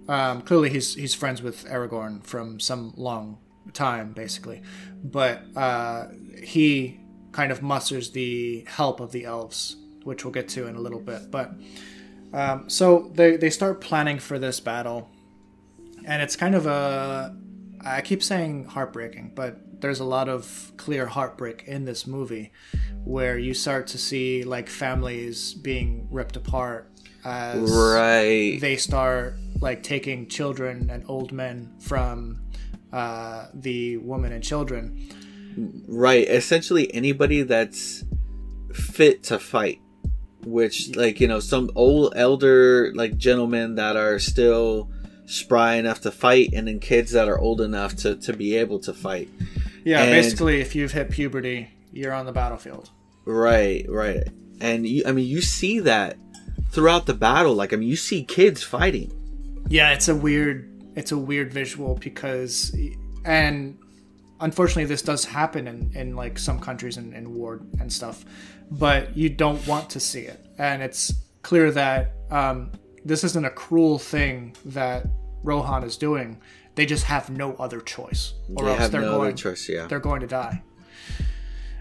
um, 0.08 0.42
clearly 0.42 0.70
he's 0.70 0.96
he's 0.96 1.14
friends 1.14 1.42
with 1.42 1.66
Aragorn 1.66 2.24
from 2.26 2.60
some 2.60 2.94
long 2.96 3.38
time, 3.74 4.14
basically. 4.14 4.62
But 5.04 5.44
uh, 5.56 6.08
he 6.42 7.00
kind 7.34 7.52
of 7.52 7.62
musters 7.62 8.12
the 8.12 8.66
help 8.68 9.00
of 9.00 9.12
the 9.12 9.26
elves, 9.26 9.76
which 10.04 10.24
we'll 10.26 10.34
get 10.34 10.48
to 10.50 10.68
in 10.68 10.76
a 10.76 10.80
little 10.80 11.00
bit. 11.00 11.30
But 11.30 11.52
um, 12.34 12.70
so 12.70 13.12
they 13.14 13.36
they 13.36 13.50
start 13.50 13.82
planning 13.82 14.20
for 14.20 14.40
this 14.40 14.60
battle, 14.60 15.10
and 16.06 16.22
it's 16.22 16.36
kind 16.36 16.56
of 16.56 16.66
a 16.66 17.36
I 17.84 18.02
keep 18.02 18.22
saying 18.24 18.66
heartbreaking, 18.66 19.34
but 19.36 19.82
there's 19.82 20.00
a 20.00 20.06
lot 20.06 20.30
of 20.30 20.72
clear 20.78 21.06
heartbreak 21.06 21.64
in 21.68 21.86
this 21.86 22.06
movie 22.06 22.52
where 23.04 23.38
you 23.38 23.54
start 23.54 23.88
to 23.88 23.98
see 23.98 24.44
like 24.44 24.70
families 24.70 25.54
being 25.54 26.08
ripped 26.12 26.36
apart 26.36 26.92
as 27.24 27.72
right, 27.72 28.60
they 28.60 28.78
start 28.78 29.36
like 29.60 29.84
taking 29.84 30.28
children 30.28 30.90
and 30.90 31.04
old 31.08 31.32
men 31.32 31.72
from 31.80 32.42
uh, 32.92 33.48
the 33.54 33.98
women 33.98 34.32
and 34.32 34.44
children. 34.44 35.84
right. 35.88 36.28
Essentially, 36.28 36.94
anybody 36.94 37.44
that's 37.44 38.04
fit 38.74 39.24
to 39.24 39.40
fight, 39.40 39.82
which 40.46 40.96
like 40.96 41.20
you 41.20 41.28
know 41.28 41.40
some 41.40 41.70
old 41.76 42.14
elder 42.16 42.92
like 42.96 43.18
gentlemen 43.18 43.76
that 43.76 43.96
are 43.96 44.20
still 44.20 44.90
spry 45.32 45.76
enough 45.76 46.02
to 46.02 46.12
fight, 46.12 46.50
and 46.54 46.68
then 46.68 46.80
kids 46.80 47.12
that 47.12 47.28
are 47.28 47.40
old 47.40 47.62
enough 47.62 47.96
to 47.98 48.16
to 48.18 48.34
be 48.34 48.56
able 48.58 48.80
to 48.80 48.94
fight. 48.94 49.30
Yeah, 49.84 50.04
And- 50.04 50.12
basically, 50.12 50.62
if 50.62 50.76
you've 50.76 50.92
hit 50.92 51.10
puberty, 51.10 51.70
you're 51.92 52.14
on 52.14 52.26
the 52.26 52.32
battlefield. 52.32 52.90
Right, 53.26 53.86
right. 53.90 54.24
And 54.60 54.86
you, 54.88 55.04
I 55.06 55.12
mean, 55.12 55.28
you 55.28 55.42
see 55.42 55.80
that 55.80 56.18
throughout 56.72 57.06
the 57.06 57.14
battle. 57.14 57.54
Like, 57.56 57.74
I 57.74 57.76
mean, 57.78 57.90
you 57.90 57.96
see 57.96 58.24
kids 58.24 58.64
fighting. 58.64 59.12
Yeah, 59.70 59.92
it's 59.92 60.08
a 60.08 60.16
weird, 60.16 60.70
it's 60.96 61.12
a 61.12 61.18
weird 61.18 61.52
visual 61.54 61.96
because, 61.96 62.76
and 63.26 63.78
unfortunately, 64.40 64.86
this 64.86 65.02
does 65.02 65.26
happen 65.26 65.68
in, 65.68 65.92
in 65.96 66.16
like 66.16 66.38
some 66.38 66.60
countries 66.60 66.98
in, 66.98 67.14
in 67.14 67.34
war 67.34 67.62
and 67.80 67.92
stuff, 67.92 68.26
but 68.70 69.16
you 69.18 69.30
don't 69.30 69.66
want 69.68 69.90
to 69.92 70.00
see 70.00 70.22
it, 70.22 70.46
and 70.58 70.82
it's 70.82 71.14
clear 71.42 71.72
that 71.72 72.14
um, 72.30 72.72
this 73.06 73.24
isn't 73.24 73.46
a 73.46 73.50
cruel 73.50 73.98
thing 73.98 74.56
that 74.66 75.06
Rohan 75.44 75.84
is 75.84 75.98
doing. 75.98 76.40
They 76.76 76.86
just 76.86 77.06
have 77.06 77.30
no 77.30 77.54
other 77.56 77.82
choice, 77.82 78.34
or 78.56 78.66
They 78.66 78.72
else 78.76 78.90
they're 78.90 79.02
no 79.02 79.18
going. 79.18 79.36
choice. 79.36 79.68
Yeah, 79.68 79.88
they're 79.88 80.00
going 80.00 80.22
to 80.22 80.28
die. 80.28 80.64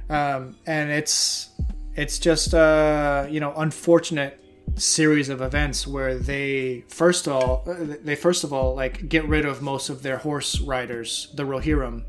Um, 0.09 0.57
and 0.67 0.91
it's 0.91 1.51
it's 1.95 2.19
just 2.19 2.53
a 2.55 3.29
you 3.31 3.41
know 3.41 3.53
unfortunate 3.57 4.39
series 4.77 5.29
of 5.29 5.41
events 5.43 5.87
where 5.87 6.17
they 6.17 6.85
first 6.89 7.27
of 7.27 7.33
all 7.35 7.65
they 8.03 8.15
first 8.17 8.45
of 8.45 8.53
all 8.53 8.75
like 8.75 9.09
get 9.09 9.27
rid 9.27 9.45
of 9.45 9.63
most 9.63 9.89
of 9.89 10.03
their 10.03 10.19
horse 10.19 10.61
riders, 10.61 11.29
the 11.35 11.45
Rohirrim, 11.45 12.03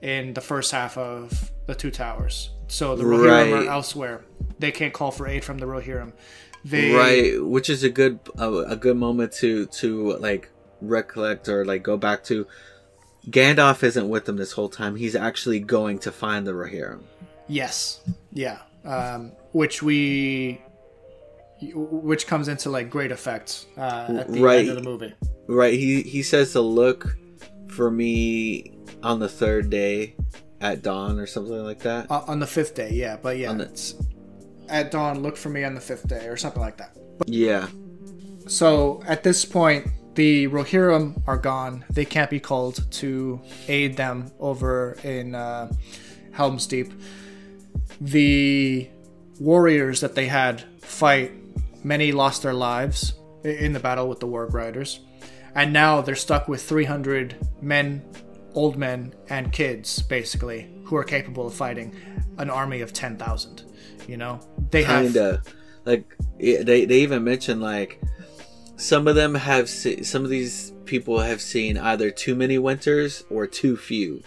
in 0.00 0.32
the 0.34 0.40
first 0.40 0.72
half 0.72 0.96
of 0.96 1.50
the 1.66 1.74
Two 1.74 1.90
Towers. 1.90 2.50
So 2.68 2.96
the 2.96 3.04
Rohirrim 3.04 3.52
Right. 3.52 3.66
are 3.66 3.70
elsewhere. 3.70 4.24
They 4.58 4.72
can't 4.72 4.94
call 4.94 5.10
for 5.10 5.26
aid 5.26 5.44
from 5.44 5.58
the 5.58 5.66
Rohirrim. 5.66 6.12
They 6.64 6.92
right. 6.94 7.44
Which 7.44 7.68
is 7.68 7.82
a 7.82 7.90
good 7.90 8.20
a, 8.38 8.50
a 8.50 8.76
good 8.76 8.96
moment 8.96 9.32
to 9.34 9.66
to 9.66 10.12
like 10.18 10.48
recollect 10.88 11.48
or 11.48 11.64
like 11.64 11.82
go 11.82 11.96
back 11.96 12.24
to. 12.24 12.46
Gandalf 13.28 13.82
isn't 13.84 14.08
with 14.08 14.24
them 14.24 14.36
this 14.36 14.52
whole 14.52 14.68
time. 14.68 14.96
He's 14.96 15.14
actually 15.14 15.60
going 15.60 15.98
to 16.00 16.10
find 16.10 16.44
the 16.46 16.52
Rohirrim. 16.52 17.02
Yes. 17.46 18.00
Yeah. 18.32 18.58
Um, 18.84 19.30
which 19.52 19.80
we, 19.82 20.60
which 21.74 22.26
comes 22.26 22.48
into 22.48 22.68
like 22.70 22.90
great 22.90 23.12
effect 23.12 23.66
uh, 23.76 24.06
at 24.18 24.32
the 24.32 24.40
Right. 24.40 24.60
end 24.60 24.70
of 24.70 24.76
the 24.76 24.82
movie. 24.82 25.14
Right. 25.46 25.74
He 25.74 26.02
he 26.02 26.22
says 26.22 26.52
to 26.52 26.60
look 26.60 27.16
for 27.68 27.90
me 27.90 28.72
on 29.02 29.20
the 29.20 29.28
third 29.28 29.70
day 29.70 30.16
at 30.60 30.82
dawn 30.82 31.18
or 31.20 31.26
something 31.26 31.62
like 31.62 31.80
that. 31.80 32.10
Uh, 32.10 32.22
on 32.26 32.40
the 32.40 32.46
fifth 32.46 32.74
day, 32.74 32.90
yeah, 32.92 33.16
but 33.20 33.36
yeah, 33.38 33.50
On 33.50 33.58
the- 33.58 33.94
at 34.68 34.90
dawn. 34.90 35.22
Look 35.22 35.36
for 35.36 35.48
me 35.48 35.62
on 35.64 35.74
the 35.74 35.80
fifth 35.80 36.06
day, 36.08 36.26
or 36.26 36.36
something 36.36 36.60
like 36.62 36.76
that. 36.78 36.96
Yeah, 37.26 37.68
So 38.48 39.02
at 39.06 39.22
this 39.22 39.44
point, 39.44 39.86
the 40.14 40.48
Rohirrim 40.48 41.22
are 41.26 41.38
gone. 41.38 41.84
They 41.90 42.04
can't 42.04 42.30
be 42.30 42.40
called 42.40 42.90
to 42.92 43.40
aid 43.68 43.96
them 43.96 44.30
over 44.38 44.98
in 45.02 45.34
uh, 45.34 45.72
Helm's 46.32 46.66
Deep. 46.66 46.92
The 48.00 48.88
warriors 49.40 50.00
that 50.00 50.14
they 50.14 50.26
had 50.26 50.64
fight, 50.80 51.32
many 51.82 52.12
lost 52.12 52.42
their 52.42 52.52
lives 52.52 53.14
in 53.44 53.72
the 53.72 53.80
battle 53.80 54.08
with 54.08 54.20
the 54.20 54.26
Warg 54.26 54.52
Riders. 54.52 55.00
And 55.54 55.72
now 55.72 56.00
they're 56.00 56.14
stuck 56.14 56.48
with 56.48 56.62
300 56.62 57.36
men, 57.60 58.02
old 58.54 58.76
men, 58.76 59.14
and 59.28 59.52
kids, 59.52 60.00
basically, 60.02 60.70
who 60.84 60.96
are 60.96 61.04
capable 61.04 61.46
of 61.46 61.54
fighting 61.54 61.94
an 62.38 62.50
army 62.50 62.80
of 62.80 62.92
10,000. 62.92 63.62
You 64.08 64.16
know? 64.16 64.40
They 64.70 64.82
have. 64.82 65.04
kinda. 65.04 65.42
Like 65.84 66.16
they 66.38 66.84
they 66.84 67.00
even 67.00 67.24
mentioned 67.24 67.60
like 67.60 68.00
some 68.82 69.06
of 69.08 69.14
them 69.14 69.34
have 69.34 69.68
se- 69.68 70.02
some 70.02 70.24
of 70.24 70.30
these 70.30 70.72
people 70.84 71.20
have 71.20 71.40
seen 71.40 71.78
either 71.78 72.10
too 72.10 72.34
many 72.34 72.58
winters 72.58 73.22
or 73.30 73.46
too 73.46 73.76
few. 73.76 74.22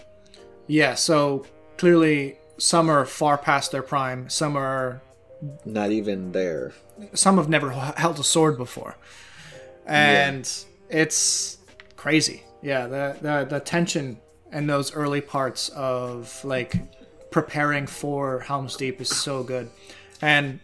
Yeah, 0.68 0.96
so 0.96 1.46
clearly 1.78 2.38
some 2.58 2.90
are 2.90 3.06
far 3.06 3.38
past 3.38 3.72
their 3.72 3.84
prime. 3.84 4.30
Some 4.30 4.56
are 4.56 5.02
Not 5.66 5.92
even 5.92 6.32
there. 6.32 6.74
some 7.14 7.38
have 7.38 7.50
never 7.50 7.72
h- 7.72 7.96
held 7.98 8.18
a 8.20 8.24
sword 8.24 8.58
before, 8.58 8.96
and 9.86 10.50
it's 10.90 11.58
crazy. 11.98 12.44
Yeah, 12.62 12.88
the, 12.88 13.18
the 13.22 13.46
the 13.50 13.60
tension 13.60 14.20
in 14.52 14.68
those 14.68 14.94
early 14.94 15.22
parts 15.22 15.70
of 15.70 16.44
like 16.46 16.74
preparing 17.30 17.86
for 17.88 18.40
Helm's 18.40 18.76
Deep 18.78 19.02
is 19.02 19.10
so 19.10 19.44
good, 19.44 19.70
and 20.22 20.60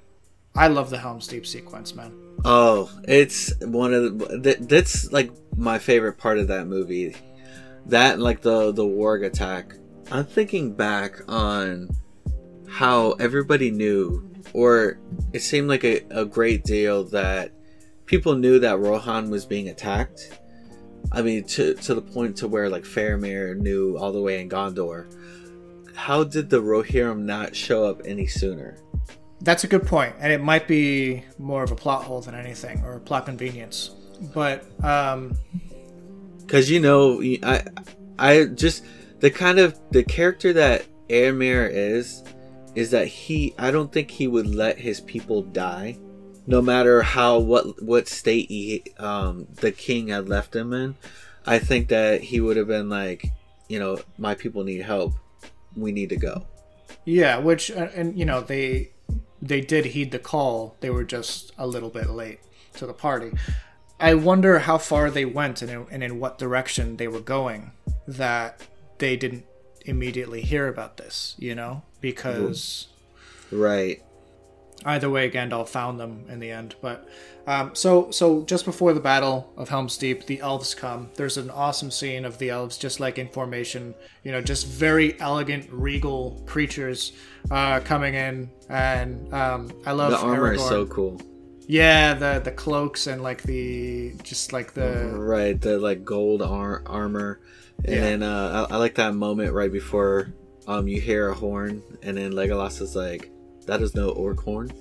I 0.55 0.67
love 0.67 0.89
the 0.89 0.97
Helm's 0.99 1.27
Deep 1.27 1.45
sequence, 1.45 1.93
man. 1.93 2.13
Oh, 2.43 2.89
it's 3.03 3.53
one 3.61 3.93
of 3.93 4.17
the 4.17 4.39
th- 4.39 4.67
that's 4.67 5.11
like 5.11 5.31
my 5.55 5.77
favorite 5.77 6.17
part 6.17 6.39
of 6.39 6.47
that 6.47 6.67
movie. 6.67 7.15
That 7.87 8.19
like 8.19 8.41
the 8.41 8.71
the 8.71 8.83
warg 8.83 9.25
attack. 9.25 9.75
I'm 10.11 10.25
thinking 10.25 10.73
back 10.73 11.21
on 11.27 11.89
how 12.67 13.11
everybody 13.13 13.69
knew, 13.69 14.29
or 14.53 14.99
it 15.33 15.41
seemed 15.41 15.67
like 15.69 15.83
a, 15.83 16.01
a 16.09 16.25
great 16.25 16.63
deal 16.63 17.03
that 17.05 17.51
people 18.05 18.35
knew 18.35 18.59
that 18.59 18.79
Rohan 18.79 19.29
was 19.29 19.45
being 19.45 19.69
attacked. 19.69 20.39
I 21.11 21.21
mean, 21.21 21.43
to 21.45 21.75
to 21.75 21.93
the 21.93 22.01
point 22.01 22.37
to 22.37 22.47
where 22.47 22.69
like 22.69 22.83
Faramir 22.83 23.55
knew 23.57 23.97
all 23.97 24.11
the 24.11 24.21
way 24.21 24.41
in 24.41 24.49
Gondor. 24.49 25.15
How 25.93 26.23
did 26.23 26.49
the 26.49 26.61
Rohirrim 26.61 27.19
not 27.19 27.55
show 27.55 27.85
up 27.85 28.01
any 28.05 28.25
sooner? 28.25 28.77
That's 29.41 29.63
a 29.63 29.67
good 29.67 29.87
point, 29.87 30.15
and 30.19 30.31
it 30.31 30.41
might 30.41 30.67
be 30.67 31.23
more 31.37 31.63
of 31.63 31.71
a 31.71 31.75
plot 31.75 32.03
hole 32.03 32.21
than 32.21 32.35
anything, 32.35 32.83
or 32.83 32.93
a 32.93 32.99
plot 32.99 33.25
convenience. 33.25 33.89
But 34.33 34.65
um, 34.83 35.35
because 36.51 36.69
you 36.69 36.79
know 36.79 37.21
i 37.43 37.63
i 38.19 38.45
just 38.45 38.83
the 39.19 39.31
kind 39.31 39.57
of 39.57 39.79
the 39.91 40.03
character 40.03 40.51
that 40.51 40.85
Éomer 41.07 41.69
is 41.71 42.23
is 42.75 42.91
that 42.91 43.07
he 43.07 43.53
i 43.57 43.71
don't 43.71 43.91
think 43.91 44.11
he 44.11 44.27
would 44.27 44.53
let 44.53 44.77
his 44.77 44.99
people 45.01 45.43
die 45.43 45.97
no 46.47 46.61
matter 46.61 47.01
how 47.01 47.39
what 47.39 47.81
what 47.81 48.07
state 48.07 48.47
he 48.49 48.83
um 48.97 49.47
the 49.55 49.71
king 49.71 50.09
had 50.09 50.27
left 50.27 50.55
him 50.55 50.73
in. 50.73 50.95
I 51.45 51.59
think 51.59 51.87
that 51.87 52.21
he 52.21 52.39
would 52.39 52.57
have 52.57 52.67
been 52.67 52.89
like 52.89 53.25
you 53.69 53.79
know 53.79 53.99
my 54.17 54.35
people 54.35 54.63
need 54.63 54.81
help. 54.81 55.13
We 55.75 55.91
need 55.91 56.09
to 56.09 56.17
go. 56.17 56.45
Yeah, 57.05 57.37
which 57.37 57.71
uh, 57.71 57.87
and 57.95 58.17
you 58.17 58.25
know 58.25 58.41
they 58.41 58.91
they 59.41 59.61
did 59.61 59.85
heed 59.87 60.11
the 60.11 60.19
call. 60.19 60.75
They 60.79 60.89
were 60.89 61.03
just 61.03 61.51
a 61.57 61.67
little 61.67 61.89
bit 61.89 62.09
late 62.09 62.39
to 62.75 62.85
the 62.85 62.93
party. 62.93 63.31
I 63.99 64.13
wonder 64.15 64.59
how 64.59 64.77
far 64.77 65.11
they 65.11 65.25
went 65.25 65.61
and 65.61 65.71
in, 65.71 65.85
and 65.91 66.03
in 66.03 66.19
what 66.19 66.37
direction 66.37 66.97
they 66.97 67.07
were 67.07 67.19
going 67.19 67.71
that 68.07 68.67
they 68.97 69.15
didn't 69.15 69.45
immediately 69.85 70.41
hear 70.41 70.67
about 70.67 70.97
this. 70.97 71.35
You 71.37 71.55
know, 71.55 71.83
because 72.01 72.87
right 73.51 74.01
either 74.85 75.09
way, 75.09 75.29
Gandalf 75.29 75.69
found 75.69 75.99
them 75.99 76.25
in 76.29 76.39
the 76.39 76.51
end. 76.51 76.75
But 76.81 77.07
um, 77.47 77.75
so 77.75 78.11
so 78.11 78.43
just 78.43 78.65
before 78.65 78.93
the 78.93 78.99
battle 78.99 79.51
of 79.57 79.69
Helm's 79.69 79.97
Deep, 79.97 80.25
the 80.25 80.39
elves 80.41 80.75
come. 80.75 81.09
There's 81.15 81.37
an 81.37 81.49
awesome 81.49 81.91
scene 81.91 82.25
of 82.25 82.37
the 82.37 82.49
elves 82.49 82.77
just 82.77 82.99
like 82.99 83.17
in 83.17 83.27
formation. 83.29 83.95
You 84.23 84.31
know, 84.31 84.41
just 84.41 84.67
very 84.67 85.19
elegant, 85.19 85.67
regal 85.71 86.43
creatures 86.45 87.13
uh, 87.49 87.79
coming 87.81 88.13
in, 88.13 88.49
and 88.69 89.33
um, 89.33 89.71
I 89.85 89.91
love 89.93 90.11
the 90.11 90.17
armor 90.17 90.53
is 90.53 90.61
so 90.61 90.85
cool 90.85 91.19
Yeah, 91.67 92.13
the 92.13 92.41
the 92.43 92.51
cloaks 92.51 93.07
and 93.07 93.21
like 93.23 93.43
the 93.43 94.13
just 94.23 94.53
like 94.53 94.73
the 94.73 95.07
right 95.11 95.59
the 95.59 95.79
like 95.79 96.03
gold 96.03 96.41
ar- 96.41 96.83
armor 96.85 97.39
and 97.85 97.95
Yeah. 97.95 98.01
then 98.01 98.23
uh 98.23 98.67
I, 98.69 98.75
I 98.75 98.77
like 98.77 98.95
that 98.95 99.13
moment 99.15 99.53
right 99.53 99.71
before 99.71 100.33
um 100.67 100.87
you 100.87 100.99
hear 101.01 101.29
a 101.29 101.33
horn 101.33 101.81
and 102.03 102.17
then 102.17 102.33
legolas 102.33 102.81
is 102.81 102.95
like 102.95 103.31
that 103.67 103.81
is 103.81 103.95
no 103.95 104.09
orc 104.09 104.39
horn 104.41 104.71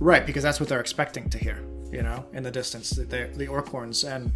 right 0.00 0.26
because 0.26 0.42
that's 0.42 0.60
what 0.60 0.68
they're 0.68 0.80
expecting 0.80 1.28
to 1.30 1.38
hear. 1.38 1.62
You 1.92 2.02
know, 2.02 2.24
in 2.32 2.42
the 2.42 2.50
distance, 2.50 2.90
the 2.90 3.04
the, 3.34 3.46
orc 3.46 3.68
horns 3.68 4.04
and 4.04 4.32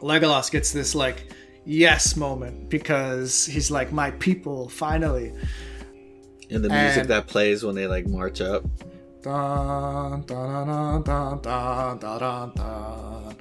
Legolas 0.00 0.50
gets 0.50 0.72
this 0.72 0.94
like 0.94 1.32
yes 1.64 2.16
moment 2.16 2.68
because 2.68 3.46
he's 3.46 3.70
like 3.70 3.92
my 3.92 4.10
people 4.12 4.68
finally. 4.68 5.32
and 6.50 6.62
the 6.62 6.68
music 6.68 7.02
And- 7.02 7.08
that 7.10 7.26
plays 7.28 7.64
when 7.64 7.74
they 7.74 7.86
like 7.86 8.06
march 8.06 8.40
up 8.42 8.64
dun, 9.22 10.22
dun, 10.26 11.02
dun. 11.02 13.36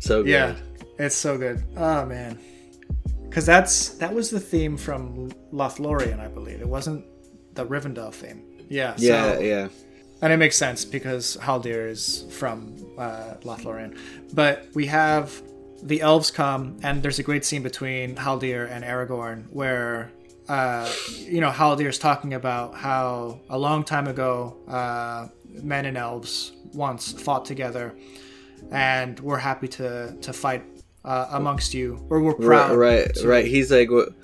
so 0.00 0.22
good 0.22 0.30
Yeah, 0.30 0.56
it's 0.98 1.14
so 1.14 1.38
good. 1.38 1.62
Oh 1.76 2.04
man, 2.04 2.38
because 3.28 3.46
that's 3.46 3.90
that 3.98 4.12
was 4.12 4.30
the 4.30 4.40
theme 4.40 4.76
from 4.76 5.30
Lothlorien, 5.52 6.18
I 6.20 6.28
believe. 6.28 6.60
It 6.60 6.68
wasn't 6.68 7.04
the 7.54 7.64
Rivendell 7.64 8.12
theme. 8.12 8.42
Yeah. 8.68 8.94
yeah 8.98 9.34
so- 9.34 9.40
yeah 9.40 9.68
and 10.22 10.32
it 10.32 10.36
makes 10.38 10.56
sense 10.56 10.84
because 10.84 11.36
Haldir 11.40 11.88
is 11.90 12.24
from 12.30 12.76
uh, 12.96 13.34
Lothlorien. 13.42 13.98
But 14.32 14.68
we 14.74 14.86
have 14.86 15.42
the 15.82 16.00
elves 16.00 16.30
come, 16.30 16.78
and 16.82 17.02
there's 17.02 17.18
a 17.18 17.22
great 17.24 17.44
scene 17.44 17.62
between 17.62 18.14
Haldir 18.14 18.70
and 18.70 18.84
Aragorn 18.84 19.46
where, 19.50 20.12
uh, 20.48 20.90
you 21.18 21.40
know, 21.40 21.50
Haldir's 21.50 21.98
talking 21.98 22.34
about 22.34 22.74
how 22.74 23.40
a 23.50 23.58
long 23.58 23.82
time 23.84 24.06
ago, 24.06 24.56
uh, 24.68 25.28
men 25.62 25.84
and 25.86 25.96
elves 25.96 26.52
once 26.72 27.12
fought 27.12 27.44
together, 27.44 27.94
and 28.70 29.18
we're 29.20 29.38
happy 29.38 29.68
to 29.68 30.16
to 30.22 30.32
fight 30.32 30.62
uh, 31.04 31.26
amongst 31.32 31.74
you, 31.74 32.04
or 32.10 32.20
we're 32.22 32.34
proud. 32.34 32.76
right 32.76 32.96
right 33.04 33.14
to- 33.16 33.26
right 33.28 33.44
he's 33.46 33.70
like 33.72 33.90
"We're- 33.90 34.14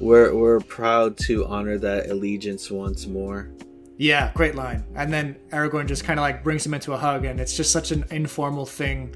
we're 0.00 0.34
we're 0.34 0.60
proud 0.60 1.16
to 1.18 1.44
honor 1.46 1.76
that 1.78 2.08
allegiance 2.10 2.70
once 2.70 3.06
more 3.06 3.50
Yeah, 4.02 4.32
great 4.34 4.56
line. 4.56 4.84
And 4.96 5.12
then 5.12 5.36
Aragorn 5.50 5.86
just 5.86 6.02
kind 6.04 6.18
of 6.18 6.22
like 6.22 6.42
brings 6.42 6.66
him 6.66 6.74
into 6.74 6.92
a 6.92 6.96
hug, 6.96 7.24
and 7.24 7.38
it's 7.38 7.56
just 7.56 7.70
such 7.70 7.92
an 7.92 8.04
informal 8.10 8.66
thing 8.66 9.14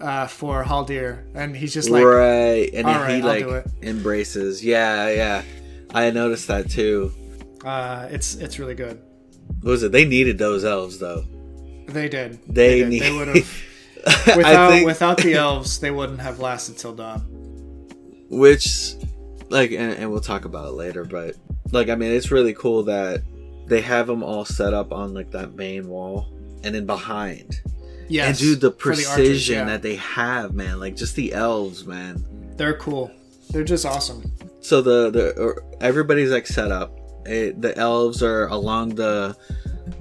uh, 0.00 0.26
for 0.26 0.64
Haldir, 0.64 1.24
and 1.34 1.54
he's 1.54 1.74
just 1.74 1.90
like, 1.90 2.02
right 2.04 2.70
and 2.72 2.88
he 2.88 2.92
I'll 2.94 3.20
like 3.22 3.64
embraces 3.82 4.64
yeah 4.64 5.08
yeah 5.10 5.42
i 5.94 6.10
noticed 6.10 6.48
that 6.48 6.70
too 6.70 7.12
uh, 7.64 8.08
it's 8.10 8.34
it's 8.36 8.58
really 8.58 8.74
good. 8.74 8.98
what 9.60 9.70
was 9.72 9.82
it 9.82 9.92
they 9.92 10.04
needed 10.06 10.38
those 10.38 10.64
elves 10.64 10.98
though 10.98 11.22
They 11.86 12.08
did. 12.08 12.40
they, 12.48 12.78
did. 12.80 12.88
need 12.88 13.02
They 13.02 13.12
would 13.12 13.28
have 13.28 13.62
without 14.36 14.70
think- 14.70 14.86
without 14.86 15.18
the 15.18 15.34
elves, 15.34 15.78
they 15.78 15.90
wouldn't 15.90 16.20
have 16.20 16.40
lasted 16.40 16.78
till 16.78 16.94
dawn. 16.94 17.20
which 18.30 18.94
like 19.50 19.70
and, 19.72 19.92
and 19.92 20.10
we'll 20.10 20.20
talk 20.20 20.44
about 20.46 20.66
it 20.68 20.72
later 20.72 21.04
but 21.04 21.36
like 21.70 21.88
i 21.90 21.94
mean 21.94 22.10
it's 22.12 22.30
really 22.30 22.54
cool 22.54 22.84
that 22.84 23.22
they 23.72 23.80
have 23.80 24.06
them 24.06 24.22
all 24.22 24.44
set 24.44 24.74
up 24.74 24.92
on 24.92 25.14
like 25.14 25.30
that 25.30 25.54
main 25.54 25.88
wall 25.88 26.28
and 26.62 26.74
then 26.74 26.84
behind 26.84 27.62
Yeah, 28.08 28.26
and 28.26 28.36
dude 28.36 28.60
the 28.60 28.70
for 28.72 28.94
the 28.94 29.02
precision 29.02 29.18
archers, 29.24 29.48
yeah. 29.48 29.64
that 29.64 29.82
they 29.82 29.96
have 29.96 30.54
man 30.54 30.78
like 30.78 30.94
just 30.94 31.16
the 31.16 31.32
elves 31.32 31.86
man 31.86 32.24
they're 32.56 32.76
cool. 32.76 33.10
They're 33.50 33.64
just 33.64 33.86
awesome. 33.86 34.30
so 34.60 34.82
the 34.82 35.10
the 35.10 35.34
er, 35.40 35.64
everybody's 35.80 36.30
like 36.30 36.46
set 36.46 36.70
up 36.70 36.98
it, 37.24 37.60
the 37.60 37.76
elves 37.78 38.22
are 38.22 38.46
along 38.48 38.94
the 38.96 39.36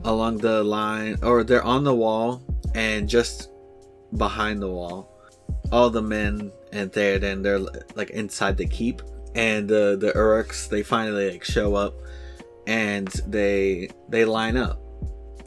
along 0.04 0.40
the 0.40 0.64
line 0.64 1.18
or 1.24 1.44
they're 1.44 1.64
on 1.64 1.84
the 1.86 1.96
wall 1.96 2.44
and 2.76 3.08
just 3.08 3.50
behind 4.18 4.62
the 4.62 4.70
wall 4.70 5.10
all 5.72 5.90
the 5.90 6.02
men 6.02 6.52
and 6.74 6.92
Theoden 6.92 7.42
they're 7.42 7.60
like 7.96 8.10
inside 8.10 8.58
the 8.58 8.68
keep 8.68 9.02
and 9.34 9.68
the 9.68 9.96
the 9.98 10.12
Uruks 10.12 10.68
they 10.68 10.84
finally 10.84 11.32
like 11.32 11.44
show 11.46 11.76
up 11.76 11.94
and 12.72 13.10
they 13.28 13.90
they 14.08 14.24
line 14.24 14.56
up. 14.56 14.80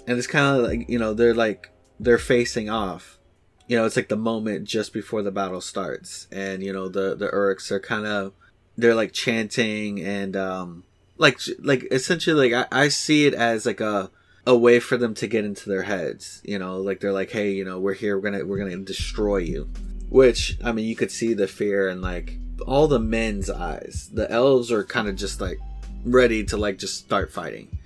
And 0.07 0.19
it's 0.19 0.27
kind 0.27 0.59
of 0.59 0.65
like 0.65 0.89
you 0.91 0.99
know 0.99 1.15
they're 1.15 1.35
like 1.35 1.73
they're 1.99 2.19
facing 2.19 2.69
off. 2.69 3.19
You 3.67 3.79
know 3.79 3.87
it's 3.87 3.97
like 3.97 4.11
the 4.11 4.17
moment 4.17 4.69
just 4.69 4.93
before 4.93 5.23
the 5.23 5.31
battle 5.31 5.63
starts. 5.63 6.29
And 6.31 6.63
you 6.63 6.73
know 6.73 6.89
the 6.89 7.17
the 7.17 7.29
Uruks 7.29 7.71
are 7.71 7.81
kind 7.81 8.07
of 8.07 8.35
they're 8.77 8.95
like 8.95 9.13
chanting 9.13 10.03
and 10.03 10.37
um 10.37 10.85
like 11.17 11.41
like 11.61 11.87
essentially 11.91 12.51
like 12.51 12.69
I, 12.71 12.85
I 12.85 12.89
see 12.89 13.27
it 13.27 13.33
as 13.33 13.65
like 13.65 13.81
a 13.81 14.11
a 14.47 14.55
way 14.55 14.79
for 14.79 14.99
them 14.99 15.15
to 15.15 15.27
get 15.27 15.47
into 15.47 15.71
their 15.71 15.85
heads. 15.85 16.43
You 16.45 16.59
know 16.59 16.77
like 16.77 17.01
they're 17.01 17.13
like 17.13 17.31
hey 17.31 17.53
you 17.53 17.65
know 17.65 17.81
we're 17.81 17.95
here. 17.95 18.19
We're 18.19 18.31
gonna 18.31 18.45
we're 18.45 18.59
gonna 18.59 18.77
destroy 18.77 19.39
you. 19.39 19.71
Which 20.11 20.59
i 20.63 20.71
mean 20.71 20.85
you 20.85 20.95
could 20.95 21.11
see 21.11 21.35
the 21.35 21.49
fear 21.49 21.89
and 21.89 22.03
like 22.03 22.37
all 22.67 22.87
the 22.87 23.01
men's 23.01 23.49
eyes. 23.49 24.11
The 24.13 24.31
elves 24.31 24.71
are 24.71 24.85
kind 24.85 25.09
of 25.09 25.17
just 25.17 25.41
like 25.41 25.59
ready 26.05 26.45
to 26.45 26.57
like 26.57 26.79
just 26.79 26.99
start 26.99 27.33
fighting 27.33 27.79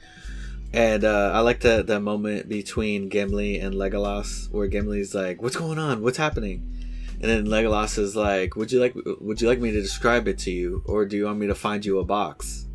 and 0.72 1.04
uh, 1.04 1.30
I 1.32 1.40
like 1.40 1.60
the 1.60 1.82
the 1.82 2.00
moment 2.00 2.48
between 2.48 3.08
Gimli 3.08 3.58
and 3.58 3.74
Legolas, 3.74 4.50
where 4.52 4.68
Gimli's 4.68 5.14
like, 5.14 5.40
"What's 5.42 5.56
going 5.56 5.78
on? 5.78 6.02
What's 6.02 6.18
happening?" 6.18 6.74
And 7.20 7.30
then 7.30 7.46
Legolas 7.46 7.98
is 7.98 8.14
like, 8.14 8.54
"Would 8.54 8.70
you 8.70 8.80
like 8.80 8.94
Would 9.20 9.40
you 9.40 9.48
like 9.48 9.60
me 9.60 9.70
to 9.70 9.80
describe 9.80 10.28
it 10.28 10.38
to 10.40 10.50
you, 10.50 10.82
or 10.84 11.06
do 11.06 11.16
you 11.16 11.24
want 11.24 11.38
me 11.38 11.46
to 11.46 11.54
find 11.54 11.84
you 11.84 11.98
a 11.98 12.04
box?" 12.04 12.66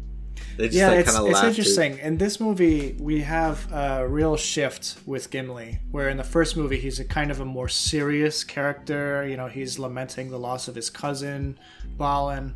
They 0.57 0.67
just, 0.67 0.77
yeah, 0.77 0.89
like, 0.89 0.99
it's, 0.99 1.15
it's 1.17 1.43
interesting. 1.43 1.97
In 1.97 2.17
this 2.17 2.39
movie, 2.39 2.95
we 2.99 3.21
have 3.21 3.71
a 3.71 4.07
real 4.07 4.37
shift 4.37 4.97
with 5.05 5.31
Gimli, 5.31 5.79
where 5.89 6.09
in 6.09 6.17
the 6.17 6.23
first 6.23 6.55
movie 6.55 6.77
he's 6.77 6.99
a 6.99 7.05
kind 7.05 7.31
of 7.31 7.39
a 7.39 7.45
more 7.45 7.67
serious 7.67 8.43
character. 8.43 9.27
You 9.27 9.37
know, 9.37 9.47
he's 9.47 9.79
lamenting 9.79 10.29
the 10.29 10.37
loss 10.37 10.67
of 10.67 10.75
his 10.75 10.91
cousin, 10.91 11.57
Balin. 11.97 12.53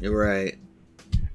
You're 0.00 0.16
right. 0.16 0.56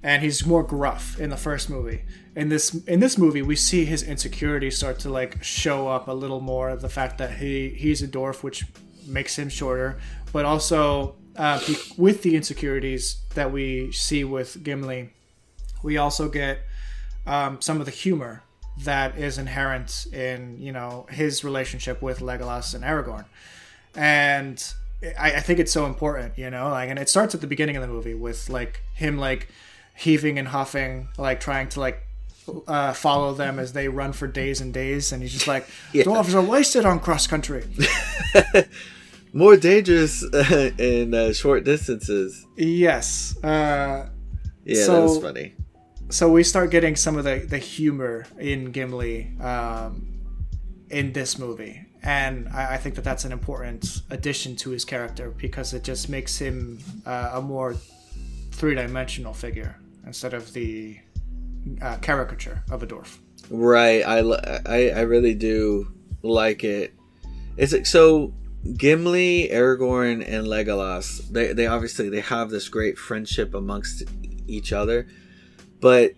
And 0.01 0.23
he's 0.23 0.45
more 0.45 0.64
gruff 0.64 1.19
in 1.19 1.30
the 1.30 1.38
first 1.38 1.69
movie. 1.69 2.03
In 2.35 2.49
this 2.49 2.73
in 2.85 2.99
this 2.99 3.18
movie, 3.18 3.41
we 3.41 3.56
see 3.56 3.84
his 3.84 4.01
insecurities 4.01 4.77
start 4.77 4.99
to 4.99 5.10
like 5.10 5.43
show 5.43 5.89
up 5.89 6.07
a 6.07 6.14
little 6.14 6.39
more. 6.39 6.76
The 6.76 6.89
fact 6.89 7.18
that 7.18 7.38
he 7.38 7.69
he's 7.69 8.01
a 8.01 8.07
dwarf, 8.07 8.41
which 8.41 8.65
makes 9.06 9.38
him 9.38 9.49
shorter, 9.49 9.99
but 10.31 10.45
also 10.45 11.15
uh, 11.35 11.60
with 11.97 12.22
the 12.23 12.35
insecurities 12.35 13.18
that 13.35 13.51
we 13.51 13.91
see 13.91 14.23
with 14.23 14.64
Gimli 14.64 15.10
we 15.84 15.97
also 15.97 16.30
get 16.30 16.60
um, 17.26 17.61
some 17.61 17.80
of 17.80 17.85
the 17.85 17.91
humor 17.91 18.43
that 18.84 19.18
is 19.18 19.38
inherent 19.38 20.07
in 20.14 20.57
you 20.60 20.72
know 20.72 21.06
his 21.10 21.43
relationship 21.43 22.01
with 22.01 22.19
Legolas 22.19 22.73
and 22.73 22.84
Aragorn, 22.84 23.26
and 23.95 24.73
I, 25.18 25.34
I, 25.34 25.39
think 25.39 25.60
it's 25.60 25.72
so 25.72 25.85
important, 25.85 26.38
you 26.38 26.49
know, 26.49 26.69
like, 26.69 26.89
and 26.89 26.97
it 26.97 27.10
starts 27.10 27.35
at 27.35 27.41
the 27.41 27.47
beginning 27.47 27.76
of 27.76 27.81
the 27.81 27.88
movie 27.88 28.14
with 28.14 28.49
like 28.49 28.81
him 28.93 29.18
like 29.18 29.49
heaving 29.99 30.39
and 30.39 30.47
huffing, 30.47 31.09
like 31.17 31.39
trying 31.39 31.69
to 31.69 31.80
like 31.80 32.01
uh, 32.67 32.93
follow 32.93 33.34
them 33.34 33.59
as 33.59 33.73
they 33.73 33.88
run 33.88 34.13
for 34.13 34.27
days 34.27 34.61
and 34.61 34.73
days, 34.73 35.11
and 35.11 35.21
he's 35.21 35.34
just 35.34 35.47
like, 35.47 35.67
yeah. 35.93 36.03
dwarves 36.03 36.34
are 36.34 36.41
wasted 36.41 36.85
on 36.85 36.99
cross 36.99 37.27
country. 37.27 37.65
More 39.34 39.57
dangerous 39.57 40.23
uh, 40.23 40.71
in 40.77 41.13
uh, 41.13 41.34
short 41.34 41.63
distances. 41.63 42.47
Yes. 42.55 43.38
Uh, 43.43 44.09
yeah, 44.65 44.84
so, 44.85 44.93
that 44.93 45.01
was 45.03 45.21
funny 45.21 45.55
so 46.09 46.30
we 46.30 46.43
start 46.43 46.71
getting 46.71 46.95
some 46.95 47.17
of 47.17 47.23
the, 47.23 47.45
the 47.47 47.57
humor 47.57 48.26
in 48.39 48.71
Gimli 48.71 49.31
um, 49.39 50.07
in 50.89 51.13
this 51.13 51.38
movie. 51.38 51.85
And 52.01 52.49
I, 52.49 52.73
I, 52.76 52.77
think 52.77 52.95
that 52.95 53.03
that's 53.03 53.26
an 53.26 53.31
important 53.31 54.01
addition 54.09 54.55
to 54.57 54.69
his 54.71 54.85
character 54.85 55.31
because 55.31 55.73
it 55.73 55.84
just 55.84 56.09
makes 56.09 56.38
him 56.38 56.80
uh, 57.05 57.31
a 57.34 57.41
more 57.41 57.76
three 58.51 58.73
dimensional 58.73 59.34
figure 59.34 59.76
instead 60.05 60.34
of 60.34 60.53
the 60.53 60.99
uh, 61.81 61.97
caricature 61.97 62.63
of 62.71 62.84
a 62.84 62.88
dwarf. 62.88 63.17
Right. 63.49 64.01
I, 64.01 64.19
I, 64.65 64.89
I 64.89 65.01
really 65.01 65.35
do 65.35 65.91
like 66.21 66.63
it. 66.63 66.91
it. 66.91 66.93
Is 67.57 67.73
it 67.73 67.88
so? 67.88 68.34
Gimli, 68.76 69.47
Aragorn, 69.53 70.21
and 70.27 70.45
Legolas. 70.45 71.30
They 71.30 71.53
they 71.53 71.65
obviously 71.65 72.09
they 72.09 72.19
have 72.19 72.49
this 72.49 72.67
great 72.67 72.97
friendship 72.97 73.53
amongst 73.53 74.03
each 74.47 74.73
other 74.73 75.07
but 75.80 76.13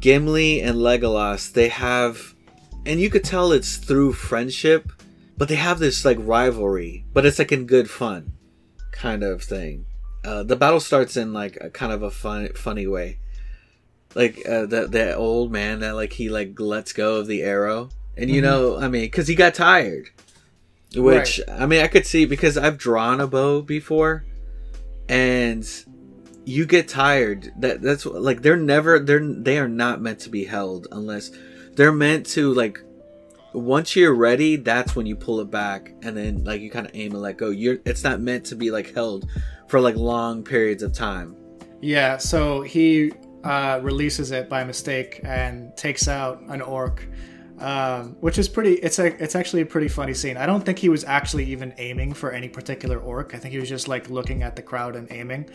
Gimli 0.00 0.60
and 0.60 0.76
Legolas, 0.76 1.52
they 1.52 1.68
have, 1.68 2.34
and 2.86 3.00
you 3.00 3.10
could 3.10 3.24
tell 3.24 3.52
it's 3.52 3.76
through 3.76 4.14
friendship, 4.14 4.92
but 5.36 5.48
they 5.48 5.56
have 5.56 5.78
this 5.78 6.04
like 6.04 6.18
rivalry, 6.20 7.04
but 7.12 7.26
it's 7.26 7.38
like 7.38 7.52
in 7.52 7.66
good 7.66 7.90
fun 7.90 8.32
kind 8.90 9.22
of 9.22 9.42
thing. 9.42 9.86
Uh, 10.24 10.42
the 10.42 10.56
battle 10.56 10.80
starts 10.80 11.16
in 11.16 11.32
like 11.32 11.58
a 11.60 11.68
kind 11.68 11.92
of 11.92 12.02
a 12.02 12.10
fun, 12.10 12.48
funny 12.54 12.86
way. 12.86 13.18
Like 14.14 14.46
uh, 14.48 14.66
that 14.66 14.92
that 14.92 15.16
old 15.16 15.50
man 15.50 15.80
that 15.80 15.94
like 15.94 16.12
he 16.12 16.28
like 16.28 16.58
lets 16.58 16.92
go 16.92 17.16
of 17.16 17.26
the 17.26 17.42
arrow, 17.42 17.88
and 18.16 18.28
you 18.28 18.42
mm-hmm. 18.42 18.50
know, 18.50 18.78
I 18.78 18.88
mean, 18.88 19.02
because 19.02 19.28
he 19.28 19.34
got 19.34 19.54
tired. 19.54 20.10
Which 20.94 21.40
right. 21.48 21.60
I 21.60 21.66
mean, 21.66 21.82
I 21.82 21.88
could 21.88 22.06
see 22.06 22.26
because 22.26 22.58
I've 22.58 22.76
drawn 22.76 23.20
a 23.20 23.26
bow 23.26 23.62
before, 23.62 24.24
and 25.08 25.66
you 26.44 26.66
get 26.66 26.88
tired. 26.88 27.52
That 27.58 27.80
that's 27.80 28.04
like 28.04 28.42
they're 28.42 28.56
never 28.56 28.98
they're 28.98 29.24
they 29.24 29.58
are 29.58 29.68
not 29.68 30.02
meant 30.02 30.20
to 30.20 30.28
be 30.28 30.44
held 30.44 30.88
unless 30.92 31.30
they're 31.74 31.92
meant 31.92 32.26
to 32.26 32.52
like 32.52 32.82
once 33.52 33.96
you're 33.96 34.14
ready, 34.14 34.56
that's 34.56 34.96
when 34.96 35.06
you 35.06 35.16
pull 35.16 35.40
it 35.40 35.50
back 35.50 35.92
and 36.02 36.16
then 36.16 36.44
like 36.44 36.60
you 36.60 36.70
kind 36.70 36.86
of 36.86 36.92
aim 36.94 37.12
and 37.12 37.22
let 37.22 37.36
go. 37.36 37.50
You're 37.50 37.78
it's 37.84 38.04
not 38.04 38.20
meant 38.20 38.46
to 38.46 38.56
be 38.56 38.70
like 38.70 38.94
held 38.94 39.28
for 39.68 39.80
like 39.80 39.96
long 39.96 40.42
periods 40.42 40.82
of 40.82 40.92
time. 40.92 41.36
Yeah, 41.80 42.16
so 42.16 42.62
he 42.62 43.12
uh, 43.44 43.80
releases 43.82 44.30
it 44.30 44.48
by 44.48 44.64
mistake 44.64 45.20
and 45.24 45.76
takes 45.76 46.08
out 46.08 46.40
an 46.48 46.60
orc 46.60 47.06
um, 47.62 48.16
which 48.20 48.38
is 48.38 48.48
pretty. 48.48 48.74
It's 48.74 48.98
a. 48.98 49.06
It's 49.22 49.36
actually 49.36 49.62
a 49.62 49.66
pretty 49.66 49.86
funny 49.86 50.14
scene. 50.14 50.36
I 50.36 50.46
don't 50.46 50.64
think 50.64 50.80
he 50.80 50.88
was 50.88 51.04
actually 51.04 51.44
even 51.44 51.72
aiming 51.78 52.12
for 52.14 52.32
any 52.32 52.48
particular 52.48 52.98
orc. 52.98 53.34
I 53.34 53.38
think 53.38 53.52
he 53.52 53.60
was 53.60 53.68
just 53.68 53.86
like 53.86 54.10
looking 54.10 54.42
at 54.42 54.56
the 54.56 54.62
crowd 54.62 54.96
and 54.96 55.06
aiming. 55.12 55.48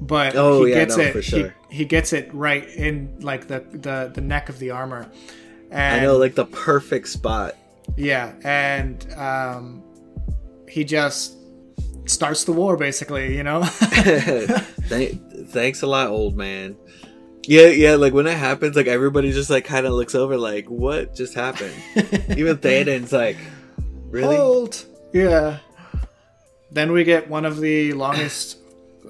But 0.00 0.34
oh, 0.34 0.64
he 0.64 0.72
yeah, 0.72 0.84
gets 0.84 0.96
no, 0.96 1.04
it. 1.04 1.22
Sure. 1.22 1.54
He, 1.70 1.76
he 1.76 1.84
gets 1.84 2.12
it 2.12 2.32
right 2.34 2.66
in 2.68 3.20
like 3.20 3.46
the 3.46 3.60
the 3.70 4.10
the 4.12 4.20
neck 4.20 4.48
of 4.48 4.58
the 4.58 4.72
armor. 4.72 5.08
And, 5.70 6.00
I 6.00 6.04
know, 6.04 6.16
like 6.16 6.34
the 6.34 6.44
perfect 6.44 7.06
spot. 7.06 7.54
Yeah, 7.96 8.34
and 8.42 9.06
um, 9.14 9.82
he 10.68 10.82
just 10.82 11.36
starts 12.06 12.42
the 12.44 12.52
war 12.52 12.76
basically. 12.76 13.36
You 13.36 13.44
know. 13.44 13.62
Thanks 15.46 15.82
a 15.82 15.86
lot, 15.86 16.08
old 16.08 16.36
man. 16.36 16.76
Yeah, 17.48 17.68
yeah, 17.68 17.94
like 17.96 18.12
when 18.12 18.26
it 18.26 18.36
happens, 18.36 18.76
like 18.76 18.86
everybody 18.86 19.32
just 19.32 19.50
like 19.50 19.64
kind 19.64 19.86
of 19.86 19.92
looks 19.92 20.14
over, 20.14 20.36
like, 20.36 20.66
what 20.66 21.14
just 21.14 21.34
happened? 21.34 21.74
Even 22.36 22.58
Théoden's 22.58 23.12
like, 23.12 23.36
really? 24.10 24.36
Hold. 24.36 24.84
Yeah. 25.12 25.58
Then 26.70 26.92
we 26.92 27.04
get 27.04 27.28
one 27.28 27.44
of 27.44 27.60
the 27.60 27.92
longest 27.92 28.58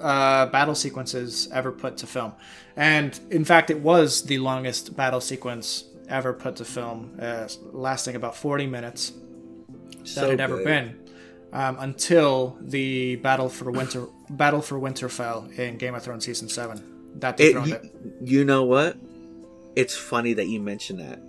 uh, 0.00 0.46
battle 0.46 0.74
sequences 0.74 1.48
ever 1.52 1.72
put 1.72 1.96
to 1.98 2.06
film. 2.06 2.34
And 2.76 3.18
in 3.30 3.44
fact, 3.44 3.70
it 3.70 3.80
was 3.80 4.22
the 4.22 4.38
longest 4.38 4.96
battle 4.96 5.20
sequence 5.20 5.84
ever 6.08 6.32
put 6.32 6.56
to 6.56 6.64
film, 6.64 7.16
uh, 7.20 7.48
lasting 7.72 8.16
about 8.16 8.36
40 8.36 8.66
minutes. 8.66 9.12
So 10.04 10.22
that 10.22 10.30
had 10.30 10.40
ever 10.40 10.62
been. 10.62 11.00
Um, 11.52 11.76
until 11.78 12.58
the 12.60 13.16
battle 13.16 13.48
for 13.48 13.70
winter 13.70 14.08
battle 14.28 14.60
for 14.60 14.78
Winterfell 14.78 15.56
in 15.56 15.78
Game 15.78 15.94
of 15.94 16.02
Thrones 16.02 16.24
season 16.24 16.48
seven. 16.48 16.93
That 17.16 17.38
it, 17.40 17.56
it. 17.56 17.94
You 18.20 18.44
know 18.44 18.64
what? 18.64 18.96
It's 19.76 19.96
funny 19.96 20.34
that 20.34 20.46
you 20.46 20.60
mention 20.60 20.98
that 20.98 21.20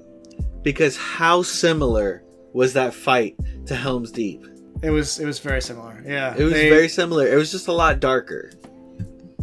because 0.64 0.98
how 0.98 1.42
similar 1.42 2.24
was 2.54 2.74
that 2.74 2.94
fight 2.94 3.36
to 3.68 3.76
Helm's 3.76 4.12
Deep? 4.12 4.46
It 4.82 4.90
was. 4.90 5.20
It 5.20 5.26
was 5.26 5.40
very 5.40 5.62
similar. 5.62 6.04
Yeah, 6.06 6.36
it 6.38 6.44
was 6.44 6.54
they, 6.54 6.70
very 6.70 6.90
similar. 6.90 7.28
It 7.28 7.36
was 7.36 7.52
just 7.52 7.68
a 7.68 7.74
lot 7.74 8.00
darker. 8.00 8.52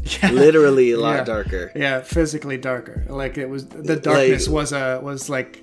Yeah. 0.05 0.31
Literally 0.31 0.93
a 0.93 0.99
lot 1.01 1.17
yeah. 1.19 1.25
darker. 1.25 1.73
Yeah, 1.75 2.01
physically 2.01 2.59
darker. 2.59 3.07
Like 3.09 3.39
it 3.39 3.49
was 3.49 3.67
the 3.67 3.97
darkness 3.97 4.47
like, 4.47 4.55
was 4.55 4.73
a 4.73 5.01
was 5.03 5.29
like 5.29 5.63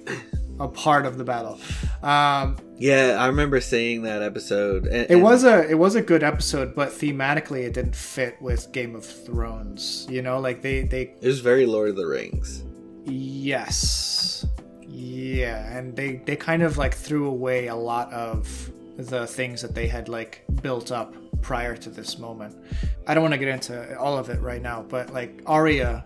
a 0.60 0.68
part 0.68 1.06
of 1.06 1.18
the 1.18 1.24
battle. 1.24 1.60
Um, 2.04 2.58
yeah, 2.78 3.18
I 3.20 3.28
remember 3.28 3.60
seeing 3.62 4.04
that 4.04 4.22
episode. 4.22 4.88
And, 4.88 5.10
it 5.10 5.18
was 5.18 5.44
a 5.44 5.70
it 5.70 5.78
was 5.78 5.96
a 5.96 6.02
good 6.02 6.24
episode, 6.24 6.76
but 6.76 6.90
thematically 6.90 7.64
it 7.64 7.74
didn't 7.74 7.96
fit 7.96 8.42
with 8.42 8.72
Game 8.72 8.96
of 8.96 9.06
Thrones. 9.06 10.08
You 10.10 10.22
know, 10.22 10.40
like 10.40 10.62
they 10.62 10.84
they 10.84 11.14
it 11.22 11.28
was 11.28 11.40
very 11.40 11.66
Lord 11.66 11.90
of 11.90 11.96
the 11.96 12.06
Rings. 12.06 12.64
Yes. 13.06 14.46
Yeah, 14.88 15.78
and 15.78 15.96
they 15.96 16.18
they 16.26 16.36
kind 16.36 16.64
of 16.64 16.78
like 16.78 16.94
threw 16.94 17.28
away 17.28 17.68
a 17.68 17.76
lot 17.76 18.12
of 18.12 18.72
the 18.98 19.26
things 19.28 19.62
that 19.62 19.74
they 19.74 19.88
had 19.88 20.10
like 20.10 20.44
built 20.62 20.92
up 20.92 21.14
prior 21.42 21.76
to 21.78 21.90
this 21.90 22.18
moment. 22.18 22.56
I 23.08 23.14
don't 23.14 23.24
want 23.24 23.34
to 23.34 23.38
get 23.38 23.48
into 23.48 23.98
all 23.98 24.18
of 24.18 24.30
it 24.30 24.42
right 24.42 24.62
now, 24.62 24.86
but 24.88 25.14
like 25.14 25.42
Arya 25.46 26.06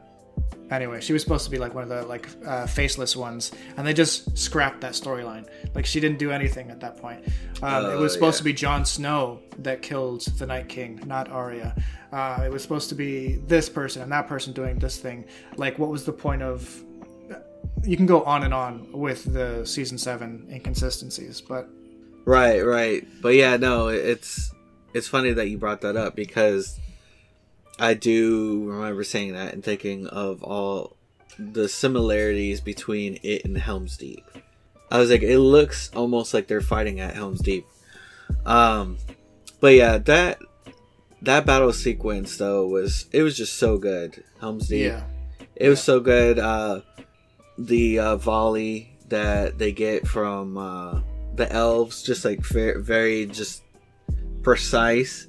Anyway, 0.71 0.99
she 1.01 1.13
was 1.13 1.21
supposed 1.21 1.45
to 1.45 1.51
be 1.51 1.59
like 1.59 1.75
one 1.75 1.83
of 1.83 1.89
the 1.89 2.03
like 2.03 2.27
uh, 2.47 2.65
faceless 2.65 3.15
ones, 3.15 3.51
and 3.77 3.85
they 3.85 3.93
just 3.93 4.35
scrapped 4.37 4.81
that 4.81 4.93
storyline. 4.93 5.45
Like 5.75 5.85
she 5.85 5.99
didn't 5.99 6.17
do 6.17 6.31
anything 6.31 6.71
at 6.71 6.79
that 6.79 6.97
point. 6.97 7.23
Um, 7.61 7.85
uh, 7.85 7.89
it 7.91 7.99
was 7.99 8.13
oh, 8.13 8.15
supposed 8.15 8.35
yeah. 8.37 8.39
to 8.39 8.43
be 8.45 8.53
Jon 8.53 8.85
Snow 8.85 9.39
that 9.59 9.81
killed 9.81 10.21
the 10.21 10.47
Night 10.47 10.69
King, 10.69 10.99
not 11.05 11.29
Arya. 11.29 11.75
Uh, 12.11 12.43
it 12.45 12.51
was 12.51 12.63
supposed 12.63 12.89
to 12.89 12.95
be 12.95 13.35
this 13.45 13.69
person 13.69 14.01
and 14.01 14.11
that 14.11 14.27
person 14.27 14.51
doing 14.51 14.79
this 14.79 14.97
thing. 14.97 15.25
Like, 15.57 15.77
what 15.77 15.89
was 15.89 16.05
the 16.05 16.13
point 16.13 16.41
of? 16.41 16.83
You 17.83 17.97
can 17.97 18.05
go 18.05 18.23
on 18.23 18.43
and 18.43 18.53
on 18.53 18.91
with 18.91 19.31
the 19.31 19.65
season 19.65 19.97
seven 19.97 20.47
inconsistencies, 20.49 21.41
but 21.41 21.67
right, 22.25 22.61
right, 22.61 23.05
but 23.21 23.35
yeah, 23.35 23.57
no, 23.57 23.89
it's 23.89 24.51
it's 24.93 25.07
funny 25.07 25.33
that 25.33 25.49
you 25.49 25.57
brought 25.57 25.81
that 25.81 25.97
up 25.97 26.15
because 26.15 26.79
I 27.79 27.93
do 27.93 28.69
remember 28.69 29.03
saying 29.03 29.33
that 29.33 29.53
and 29.53 29.63
thinking 29.63 30.07
of 30.07 30.43
all 30.43 30.95
the 31.39 31.67
similarities 31.67 32.61
between 32.61 33.19
it 33.23 33.45
and 33.45 33.57
Helm's 33.57 33.97
Deep. 33.97 34.23
I 34.91 34.99
was 34.99 35.09
like, 35.09 35.23
it 35.23 35.39
looks 35.39 35.89
almost 35.95 36.33
like 36.33 36.47
they're 36.47 36.61
fighting 36.61 36.99
at 36.99 37.15
Helm's 37.15 37.41
Deep. 37.41 37.65
Um, 38.45 38.97
but 39.59 39.73
yeah, 39.73 39.97
that 39.97 40.39
that 41.21 41.45
battle 41.45 41.73
sequence 41.73 42.37
though 42.37 42.67
was 42.67 43.07
it 43.11 43.23
was 43.23 43.35
just 43.35 43.57
so 43.57 43.77
good. 43.77 44.23
Helm's 44.39 44.67
Deep. 44.67 44.91
Yeah. 44.91 45.03
It 45.55 45.69
was 45.69 45.81
so 45.81 45.99
good. 45.99 46.37
Uh, 46.37 46.81
the 47.57 47.99
uh, 47.99 48.17
volley 48.17 48.95
that 49.09 49.57
they 49.57 49.71
get 49.71 50.07
from 50.07 50.57
uh, 50.57 51.01
the 51.35 51.51
elves, 51.51 52.03
just 52.03 52.25
like 52.25 52.41
very, 52.41 52.81
very 52.81 53.25
just 53.25 53.63
precise. 54.41 55.27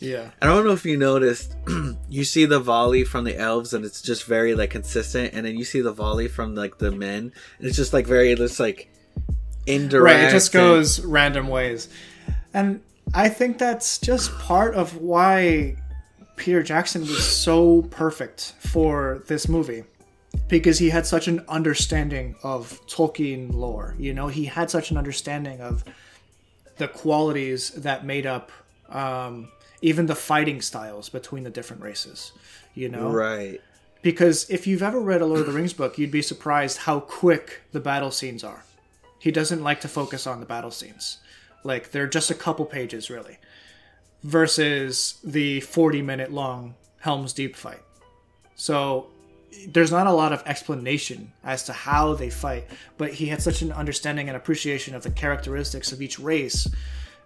Yeah. 0.00 0.30
I 0.40 0.46
don't 0.46 0.64
know 0.64 0.72
if 0.72 0.84
you 0.84 0.96
noticed, 0.96 1.56
you 2.08 2.24
see 2.24 2.44
the 2.44 2.60
volley 2.60 3.04
from 3.04 3.24
the 3.24 3.36
elves, 3.36 3.74
and 3.74 3.84
it's 3.84 4.00
just 4.00 4.24
very 4.24 4.54
like 4.54 4.70
consistent, 4.70 5.34
and 5.34 5.44
then 5.44 5.56
you 5.56 5.64
see 5.64 5.80
the 5.80 5.92
volley 5.92 6.28
from 6.28 6.54
like 6.54 6.78
the 6.78 6.90
men, 6.90 7.32
and 7.58 7.66
it's 7.66 7.76
just 7.76 7.92
like 7.92 8.06
very, 8.06 8.32
it's 8.32 8.60
like 8.60 8.90
indirect. 9.66 10.14
Right, 10.16 10.24
it 10.28 10.30
just 10.30 10.54
and- 10.54 10.62
goes 10.62 11.00
random 11.04 11.48
ways. 11.48 11.88
And 12.54 12.80
I 13.14 13.28
think 13.28 13.58
that's 13.58 13.98
just 13.98 14.36
part 14.38 14.74
of 14.74 14.96
why 14.96 15.76
Peter 16.36 16.62
Jackson 16.62 17.02
was 17.02 17.26
so 17.26 17.82
perfect 17.90 18.54
for 18.60 19.22
this 19.26 19.48
movie. 19.48 19.84
Because 20.48 20.78
he 20.78 20.90
had 20.90 21.06
such 21.06 21.26
an 21.26 21.44
understanding 21.48 22.36
of 22.42 22.80
Tolkien 22.86 23.52
lore. 23.52 23.94
You 23.98 24.14
know, 24.14 24.28
he 24.28 24.44
had 24.44 24.70
such 24.70 24.90
an 24.90 24.96
understanding 24.96 25.60
of 25.60 25.84
the 26.76 26.86
qualities 26.88 27.70
that 27.70 28.04
made 28.04 28.26
up 28.26 28.52
um, 28.88 29.50
even 29.80 30.06
the 30.06 30.14
fighting 30.14 30.60
styles 30.60 31.08
between 31.08 31.44
the 31.44 31.50
different 31.50 31.82
races. 31.82 32.32
You 32.74 32.88
know? 32.88 33.10
right. 33.10 33.60
because 34.02 34.48
if 34.48 34.66
you've 34.66 34.84
ever 34.84 35.00
read 35.00 35.20
a 35.20 35.26
Lord 35.26 35.40
of 35.40 35.46
the 35.46 35.52
Rings 35.52 35.72
book, 35.72 35.98
you'd 35.98 36.12
be 36.12 36.22
surprised 36.22 36.78
how 36.78 37.00
quick 37.00 37.62
the 37.72 37.80
battle 37.80 38.12
scenes 38.12 38.44
are. 38.44 38.64
He 39.18 39.32
doesn't 39.32 39.64
like 39.64 39.80
to 39.80 39.88
focus 39.88 40.26
on 40.26 40.38
the 40.38 40.46
battle 40.46 40.70
scenes. 40.70 41.18
Like 41.64 41.90
they're 41.90 42.06
just 42.06 42.30
a 42.30 42.34
couple 42.34 42.64
pages 42.66 43.10
really. 43.10 43.38
Versus 44.22 45.18
the 45.24 45.60
40 45.60 46.02
minute 46.02 46.32
long 46.32 46.74
Helm's 47.00 47.32
Deep 47.32 47.56
fight. 47.56 47.82
So 48.54 49.08
there's 49.66 49.90
not 49.90 50.06
a 50.06 50.12
lot 50.12 50.32
of 50.32 50.42
explanation 50.46 51.32
as 51.42 51.64
to 51.64 51.72
how 51.72 52.14
they 52.14 52.30
fight, 52.30 52.66
but 52.96 53.14
he 53.14 53.26
had 53.26 53.42
such 53.42 53.62
an 53.62 53.72
understanding 53.72 54.28
and 54.28 54.36
appreciation 54.36 54.94
of 54.94 55.02
the 55.02 55.10
characteristics 55.10 55.90
of 55.90 56.02
each 56.02 56.18
race 56.18 56.68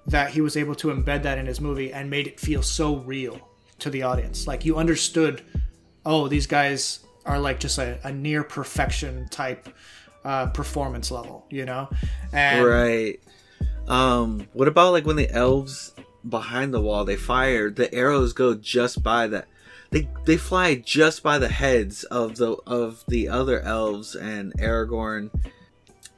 that 0.06 0.30
he 0.30 0.40
was 0.40 0.56
able 0.56 0.74
to 0.76 0.88
embed 0.88 1.22
that 1.22 1.38
in 1.38 1.46
his 1.46 1.60
movie 1.60 1.92
and 1.92 2.10
made 2.10 2.26
it 2.26 2.40
feel 2.40 2.62
so 2.62 2.96
real 2.96 3.38
to 3.78 3.90
the 3.90 4.02
audience. 4.02 4.46
Like 4.46 4.64
you 4.64 4.76
understood, 4.76 5.42
oh, 6.04 6.28
these 6.28 6.46
guys 6.46 7.00
are 7.24 7.38
like 7.38 7.60
just 7.60 7.78
a, 7.78 7.98
a 8.04 8.12
near 8.12 8.42
perfection 8.42 9.28
type 9.28 9.68
uh, 10.24 10.46
performance 10.46 11.10
level, 11.10 11.46
you 11.50 11.64
know? 11.64 11.88
And 12.32 12.64
Right. 12.64 13.20
Um, 13.88 14.46
what 14.52 14.68
about 14.68 14.92
like 14.92 15.06
when 15.06 15.16
the 15.16 15.30
elves 15.30 15.94
behind 16.28 16.72
the 16.72 16.80
wall 16.80 17.04
they 17.04 17.16
fire, 17.16 17.70
the 17.70 17.92
arrows 17.94 18.32
go 18.32 18.54
just 18.54 19.02
by 19.02 19.26
the 19.26 19.44
they 19.90 20.08
they 20.24 20.36
fly 20.36 20.74
just 20.76 21.22
by 21.22 21.38
the 21.38 21.48
heads 21.48 22.04
of 22.04 22.36
the 22.36 22.52
of 22.66 23.04
the 23.08 23.28
other 23.28 23.60
elves 23.60 24.14
and 24.14 24.52
Aragorn 24.58 25.30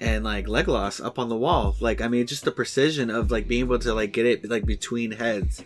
and 0.01 0.25
like 0.25 0.47
Legolas 0.47 1.05
up 1.05 1.19
on 1.19 1.29
the 1.29 1.37
wall. 1.37 1.77
Like 1.81 2.01
I 2.01 2.09
mean 2.09 2.27
just 2.27 2.45
the 2.45 2.53
precision 2.53 3.11
of 3.11 3.31
like 3.31 3.49
being 3.49 3.61
able 3.61 3.79
to 3.79 3.95
like 3.95 4.12
get 4.12 4.27
it 4.27 4.49
like 4.49 4.66
between 4.66 5.12
heads 5.12 5.62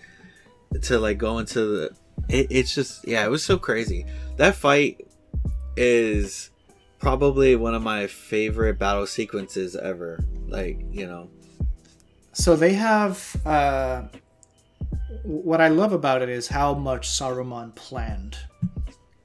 to 0.83 0.99
like 0.99 1.19
go 1.19 1.39
into 1.39 1.61
the 1.61 1.97
it, 2.29 2.49
it's 2.51 2.75
just 2.75 3.07
yeah, 3.07 3.25
it 3.25 3.31
was 3.31 3.43
so 3.45 3.59
crazy. 3.59 4.05
That 4.37 4.55
fight 4.55 5.07
is 5.77 6.51
probably 6.99 7.57
one 7.57 7.75
of 7.75 7.83
my 7.83 8.07
favorite 8.07 8.79
battle 8.79 9.07
sequences 9.07 9.77
ever. 9.77 10.21
Like, 10.47 10.81
you 10.91 11.07
know. 11.07 11.31
So 12.33 12.57
they 12.57 12.75
have. 12.75 13.37
Uh, 13.45 14.05
what 15.23 15.61
I 15.61 15.69
love 15.69 15.93
about 15.93 16.23
it 16.23 16.29
is 16.29 16.49
how 16.49 16.75
much 16.75 17.09
Saruman 17.09 17.75
planned 17.75 18.39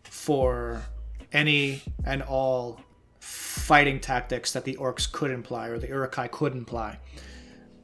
for 0.03 0.81
any 1.31 1.81
and 2.05 2.21
all 2.21 2.80
fighting 3.64 3.99
tactics 3.99 4.52
that 4.53 4.65
the 4.65 4.76
orcs 4.76 5.10
could 5.11 5.31
imply 5.31 5.68
or 5.68 5.80
the 5.80 5.88
Uruk-hai 5.88 6.27
could 6.27 6.53
imply. 6.53 6.99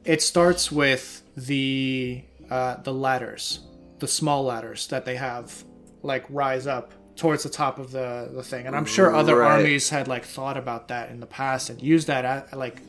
It 0.04 0.20
starts 0.22 0.70
with 0.70 1.22
the 1.36 2.22
uh, 2.50 2.76
the 2.82 2.92
ladders, 2.92 3.60
the 4.00 4.08
small 4.08 4.44
ladders 4.44 4.88
that 4.88 5.04
they 5.04 5.16
have, 5.16 5.64
like 6.02 6.24
rise 6.28 6.66
up 6.66 6.92
towards 7.16 7.42
the 7.44 7.48
top 7.48 7.78
of 7.78 7.92
the, 7.92 8.28
the 8.32 8.42
thing. 8.42 8.66
And 8.66 8.74
I'm 8.74 8.86
sure 8.86 9.14
other 9.14 9.36
Right. 9.36 9.52
armies 9.58 9.88
had 9.90 10.08
like 10.08 10.24
thought 10.24 10.56
about 10.56 10.88
that 10.88 11.10
in 11.10 11.20
the 11.20 11.26
past 11.26 11.70
and 11.70 11.80
used 11.80 12.06
that 12.08 12.24
at, 12.24 12.56
like 12.58 12.80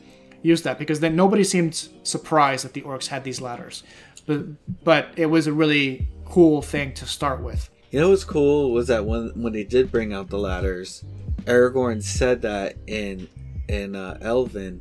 used 0.42 0.64
that 0.64 0.78
because 0.78 1.00
then 1.00 1.14
nobody 1.14 1.44
seemed 1.44 1.88
surprised 2.02 2.64
that 2.64 2.72
the 2.72 2.82
orcs 2.82 3.06
had 3.06 3.24
these 3.24 3.40
ladders. 3.40 3.82
But 4.26 4.84
but 4.84 5.08
it 5.16 5.26
was 5.26 5.46
a 5.46 5.52
really 5.52 6.08
cool 6.24 6.60
thing 6.62 6.92
to 6.94 7.06
start 7.06 7.40
with. 7.42 7.70
You 7.90 8.00
know 8.00 8.08
what's 8.10 8.24
cool 8.24 8.72
was 8.72 8.86
that 8.88 9.04
when 9.04 9.30
when 9.42 9.52
they 9.52 9.64
did 9.64 9.92
bring 9.92 10.12
out 10.12 10.28
the 10.30 10.38
ladders, 10.38 11.04
Aragorn 11.44 12.02
said 12.02 12.42
that 12.42 12.76
in 12.86 13.28
in 13.68 13.96
uh, 13.96 14.18
Elven, 14.20 14.80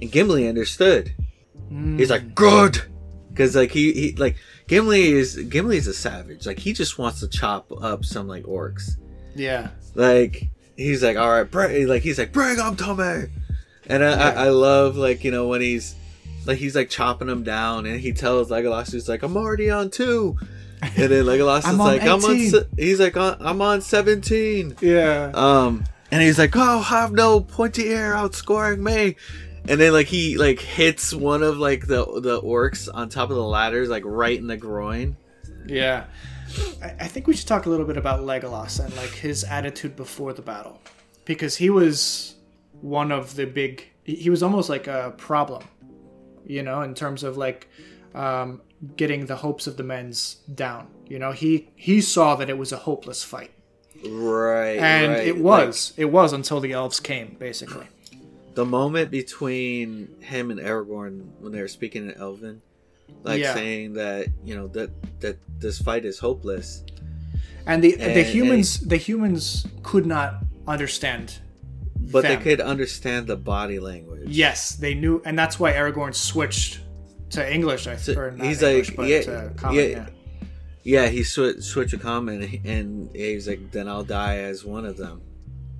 and 0.00 0.10
Gimli 0.12 0.48
understood. 0.48 1.14
He's 1.70 2.10
like, 2.10 2.34
"Good," 2.34 2.82
because 3.30 3.56
like 3.56 3.70
he, 3.70 3.92
he 3.92 4.12
like 4.16 4.36
Gimli 4.68 5.12
is 5.12 5.36
Gimli 5.36 5.76
is 5.76 5.86
a 5.86 5.94
savage. 5.94 6.46
Like 6.46 6.58
he 6.58 6.72
just 6.72 6.98
wants 6.98 7.20
to 7.20 7.28
chop 7.28 7.72
up 7.82 8.04
some 8.04 8.28
like 8.28 8.44
orcs. 8.44 8.92
Yeah. 9.34 9.70
Like 9.94 10.48
he's 10.76 11.02
like, 11.02 11.16
"All 11.16 11.30
right, 11.30 11.50
bring," 11.50 11.88
like 11.88 12.02
he's 12.02 12.18
like, 12.18 12.32
"Bring 12.32 12.56
them 12.56 12.76
to 12.76 12.94
me," 12.94 13.32
and 13.86 14.04
I, 14.04 14.12
I, 14.12 14.30
I 14.46 14.48
love 14.50 14.96
like 14.96 15.24
you 15.24 15.30
know 15.30 15.48
when 15.48 15.60
he's 15.60 15.94
like 16.46 16.58
he's 16.58 16.76
like 16.76 16.90
chopping 16.90 17.28
them 17.28 17.42
down, 17.42 17.86
and 17.86 18.00
he 18.00 18.12
tells 18.12 18.50
Legolas 18.50 18.92
he's 18.92 19.08
like, 19.08 19.22
"I'm 19.22 19.36
already 19.36 19.70
on 19.70 19.90
two. 19.90 20.36
And 20.96 21.10
then 21.10 21.24
Legolas 21.24 21.60
is 21.60 21.64
I'm 21.66 21.80
on 21.80 21.86
like, 21.86 22.02
"I'm 22.02 22.24
on." 22.24 22.38
Se-, 22.38 22.68
he's 22.76 23.00
like, 23.00 23.16
"Uh, 23.16 23.36
"I'm 23.40 23.60
on 23.62 23.80
17." 23.80 24.76
Yeah. 24.80 25.30
Um, 25.34 25.84
and 26.10 26.22
he's 26.22 26.38
like, 26.38 26.54
"Oh, 26.54 26.80
have 26.80 27.12
no 27.12 27.40
pointy 27.40 27.88
ear 27.88 28.12
outscoring 28.12 28.78
me." 28.78 29.16
And 29.66 29.80
then 29.80 29.92
like 29.92 30.06
he 30.08 30.36
like 30.36 30.60
hits 30.60 31.14
one 31.14 31.42
of 31.42 31.58
like 31.58 31.86
the 31.86 32.04
the 32.20 32.40
orcs 32.42 32.88
on 32.92 33.08
top 33.08 33.30
of 33.30 33.36
the 33.36 33.42
ladders 33.42 33.88
like 33.88 34.02
right 34.04 34.38
in 34.38 34.46
the 34.46 34.56
groin. 34.56 35.16
Yeah. 35.66 36.04
I, 36.82 36.94
I 37.00 37.08
think 37.08 37.26
we 37.26 37.34
should 37.34 37.48
talk 37.48 37.66
a 37.66 37.70
little 37.70 37.86
bit 37.86 37.96
about 37.96 38.20
Legolas 38.20 38.84
and 38.84 38.94
like 38.96 39.10
his 39.10 39.42
attitude 39.44 39.96
before 39.96 40.32
the 40.32 40.42
battle. 40.42 40.80
Because 41.24 41.56
he 41.56 41.70
was 41.70 42.34
one 42.82 43.10
of 43.10 43.34
the 43.36 43.46
big 43.46 43.88
he 44.04 44.14
he 44.14 44.30
was 44.30 44.42
almost 44.42 44.68
like 44.68 44.86
a 44.86 45.14
problem, 45.16 45.64
you 46.46 46.62
know, 46.62 46.82
in 46.82 46.94
terms 46.94 47.22
of 47.22 47.38
like 47.38 47.68
um, 48.14 48.60
getting 48.96 49.26
the 49.26 49.36
hopes 49.36 49.66
of 49.66 49.76
the 49.76 49.82
men's 49.82 50.36
down. 50.54 50.88
You 51.06 51.18
know, 51.18 51.32
he 51.32 51.68
he 51.76 52.00
saw 52.00 52.34
that 52.36 52.48
it 52.50 52.58
was 52.58 52.72
a 52.72 52.76
hopeless 52.78 53.22
fight. 53.22 53.50
Right. 54.06 54.78
And 54.78 55.12
right. 55.12 55.26
it 55.26 55.38
was. 55.38 55.92
it 55.96 56.06
was 56.06 56.32
until 56.32 56.60
the 56.60 56.72
elves 56.72 57.00
came, 57.00 57.36
basically. 57.38 57.86
the 58.54 58.64
moment 58.64 59.10
between 59.10 60.08
him 60.20 60.50
and 60.50 60.60
Aragorn 60.60 61.26
when 61.40 61.52
they 61.52 61.60
were 61.60 61.66
speaking 61.68 62.08
in 62.08 62.14
Elven, 62.16 62.62
like 63.24 63.40
Yeah. 63.40 63.54
saying 63.54 63.94
that 63.94 64.28
you 64.44 64.54
know 64.54 64.68
that 64.68 64.90
that 65.20 65.38
this 65.58 65.80
fight 65.80 66.04
is 66.04 66.18
hopeless. 66.18 66.84
And 67.66 67.82
the 67.82 67.94
And- 67.98 68.14
the 68.16 68.22
humans 68.22 68.78
the 68.80 68.96
humans 68.96 69.66
could 69.82 70.06
not 70.06 70.36
understand 70.68 71.38
But 72.12 72.22
them. 72.22 72.38
they 72.38 72.42
could 72.44 72.60
understand 72.60 73.26
the 73.26 73.36
body 73.36 73.78
language. 73.78 74.28
Yes, 74.28 74.76
they 74.76 74.94
knew, 74.94 75.20
and 75.24 75.38
that's 75.38 75.58
why 75.58 75.72
Aragorn 75.72 76.14
switched 76.14 76.80
to 77.34 77.52
English. 77.52 77.86
I 77.86 77.96
So 77.96 78.14
or 78.14 78.30
he's 78.30 78.62
English, 78.62 78.88
like, 78.88 78.96
but 78.96 79.06
yeah, 79.08 79.48
common, 79.56 79.76
yeah. 79.76 79.82
yeah. 79.86 80.06
Yeah, 80.86 81.06
he 81.06 81.22
sw- 81.22 81.60
switched 81.60 81.94
a 81.94 81.98
comment 81.98 82.60
and 82.64 83.10
he's 83.14 83.48
like, 83.48 83.70
"Then 83.70 83.88
I'll 83.88 84.04
die 84.04 84.36
as 84.38 84.64
one 84.64 84.84
of 84.84 84.96
them." 84.96 85.22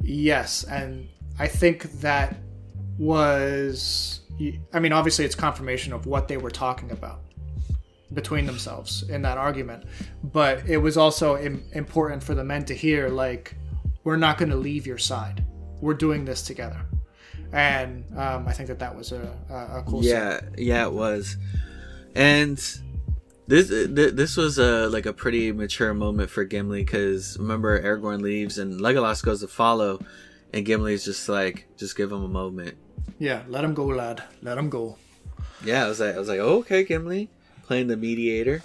Yes, 0.01 0.65
and 0.65 1.09
I 1.39 1.47
think 1.47 1.83
that 2.01 2.37
was. 2.99 4.21
I 4.73 4.81
mean, 4.81 4.93
obviously, 4.93 5.25
it's 5.25 5.35
confirmation 5.35 5.93
of 5.93 6.07
what 6.07 6.27
they 6.27 6.37
were 6.39 6.51
talking 6.51 6.91
about 6.91 7.21
between 8.15 8.47
themselves 8.47 9.05
in 9.09 9.23
that 9.23 9.39
argument, 9.39 9.85
but 10.23 10.67
it 10.69 10.79
was 10.79 10.97
also 10.97 11.37
Im- 11.37 11.65
important 11.73 12.23
for 12.23 12.35
the 12.35 12.45
men 12.45 12.65
to 12.65 12.75
hear, 12.75 13.09
like, 13.09 13.57
we're 14.05 14.17
not 14.17 14.39
going 14.39 14.51
to 14.51 14.57
leave 14.57 14.87
your 14.87 14.99
side. 14.99 15.45
We're 15.81 15.95
doing 15.95 16.25
this 16.25 16.43
together, 16.43 16.81
and 17.53 18.05
um, 18.17 18.47
I 18.49 18.53
think 18.53 18.69
that 18.69 18.79
that 18.81 18.97
was 18.97 19.13
a, 19.13 19.37
a, 19.51 19.79
a 19.79 19.83
cool. 19.87 20.03
scene. 20.03 20.13
Yeah, 20.13 20.41
yeah, 20.57 20.87
it 20.87 20.93
was, 20.93 21.37
and 22.15 22.57
this 23.47 23.69
this 23.69 24.37
was 24.37 24.59
a 24.59 24.89
like 24.89 25.07
a 25.07 25.13
pretty 25.13 25.53
mature 25.53 25.93
moment 25.95 26.31
for 26.31 26.45
Gimli 26.45 26.83
because 26.85 27.37
remember 27.39 27.81
Aragorn 27.81 28.23
leaves 28.23 28.59
and 28.59 28.81
Legolas 28.81 29.23
goes 29.23 29.41
to 29.41 29.49
follow, 29.49 30.01
and 30.53 30.65
Gimli's 30.65 31.05
just 31.05 31.29
like, 31.29 31.67
just 31.77 31.97
give 31.97 32.11
him 32.13 32.23
a 32.25 32.29
moment. 32.29 32.77
yeah. 33.19 33.43
Let 33.49 33.65
him 33.65 33.75
go, 33.75 33.87
lad. 33.87 34.23
Let 34.43 34.57
him 34.59 34.71
go. 34.71 34.97
Yeah, 35.65 35.85
I 35.85 35.89
was 35.89 36.01
like, 36.01 36.15
I 36.15 36.19
was 36.19 36.29
like, 36.29 36.41
oh, 36.41 36.59
okay, 36.61 36.85
Gimli 36.85 37.31
playing 37.63 37.87
the 37.89 37.97
mediator. 37.97 38.63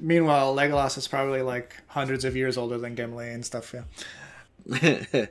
Meanwhile, 0.00 0.54
Legolas 0.56 0.96
is 0.98 1.06
probably 1.08 1.42
like 1.42 1.76
hundreds 1.86 2.24
of 2.24 2.36
years 2.36 2.56
older 2.56 2.78
than 2.78 2.94
Gimli 2.94 3.30
and 3.30 3.44
stuff. 3.44 3.74
Yeah. 3.74 3.84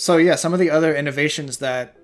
So 0.00 0.16
yeah, 0.16 0.36
some 0.36 0.54
of 0.54 0.58
the 0.58 0.70
other 0.70 0.96
innovations 0.96 1.58
that 1.58 1.94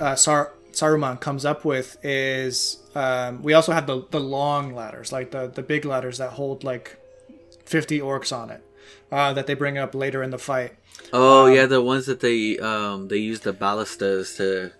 uh, 0.00 0.16
Sar- 0.16 0.52
Saruman 0.72 1.20
comes 1.20 1.44
up 1.44 1.64
with 1.64 1.96
is 2.04 2.78
um, 2.96 3.40
we 3.40 3.52
also 3.52 3.70
have 3.70 3.86
the 3.86 4.04
the 4.10 4.18
long 4.18 4.74
ladders, 4.74 5.12
like 5.12 5.30
the 5.30 5.46
the 5.46 5.62
big 5.62 5.84
ladders 5.84 6.18
that 6.18 6.30
hold 6.30 6.64
like 6.64 6.96
fifty 7.64 8.00
orcs 8.00 8.36
on 8.36 8.50
it, 8.50 8.64
uh, 9.12 9.32
that 9.32 9.46
they 9.46 9.54
bring 9.54 9.78
up 9.78 9.94
later 9.94 10.24
in 10.24 10.30
the 10.30 10.38
fight. 10.38 10.74
oh 11.12 11.46
yeah, 11.46 11.66
the 11.66 11.80
ones 11.80 12.06
that 12.06 12.18
they 12.18 12.58
um 12.58 13.06
they 13.06 13.18
use 13.18 13.38
the 13.40 13.52
ballistas 13.52 14.36
to. 14.38 14.72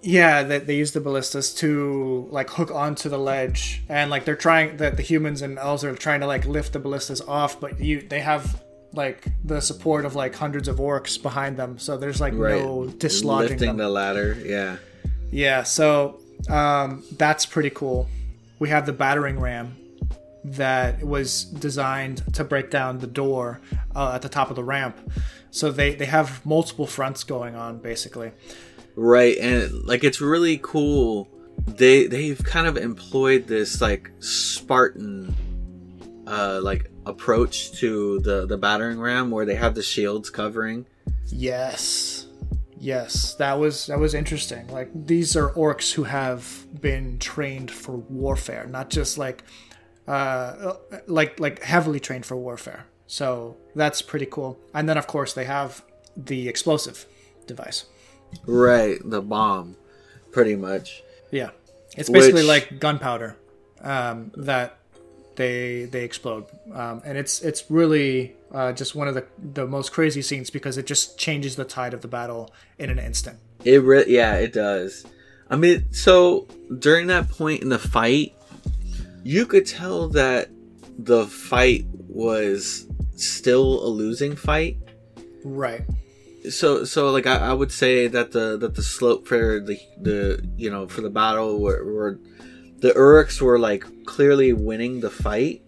Yeah, 0.00 0.42
that 0.42 0.66
they 0.66 0.74
use 0.74 0.90
the 0.90 1.00
ballistas 1.00 1.54
to 1.58 2.26
like 2.32 2.50
hook 2.50 2.72
onto 2.72 3.08
the 3.08 3.18
ledge, 3.18 3.84
and 3.88 4.10
like 4.10 4.24
they're 4.24 4.34
trying 4.34 4.78
that 4.78 4.96
the 4.96 5.04
humans 5.04 5.40
and 5.40 5.56
elves 5.56 5.84
are 5.84 5.94
trying 5.94 6.18
to 6.18 6.26
like 6.26 6.46
lift 6.46 6.72
the 6.72 6.80
ballistas 6.80 7.20
off, 7.20 7.60
but 7.60 7.78
you 7.78 8.00
they 8.02 8.22
have 8.22 8.60
like 8.94 9.26
the 9.44 9.60
support 9.60 10.04
of 10.04 10.14
like 10.14 10.34
hundreds 10.34 10.68
of 10.68 10.76
orcs 10.76 11.20
behind 11.20 11.56
them, 11.56 11.78
so 11.78 11.96
there's 11.96 12.20
like 12.20 12.34
Right. 12.34 12.60
no 12.62 12.84
dislodging 12.98 13.50
lifting 13.50 13.68
them. 13.68 13.76
the 13.78 13.88
ladder. 13.88 14.36
Yeah. 14.44 14.76
Yeah, 15.30 15.62
so 15.62 16.20
um, 16.50 17.02
that's 17.12 17.46
pretty 17.46 17.70
cool. 17.70 18.08
We 18.58 18.68
have 18.68 18.84
the 18.86 18.92
battering 18.92 19.40
ram 19.40 19.76
that 20.44 21.02
was 21.02 21.44
designed 21.44 22.22
to 22.34 22.44
break 22.44 22.70
down 22.70 22.98
the 22.98 23.06
door 23.06 23.60
uh, 23.94 24.12
at 24.14 24.22
the 24.22 24.28
top 24.28 24.50
of 24.50 24.56
the 24.56 24.64
ramp. 24.64 24.96
So 25.50 25.70
they, 25.70 25.94
they 25.94 26.06
have 26.06 26.44
multiple 26.44 26.86
fronts 26.86 27.24
going 27.24 27.54
on, 27.54 27.78
basically. 27.78 28.32
Right, 28.96 29.36
and 29.38 29.84
like 29.84 30.04
it's 30.04 30.20
really 30.20 30.58
cool. 30.62 31.28
They 31.66 32.06
they've 32.06 32.42
kind 32.44 32.66
of 32.66 32.76
employed 32.76 33.46
this 33.46 33.80
like 33.80 34.10
Spartan 34.18 35.34
uh 36.26 36.60
like 36.62 36.90
approach 37.06 37.72
to 37.80 38.18
the 38.20 38.46
the 38.46 38.56
battering 38.56 39.00
ram 39.00 39.30
where 39.30 39.44
they 39.44 39.54
have 39.56 39.74
the 39.74 39.82
shields 39.82 40.30
covering. 40.30 40.86
Yes, 41.28 42.26
yes, 42.78 43.34
that 43.34 43.58
was 43.58 43.86
that 43.86 43.98
was 43.98 44.14
interesting. 44.14 44.68
Like 44.68 44.90
these 45.06 45.36
are 45.36 45.50
orcs 45.50 45.92
who 45.92 46.04
have 46.04 46.66
been 46.80 47.18
trained 47.18 47.70
for 47.70 47.96
warfare, 47.96 48.66
not 48.66 48.90
just 48.90 49.18
like 49.18 49.42
uh, 50.06 50.74
like 51.06 51.38
like 51.40 51.62
heavily 51.62 52.00
trained 52.00 52.26
for 52.26 52.36
warfare. 52.36 52.86
So 53.06 53.56
that's 53.74 54.02
pretty 54.02 54.26
cool. 54.26 54.58
And 54.74 54.88
then 54.88 54.96
of 54.98 55.06
course 55.06 55.32
they 55.34 55.44
have 55.44 55.84
the 56.16 56.48
explosive 56.48 57.06
device. 57.46 57.84
Right, 58.46 58.98
the 59.04 59.20
bomb 59.20 59.76
pretty 60.30 60.56
much. 60.56 61.02
Yeah, 61.30 61.50
it's 61.96 62.08
basically 62.08 62.42
Which- 62.42 62.48
like 62.70 62.80
gunpowder 62.80 63.36
um, 63.80 64.32
that 64.36 64.78
they 65.36 65.84
they 65.84 66.04
explode, 66.04 66.46
um, 66.72 67.02
and 67.04 67.16
it's 67.18 67.40
it's 67.42 67.70
really 67.70 68.34
uh, 68.52 68.72
just 68.72 68.94
one 68.94 69.08
of 69.08 69.14
the 69.14 69.24
the 69.38 69.66
most 69.66 69.92
crazy 69.92 70.22
scenes 70.22 70.50
because 70.50 70.78
it 70.78 70.86
just 70.86 71.18
changes 71.18 71.56
the 71.56 71.64
tide 71.64 71.94
of 71.94 72.00
the 72.02 72.08
battle 72.08 72.52
in 72.78 72.90
an 72.90 72.98
instant. 72.98 73.38
It 73.64 73.82
re- 73.82 74.04
yeah, 74.08 74.34
it 74.34 74.52
does. 74.52 75.06
I 75.48 75.56
mean, 75.56 75.92
so 75.92 76.46
during 76.78 77.08
that 77.08 77.28
point 77.28 77.62
in 77.62 77.68
the 77.68 77.78
fight, 77.78 78.34
you 79.22 79.46
could 79.46 79.66
tell 79.66 80.08
that 80.08 80.50
the 80.98 81.26
fight 81.26 81.84
was 82.08 82.86
still 83.16 83.84
a 83.84 83.88
losing 83.88 84.36
fight. 84.36 84.78
Right. 85.44 85.82
so 86.50 86.84
so 86.84 87.10
like 87.10 87.26
I, 87.26 87.36
I 87.36 87.52
would 87.52 87.72
say 87.72 88.06
that 88.08 88.32
the 88.32 88.56
that 88.58 88.74
the 88.74 88.82
slope 88.82 89.26
for 89.26 89.60
the 89.60 89.78
the 90.00 90.48
you 90.56 90.70
know 90.70 90.86
for 90.86 91.00
the 91.00 91.10
battle 91.10 91.60
were, 91.60 91.84
were 91.84 92.18
the 92.82 92.90
Uruks 92.90 93.40
were 93.40 93.60
like 93.60 93.84
clearly 94.04 94.52
winning 94.52 95.00
the 95.00 95.08
fight, 95.08 95.62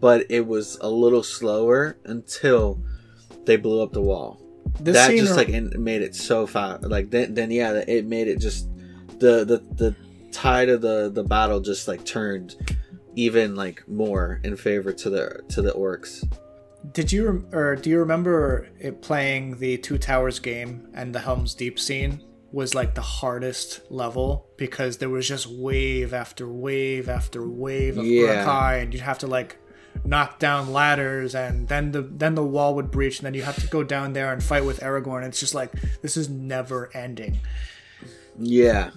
but 0.00 0.26
it 0.28 0.46
was 0.46 0.76
a 0.80 0.90
little 0.90 1.22
slower 1.22 1.96
until 2.04 2.82
they 3.46 3.56
blew 3.56 3.82
up 3.82 3.92
the 3.92 4.02
wall. 4.02 4.42
This 4.80 4.96
that 4.96 5.16
just 5.16 5.36
like 5.36 5.48
it 5.48 5.78
made 5.78 6.02
it 6.02 6.14
so 6.14 6.46
fast. 6.46 6.82
Like 6.82 7.10
then 7.10 7.34
then 7.34 7.52
yeah, 7.52 7.82
it 7.86 8.04
made 8.04 8.26
it 8.26 8.40
just 8.40 8.68
the 9.20 9.44
the 9.44 9.62
the 9.76 9.96
tide 10.32 10.68
of 10.68 10.80
the 10.80 11.10
the 11.10 11.22
battle 11.22 11.60
just 11.60 11.86
like 11.86 12.04
turned 12.04 12.56
even 13.14 13.54
like 13.54 13.86
more 13.88 14.40
in 14.42 14.56
favor 14.56 14.92
to 14.92 15.08
the 15.08 15.40
to 15.50 15.62
the 15.62 15.72
orcs. 15.72 16.28
Did 16.92 17.12
you 17.12 17.26
rem- 17.26 17.48
or 17.52 17.76
do 17.76 17.90
you 17.90 17.98
remember 18.00 18.68
it 18.80 19.02
playing 19.02 19.58
the 19.58 19.78
Two 19.78 19.98
Towers 19.98 20.40
game 20.40 20.88
and 20.94 21.14
the 21.14 21.20
Helm's 21.20 21.54
Deep 21.54 21.78
scene 21.78 22.20
was 22.52 22.74
like 22.74 22.94
the 22.94 23.00
hardest 23.00 23.80
level 23.90 24.46
because 24.56 24.98
there 24.98 25.08
was 25.08 25.26
just 25.28 25.46
wave 25.46 26.12
after 26.12 26.48
wave 26.48 27.08
after 27.08 27.46
wave 27.48 27.96
of 27.96 28.04
Yeah. 28.04 28.22
Uruk-hai 28.22 28.76
and 28.78 28.92
you'd 28.92 29.02
have 29.02 29.18
to 29.18 29.26
like 29.26 29.56
knock 30.04 30.38
down 30.38 30.72
ladders 30.72 31.34
and 31.34 31.68
then 31.68 31.92
the 31.92 32.00
then 32.02 32.34
the 32.34 32.44
wall 32.44 32.74
would 32.74 32.90
breach 32.90 33.18
and 33.18 33.26
then 33.26 33.34
you 33.34 33.42
have 33.42 33.60
to 33.60 33.66
go 33.68 33.82
down 33.82 34.12
there 34.12 34.32
and 34.32 34.42
fight 34.42 34.64
with 34.64 34.80
Aragorn. 34.80 35.24
It's 35.24 35.38
just 35.40 35.54
like 35.54 35.72
this 36.02 36.16
is 36.16 36.28
never 36.28 36.90
ending. 36.94 37.38
Yeah. 38.38 38.90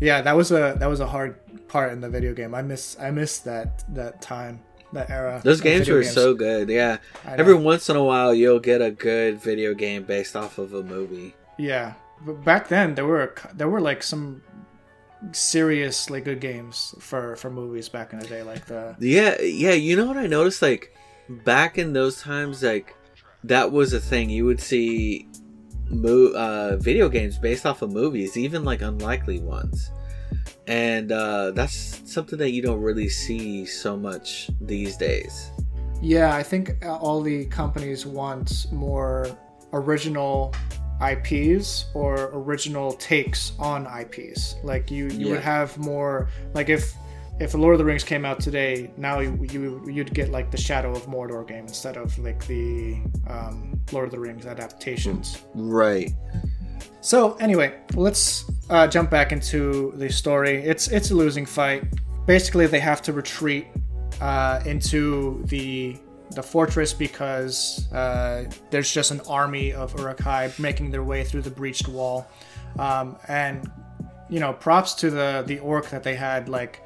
Yeah, 0.00 0.22
that 0.22 0.36
was 0.36 0.50
a 0.52 0.76
that 0.78 0.86
was 0.88 1.00
a 1.00 1.06
hard 1.06 1.36
part 1.68 1.92
in 1.92 2.00
the 2.00 2.08
video 2.08 2.34
game. 2.34 2.54
I 2.54 2.62
miss 2.62 2.96
I 3.00 3.10
miss 3.10 3.38
that 3.40 3.84
that 3.94 4.20
time 4.22 4.60
that 4.92 5.10
era. 5.10 5.40
Those 5.44 5.60
games 5.60 5.88
were 5.88 6.04
so 6.04 6.34
good. 6.34 6.68
Yeah. 6.68 6.98
Every 7.26 7.54
once 7.54 7.88
in 7.88 7.96
a 7.96 8.04
while, 8.04 8.34
you'll 8.34 8.60
get 8.60 8.80
a 8.80 8.90
good 8.90 9.40
video 9.40 9.74
game 9.74 10.04
based 10.04 10.36
off 10.36 10.58
of 10.58 10.72
a 10.72 10.82
movie. 10.82 11.34
Yeah, 11.58 11.94
back 12.44 12.68
then 12.68 12.94
there 12.94 13.06
were 13.06 13.34
there 13.54 13.68
were 13.68 13.80
like 13.80 14.02
some 14.02 14.42
seriously 15.32 16.20
good 16.20 16.40
games 16.40 16.94
for 17.00 17.36
for 17.36 17.50
movies 17.50 17.88
back 17.88 18.12
in 18.12 18.18
the 18.18 18.26
day, 18.26 18.42
like 18.42 18.66
the 18.66 18.96
Yeah, 19.00 19.40
yeah. 19.40 19.72
You 19.72 19.96
know 19.96 20.06
what 20.06 20.16
I 20.16 20.26
noticed? 20.26 20.62
Like 20.62 20.94
back 21.44 21.78
in 21.78 21.92
those 21.92 22.20
times, 22.22 22.62
like 22.62 22.94
that 23.44 23.72
was 23.72 23.92
a 23.92 24.00
thing. 24.00 24.30
You 24.30 24.44
would 24.46 24.60
see 24.60 25.28
mo- 25.90 26.32
uh, 26.34 26.76
video 26.80 27.08
games 27.08 27.38
based 27.38 27.66
off 27.66 27.82
of 27.82 27.92
movies, 27.92 28.36
even 28.36 28.64
like 28.64 28.82
unlikely 28.82 29.40
ones. 29.40 29.90
And 30.66 31.12
uh, 31.12 31.52
that's 31.52 32.02
something 32.12 32.38
that 32.38 32.50
you 32.50 32.60
don't 32.60 32.80
really 32.82 33.08
see 33.08 33.64
so 33.64 33.96
much 33.96 34.50
these 34.60 34.96
days. 34.98 35.50
yeah. 36.02 36.34
I 36.34 36.42
think 36.42 36.84
uh, 36.84 36.94
all 36.96 37.22
the 37.22 37.46
companies 37.46 38.04
want 38.04 38.66
more 38.70 39.26
original 39.72 40.54
IPs 41.00 41.86
or 41.94 42.30
original 42.32 42.92
takes 42.92 43.52
on 43.58 43.86
IPs. 43.86 44.56
Like 44.64 44.90
you 44.90 45.08
you 45.08 45.26
Yeah. 45.26 45.32
would 45.34 45.42
have 45.42 45.76
more 45.78 46.28
like 46.54 46.68
if 46.68 46.94
if 47.40 47.54
Lord 47.54 47.74
of 47.74 47.78
the 47.78 47.84
Rings 47.84 48.02
came 48.02 48.24
out 48.24 48.40
today, 48.40 48.90
now 48.96 49.20
you, 49.20 49.38
you 49.52 49.82
you'd 49.88 50.12
get 50.12 50.30
like 50.30 50.50
the 50.50 50.56
Shadow 50.56 50.90
of 50.92 51.06
Mordor 51.06 51.46
game 51.46 51.66
instead 51.66 51.96
of 51.96 52.18
like 52.18 52.44
the 52.48 52.96
um, 53.28 53.80
Lord 53.92 54.06
of 54.06 54.10
the 54.10 54.18
Rings 54.18 54.44
adaptations. 54.44 55.38
Right. 55.54 56.10
So 57.00 57.34
anyway, 57.34 57.74
let's 57.94 58.44
uh, 58.70 58.88
jump 58.88 59.08
back 59.10 59.30
into 59.30 59.92
the 59.96 60.10
story. 60.10 60.64
It's 60.64 60.88
it's 60.88 61.10
a 61.12 61.14
losing 61.14 61.46
fight. 61.46 61.84
Basically, 62.26 62.66
they 62.66 62.80
have 62.80 63.00
to 63.02 63.12
retreat 63.12 63.66
uh, 64.20 64.60
into 64.66 65.42
the 65.46 65.96
the 66.30 66.42
fortress 66.42 66.92
because 66.92 67.90
uh, 67.92 68.44
there's 68.70 68.92
just 68.92 69.10
an 69.10 69.20
army 69.28 69.72
of 69.72 69.98
Uruk-hai 69.98 70.52
making 70.58 70.90
their 70.90 71.04
way 71.04 71.24
through 71.24 71.42
the 71.42 71.50
breached 71.50 71.88
wall. 71.88 72.28
Um, 72.78 73.16
and 73.28 73.70
you 74.28 74.40
know, 74.40 74.52
props 74.52 74.94
to 74.94 75.10
the 75.10 75.42
the 75.46 75.58
orc 75.60 75.88
that 75.90 76.02
they 76.02 76.14
had 76.14 76.48
like 76.48 76.82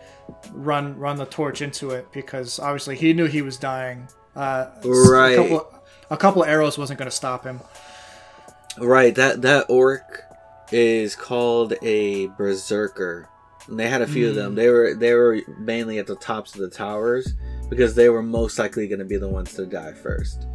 run 0.53 0.97
run 0.99 1.17
the 1.17 1.27
torch 1.27 1.61
into 1.61 1.91
it 1.91 2.11
because 2.13 2.59
obviously 2.59 2.97
he 2.97 3.13
knew 3.13 3.27
he 3.27 3.43
was 3.43 3.57
dying. 3.57 4.07
Uh, 4.37 4.67
Right. 4.85 5.33
A 5.33 5.37
couple, 5.37 5.83
a 6.11 6.17
couple 6.17 6.45
arrows 6.45 6.79
wasn't 6.79 6.99
going 6.99 7.11
to 7.11 7.17
stop 7.17 7.45
him. 7.45 7.61
Right. 8.79 9.15
That 9.15 9.43
that 9.43 9.67
orc 9.69 10.23
is 10.71 11.17
called 11.17 11.75
a 11.83 12.29
berserker. 12.29 13.29
And 13.69 13.79
they 13.79 13.89
had 13.89 14.03
a 14.03 14.07
few 14.07 14.29
of 14.29 14.35
them. 14.35 14.55
They 14.55 14.69
were 14.69 14.95
they 14.95 15.15
were 15.15 15.41
mainly 15.59 15.99
at 15.99 16.07
the 16.07 16.17
tops 16.17 16.55
of 16.55 16.61
the 16.61 16.71
towers 16.71 17.35
because 17.73 17.95
they 17.95 18.11
were 18.11 18.23
most 18.23 18.59
likely 18.59 18.87
going 18.87 18.99
to 18.99 19.05
be 19.07 19.17
the 19.17 19.29
ones 19.29 19.55
to 19.55 19.65
die 19.65 19.95
first. 19.95 20.47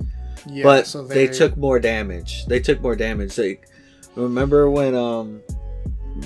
Yeah, 0.46 0.62
but 0.64 0.86
so 0.86 1.04
they... 1.04 1.28
took 1.28 1.58
more 1.58 1.80
damage. 1.80 2.46
They 2.46 2.60
took 2.60 2.80
more 2.80 2.96
damage. 2.96 3.36
Like 3.40 3.68
remember 4.16 4.70
when 4.70 4.94
um 4.94 5.42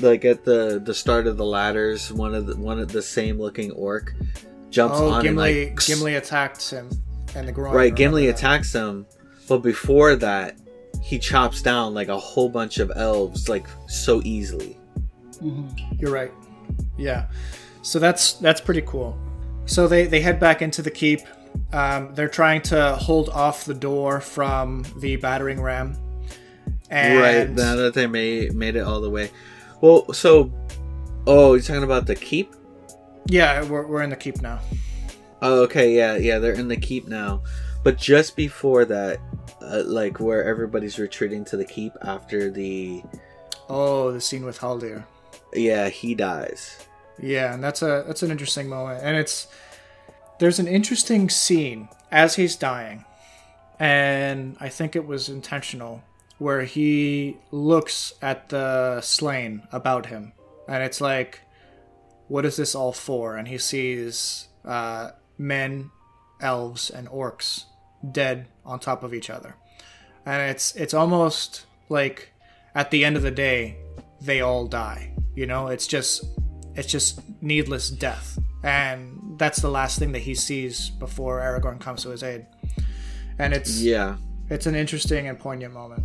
like 0.01 0.25
at 0.25 0.43
the 0.43 0.81
the 0.83 0.93
start 0.93 1.27
of 1.27 1.37
the 1.37 1.45
ladders, 1.45 2.11
one 2.11 2.35
of 2.35 2.45
the 2.45 2.57
one 2.57 2.77
of 2.77 2.91
the 2.91 3.01
same 3.01 3.39
looking 3.39 3.71
orc 3.71 4.13
jumps 4.69 4.97
Oh, 4.99 5.09
on 5.09 5.23
Gimli! 5.23 5.67
and 5.67 5.69
like 5.77 5.85
Gimli 5.85 6.15
attacks 6.15 6.69
him, 6.69 6.89
and 7.35 7.47
the 7.47 7.53
groin. 7.53 7.73
right. 7.73 7.95
Gimli 7.95 8.27
that. 8.27 8.35
attacks 8.35 8.73
him, 8.73 9.05
but 9.47 9.59
before 9.59 10.17
that, 10.17 10.57
he 11.01 11.17
chops 11.17 11.61
down 11.61 11.93
like 11.93 12.09
a 12.09 12.17
whole 12.19 12.49
bunch 12.49 12.79
of 12.79 12.91
elves 12.97 13.47
like 13.47 13.65
so 13.87 14.21
easily. 14.25 14.77
You're 15.97 16.11
right. 16.11 16.33
Yeah. 16.97 17.27
So 17.81 17.97
that's 17.97 18.33
that's 18.33 18.59
pretty 18.61 18.81
cool. 18.81 19.17
So 19.65 19.87
they 19.87 20.05
they 20.05 20.21
head 20.21 20.39
back 20.39 20.61
into 20.61 20.81
the 20.81 20.91
keep. 20.91 21.21
Um, 21.73 22.13
they're 22.15 22.27
trying 22.29 22.61
to 22.63 22.95
hold 22.95 23.29
off 23.29 23.65
the 23.65 23.73
door 23.73 24.21
from 24.21 24.85
the 24.97 25.15
battering 25.17 25.61
ram. 25.61 25.95
And 26.89 27.19
right 27.19 27.49
now 27.49 27.75
that 27.75 27.93
they 27.93 28.07
made 28.07 28.53
made 28.53 28.75
it 28.75 28.81
all 28.81 29.01
the 29.01 29.09
way. 29.09 29.31
Well, 29.81 30.11
so 30.13 30.51
oh, 31.27 31.53
you're 31.53 31.61
talking 31.61 31.83
about 31.83 32.05
the 32.05 32.15
keep? 32.15 32.53
yeah, 33.27 33.63
we're, 33.63 33.85
we're 33.85 34.01
in 34.01 34.09
the 34.09 34.15
keep 34.15 34.41
now. 34.41 34.59
Oh, 35.41 35.61
okay, 35.63 35.95
yeah, 35.95 36.17
yeah, 36.17 36.39
they're 36.39 36.53
in 36.53 36.67
the 36.67 36.75
keep 36.77 37.07
now. 37.07 37.43
But 37.83 37.97
just 37.97 38.35
before 38.35 38.83
that, 38.85 39.19
uh, 39.61 39.83
like 39.85 40.19
where 40.19 40.43
everybody's 40.43 40.99
retreating 40.99 41.45
to 41.45 41.57
the 41.57 41.65
keep 41.65 41.93
after 42.03 42.51
the, 42.51 43.01
Oh, 43.69 44.11
the 44.11 44.19
scene 44.21 44.43
with 44.45 44.59
Haldir. 44.59 45.03
yeah, 45.53 45.89
he 45.89 46.13
dies. 46.13 46.85
Yeah, 47.21 47.53
and 47.53 47.63
that's 47.63 47.81
a 47.81 48.03
that's 48.07 48.23
an 48.23 48.31
interesting 48.31 48.67
moment, 48.67 49.01
and 49.03 49.15
it's 49.15 49.47
there's 50.39 50.59
an 50.59 50.67
interesting 50.67 51.29
scene 51.29 51.87
as 52.11 52.35
he's 52.35 52.55
dying, 52.55 53.05
and 53.79 54.57
I 54.59 54.69
think 54.69 54.95
it 54.95 55.05
was 55.05 55.29
intentional 55.29 56.03
where 56.39 56.63
he 56.63 57.37
looks 57.51 58.13
at 58.21 58.49
the 58.49 58.99
slain 59.01 59.61
about 59.71 60.07
him, 60.07 60.33
and 60.67 60.83
it's 60.83 60.99
like, 60.99 61.41
what 62.27 62.43
is 62.43 62.57
this 62.57 62.73
all 62.73 62.91
for? 62.91 63.37
And 63.37 63.47
he 63.47 63.59
sees 63.59 64.47
uh, 64.65 65.11
men, 65.37 65.91
elves, 66.41 66.89
and 66.89 67.07
orcs 67.07 67.65
dead 68.11 68.47
on 68.65 68.79
top 68.79 69.03
of 69.03 69.13
each 69.13 69.29
other, 69.29 69.55
and 70.25 70.49
it's 70.49 70.75
it's 70.75 70.95
almost 70.95 71.67
like 71.87 72.33
at 72.73 72.89
the 72.89 73.05
end 73.05 73.15
of 73.15 73.21
the 73.21 73.29
day 73.29 73.77
they 74.19 74.41
all 74.41 74.65
die. 74.65 75.13
You 75.35 75.45
know, 75.45 75.67
it's 75.67 75.85
just 75.85 76.25
it's 76.75 76.87
just 76.87 77.21
needless 77.41 77.89
death. 77.89 78.37
And 78.63 79.37
that's 79.37 79.61
the 79.61 79.69
last 79.69 79.97
thing 79.99 80.11
that 80.11 80.19
he 80.19 80.35
sees 80.35 80.89
before 80.91 81.39
Aragorn 81.39 81.79
comes 81.79 82.03
to 82.03 82.09
his 82.09 82.23
aid. 82.23 82.45
And 83.39 83.53
it's 83.53 83.81
Yeah, 83.81 84.17
it's 84.49 84.65
an 84.67 84.75
interesting 84.75 85.27
and 85.27 85.39
poignant 85.39 85.73
moment. 85.73 86.03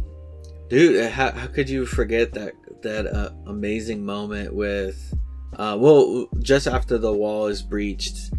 dude, 0.69 1.11
how, 1.11 1.31
how 1.33 1.47
could 1.47 1.69
you 1.69 1.87
forget 1.87 2.33
that 2.33 2.53
that 2.83 3.07
uh, 3.07 3.31
amazing 3.47 4.05
moment 4.05 4.55
with, 4.55 5.13
uh, 5.57 5.77
well, 5.79 6.29
just 6.41 6.67
after 6.67 6.99
the 6.99 7.13
wall 7.13 7.47
is 7.47 7.63
breached. 7.63 8.31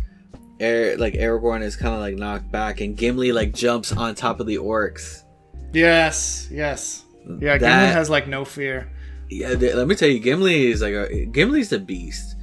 Air, 0.60 0.98
like 0.98 1.14
Aragorn 1.14 1.62
is 1.62 1.76
kind 1.76 1.94
of 1.94 1.99
like 2.02 2.16
knocked 2.16 2.52
back, 2.52 2.82
and 2.82 2.98
Gimli 2.98 3.32
like 3.32 3.54
jumps 3.54 3.91
on 3.91 4.16
top 4.16 4.40
of 4.40 4.48
the 4.48 4.58
orcs. 4.58 5.24
Yes, 5.74 6.48
yes. 6.52 7.04
Yeah, 7.40 7.58
Gimli 7.58 7.88
has 7.94 8.10
like 8.10 8.28
no 8.28 8.44
fear. 8.45 8.91
Yeah, 9.30 9.56
th- 9.56 9.76
let 9.76 9.88
me 9.88 9.95
tell 9.95 10.10
you, 10.10 10.20
Gimli 10.20 10.68
is 10.68 10.82
like 10.82 10.94
a 10.94 11.26
Gimli's 11.26 11.70
the 11.70 11.80
beast. 11.80 12.36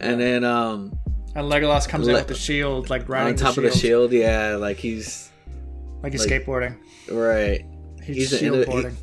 And 0.00 0.20
then 0.20 0.44
um 0.44 0.92
And 1.34 1.50
Legolas 1.50 1.88
comes 1.88 2.08
in 2.08 2.14
with 2.14 2.26
the 2.28 2.34
shield, 2.34 2.90
like 2.90 3.08
riding 3.08 3.34
on 3.34 3.36
top 3.36 3.54
the 3.56 3.66
of 3.66 3.72
the 3.72 3.78
shield, 3.78 4.12
yeah, 4.12 4.56
like 4.56 4.78
he's 4.78 5.30
like 6.02 6.12
he's 6.12 6.26
like- 6.26 6.44
skateboarding. 6.46 6.76
right. 7.10 7.64
He's, 8.02 8.16
He's 8.16 8.32
an 8.32 8.38
shield 8.38 8.56
inno- 8.56 8.66
boarding. 8.66 8.96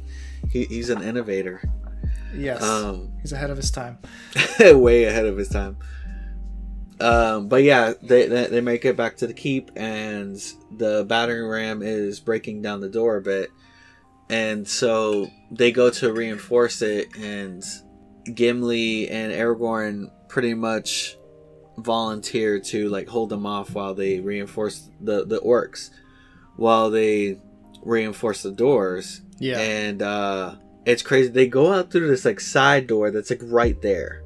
He, 0.51 0.63
he's 0.65 0.89
an 0.89 1.03
innovator. 1.03 1.61
yes, 2.33 2.61
Um, 2.63 3.11
he's 3.21 3.31
ahead 3.31 3.51
of 3.51 3.57
his 3.57 3.69
time. 3.71 3.99
way 4.59 5.03
ahead 5.05 5.25
of 5.25 5.37
his 5.37 5.49
time. 5.49 5.77
Um, 6.99 7.47
but 7.47 7.61
yeah, 7.63 7.93
they, 8.01 8.25
they 8.27 8.47
they 8.47 8.61
make 8.61 8.83
it 8.83 8.97
back 8.97 9.17
to 9.17 9.27
the 9.27 9.33
keep, 9.33 9.69
and 9.75 10.35
the 10.75 11.05
battering 11.07 11.47
ram 11.47 11.83
is 11.83 12.19
breaking 12.19 12.63
down 12.63 12.81
the 12.81 12.89
door 12.89 13.17
a 13.17 13.21
bit, 13.21 13.49
and 14.29 14.67
so 14.67 15.29
they 15.51 15.71
go 15.71 15.89
to 15.89 16.13
reinforce 16.13 16.81
it, 16.81 17.15
and 17.17 17.63
Gimli 18.33 19.09
and 19.09 19.31
Aragorn 19.31 20.11
pretty 20.27 20.53
much 20.53 21.17
volunteer 21.77 22.59
to 22.59 22.89
like 22.89 23.07
hold 23.07 23.29
them 23.29 23.45
off 23.45 23.73
while 23.75 23.93
they 23.93 24.19
reinforce 24.19 24.89
the 25.01 25.25
the 25.25 25.39
orcs, 25.39 25.89
while 26.55 26.89
they 26.89 27.39
reinforce 27.83 28.43
the 28.43 28.51
doors, 28.51 29.21
Yeah, 29.39 29.59
and 29.59 30.01
uh 30.01 30.55
it's 30.85 31.01
crazy. 31.01 31.29
They 31.29 31.47
go 31.47 31.73
out 31.73 31.91
through 31.91 32.07
this 32.07 32.25
like 32.25 32.39
side 32.39 32.87
door 32.87 33.11
that's 33.11 33.29
like 33.29 33.41
right 33.43 33.79
there. 33.81 34.23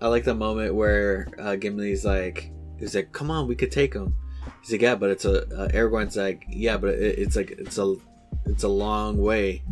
I 0.00 0.08
like 0.08 0.24
the 0.24 0.34
moment 0.34 0.74
where 0.74 1.28
uh 1.38 1.56
gimli's 1.56 2.04
like 2.04 2.50
he's 2.78 2.94
like 2.94 3.12
come 3.12 3.30
on 3.30 3.46
we 3.46 3.54
could 3.54 3.70
take 3.70 3.92
him 3.92 4.16
he's 4.62 4.72
like 4.72 4.80
yeah 4.80 4.94
but 4.94 5.10
it's 5.10 5.26
a 5.26 5.42
uh, 5.54 5.68
aragorn's 5.68 6.16
like 6.16 6.46
yeah 6.48 6.78
but 6.78 6.94
it, 6.94 7.18
it's 7.18 7.36
like 7.36 7.50
it's 7.50 7.76
a 7.76 7.96
it's 8.46 8.62
a 8.62 8.68
long 8.68 9.18
way 9.18 9.62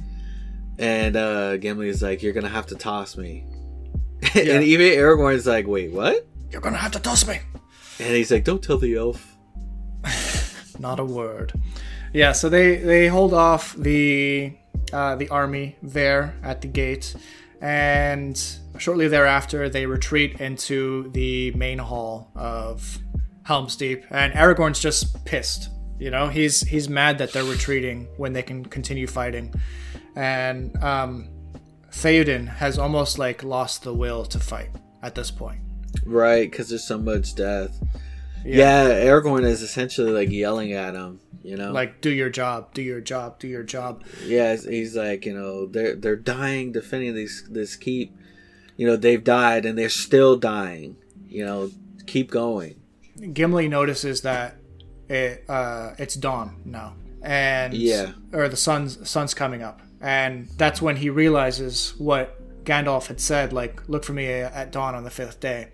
and 0.79 1.17
uh 1.17 1.57
is 1.61 2.03
like 2.03 2.23
you're 2.23 2.33
gonna 2.33 2.49
have 2.49 2.67
to 2.67 2.75
toss 2.75 3.17
me 3.17 3.45
Yeah. 4.35 4.55
and 4.55 4.65
even 4.65 4.87
aragorn's 4.99 5.47
like 5.47 5.67
wait 5.67 5.93
what 5.93 6.27
you're 6.51 6.61
gonna 6.61 6.77
have 6.79 6.93
to 6.93 6.99
toss 7.01 7.27
me. 7.27 7.41
and 7.99 8.15
he's 8.15 8.31
like 8.31 8.45
don't 8.45 8.63
tell 8.63 8.79
the 8.79 8.95
elf 8.97 9.37
Not 10.79 11.01
a 11.01 11.05
word. 11.05 11.53
Yeah, 12.13 12.31
so 12.33 12.49
they 12.49 12.77
they 12.77 13.09
hold 13.09 13.35
off 13.35 13.75
the 13.75 14.53
uh, 14.93 15.17
the 15.17 15.29
army 15.29 15.77
there 15.83 16.37
at 16.43 16.61
the 16.63 16.69
gate, 16.69 17.15
and 17.61 18.41
shortly 18.79 19.09
thereafter 19.09 19.69
they 19.69 19.87
retreat 19.87 20.41
into 20.41 21.11
the 21.11 21.51
main 21.53 21.79
hall 21.79 22.31
of 22.37 22.99
Helm's 23.43 23.75
Deep, 23.77 24.05
and 24.11 24.33
Aragorn's 24.35 24.79
just 24.79 25.25
pissed. 25.25 25.69
You 25.99 26.11
know, 26.13 26.29
he's 26.29 26.61
he's 26.61 26.89
mad 26.89 27.19
that 27.19 27.33
they're 27.33 27.43
retreating 27.45 28.07
when 28.17 28.33
they 28.33 28.43
can 28.43 28.65
continue 28.65 29.09
fighting, 29.09 29.53
and 30.19 30.77
um, 30.83 31.29
Theoden 31.91 32.47
has 32.49 32.79
almost 32.79 33.19
like 33.19 33.43
lost 33.43 33.83
the 33.85 33.95
will 33.95 34.25
to 34.27 34.39
fight 34.39 34.71
at 35.03 35.15
this 35.15 35.31
point. 35.31 35.61
right 36.05 36.51
because 36.51 36.69
there's 36.69 36.85
so 36.85 36.99
much 36.99 37.35
death 37.35 37.73
yeah. 38.45 38.89
aragorn 39.11 39.45
is 39.45 39.63
essentially 39.63 40.13
like 40.13 40.31
yelling 40.31 40.73
at 40.73 40.95
him 40.95 41.21
you 41.43 41.57
know 41.57 41.73
Like, 41.73 42.01
do 42.01 42.11
your 42.11 42.31
job, 42.31 42.75
do 42.75 42.83
your 42.83 43.01
job, 43.01 43.39
do 43.39 43.49
your 43.49 43.63
job. 43.63 44.05
Yeah, 44.27 44.51
he's- 44.53 44.65
he's 44.65 44.97
like, 44.97 45.25
you 45.25 45.33
know, 45.33 45.67
they're 45.67 45.95
they're 45.95 46.17
dying 46.37 46.73
defending 46.73 47.15
this 47.15 47.43
this 47.49 47.75
keep. 47.77 48.15
You 48.77 48.87
know, 48.87 48.97
they've 48.97 49.23
died 49.25 49.65
and 49.65 49.79
they're 49.79 49.89
still 50.07 50.37
dying. 50.37 50.97
You 51.27 51.45
know, 51.47 51.71
keep 52.07 52.31
going. 52.31 52.75
Gimli 53.33 53.67
notices 53.69 54.21
that 54.23 54.57
it 55.09 55.45
uh, 55.49 55.95
it's 55.99 56.17
dawn 56.17 56.61
now, 56.67 56.97
and 57.23 57.73
Yeah. 57.73 58.13
or 58.33 58.49
the 58.49 58.57
sun's 58.69 59.09
sun's 59.09 59.33
coming 59.33 59.63
up, 59.63 59.81
and 60.01 60.49
that's 60.57 60.81
when 60.81 60.97
he 60.97 61.11
realizes 61.11 61.95
what 61.99 62.65
Gandalf 62.65 63.07
had 63.07 63.21
said, 63.21 63.53
like 63.53 63.89
"Look 63.89 64.05
for 64.05 64.13
me 64.13 64.27
at 64.27 64.73
dawn 64.73 64.95
on 64.95 65.05
the 65.05 65.11
fifth 65.11 65.41
day," 65.41 65.69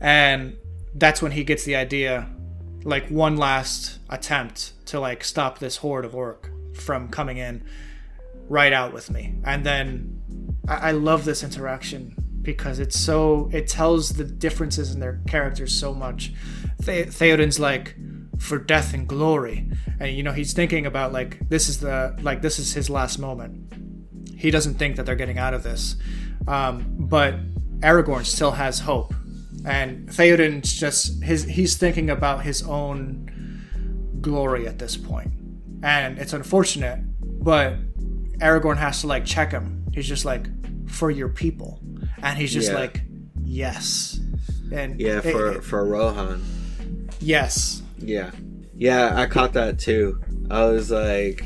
and 0.00 0.56
that's 0.94 1.22
when 1.22 1.32
he 1.32 1.44
gets 1.44 1.64
the 1.64 1.76
idea, 1.76 2.28
like 2.84 3.08
one 3.08 3.36
last 3.36 3.98
attempt 4.08 4.72
to 4.86 5.00
like 5.00 5.24
stop 5.24 5.58
this 5.58 5.76
horde 5.76 6.04
of 6.04 6.14
orc 6.14 6.50
from 6.74 7.08
coming 7.08 7.36
in, 7.38 7.64
right 8.48 8.72
out 8.72 8.92
with 8.92 9.10
me, 9.10 9.34
and 9.44 9.64
then 9.64 10.22
I, 10.68 10.88
I 10.88 10.90
love 10.92 11.24
this 11.24 11.42
interaction 11.42 12.14
because 12.42 12.80
it's 12.80 12.98
so 12.98 13.48
it 13.52 13.68
tells 13.68 14.10
the 14.10 14.24
differences 14.24 14.92
in 14.92 15.00
their 15.00 15.20
characters 15.28 15.72
so 15.72 15.94
much. 15.94 16.32
The- 16.78 17.04
Theoden's 17.04 17.60
like 17.60 17.94
for 18.42 18.58
death 18.58 18.92
and 18.92 19.06
glory, 19.08 19.68
and 20.00 20.14
you 20.16 20.22
know 20.22 20.32
he's 20.32 20.52
thinking 20.52 20.84
about 20.86 21.12
like 21.12 21.48
this 21.48 21.68
is 21.68 21.78
the 21.80 22.16
like 22.22 22.42
this 22.42 22.58
is 22.58 22.72
his 22.74 22.90
last 22.90 23.18
moment. 23.18 23.72
He 24.36 24.50
doesn't 24.50 24.74
think 24.74 24.96
that 24.96 25.06
they're 25.06 25.14
getting 25.16 25.38
out 25.38 25.54
of 25.54 25.62
this, 25.62 25.96
um, 26.48 26.84
but 26.98 27.34
Aragorn 27.80 28.24
still 28.24 28.50
has 28.52 28.80
hope, 28.80 29.14
and 29.64 30.12
Theoden's 30.12 30.72
just 30.72 31.22
his 31.22 31.44
he's 31.44 31.76
thinking 31.76 32.10
about 32.10 32.42
his 32.42 32.62
own 32.64 33.28
glory 34.20 34.66
at 34.66 34.78
this 34.78 34.96
point, 34.96 35.30
and 35.82 36.18
it's 36.18 36.32
unfortunate, 36.32 36.98
but 37.44 37.76
Aragorn 38.40 38.76
has 38.78 39.00
to 39.02 39.06
like 39.06 39.24
check 39.24 39.52
him. 39.52 39.84
He's 39.92 40.08
just 40.08 40.24
like 40.24 40.46
for 40.90 41.10
your 41.10 41.28
people, 41.28 41.80
and 42.22 42.36
he's 42.36 42.52
just 42.52 42.70
Yeah. 42.72 42.78
like 42.78 43.02
yes, 43.44 44.18
and 44.72 45.00
Yeah, 45.00 45.18
it- 45.18 45.32
for 45.32 45.52
it- 45.52 45.64
for 45.64 45.84
Rohan. 45.86 46.42
yes, 47.20 47.82
Yeah, 48.02 48.30
yeah, 48.74 49.12
I 49.14 49.26
caught 49.26 49.52
that 49.54 49.78
too. 49.78 50.20
I 50.50 50.64
was 50.64 50.90
like, 50.90 51.44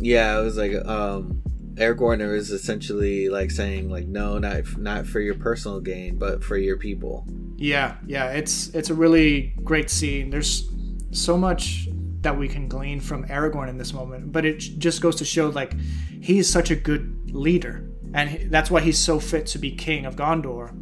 yeah, 0.00 0.36
I 0.36 0.40
was 0.40 0.56
like, 0.56 0.74
um, 0.86 1.42
Aragorn 1.74 2.26
was 2.30 2.50
essentially 2.50 3.28
like 3.28 3.50
saying 3.50 3.90
like, 3.90 4.06
no, 4.06 4.38
not 4.38 4.78
not 4.78 5.06
for 5.06 5.20
your 5.20 5.34
personal 5.34 5.80
gain, 5.80 6.18
but 6.18 6.42
for 6.42 6.56
your 6.56 6.78
people. 6.78 7.26
Yeah, 7.56 7.96
yeah, 8.06 8.30
it's 8.30 8.68
it's 8.68 8.90
a 8.90 8.94
really 8.94 9.54
great 9.62 9.90
scene. 9.90 10.30
There's 10.30 10.68
so 11.10 11.36
much 11.36 11.88
that 12.22 12.36
we 12.36 12.48
can 12.48 12.68
glean 12.68 13.00
from 13.00 13.24
Aragorn 13.28 13.68
in 13.68 13.78
this 13.78 13.92
moment, 13.92 14.32
but 14.32 14.44
it 14.44 14.58
just 14.58 15.00
goes 15.00 15.16
to 15.16 15.24
show 15.24 15.48
like 15.50 15.74
he's 16.20 16.48
such 16.48 16.70
a 16.70 16.76
good 16.76 17.30
leader, 17.30 17.88
and 18.14 18.50
that's 18.50 18.70
why 18.70 18.80
he's 18.80 18.98
so 18.98 19.20
fit 19.20 19.46
to 19.46 19.58
be 19.58 19.70
king 19.70 20.06
of 20.06 20.16
Gondor 20.16 20.74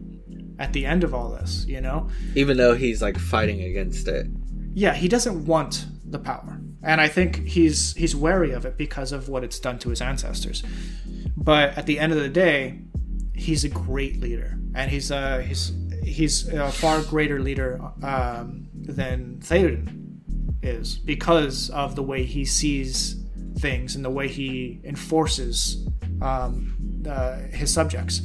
at 0.60 0.72
the 0.72 0.86
end 0.86 1.02
of 1.02 1.12
all 1.12 1.30
this. 1.30 1.64
You 1.66 1.80
know, 1.80 2.08
Even 2.36 2.56
though 2.56 2.74
he's 2.74 3.02
like 3.02 3.18
fighting 3.18 3.62
against 3.62 4.06
it. 4.08 4.26
Yeah, 4.74 4.92
he 4.94 5.08
doesn't 5.08 5.46
want 5.46 5.86
the 6.04 6.18
power, 6.18 6.58
and 6.82 7.00
I 7.00 7.08
think 7.08 7.46
he's 7.46 7.94
he's 7.94 8.14
wary 8.14 8.50
of 8.50 8.66
it 8.66 8.76
because 8.76 9.12
of 9.12 9.28
what 9.28 9.44
it's 9.44 9.58
done 9.58 9.78
to 9.80 9.90
his 9.90 10.00
ancestors. 10.00 10.62
But 11.36 11.78
at 11.78 11.86
the 11.86 11.98
end 11.98 12.12
of 12.12 12.18
the 12.18 12.28
day, 12.28 12.80
he's 13.34 13.64
a 13.64 13.68
great 13.68 14.20
leader, 14.20 14.58
and 14.74 14.90
he's 14.90 15.10
a 15.10 15.42
he's 15.42 15.72
he's 16.02 16.48
a 16.48 16.70
far 16.70 17.02
greater 17.02 17.40
leader 17.40 17.80
um, 18.02 18.68
than 18.74 19.38
Theoden 19.40 20.04
is 20.62 20.98
because 20.98 21.70
of 21.70 21.94
the 21.94 22.02
way 22.02 22.24
he 22.24 22.44
sees 22.44 23.16
things 23.58 23.94
and 23.94 24.04
the 24.04 24.10
way 24.10 24.28
he 24.28 24.80
enforces 24.84 25.86
um, 26.20 27.02
uh, 27.08 27.36
his 27.52 27.72
subjects 27.72 28.22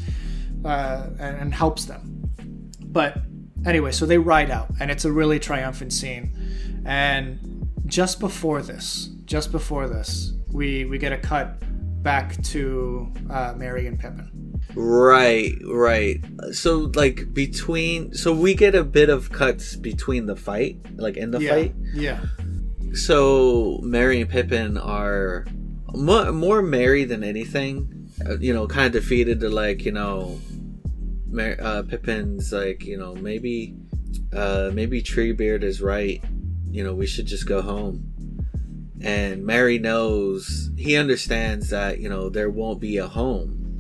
uh, 0.65 1.07
and, 1.19 1.37
and 1.37 1.53
helps 1.53 1.85
them. 1.85 2.31
But 2.85 3.17
anyway, 3.65 3.91
so 3.91 4.05
they 4.05 4.17
ride 4.17 4.49
out, 4.51 4.69
and 4.79 4.89
it's 4.91 5.05
a 5.05 5.11
really 5.11 5.39
triumphant 5.39 5.93
scene. 5.93 6.31
And 6.85 7.67
just 7.85 8.19
before 8.19 8.61
this, 8.61 9.09
just 9.25 9.51
before 9.51 9.87
this, 9.87 10.33
we 10.51 10.85
we 10.85 10.97
get 10.97 11.11
a 11.11 11.17
cut 11.17 11.57
back 12.03 12.41
to 12.43 13.11
uh, 13.29 13.53
Merry 13.57 13.85
and 13.87 13.99
Pippin. 13.99 14.29
Right, 14.75 15.53
right. 15.65 16.23
So 16.51 16.91
like 16.95 17.33
between 17.33 18.13
so 18.13 18.33
we 18.33 18.53
get 18.53 18.75
a 18.75 18.83
bit 18.83 19.09
of 19.09 19.31
cuts 19.31 19.75
between 19.75 20.25
the 20.25 20.35
fight, 20.35 20.77
like 20.97 21.17
in 21.17 21.31
the 21.31 21.39
Yeah, 21.39 21.49
fight. 21.51 21.75
yeah, 21.93 22.19
So 22.93 23.79
Merry 23.83 24.21
and 24.21 24.29
Pippin 24.29 24.77
are 24.77 25.45
more, 25.93 26.31
more 26.31 26.61
Merry 26.61 27.03
than 27.03 27.23
anything. 27.23 28.09
Uh, 28.25 28.37
you 28.37 28.53
know, 28.53 28.67
kind 28.67 28.87
of 28.87 28.91
defeated 29.01 29.39
to 29.41 29.49
like 29.49 29.85
you 29.85 29.91
know, 29.91 30.39
Mar- 31.29 31.57
uh, 31.59 31.83
Pippin's 31.83 32.51
like 32.51 32.83
you 32.85 32.97
know 32.97 33.15
maybe, 33.15 33.75
uh, 34.33 34.71
maybe 34.73 35.01
Treebeard 35.01 35.63
is 35.63 35.81
right. 35.81 36.23
You 36.71 36.83
know, 36.83 36.93
we 36.93 37.07
should 37.07 37.25
just 37.25 37.47
go 37.47 37.61
home. 37.61 38.05
And 39.01 39.45
Merry 39.45 39.79
knows 39.79 40.69
he 40.77 40.97
understands 40.97 41.69
that 41.69 41.99
you 41.99 42.09
know 42.09 42.29
there 42.29 42.49
won't 42.49 42.79
be 42.79 42.97
a 42.97 43.07
home. 43.07 43.79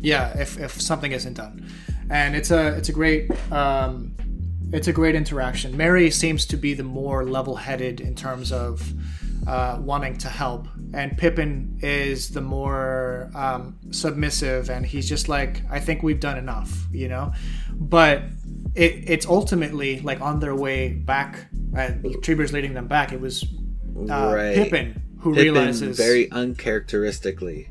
yeah. 0.00 0.36
If 0.38 0.58
if 0.58 0.80
something 0.80 1.12
isn't 1.12 1.34
done, 1.34 1.66
and 2.10 2.34
it's 2.34 2.50
a 2.50 2.68
it's 2.76 2.88
a 2.88 2.92
great 2.92 3.30
um, 3.52 4.14
it's 4.72 4.88
a 4.88 4.92
great 4.92 5.14
interaction. 5.14 5.76
Merry 5.76 6.10
seems 6.10 6.46
to 6.46 6.56
be 6.56 6.74
the 6.74 6.82
more 6.82 7.24
level-headed 7.24 8.00
in 8.00 8.14
terms 8.14 8.50
of 8.50 8.92
uh, 9.46 9.78
wanting 9.80 10.16
to 10.18 10.28
help, 10.28 10.66
and 10.94 11.16
Pippin 11.18 11.78
is 11.82 12.30
the 12.30 12.40
more 12.40 13.30
um, 13.34 13.76
submissive, 13.90 14.70
and 14.70 14.86
he's 14.86 15.08
just 15.08 15.28
like, 15.28 15.62
I 15.70 15.80
think 15.80 16.02
we've 16.02 16.20
done 16.20 16.38
enough, 16.38 16.86
you 16.92 17.08
know. 17.08 17.32
But 17.72 18.22
it, 18.74 19.04
it's 19.06 19.26
ultimately 19.26 20.00
like 20.00 20.20
on 20.20 20.40
their 20.40 20.54
way 20.54 20.92
back, 20.92 21.46
and 21.76 22.04
Treebeard's 22.22 22.52
leading 22.52 22.74
them 22.74 22.86
back. 22.86 23.12
It 23.12 23.20
was 23.20 23.44
uh, 23.44 24.32
right. 24.34 24.54
Pippin 24.54 25.02
who 25.20 25.34
Pippin 25.34 25.54
realizes 25.54 25.96
very 25.96 26.30
uncharacteristically. 26.30 27.70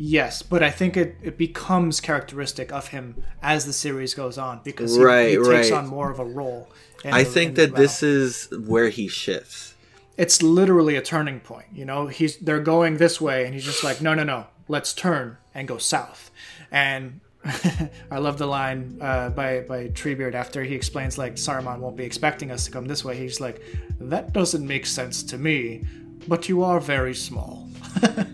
Yes, 0.00 0.42
but 0.42 0.62
I 0.62 0.70
think 0.70 0.96
it, 0.96 1.16
it 1.22 1.36
becomes 1.36 2.00
characteristic 2.00 2.72
of 2.72 2.88
him 2.88 3.22
as 3.42 3.66
the 3.66 3.72
series 3.72 4.14
goes 4.14 4.38
on 4.38 4.60
because 4.62 4.94
he, 4.94 5.02
Right, 5.02 5.30
he 5.30 5.36
takes 5.36 5.70
right. 5.70 5.72
on 5.72 5.88
more 5.88 6.10
of 6.10 6.20
a 6.20 6.24
role. 6.24 6.70
I 7.04 7.24
the- 7.24 7.30
think 7.30 7.56
that 7.56 7.74
this 7.74 8.02
is 8.02 8.48
where 8.66 8.90
he 8.90 9.08
shifts. 9.08 9.74
It's 10.18 10.42
literally 10.42 10.96
a 10.96 11.02
turning 11.02 11.40
point. 11.40 11.68
You 11.72 11.86
know, 11.86 12.08
he's 12.08 12.36
they're 12.38 12.60
going 12.60 12.98
this 12.98 13.20
way, 13.20 13.44
and 13.46 13.54
he's 13.54 13.64
just 13.64 13.82
like, 13.82 14.02
no, 14.02 14.12
no, 14.14 14.24
no, 14.24 14.46
let's 14.68 14.92
turn 14.92 15.38
and 15.54 15.66
go 15.66 15.78
south. 15.78 16.30
And 16.70 17.20
I 18.10 18.18
love 18.18 18.36
the 18.36 18.46
line 18.46 18.98
uh, 19.00 19.30
by 19.30 19.60
by 19.60 19.88
Treebeard 19.88 20.34
after 20.34 20.62
he 20.64 20.74
explains 20.74 21.16
like 21.16 21.34
Saruman 21.36 21.78
won't 21.78 21.96
be 21.96 22.04
expecting 22.04 22.50
us 22.50 22.64
to 22.66 22.70
come 22.70 22.84
this 22.86 23.04
way. 23.04 23.16
He's 23.16 23.40
like, 23.40 23.62
that 24.00 24.32
doesn't 24.34 24.66
make 24.66 24.84
sense 24.84 25.22
to 25.22 25.38
me, 25.38 25.84
but 26.26 26.48
you 26.48 26.62
are 26.62 26.80
very 26.80 27.14
small. 27.14 27.68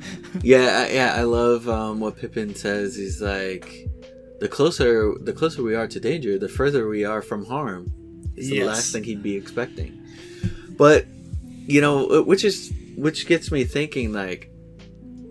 Yeah, 0.43 0.89
yeah, 0.89 1.15
I 1.16 1.23
love 1.23 1.69
um, 1.69 2.01
what 2.01 2.16
Pippin 2.19 2.56
says. 2.56 2.97
He's 2.97 3.23
like, 3.23 3.89
the 4.40 4.48
closer 4.48 5.15
the 5.20 5.32
closer 5.32 5.62
we 5.62 5.77
are 5.77 5.86
to 5.86 6.01
danger, 6.01 6.39
the 6.39 6.48
further 6.48 6.89
we 6.89 7.05
are 7.05 7.23
from 7.23 7.44
harm. 7.47 7.93
Is 8.36 8.51
the 8.51 8.56
Yes. 8.56 8.66
last 8.66 8.93
thing 8.93 9.05
he'd 9.05 9.23
be 9.23 9.36
expecting. 9.36 10.02
But 10.77 11.06
you 11.66 11.81
know, 11.81 12.09
uh, 12.11 12.23
which 12.23 12.45
is 12.45 12.73
which 12.97 13.27
gets 13.27 13.51
me 13.51 13.65
thinking, 13.65 14.12
like, 14.12 14.51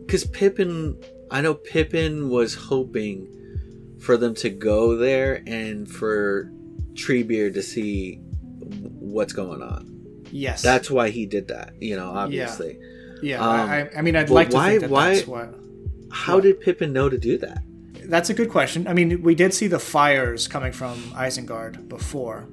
because 0.06 0.26
Pippin, 0.26 0.98
I 1.32 1.42
know 1.42 1.54
Pippin 1.54 2.30
was 2.30 2.54
hoping 2.56 3.28
for 4.02 4.18
them 4.18 4.34
to 4.36 4.50
go 4.50 4.98
there 4.98 5.42
and 5.48 5.90
for 5.90 6.52
Treebeard 6.94 7.54
to 7.54 7.64
see 7.64 8.16
what's 9.00 9.34
going 9.34 9.62
on. 9.62 9.90
Yes, 10.32 10.62
That's 10.62 10.90
why 10.90 11.10
he 11.10 11.26
did 11.26 11.48
that. 11.50 11.74
You 11.80 11.96
know, 11.96 12.10
obviously. 12.10 12.80
yeah. 13.22 13.40
um, 13.40 13.70
I, 13.70 13.90
I 13.98 14.02
mean, 14.02 14.16
I'd 14.16 14.30
like 14.30 14.50
to 14.50 14.56
why- 14.56 14.70
think 14.72 14.82
that 14.82 14.90
why- 14.90 15.22
what. 15.22 15.56
How 16.12 16.40
did 16.40 16.60
Pippin 16.62 16.94
know 16.94 17.10
to 17.10 17.18
do 17.18 17.40
that? 17.40 17.64
That's 18.06 18.30
a 18.30 18.36
good 18.36 18.50
question. 18.52 18.88
I 18.88 18.94
mean, 18.94 19.24
we 19.24 19.34
did 19.34 19.52
see 19.54 19.66
the 19.66 19.80
fires 19.80 20.48
coming 20.48 20.72
from 20.72 20.96
Isengard 21.16 21.88
before. 21.88 22.48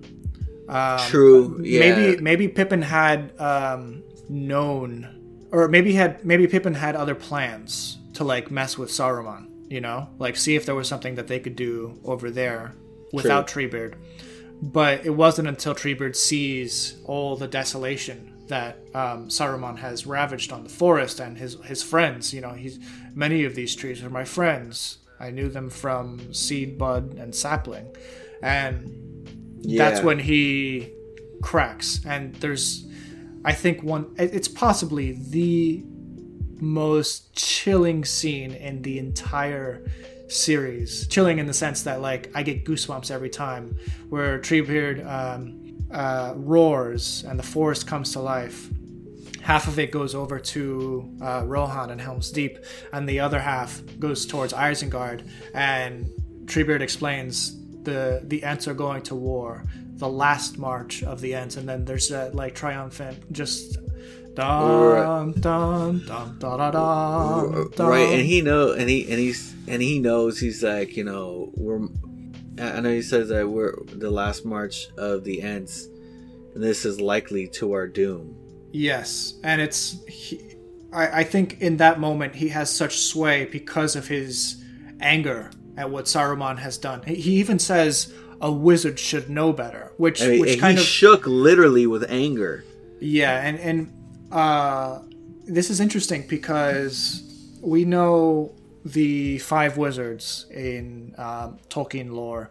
Um, 0.70 0.98
True. 1.08 1.60
Yeah. 1.62 1.80
Maybe 1.80 2.22
maybe 2.22 2.48
Pippin 2.48 2.80
had 2.80 3.38
um, 3.40 4.04
known, 4.28 5.48
or 5.50 5.68
maybe 5.68 5.92
had 5.92 6.24
maybe 6.24 6.46
Pippin 6.46 6.74
had 6.74 6.94
other 6.94 7.16
plans 7.16 7.98
to 8.14 8.24
like 8.24 8.50
mess 8.50 8.78
with 8.78 8.90
Saruman. 8.90 9.48
You 9.68 9.80
know, 9.80 10.08
like 10.18 10.36
see 10.36 10.54
if 10.54 10.66
there 10.66 10.74
was 10.74 10.88
something 10.88 11.16
that 11.16 11.26
they 11.26 11.40
could 11.40 11.56
do 11.56 11.98
over 12.04 12.30
there 12.30 12.74
without 13.12 13.48
Treebeard. 13.48 13.94
But 14.62 15.04
it 15.04 15.10
wasn't 15.10 15.48
until 15.48 15.74
Treebeard 15.74 16.14
sees 16.14 17.00
all 17.04 17.36
the 17.36 17.48
desolation 17.48 18.30
that 18.48 18.78
um, 18.94 19.28
Saruman 19.28 19.78
has 19.78 20.06
ravaged 20.06 20.52
on 20.52 20.64
the 20.64 20.68
forest 20.70 21.18
and 21.18 21.36
his 21.36 21.54
his 21.64 21.82
friends. 21.82 22.32
You 22.32 22.42
know, 22.42 22.52
he's 22.52 22.78
many 23.14 23.44
of 23.44 23.56
these 23.56 23.74
trees 23.74 24.04
are 24.04 24.10
my 24.10 24.24
friends. 24.24 24.98
I 25.18 25.30
knew 25.30 25.48
them 25.48 25.68
from 25.68 26.32
seed, 26.32 26.78
bud, 26.78 27.14
and 27.18 27.34
sapling, 27.34 27.94
and 28.42 29.39
that's 29.62 30.02
when 30.02 30.18
he 30.18 30.92
cracks. 31.42 32.00
And 32.06 32.34
there's, 32.36 32.86
I 33.44 33.52
think 33.52 33.82
one. 33.82 34.14
It's 34.18 34.48
possibly 34.48 35.12
the 35.12 35.82
most 36.60 37.34
chilling 37.34 38.04
scene 38.04 38.52
in 38.52 38.82
the 38.82 38.98
entire 38.98 39.86
series. 40.28 41.06
Chilling 41.08 41.38
in 41.38 41.46
the 41.46 41.54
sense 41.54 41.82
that 41.82 42.00
like 42.00 42.30
I 42.34 42.42
get 42.42 42.64
goosebumps 42.64 43.10
every 43.10 43.30
time 43.30 43.76
where 44.08 44.38
Treebeard 44.38 45.04
um, 45.06 45.78
uh, 45.90 46.34
roars 46.36 47.24
and 47.26 47.38
the 47.38 47.42
forest 47.42 47.86
comes 47.86 48.12
to 48.12 48.20
life. 48.20 48.68
Half 49.42 49.68
of 49.68 49.78
it 49.78 49.90
goes 49.90 50.14
over 50.14 50.38
to 50.38 51.10
uh, 51.22 51.44
Rohan 51.46 51.90
and 51.90 52.00
Helm's 52.00 52.30
Deep, 52.30 52.58
and 52.92 53.08
the 53.08 53.20
other 53.20 53.40
half 53.40 53.80
goes 53.98 54.26
towards 54.26 54.52
Isengard. 54.52 55.26
And 55.54 56.10
Treebeard 56.44 56.82
explains 56.82 57.59
the 57.84 58.22
the 58.24 58.42
Ents 58.42 58.68
are 58.68 58.74
going 58.74 59.02
to 59.02 59.14
war, 59.14 59.64
the 59.96 60.08
last 60.08 60.58
march 60.58 61.02
of 61.02 61.20
the 61.20 61.34
Ents, 61.34 61.56
and 61.56 61.68
then 61.68 61.84
there's 61.84 62.08
that 62.08 62.34
like 62.34 62.54
triumphant 62.54 63.32
just 63.32 63.78
dum 64.34 65.32
dum 65.32 66.04
dum 66.06 66.36
da 66.38 66.56
da 66.56 66.70
dum. 66.70 67.72
right 67.78 68.12
and 68.12 68.22
he 68.22 68.40
know 68.40 68.72
and 68.72 68.88
he 68.88 69.02
and 69.10 69.18
he's 69.18 69.52
and 69.66 69.82
he 69.82 69.98
knows 69.98 70.38
he's 70.38 70.62
like 70.62 70.96
you 70.96 71.02
know 71.02 71.50
we're 71.56 71.84
i 72.58 72.76
I 72.76 72.80
know 72.80 72.92
he 72.92 73.02
says 73.02 73.30
that 73.30 73.48
we're 73.48 73.74
the 73.86 74.10
last 74.10 74.44
march 74.44 74.88
of 74.96 75.24
the 75.24 75.42
Ents 75.42 75.88
and 76.54 76.62
this 76.62 76.84
is 76.84 77.00
likely 77.00 77.46
to 77.48 77.72
our 77.72 77.86
doom. 77.86 78.36
Yes, 78.72 79.34
and 79.42 79.60
it's 79.60 80.04
he, 80.06 80.56
I, 80.92 81.20
I 81.20 81.24
think 81.24 81.60
in 81.60 81.76
that 81.78 82.00
moment 82.00 82.34
he 82.34 82.48
has 82.48 82.70
such 82.70 82.98
sway 82.98 83.46
because 83.46 83.96
of 83.96 84.08
his 84.08 84.62
anger 85.00 85.50
at 85.76 85.90
what 85.90 86.06
Saruman 86.06 86.58
has 86.58 86.78
done. 86.78 87.02
He, 87.02 87.38
even 87.38 87.58
says 87.58 88.12
a 88.40 88.50
wizard 88.50 88.98
should 88.98 89.28
know 89.30 89.52
better, 89.52 89.92
which 89.96 90.22
I 90.22 90.28
mean, 90.28 90.40
which 90.40 90.60
kind 90.60 90.78
he 90.78 90.82
of 90.82 90.88
shook 90.88 91.26
literally 91.26 91.86
with 91.86 92.10
anger 92.10 92.64
yeah, 93.00 93.40
and 93.40 93.58
and 93.58 94.30
uh, 94.30 95.00
this 95.46 95.70
is 95.70 95.80
interesting 95.80 96.26
because 96.28 97.22
we 97.60 97.84
know 97.84 98.52
the 98.84 99.38
five 99.38 99.76
wizards 99.76 100.46
in 100.50 101.14
um, 101.18 101.58
Tolkien 101.68 102.12
lore 102.12 102.50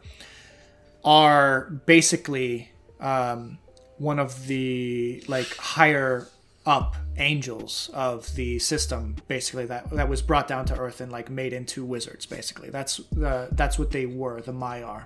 are 1.06 1.70
basically 1.86 2.70
um, 3.00 3.60
one 3.98 4.20
of 4.20 4.48
the 4.48 5.24
like 5.28 5.56
higher 5.56 6.28
up 6.66 6.96
angels 7.20 7.90
of 7.94 8.34
the 8.36 8.58
system 8.60 9.16
basically 9.28 9.66
that 9.66 9.90
that 9.92 10.10
was 10.10 10.22
brought 10.22 10.48
down 10.48 10.66
to 10.66 10.78
earth 10.78 11.02
and 11.02 11.12
like 11.12 11.30
made 11.30 11.54
into 11.54 11.86
wizards 11.86 12.26
basically. 12.26 12.70
That's 12.70 13.02
that's 13.12 13.78
what 13.78 13.92
they 13.92 14.06
were 14.06 14.42
the 14.42 14.54
Maiar. 14.54 15.06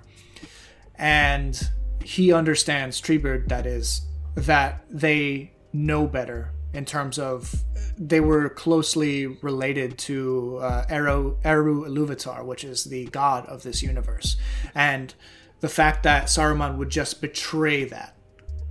And 0.96 1.60
he 2.04 2.32
understands 2.32 3.02
Treebeard 3.02 3.50
that 3.50 3.66
is 3.66 4.08
that 4.36 4.86
they 4.90 5.54
know 5.72 6.08
better 6.08 6.52
in 6.74 6.86
terms 6.86 7.20
of 7.20 7.64
they 7.98 8.20
were 8.20 8.50
closely 8.50 9.28
related 9.28 9.98
to 9.98 10.58
uh, 10.62 10.86
Eru, 10.90 11.38
Eru 11.44 11.86
Iluvatar, 11.86 12.44
which 12.44 12.64
is 12.64 12.86
the 12.86 13.06
god 13.06 13.46
of 13.46 13.64
this 13.64 13.84
universe, 13.84 14.38
and 14.74 15.14
the 15.60 15.70
fact 15.70 16.04
that 16.04 16.26
Saruman 16.26 16.78
would 16.78 16.90
just 16.90 17.22
betray 17.22 17.84
that 17.86 18.18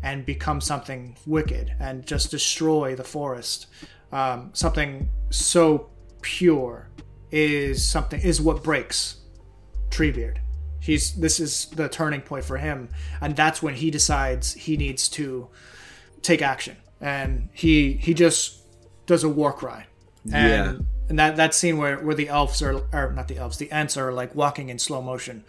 and 0.03 0.27
become 0.27 0.61
something 0.61 1.17
wicked 1.27 1.75
and 1.79 2.05
just 2.07 2.31
destroy 2.31 2.95
the 2.97 3.05
forest, 3.05 3.67
um, 4.11 4.51
something 4.53 5.09
so 5.31 5.91
pure, 6.21 6.89
is 7.31 7.87
something 7.87 8.21
is 8.21 8.41
what 8.41 8.63
breaks 8.63 9.17
Treebeard. 9.91 10.37
He's 10.81 11.15
this 11.15 11.39
is 11.41 11.67
the 11.67 11.89
turning 11.89 12.21
point 12.23 12.45
for 12.45 12.59
him, 12.59 12.89
and 13.21 13.37
that's 13.37 13.63
when 13.63 13.75
he 13.75 13.91
decides 13.91 14.53
he 14.55 14.77
needs 14.77 15.09
to 15.11 15.49
take 16.23 16.43
action, 16.43 16.77
and 17.01 17.49
he 17.53 17.93
he 17.95 18.13
just 18.15 18.59
does 19.07 19.23
a 19.25 19.29
war 19.29 19.53
cry, 19.53 19.87
and 20.33 20.51
Yeah. 20.51 20.75
and 21.09 21.19
that 21.19 21.37
that 21.37 21.55
scene 21.55 21.79
where 21.79 21.99
where 21.99 22.15
the 22.17 22.29
elves 22.29 22.61
are 22.63 22.85
or 22.93 23.13
not 23.13 23.29
the 23.29 23.37
elves, 23.39 23.59
the 23.59 23.71
Ents 23.71 23.97
are 23.97 24.13
like 24.13 24.35
walking 24.35 24.69
in 24.71 24.79
slow 24.79 25.01
motion, 25.01 25.45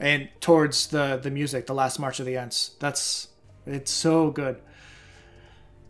and 0.00 0.28
towards 0.40 0.88
the 0.88 1.16
the 1.22 1.30
music, 1.30 1.66
the 1.66 1.74
last 1.74 1.98
march 2.00 2.18
of 2.18 2.26
the 2.26 2.36
Ents. 2.36 2.72
That's 2.80 3.28
it's 3.66 3.90
so 3.90 4.30
good. 4.30 4.60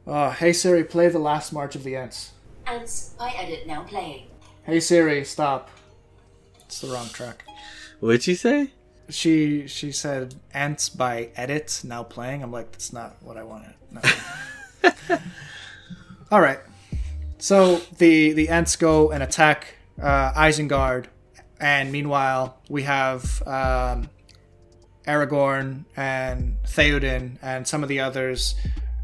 Uh, 0.06 0.30
hey 0.30 0.52
Siri, 0.52 0.84
play 0.84 1.08
the 1.08 1.18
last 1.18 1.52
march 1.52 1.76
of 1.76 1.84
the 1.84 1.96
Ents. 1.96 2.32
Ants 2.66 3.14
by 3.18 3.30
Edit 3.36 3.66
now 3.66 3.82
playing. 3.84 4.26
Hey 4.64 4.80
Siri, 4.80 5.24
stop. 5.24 5.70
It's 6.60 6.80
the 6.80 6.88
wrong 6.88 7.08
track. 7.08 7.44
What'd 8.00 8.26
you 8.26 8.34
say? 8.34 8.70
She 9.08 9.66
she 9.66 9.92
said 9.92 10.34
Ants 10.54 10.88
by 10.88 11.30
Edit 11.36 11.82
now 11.84 12.02
playing. 12.02 12.42
I'm 12.42 12.50
like, 12.50 12.72
that's 12.72 12.92
not 12.92 13.16
what 13.22 13.36
I 13.36 13.44
wanted. 13.44 13.74
No. 13.90 14.00
All 16.30 16.40
right. 16.40 16.58
So 17.38 17.78
the 17.98 18.32
the 18.32 18.48
Ents 18.48 18.76
go 18.76 19.10
and 19.12 19.22
attack 19.22 19.76
uh, 20.00 20.32
Isengard, 20.32 21.06
and 21.60 21.92
meanwhile 21.92 22.58
we 22.68 22.82
have 22.84 23.42
um, 23.46 24.08
Aragorn 25.06 25.84
and 25.96 26.56
Theoden 26.64 27.38
and 27.42 27.66
some 27.66 27.82
of 27.82 27.88
the 27.88 28.00
others 28.00 28.54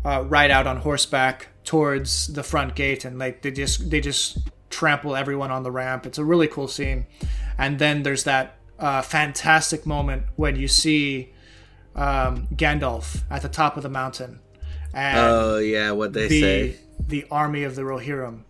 uh, 0.04 0.24
ride 0.26 0.50
out 0.50 0.66
on 0.66 0.78
horseback 0.78 1.48
towards 1.64 2.28
the 2.28 2.42
front 2.42 2.74
gate, 2.74 3.04
and 3.04 3.18
like 3.18 3.42
they 3.42 3.50
just 3.50 3.90
they 3.90 4.00
just 4.00 4.38
trample 4.70 5.16
everyone 5.16 5.50
on 5.50 5.62
the 5.62 5.70
ramp. 5.70 6.06
It's 6.06 6.18
a 6.18 6.24
really 6.24 6.46
cool 6.48 6.68
scene, 6.68 7.06
and 7.58 7.78
then 7.78 8.02
there's 8.04 8.24
that 8.24 8.56
uh, 8.78 9.02
fantastic 9.02 9.84
moment 9.86 10.24
when 10.36 10.56
you 10.56 10.68
see 10.68 11.32
um, 11.96 12.46
Gandalf 12.54 13.22
at 13.30 13.42
the 13.42 13.48
top 13.48 13.76
of 13.76 13.82
the 13.82 13.88
mountain, 13.88 14.40
and 14.94 15.18
Oh 15.18 15.58
yeah, 15.58 15.90
what 15.90 16.12
they 16.12 16.28
the 16.28 16.40
say. 16.40 16.76
the 17.06 17.26
army 17.30 17.64
of 17.64 17.74
the 17.74 17.82
Rohirrim. 17.82 18.42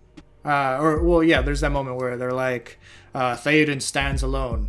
Uh, 0.45 0.79
or 0.81 1.03
well, 1.03 1.23
yeah, 1.23 1.43
there's 1.43 1.61
that 1.61 1.73
moment 1.73 1.97
where 1.97 2.17
they're 2.17 2.33
like, 2.33 2.79
uh, 3.15 3.35
Theoden 3.35 3.83
stands 3.83 4.23
alone, 4.23 4.69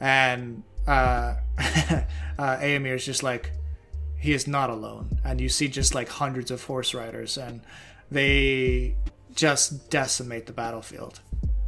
and 0.00 0.62
uh, 0.86 1.34
uh, 2.38 2.58
is 2.60 3.04
just 3.04 3.22
like, 3.22 3.52
he 4.18 4.32
is 4.32 4.46
not 4.46 4.70
alone, 4.70 5.20
and 5.24 5.40
you 5.40 5.48
see 5.48 5.68
just 5.68 5.94
like 5.94 6.08
hundreds 6.08 6.50
of 6.50 6.64
horse 6.64 6.94
riders, 6.94 7.36
and 7.36 7.60
they 8.10 8.96
just 9.34 9.90
decimate 9.90 10.46
the 10.46 10.52
battlefield. 10.52 11.20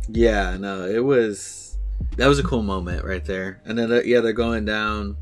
Yeah, 0.08 0.56
no, 0.56 0.86
it 0.86 1.04
was 1.04 1.76
that 2.16 2.26
was 2.26 2.38
a 2.38 2.42
cool 2.42 2.62
moment 2.62 3.04
right 3.04 3.24
there. 3.24 3.60
And 3.64 3.78
then 3.78 3.92
uh, 3.92 4.00
yeah, 4.04 4.20
they're 4.20 4.32
going 4.32 4.64
down, 4.64 5.16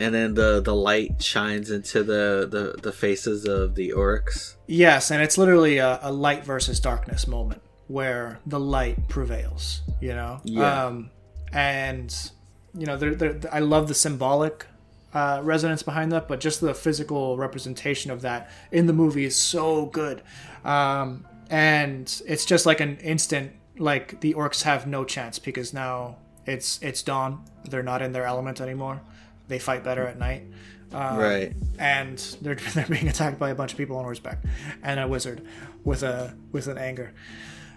and 0.00 0.14
then 0.14 0.34
the 0.34 0.60
the 0.60 0.74
light 0.74 1.22
shines 1.22 1.70
into 1.70 2.02
the 2.02 2.46
the, 2.50 2.80
the 2.82 2.92
faces 2.92 3.44
of 3.46 3.74
the 3.74 3.90
orcs. 3.90 4.56
Yes, 4.66 5.10
and 5.10 5.22
it's 5.22 5.38
literally 5.38 5.78
a, 5.78 5.98
a 6.02 6.12
light 6.12 6.44
versus 6.44 6.80
darkness 6.80 7.26
moment 7.26 7.62
where 7.86 8.40
the 8.46 8.60
light 8.60 9.08
prevails. 9.08 9.82
You 10.00 10.14
know, 10.14 10.40
Yeah. 10.44 10.86
um, 10.86 11.10
and 11.52 12.14
you 12.74 12.86
know, 12.86 12.96
there, 12.96 13.14
there, 13.14 13.38
I 13.52 13.58
love 13.60 13.88
the 13.88 13.94
symbolic 13.94 14.66
uh, 15.14 15.40
resonance 15.42 15.82
behind 15.82 16.10
that, 16.12 16.26
but 16.28 16.40
just 16.40 16.60
the 16.60 16.74
physical 16.74 17.36
representation 17.36 18.10
of 18.10 18.22
that 18.22 18.50
in 18.70 18.86
the 18.86 18.92
movie 18.92 19.24
is 19.24 19.36
so 19.36 19.86
good. 19.86 20.22
Um, 20.64 21.26
and 21.50 22.22
it's 22.26 22.44
just 22.46 22.64
like 22.64 22.80
an 22.80 22.96
instant, 22.98 23.52
like 23.78 24.20
the 24.20 24.34
orcs 24.34 24.62
have 24.62 24.86
no 24.86 25.04
chance 25.04 25.38
because 25.38 25.74
now 25.74 26.16
it's 26.46 26.80
it's 26.82 27.02
dawn. 27.02 27.44
They're 27.68 27.82
not 27.82 28.00
in 28.02 28.12
their 28.12 28.24
element 28.24 28.60
anymore. 28.60 29.02
They 29.48 29.58
fight 29.58 29.84
better 29.84 30.06
at 30.06 30.18
night. 30.18 30.44
Um, 30.92 31.16
Right. 31.18 31.52
and 31.78 32.18
they're, 32.42 32.54
they're 32.74 32.86
being 32.86 33.08
attacked 33.08 33.38
by 33.38 33.50
a 33.50 33.54
bunch 33.54 33.72
of 33.72 33.78
people 33.78 33.96
on 33.96 34.04
horseback 34.04 34.38
and 34.82 34.98
a 35.00 35.06
wizard 35.08 35.46
with 35.84 36.02
a 36.02 36.34
with 36.52 36.68
an 36.68 36.78
anger. 36.78 37.12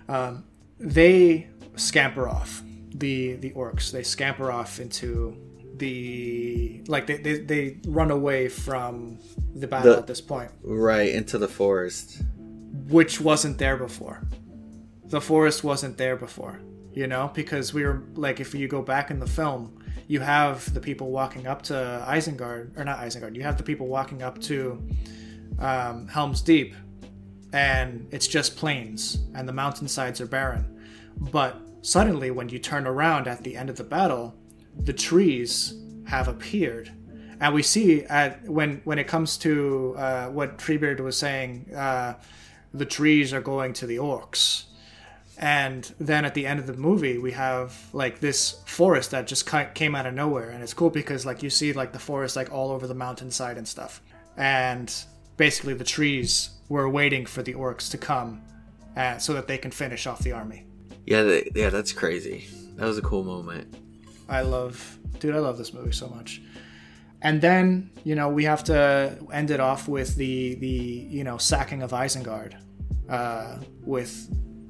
Um, 0.07 0.45
they 0.80 1.47
scamper 1.76 2.27
off 2.30 2.61
the 2.97 3.34
the 3.35 3.51
orcs. 3.51 3.91
They 3.91 4.03
scamper 4.03 4.51
off 4.51 4.80
into 4.80 5.38
the 5.77 6.84
like 6.88 7.05
they, 7.07 7.17
they, 7.17 7.39
they 7.39 7.77
run 7.88 8.11
away 8.11 8.47
from 8.49 9.17
the 9.53 9.67
battle 9.67 9.93
The- 9.93 9.97
at 9.99 10.07
this 10.07 10.22
point, 10.22 10.51
Right 10.63 11.09
into 11.09 11.38
the 11.38 11.47
forest. 11.49 12.22
which 12.89 13.19
wasn't 13.22 13.57
there 13.57 13.77
before. 13.77 14.22
The 15.05 15.22
forest 15.22 15.63
wasn't 15.63 15.97
there 15.97 16.15
before, 16.15 16.59
you 16.93 17.07
know, 17.07 17.31
because 17.34 17.73
we 17.73 17.84
were 17.84 18.03
like 18.15 18.39
if 18.39 18.53
you 18.55 18.67
go 18.67 18.81
back 18.81 19.11
in 19.11 19.19
the 19.19 19.27
film, 19.27 19.84
you 20.07 20.19
have 20.22 20.73
the 20.73 20.80
people 20.80 21.11
walking 21.11 21.45
up 21.47 21.61
to 21.63 21.73
Isengard 22.07 22.77
or 22.77 22.84
not 22.85 22.99
Isengard. 22.99 23.35
You 23.35 23.43
have 23.43 23.57
the 23.57 23.63
people 23.63 23.88
walking 23.88 24.22
up 24.23 24.39
to 24.43 24.81
um, 25.59 26.07
Helm's 26.07 26.41
Deep, 26.41 26.73
and 27.53 28.07
it's 28.11 28.27
just 28.27 28.55
plains, 28.57 29.19
and 29.35 29.47
the 29.47 29.53
mountainsides 29.53 30.19
are 30.22 30.26
barren. 30.26 30.65
But 31.17 31.59
suddenly, 31.86 32.32
when 32.32 32.49
you 32.49 32.57
turn 32.57 32.88
around 32.88 33.28
at 33.28 33.44
the 33.44 33.56
end 33.56 33.70
of 33.70 33.78
the 33.78 33.84
battle, 33.84 34.36
the 34.78 34.94
trees 34.94 35.76
have 36.07 36.28
appeared, 36.28 36.91
and 37.40 37.53
we 37.53 37.62
see 37.62 38.03
at 38.03 38.44
when 38.49 38.82
when 38.86 38.99
it 38.99 39.07
comes 39.07 39.38
to 39.38 39.94
uh, 39.98 40.28
what 40.28 40.57
Treebeard 40.57 40.99
was 40.99 41.18
saying, 41.18 41.74
uh, 41.76 42.16
the 42.74 42.86
trees 42.86 43.34
are 43.34 43.41
going 43.41 43.74
to 43.74 43.86
the 43.86 43.98
orcs. 43.98 44.66
And 45.38 45.94
then 45.99 46.24
at 46.24 46.34
the 46.34 46.48
end 46.48 46.62
of 46.62 46.68
the 46.68 46.74
movie, 46.74 47.18
we 47.18 47.34
have 47.34 47.90
like 47.91 48.20
this 48.20 48.64
forest 48.66 49.12
that 49.12 49.28
just 49.28 49.45
came 49.74 49.94
out 49.94 50.06
of 50.06 50.14
nowhere, 50.14 50.49
and 50.49 50.64
it's 50.64 50.74
cool 50.74 50.90
because 50.90 51.26
like 51.26 51.44
you 51.44 51.49
see 51.49 51.74
like 51.74 51.91
the 51.91 51.99
forest 51.99 52.36
like 52.36 52.52
all 52.52 52.72
over 52.72 52.88
the 52.88 52.95
mountainside 52.95 53.57
and 53.57 53.68
stuff, 53.68 54.02
and 54.38 54.94
basically 55.38 55.74
the 55.74 55.84
trees 55.84 56.52
were 56.70 56.90
waiting 56.90 57.26
for 57.26 57.44
the 57.44 57.53
orcs 57.53 57.91
to 57.91 57.98
come, 57.98 58.41
uh, 58.98 59.18
so 59.18 59.34
that 59.34 59.48
they 59.48 59.57
can 59.57 59.72
finish 59.72 60.07
off 60.07 60.20
the 60.20 60.32
army. 60.32 60.65
Yeah, 61.06 61.23
they, 61.23 61.52
yeah, 61.56 61.69
that's 61.69 61.91
crazy. 61.91 62.48
That 62.76 62.86
was 62.86 62.98
a 62.98 63.02
cool 63.02 63.23
moment. 63.23 63.76
I 64.27 64.41
love, 64.41 64.98
dude, 65.19 65.36
I 65.36 65.40
love 65.40 65.57
this 65.57 65.73
movie 65.73 65.91
so 65.91 66.07
much. 66.07 66.41
And 67.22 67.41
then 67.41 67.90
you 68.03 68.14
know 68.15 68.30
we 68.30 68.44
have 68.44 68.64
to 68.65 69.18
end 69.32 69.49
it 69.49 69.60
off 69.60 69.88
with 69.88 70.15
the 70.15 70.56
the 70.56 70.68
you 70.68 71.23
know 71.23 71.38
sacking 71.38 71.82
of 71.82 71.91
Isengard, 71.91 72.56
uh, 73.10 73.57
with 73.84 74.30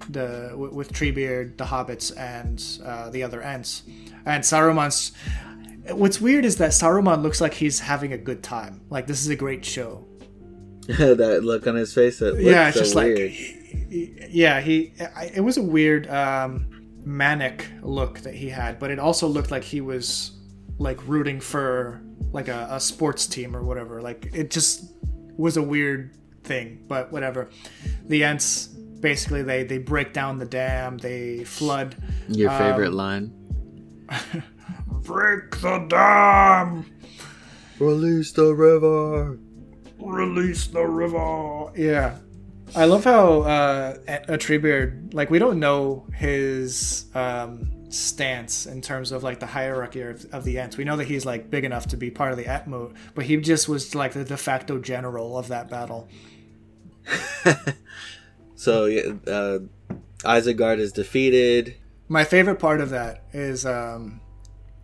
the 0.10 0.54
with, 0.56 0.92
Treebeard, 0.94 1.58
the 1.58 1.66
hobbits, 1.66 2.18
and 2.18 2.64
uh, 2.86 3.10
the 3.10 3.24
other 3.24 3.42
Ents, 3.42 3.84
and 4.26 4.44
Saruman's. 4.44 5.12
What's 5.92 6.20
weird 6.20 6.46
is 6.46 6.58
that 6.58 6.72
Saruman 6.72 7.22
looks 7.22 7.42
like 7.42 7.54
he's 7.54 7.80
having 7.80 8.14
a 8.14 8.18
good 8.18 8.42
time. 8.42 8.82
Like 8.90 9.06
this 9.08 9.22
is 9.22 9.30
a 9.30 9.36
great 9.36 9.66
show. 9.66 10.06
that 10.88 11.44
look 11.44 11.68
on 11.68 11.76
his 11.76 11.94
face. 11.94 12.20
That 12.20 12.40
yeah, 12.40 12.68
it's 12.68 12.78
so 12.78 12.84
just 12.84 12.96
weird. 12.96 13.32
like, 13.32 13.65
yeah, 14.30 14.62
he. 14.62 14.94
I- 15.16 15.32
It 15.36 15.42
was 15.42 15.58
a 15.58 15.62
weird 15.62 16.08
um, 16.08 16.68
manic 17.04 17.68
look 17.82 18.20
that 18.22 18.34
he 18.36 18.50
had, 18.50 18.80
but 18.80 18.92
it 18.92 19.00
also 19.00 19.28
looked 19.28 19.52
like 19.52 19.64
he 19.64 19.82
was 19.82 20.32
like 20.78 21.00
rooting 21.08 21.40
for 21.40 22.02
like 22.32 22.48
a, 22.48 22.68
a 22.72 22.80
sports 22.80 23.28
team 23.28 23.56
or 23.56 23.64
whatever. 23.64 24.02
Like 24.02 24.30
it 24.34 24.50
just 24.52 24.92
was 25.38 25.58
a 25.58 25.62
weird 25.62 26.12
thing, 26.44 26.84
but 26.88 27.12
whatever. 27.12 27.50
The 28.08 28.24
Ents 28.24 28.68
basically 29.00 29.44
they 29.44 29.64
they 29.64 29.78
break 29.78 30.14
down 30.14 30.38
the 30.40 30.46
dam, 30.46 30.98
they 30.98 31.44
flood. 31.44 31.96
your 32.28 32.50
favorite 32.52 32.88
um, 32.90 32.94
line. 32.94 33.32
Break 34.88 35.52
the 35.62 35.86
dam. 35.88 36.86
Release 37.80 38.32
the 38.32 38.54
river. 38.56 39.38
release 40.00 40.68
the 40.68 40.86
river. 40.86 41.72
Yeah. 41.76 42.18
I 42.74 42.86
love 42.86 43.04
how 43.04 43.42
uh, 43.42 43.98
a 44.08 44.38
Treebeard, 44.38 45.14
like, 45.14 45.30
we 45.30 45.40
don't 45.40 45.60
know 45.60 46.08
his 46.14 47.06
um, 47.14 47.92
stance 47.92 48.66
in 48.66 48.82
terms 48.82 49.12
of, 49.12 49.24
like, 49.24 49.40
the 49.40 49.46
hierarchy 49.46 50.02
of, 50.02 50.26
of 50.34 50.44
the 50.44 50.58
Ents. 50.58 50.78
We 50.78 50.84
know 50.84 50.98
that 50.98 51.08
he's, 51.08 51.26
like, 51.26 51.50
big 51.50 51.64
enough 51.64 51.88
to 51.88 51.98
be 51.98 52.10
part 52.10 52.32
of 52.32 52.38
the 52.38 52.46
Entmoot, 52.46 52.96
but 53.14 53.26
he 53.26 53.38
just 53.38 53.70
was, 53.70 53.94
like, 53.94 54.14
the 54.14 54.24
de 54.24 54.38
facto 54.38 54.80
general 54.80 55.38
of 55.38 55.50
that 55.50 55.70
battle. 55.70 56.08
So 58.56 58.86
uh, 58.86 59.60
Isengard 60.24 60.80
is 60.80 60.92
defeated. 60.92 61.76
My 62.08 62.24
favorite 62.24 62.58
part 62.58 62.82
of 62.82 62.90
that 62.92 63.24
is 63.34 63.66
um, 63.66 64.22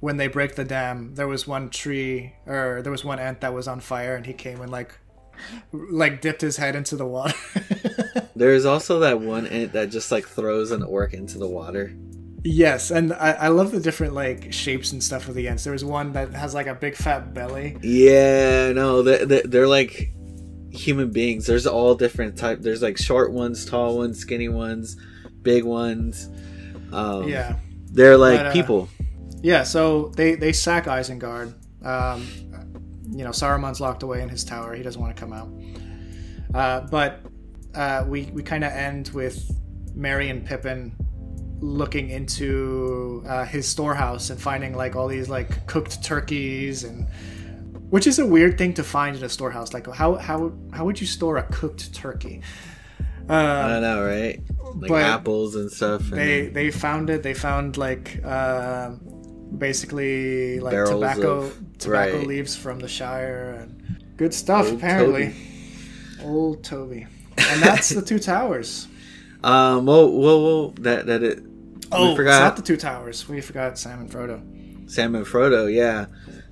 when 0.01 0.17
they 0.17 0.27
break 0.27 0.55
the 0.55 0.63
dam. 0.63 1.15
There 1.15 1.27
was 1.27 1.47
one 1.47 1.69
tree, 1.69 2.33
or 2.45 2.81
there 2.83 2.91
was 2.91 3.05
one 3.05 3.19
Ent 3.19 3.41
that 3.41 3.53
was 3.53 3.67
on 3.67 3.79
fire, 3.79 4.15
and 4.15 4.25
he 4.25 4.33
came 4.33 4.61
and 4.61 4.71
like, 4.71 4.99
like 5.71 6.21
dipped 6.21 6.41
his 6.41 6.57
head 6.57 6.75
into 6.75 6.95
the 6.95 7.05
water. 7.05 7.35
There's 8.35 8.65
also 8.65 8.99
that 8.99 9.19
one 9.21 9.45
Ent 9.47 9.73
that 9.73 9.89
just 9.91 10.11
like 10.11 10.27
throws 10.27 10.71
an 10.71 10.83
orc 10.83 11.13
into 11.13 11.37
the 11.37 11.47
water. 11.47 11.93
Yes, 12.43 12.89
and 12.89 13.13
I, 13.13 13.31
I 13.33 13.47
love 13.49 13.71
the 13.71 13.79
different 13.79 14.13
like 14.13 14.51
shapes 14.51 14.91
and 14.93 15.03
stuff 15.03 15.27
of 15.27 15.35
the 15.35 15.47
Ents. 15.47 15.63
There 15.63 15.73
was 15.73 15.85
one 15.85 16.13
that 16.13 16.33
has 16.33 16.53
like 16.55 16.65
a 16.67 16.73
big 16.73 16.95
fat 16.95 17.33
belly. 17.35 17.77
Yeah, 17.83 18.71
no, 18.71 19.03
they're, 19.03 19.25
they're, 19.25 19.43
they're 19.43 19.67
like 19.67 20.11
human 20.71 21.11
beings. 21.11 21.45
There's 21.45 21.67
all 21.67 21.93
different 21.93 22.37
type. 22.37 22.61
There's 22.61 22.81
like 22.81 22.97
short 22.97 23.31
ones, 23.31 23.63
tall 23.65 23.97
ones, 23.97 24.17
skinny 24.17 24.49
ones, 24.49 24.97
big 25.43 25.63
ones. 25.65 26.29
Um, 26.91 27.27
Yeah, 27.27 27.57
they're 27.91 28.17
like 28.17 28.39
But, 28.39 28.45
uh, 28.47 28.53
people. 28.53 28.89
yeah. 29.43 29.61
So 29.61 30.07
they 30.15 30.33
they 30.33 30.51
sack 30.53 30.85
Isengard. 30.85 31.53
Um, 31.85 32.27
you 33.11 33.23
know, 33.23 33.31
Saruman's 33.31 33.79
locked 33.81 34.03
away 34.03 34.21
in 34.21 34.29
his 34.29 34.43
tower. 34.43 34.73
He 34.73 34.83
doesn't 34.83 35.01
want 35.01 35.15
to 35.15 35.19
come 35.19 35.33
out. 35.33 35.49
Uh, 36.53 36.81
but 36.87 37.19
uh, 37.75 38.05
we 38.07 38.23
we 38.33 38.43
kind 38.43 38.63
of 38.63 38.71
end 38.71 39.09
with 39.09 39.49
Merry 39.95 40.29
and 40.29 40.45
Pippin 40.45 40.95
looking 41.59 42.09
into 42.09 43.23
uh, 43.27 43.45
his 43.45 43.67
storehouse 43.67 44.29
and 44.31 44.41
finding 44.41 44.75
like 44.75 44.95
all 44.95 45.07
these 45.07 45.29
like 45.29 45.67
cooked 45.67 46.03
turkeys 46.03 46.83
and 46.83 47.07
which 47.91 48.07
is 48.07 48.19
a 48.19 48.25
weird 48.25 48.57
thing 48.57 48.73
to 48.73 48.83
find 48.83 49.15
in 49.15 49.23
a 49.23 49.29
storehouse. 49.29 49.73
Like 49.73 49.87
how 49.87 50.15
how 50.15 50.53
how 50.73 50.85
would 50.85 50.99
you 50.99 51.07
store 51.07 51.37
a 51.37 51.43
cooked 51.43 51.93
turkey? 51.93 52.41
I 53.29 53.67
don't 53.69 53.81
know, 53.81 54.03
right? 54.03 54.41
Like 54.75 54.89
apples 55.03 55.55
and 55.55 55.71
stuff. 55.71 56.01
And 56.11 56.17
They 56.17 56.47
they 56.47 56.71
found 56.71 57.09
it. 57.09 57.21
They 57.23 57.33
found 57.33 57.77
like 57.77 58.21
uh, 58.23 58.91
basically 59.57 60.59
like 60.59 60.71
Barrels 60.71 60.91
tobacco 60.91 61.37
of- 61.39 61.77
tobacco 61.77 62.17
right. 62.17 62.27
leaves 62.27 62.55
from 62.55 62.79
the 62.79 62.87
Shire 62.87 63.57
and 63.61 64.03
good 64.17 64.33
stuff. 64.33 64.67
Old 64.67 64.75
apparently, 64.75 65.33
old 66.23 66.63
Toby, 66.63 67.07
and 67.37 67.61
that's 67.61 67.89
the 67.89 68.01
two 68.01 68.19
towers. 68.19 68.87
um. 69.43 69.85
Whoa, 69.85 70.07
whoa, 70.07 70.39
whoa! 70.39 70.73
That 70.79 71.05
that 71.07 71.23
it. 71.23 71.43
Oh, 71.91 72.03
we 72.03 72.09
it's 72.09 72.17
forgot 72.17 72.39
not 72.41 72.55
the 72.55 72.61
two 72.61 72.77
towers. 72.77 73.27
We 73.27 73.41
forgot 73.41 73.77
Sam 73.77 74.01
and 74.01 74.09
Frodo. 74.09 74.89
Sam 74.89 75.15
and 75.15 75.25
Frodo. 75.25 75.73
Yeah, 75.73 76.05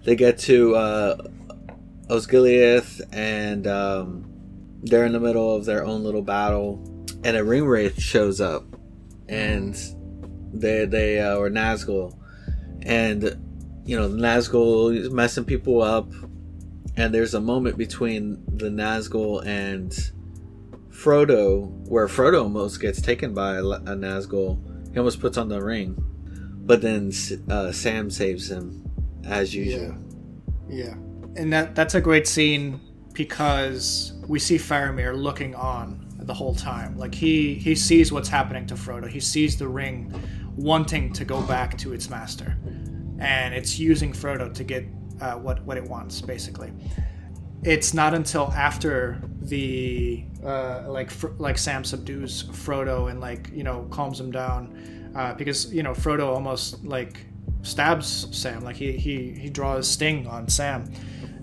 they 0.03 0.15
get 0.15 0.37
to 0.39 0.75
uh, 0.75 1.17
Osgiliath, 2.09 3.01
and 3.11 3.67
um, 3.67 4.25
they're 4.83 5.05
in 5.05 5.13
the 5.13 5.19
middle 5.19 5.55
of 5.55 5.65
their 5.65 5.85
own 5.85 6.03
little 6.03 6.21
battle, 6.21 6.83
and 7.23 7.37
a 7.37 7.43
ring 7.43 7.65
wraith 7.65 7.99
shows 7.99 8.41
up, 8.41 8.65
and 9.27 9.75
they 10.53 10.85
they 10.85 11.19
uh, 11.19 11.37
were 11.37 11.49
Nazgul, 11.49 12.17
and 12.83 13.23
you 13.85 13.97
know 13.97 14.09
Nazgul 14.09 14.95
is 14.95 15.09
messing 15.09 15.45
people 15.45 15.81
up, 15.81 16.11
and 16.95 17.13
there's 17.13 17.33
a 17.33 17.41
moment 17.41 17.77
between 17.77 18.43
the 18.47 18.69
Nazgul 18.69 19.45
and 19.45 19.91
Frodo 20.89 21.69
where 21.87 22.07
Frodo 22.07 22.43
almost 22.43 22.81
gets 22.81 23.01
taken 23.01 23.33
by 23.33 23.55
a, 23.55 23.63
a 23.63 23.95
Nazgul. 23.95 24.59
He 24.91 24.97
almost 24.97 25.19
puts 25.19 25.37
on 25.37 25.49
the 25.49 25.61
ring, 25.61 25.95
but 26.65 26.81
then 26.81 27.11
uh, 27.49 27.71
Sam 27.71 28.09
saves 28.09 28.49
him 28.49 28.83
as 29.25 29.53
usual. 29.53 29.95
Yeah, 30.67 30.93
and 31.35 31.53
that 31.53 31.75
that's 31.75 31.95
a 31.95 32.01
great 32.01 32.27
scene 32.27 32.79
because 33.13 34.13
we 34.27 34.39
see 34.39 34.57
Faramir 34.57 35.15
looking 35.15 35.55
on 35.55 36.05
the 36.19 36.33
whole 36.33 36.55
time. 36.55 36.97
Like 36.97 37.13
he 37.13 37.55
he 37.55 37.75
sees 37.75 38.11
what's 38.11 38.29
happening 38.29 38.65
to 38.67 38.75
Frodo. 38.75 39.09
He 39.09 39.19
sees 39.19 39.57
the 39.57 39.67
ring 39.67 40.13
wanting 40.63 41.13
to 41.13 41.25
go 41.25 41.41
back 41.41 41.77
to 41.79 41.93
its 41.93 42.09
master, 42.09 42.57
and 43.19 43.53
it's 43.53 43.79
using 43.79 44.13
Frodo 44.13 44.53
to 44.53 44.63
get 44.63 44.85
uh, 45.21 45.33
what 45.35 45.63
what 45.63 45.77
it 45.77 45.83
wants, 45.83 46.21
basically. 46.21 46.71
It's 47.63 47.93
not 47.93 48.13
until 48.13 48.51
after 48.53 49.21
the 49.41 50.23
uh, 50.43 50.85
like 50.87 51.11
like 51.39 51.57
Sam 51.57 51.83
subdues 51.83 52.43
Frodo 52.43 53.09
and 53.09 53.19
like 53.19 53.49
you 53.53 53.63
know 53.63 53.87
calms 53.91 54.19
him 54.19 54.31
down 54.31 55.11
uh, 55.15 55.33
because 55.33 55.73
you 55.73 55.83
know 55.83 55.91
Frodo 55.91 56.27
almost 56.27 56.83
like 56.85 57.25
stabs 57.61 58.27
Sam. 58.37 58.61
Like 58.63 58.75
he 58.75 58.93
he 58.93 59.31
he 59.31 59.49
draws 59.49 59.89
sting 59.89 60.27
on 60.27 60.47
Sam. 60.47 60.91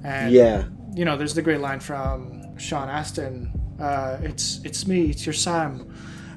And 0.04 0.32
Yeah, 0.32 0.64
you 0.94 1.04
know 1.04 1.16
there's 1.16 1.34
the 1.34 1.42
great 1.42 1.60
line 1.60 1.80
from 1.80 2.56
Sean 2.58 2.88
Astin 2.88 3.52
uh, 3.80 4.18
it's 4.22 4.60
it's 4.64 4.86
me 4.86 5.10
it's 5.10 5.26
your 5.26 5.32
Sam. 5.32 5.92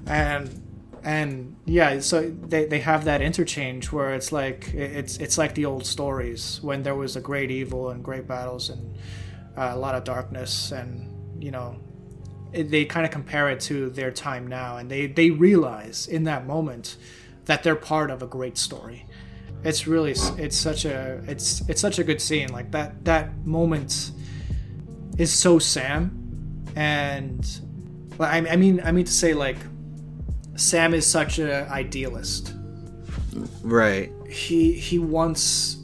And 0.07 0.58
and 1.03 1.55
yeah 1.65 1.99
so 1.99 2.29
they, 2.29 2.65
they 2.65 2.79
have 2.79 3.05
that 3.05 3.21
interchange 3.21 3.91
where 3.91 4.13
it's 4.13 4.31
like 4.31 4.73
it's 4.73 5.17
it's 5.17 5.37
like 5.37 5.55
the 5.55 5.65
old 5.65 5.85
stories 5.85 6.59
when 6.61 6.83
there 6.83 6.95
was 6.95 7.15
a 7.15 7.21
great 7.21 7.51
evil 7.51 7.89
and 7.89 8.03
great 8.03 8.27
battles 8.27 8.69
and 8.69 8.97
uh, 9.57 9.71
a 9.73 9.77
lot 9.77 9.95
of 9.95 10.03
darkness 10.03 10.71
and 10.71 11.43
you 11.43 11.51
know 11.51 11.79
it, 12.51 12.69
they 12.71 12.85
kind 12.85 13.05
of 13.05 13.11
compare 13.11 13.49
it 13.49 13.59
to 13.59 13.89
their 13.91 14.11
time 14.11 14.47
now 14.47 14.77
and 14.77 14.89
they 14.89 15.07
they 15.07 15.29
realize 15.29 16.07
in 16.07 16.23
that 16.23 16.45
moment 16.45 16.97
that 17.49 17.63
they're 17.63 17.75
part 17.75 18.11
of 18.11 18.21
a 18.21 18.27
great 18.27 18.59
story. 18.59 19.07
It's 19.63 19.87
really 19.87 20.11
it's 20.37 20.55
such 20.55 20.85
a 20.85 21.21
it's 21.27 21.67
it's 21.67 21.81
such 21.81 21.97
a 21.97 22.03
good 22.03 22.21
scene 22.21 22.49
like 22.53 22.71
that 22.71 23.03
that 23.05 23.35
moment 23.45 24.11
is 25.17 25.33
so 25.33 25.59
sam 25.59 26.63
and 26.77 27.45
I, 28.21 28.37
I 28.37 28.55
mean 28.55 28.79
i 28.85 28.93
mean 28.93 29.03
to 29.03 29.11
say 29.11 29.33
like 29.33 29.57
sam 30.59 30.93
is 30.93 31.05
such 31.07 31.39
an 31.39 31.49
idealist 31.69 32.53
right. 33.63 34.11
he 34.29 34.73
he 34.73 34.99
wants 34.99 35.77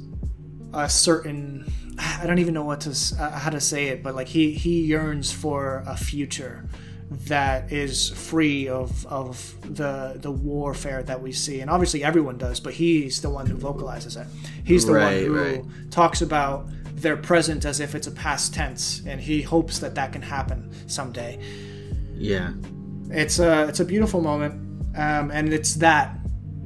a 0.73 0.89
certain 0.89 1.65
I 1.97 2.27
don't 2.27 2.39
even 2.39 2.53
know 2.53 2.65
what 2.65 2.81
to 2.81 2.89
uh, 3.23 3.31
how 3.31 3.49
to 3.51 3.61
say 3.61 3.85
it, 3.87 4.03
but 4.03 4.15
like 4.15 4.27
he 4.27 4.51
he 4.51 4.81
yearns 4.81 5.31
for 5.31 5.81
a 5.87 5.95
future 5.95 6.67
that 7.27 7.71
is 7.71 8.09
free 8.09 8.67
of 8.67 9.05
of 9.07 9.55
the 9.73 10.17
the 10.19 10.31
warfare 10.31 11.03
that 11.03 11.21
we 11.21 11.31
see, 11.31 11.61
and 11.61 11.69
obviously 11.69 12.03
everyone 12.03 12.37
does, 12.37 12.59
but 12.59 12.73
he's 12.73 13.21
the 13.21 13.29
one 13.29 13.45
who 13.45 13.55
vocalizes 13.55 14.17
it. 14.17 14.27
He's 14.65 14.85
the 14.85 14.91
Right, 14.93 15.29
one 15.29 15.35
who 15.35 15.41
right. 15.41 15.63
talks 15.89 16.21
about 16.21 16.67
their 16.95 17.15
present 17.15 17.63
as 17.63 17.79
if 17.79 17.95
it's 17.95 18.07
a 18.07 18.11
past 18.11 18.53
tense, 18.53 19.01
and 19.05 19.21
he 19.21 19.41
hopes 19.41 19.79
that 19.79 19.95
that 19.95 20.11
can 20.11 20.21
happen 20.21 20.69
someday 20.87 21.39
Yeah. 22.13 22.51
it's 23.09 23.39
a 23.39 23.67
it's 23.69 23.79
a 23.79 23.85
beautiful 23.85 24.21
moment, 24.21 24.53
um, 24.95 25.31
and 25.31 25.53
it's 25.53 25.75
that 25.75 26.17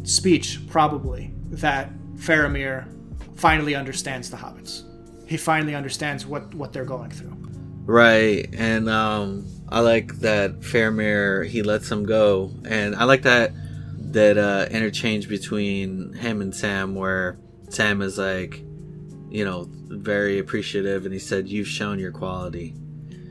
speech 0.04 0.60
probably 0.68 1.34
that 1.52 1.92
Faramir 2.16 2.88
finally 3.36 3.76
understands 3.76 4.30
the 4.30 4.38
hobbits. 4.38 4.84
He 5.28 5.38
finally 5.38 5.76
understands 5.76 6.26
what 6.26 6.54
what 6.56 6.74
they're 6.74 6.86
going 6.86 7.12
through. 7.12 7.36
Right, 7.86 8.48
and 8.54 8.90
um, 8.90 9.48
I 9.70 9.80
like 9.80 10.20
that 10.20 10.60
Faramir 10.60 11.48
he 11.48 11.64
lets 11.64 11.92
him 11.92 12.06
go, 12.06 12.52
and 12.66 12.96
I 12.96 13.04
like 13.06 13.24
that 13.24 13.52
that 14.12 14.38
uh, 14.38 14.68
interchange 14.72 15.30
between 15.30 16.14
him 16.14 16.42
and 16.42 16.54
Sam, 16.54 16.96
where 16.96 17.38
Sam 17.70 18.02
is 18.02 18.18
like, 18.18 18.64
you 19.30 19.46
know, 19.46 19.68
very 19.70 20.40
appreciative, 20.40 21.06
and 21.06 21.14
he 21.14 21.20
said, 21.20 21.48
"You've 21.48 21.68
shown 21.68 22.00
your 22.00 22.12
quality." 22.12 22.76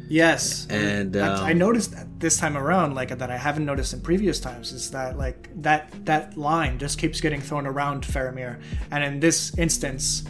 Yes, 0.09 0.67
And, 0.71 1.17
I- 1.17 1.49
I 1.49 1.53
um, 1.53 1.59
noticed 1.59 1.93
that 1.93 2.07
this 2.19 2.39
time 2.39 2.57
around, 2.57 2.95
like 2.95 3.17
that 3.17 3.31
I 3.31 3.37
haven't 3.37 3.67
noticed 3.67 3.93
in 3.93 4.01
previous 4.01 4.41
times, 4.41 4.73
is 4.73 4.91
that 4.93 5.19
like 5.19 5.51
that 5.63 5.93
that 6.07 6.37
line 6.37 6.79
just 6.79 6.99
keeps 6.99 7.21
getting 7.21 7.41
thrown 7.41 7.67
around 7.67 8.05
Faramir, 8.05 8.59
and 8.91 9.05
in 9.05 9.21
this 9.21 9.57
instance, 9.59 10.25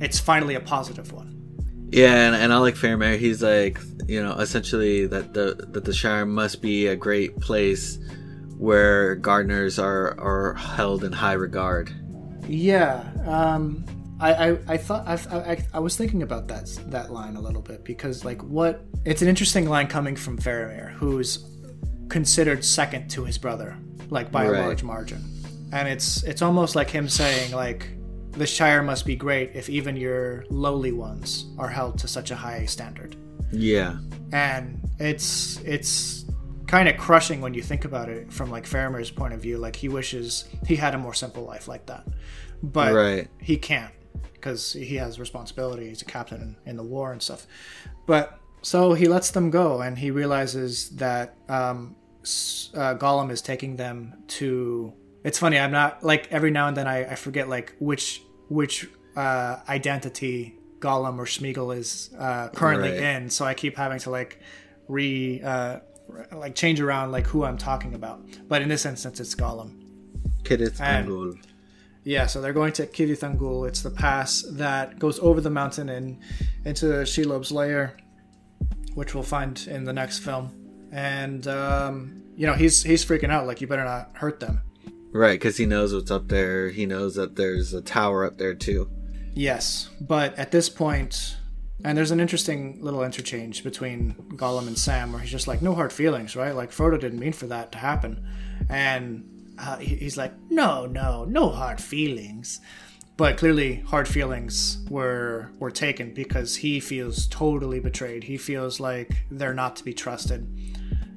it's 0.00 0.18
finally 0.20 0.54
a 0.56 0.60
positive 0.60 1.12
one. 1.12 1.30
Yeah, 1.90 2.26
and, 2.26 2.36
and 2.36 2.52
I 2.52 2.58
like 2.58 2.74
Faramir. 2.74 3.18
He's 3.18 3.42
like, 3.42 3.78
you 4.06 4.22
know, 4.22 4.32
essentially 4.34 5.06
that 5.06 5.32
the 5.32 5.66
that 5.70 5.84
the 5.84 5.92
Shire 5.94 6.26
must 6.26 6.60
be 6.60 6.88
a 6.88 6.96
great 6.96 7.38
place 7.40 7.98
where 8.58 9.14
gardeners 9.16 9.78
are 9.78 10.18
are 10.20 10.54
held 10.54 11.02
in 11.02 11.12
high 11.12 11.32
regard. 11.34 11.90
Yeah, 12.46 13.04
um, 13.26 13.84
I, 14.24 14.48
I, 14.52 14.58
I 14.68 14.76
thought 14.78 15.06
I, 15.06 15.14
I, 15.52 15.66
I 15.74 15.78
was 15.80 15.96
thinking 15.96 16.22
about 16.22 16.48
that 16.48 16.66
that 16.86 17.12
line 17.12 17.36
a 17.36 17.40
little 17.40 17.60
bit 17.62 17.84
because 17.84 18.24
like 18.24 18.42
what 18.42 18.84
it's 19.04 19.20
an 19.22 19.28
interesting 19.28 19.68
line 19.68 19.86
coming 19.86 20.16
from 20.16 20.38
Faramir, 20.38 20.90
who's 20.92 21.44
considered 22.08 22.64
second 22.64 23.08
to 23.10 23.24
his 23.24 23.36
brother, 23.38 23.76
like 24.10 24.30
by 24.32 24.46
Right. 24.48 24.58
a 24.60 24.62
large 24.62 24.82
margin, 24.82 25.22
and 25.72 25.86
it's 25.88 26.22
it's 26.22 26.40
almost 26.42 26.74
like 26.74 26.88
him 26.90 27.08
saying 27.08 27.52
like 27.52 27.88
the 28.32 28.46
Shire 28.46 28.82
must 28.82 29.04
be 29.06 29.14
great 29.14 29.50
if 29.54 29.68
even 29.68 29.96
your 29.96 30.44
lowly 30.48 30.92
ones 30.92 31.46
are 31.58 31.68
held 31.68 31.98
to 31.98 32.08
such 32.08 32.30
a 32.30 32.36
high 32.36 32.64
standard, 32.64 33.16
Yeah, 33.52 33.98
and 34.32 34.80
it's 34.98 35.60
it's 35.64 36.24
kind 36.66 36.88
of 36.88 36.96
crushing 36.96 37.42
when 37.42 37.52
you 37.52 37.62
think 37.62 37.84
about 37.84 38.08
it 38.08 38.32
from 38.32 38.50
like 38.50 38.64
Faramir's 38.64 39.10
point 39.10 39.34
of 39.34 39.40
view. 39.42 39.58
Like 39.58 39.76
he 39.76 39.88
wishes 39.88 40.46
he 40.66 40.76
had 40.76 40.94
a 40.94 40.98
more 40.98 41.14
simple 41.14 41.44
life 41.44 41.68
like 41.68 41.84
that, 41.86 42.06
but 42.62 42.94
Right. 42.94 43.28
he 43.38 43.56
can't 43.58 43.92
because 44.44 44.74
he 44.74 44.96
has 44.96 45.18
responsibility. 45.18 45.88
He's 45.88 46.02
a 46.02 46.04
captain 46.04 46.56
in 46.66 46.76
the 46.76 46.82
war 46.82 47.12
and 47.12 47.22
stuff. 47.22 47.46
But 48.06 48.38
so 48.60 48.92
he 48.92 49.08
lets 49.08 49.30
them 49.30 49.50
go, 49.50 49.80
and 49.80 49.96
he 49.98 50.10
realizes 50.10 50.90
that 50.96 51.34
um, 51.48 51.96
uh, 52.74 52.94
Gollum 52.96 53.30
is 53.30 53.40
taking 53.40 53.76
them 53.76 54.22
to. 54.38 54.92
It's 55.24 55.38
funny. 55.38 55.58
I'm 55.58 55.72
not 55.72 56.04
like 56.04 56.30
every 56.30 56.50
now 56.50 56.68
and 56.68 56.76
then 56.76 56.86
I, 56.86 57.12
I 57.12 57.14
forget 57.14 57.48
like 57.48 57.74
which 57.78 58.22
which 58.48 58.86
uh, 59.16 59.56
identity 59.66 60.58
Gollum 60.80 61.16
or 61.18 61.24
Smeagol 61.24 61.74
is 61.74 62.10
uh, 62.18 62.48
currently 62.50 62.90
Right. 62.90 63.00
in. 63.22 63.30
So 63.30 63.46
I 63.46 63.54
keep 63.54 63.76
having 63.78 63.98
to 64.00 64.10
like 64.10 64.40
re 64.88 65.40
uh, 65.42 65.78
like 66.32 66.54
change 66.54 66.82
around 66.82 67.12
like 67.12 67.26
who 67.26 67.44
I'm 67.44 67.56
talking 67.56 67.94
about. 67.94 68.20
But 68.46 68.60
in 68.60 68.68
this 68.68 68.84
instance, 68.84 69.20
it's 69.20 69.34
Gollum. 69.34 69.80
Kidith 70.42 70.78
And- 70.82 71.08
Angul. 71.08 71.38
Yeah, 72.04 72.26
so 72.26 72.40
they're 72.40 72.52
going 72.52 72.72
to 72.74 72.86
Cirith 72.86 73.20
Ungol. 73.20 73.66
It's 73.66 73.80
the 73.82 73.90
pass 73.90 74.44
that 74.52 74.98
goes 74.98 75.18
over 75.20 75.40
the 75.40 75.50
mountain 75.50 75.88
and 75.88 76.20
into 76.64 76.86
Shelob's 76.86 77.50
lair, 77.50 77.96
which 78.94 79.14
we'll 79.14 79.24
find 79.24 79.66
in 79.68 79.84
the 79.84 79.92
next 79.92 80.18
film. 80.18 80.52
And 80.92 81.46
um, 81.48 82.22
you 82.36 82.46
know, 82.46 82.52
he's 82.52 82.82
he's 82.82 83.04
freaking 83.04 83.30
out. 83.30 83.46
Like, 83.46 83.60
you 83.60 83.66
better 83.66 83.84
not 83.84 84.10
hurt 84.14 84.38
them. 84.40 84.62
Right, 85.12 85.38
because 85.38 85.56
he 85.56 85.64
knows 85.64 85.94
what's 85.94 86.10
up 86.10 86.28
there. 86.28 86.70
He 86.70 86.86
knows 86.86 87.14
that 87.14 87.36
there's 87.36 87.72
a 87.72 87.80
tower 87.80 88.24
up 88.24 88.36
there 88.36 88.54
too. 88.54 88.90
Yes, 89.32 89.88
but 90.00 90.36
at 90.38 90.50
this 90.50 90.68
point, 90.68 91.36
and 91.84 91.96
there's 91.96 92.10
an 92.10 92.20
interesting 92.20 92.78
little 92.82 93.02
interchange 93.02 93.64
between 93.64 94.14
Gollum 94.36 94.66
and 94.66 94.78
Sam, 94.78 95.12
where 95.12 95.20
he's 95.20 95.30
just 95.30 95.48
like, 95.48 95.62
"No 95.62 95.74
hard 95.74 95.92
feelings, 95.92 96.36
right? 96.36 96.54
Like 96.54 96.70
Frodo 96.70 97.00
didn't 97.00 97.18
mean 97.18 97.32
for 97.32 97.46
that 97.46 97.72
to 97.72 97.78
happen," 97.78 98.26
and 98.68 99.33
uh, 99.58 99.78
he's 99.78 100.16
like, 100.16 100.32
"No, 100.50 100.86
no, 100.86 101.24
no 101.24 101.48
hard 101.50 101.80
feelings." 101.80 102.60
but 103.16 103.36
clearly 103.36 103.76
hard 103.86 104.08
feelings 104.08 104.78
were 104.90 105.50
were 105.58 105.70
taken 105.70 106.12
because 106.12 106.56
he 106.56 106.80
feels 106.80 107.26
totally 107.28 107.80
betrayed. 107.80 108.24
He 108.24 108.36
feels 108.36 108.80
like 108.80 109.10
they're 109.30 109.54
not 109.54 109.76
to 109.76 109.84
be 109.84 109.94
trusted, 109.94 110.46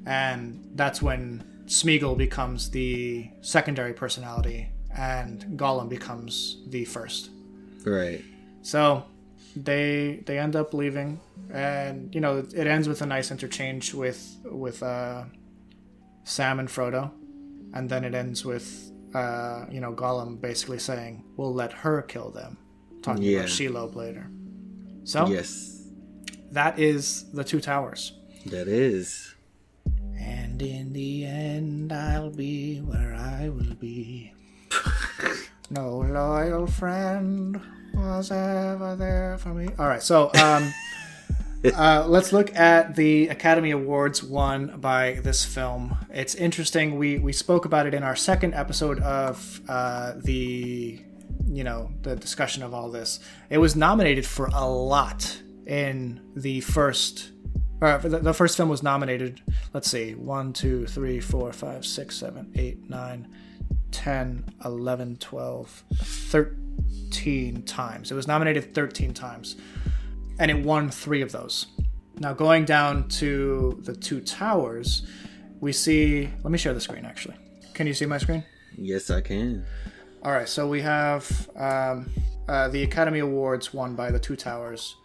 and 0.06 0.64
that's 0.74 1.02
when 1.02 1.44
Smeagol 1.66 2.16
becomes 2.16 2.70
the 2.70 3.28
secondary 3.40 3.92
personality 3.92 4.70
and 4.96 5.44
Gollum 5.58 5.88
becomes 5.88 6.62
the 6.68 6.84
first. 6.84 7.30
Right. 7.84 8.24
So 8.62 9.04
they 9.56 10.22
they 10.26 10.38
end 10.38 10.54
up 10.54 10.72
leaving, 10.74 11.20
and 11.52 12.14
you 12.14 12.20
know 12.20 12.38
it 12.38 12.66
ends 12.66 12.88
with 12.88 13.02
a 13.02 13.06
nice 13.06 13.30
interchange 13.30 13.92
with 13.92 14.36
with 14.44 14.82
uh, 14.82 15.24
Sam 16.22 16.60
and 16.60 16.68
Frodo, 16.68 17.10
and 17.74 17.88
then 17.88 18.04
it 18.04 18.14
ends 18.14 18.44
with 18.44 18.92
uh, 19.14 19.64
you 19.70 19.80
know 19.80 19.92
Gollum 19.92 20.40
basically 20.40 20.78
saying, 20.78 21.24
"We'll 21.36 21.54
let 21.54 21.72
her 21.72 22.02
kill 22.02 22.30
them," 22.30 22.58
talking 23.02 23.22
Yeah. 23.22 23.38
about 23.40 23.48
Shelob 23.48 23.94
later. 23.94 24.30
So 25.04 25.26
Yes. 25.26 25.88
that 26.52 26.78
is 26.78 27.30
the 27.32 27.44
Two 27.44 27.60
Towers. 27.60 28.12
That 28.46 28.68
is. 28.68 29.34
And 30.20 30.60
in 30.60 30.92
the 30.92 31.24
end, 31.24 31.92
I'll 31.92 32.30
be 32.30 32.78
where 32.80 33.14
I 33.14 33.48
will 33.48 33.74
be. 33.74 34.32
no 35.70 35.98
loyal 35.98 36.66
friend 36.66 37.60
was 37.94 38.30
ever 38.30 38.96
there 38.96 39.36
for 39.38 39.50
me. 39.54 39.68
All 39.78 39.86
right, 39.88 40.02
so 40.02 40.30
um, 40.34 40.72
uh, 41.64 42.04
let's 42.06 42.32
look 42.32 42.54
at 42.54 42.96
the 42.96 43.28
Academy 43.28 43.70
Awards 43.70 44.22
won 44.22 44.80
by 44.80 45.20
this 45.22 45.44
film. 45.44 45.96
It's 46.10 46.34
interesting. 46.34 46.98
We 46.98 47.18
we 47.18 47.32
spoke 47.32 47.64
about 47.64 47.86
it 47.86 47.94
in 47.94 48.02
our 48.02 48.16
second 48.16 48.54
episode 48.54 49.00
of 49.00 49.60
uh, 49.68 50.14
the 50.16 51.00
you 51.46 51.64
know 51.64 51.90
the 52.02 52.16
discussion 52.16 52.62
of 52.62 52.74
all 52.74 52.90
this. 52.90 53.20
It 53.50 53.58
was 53.58 53.74
nominated 53.74 54.26
for 54.26 54.46
a 54.52 54.68
lot 54.68 55.40
in 55.66 56.20
the 56.36 56.60
first. 56.60 57.32
Uh, 57.80 57.98
the, 57.98 58.18
the 58.18 58.34
first 58.34 58.56
film 58.56 58.68
was 58.68 58.82
nominated. 58.82 59.40
Let's 59.72 59.90
see, 59.90 60.14
one, 60.14 60.52
two, 60.52 60.86
three, 60.86 61.20
four, 61.20 61.52
five, 61.52 61.86
six, 61.86 62.16
seven, 62.16 62.52
eight, 62.56 62.88
nine, 62.90 63.28
10, 63.92 64.44
11, 64.64 65.16
12, 65.16 65.84
13 65.94 67.62
times. 67.62 68.10
It 68.10 68.14
was 68.14 68.26
nominated 68.26 68.74
13 68.74 69.14
times, 69.14 69.56
and 70.38 70.50
it 70.50 70.64
won 70.64 70.90
three 70.90 71.22
of 71.22 71.32
those. 71.32 71.66
Now, 72.20 72.32
going 72.32 72.64
down 72.64 73.08
to 73.08 73.78
the 73.84 73.94
two 73.94 74.20
towers, 74.20 75.06
we 75.60 75.72
see. 75.72 76.28
Let 76.42 76.50
me 76.50 76.58
share 76.58 76.74
the 76.74 76.80
screen 76.80 77.04
actually. 77.04 77.36
Can 77.74 77.86
you 77.86 77.94
see 77.94 78.06
my 78.06 78.18
screen? 78.18 78.44
Yes, 78.76 79.10
I 79.10 79.20
can. 79.20 79.64
All 80.22 80.32
right, 80.32 80.48
so 80.48 80.68
we 80.68 80.80
have 80.82 81.48
um, 81.56 82.10
uh, 82.48 82.68
the 82.68 82.82
Academy 82.82 83.20
Awards 83.20 83.72
won 83.72 83.94
by 83.94 84.10
the 84.10 84.18
Two 84.18 84.34
Towers, 84.34 84.96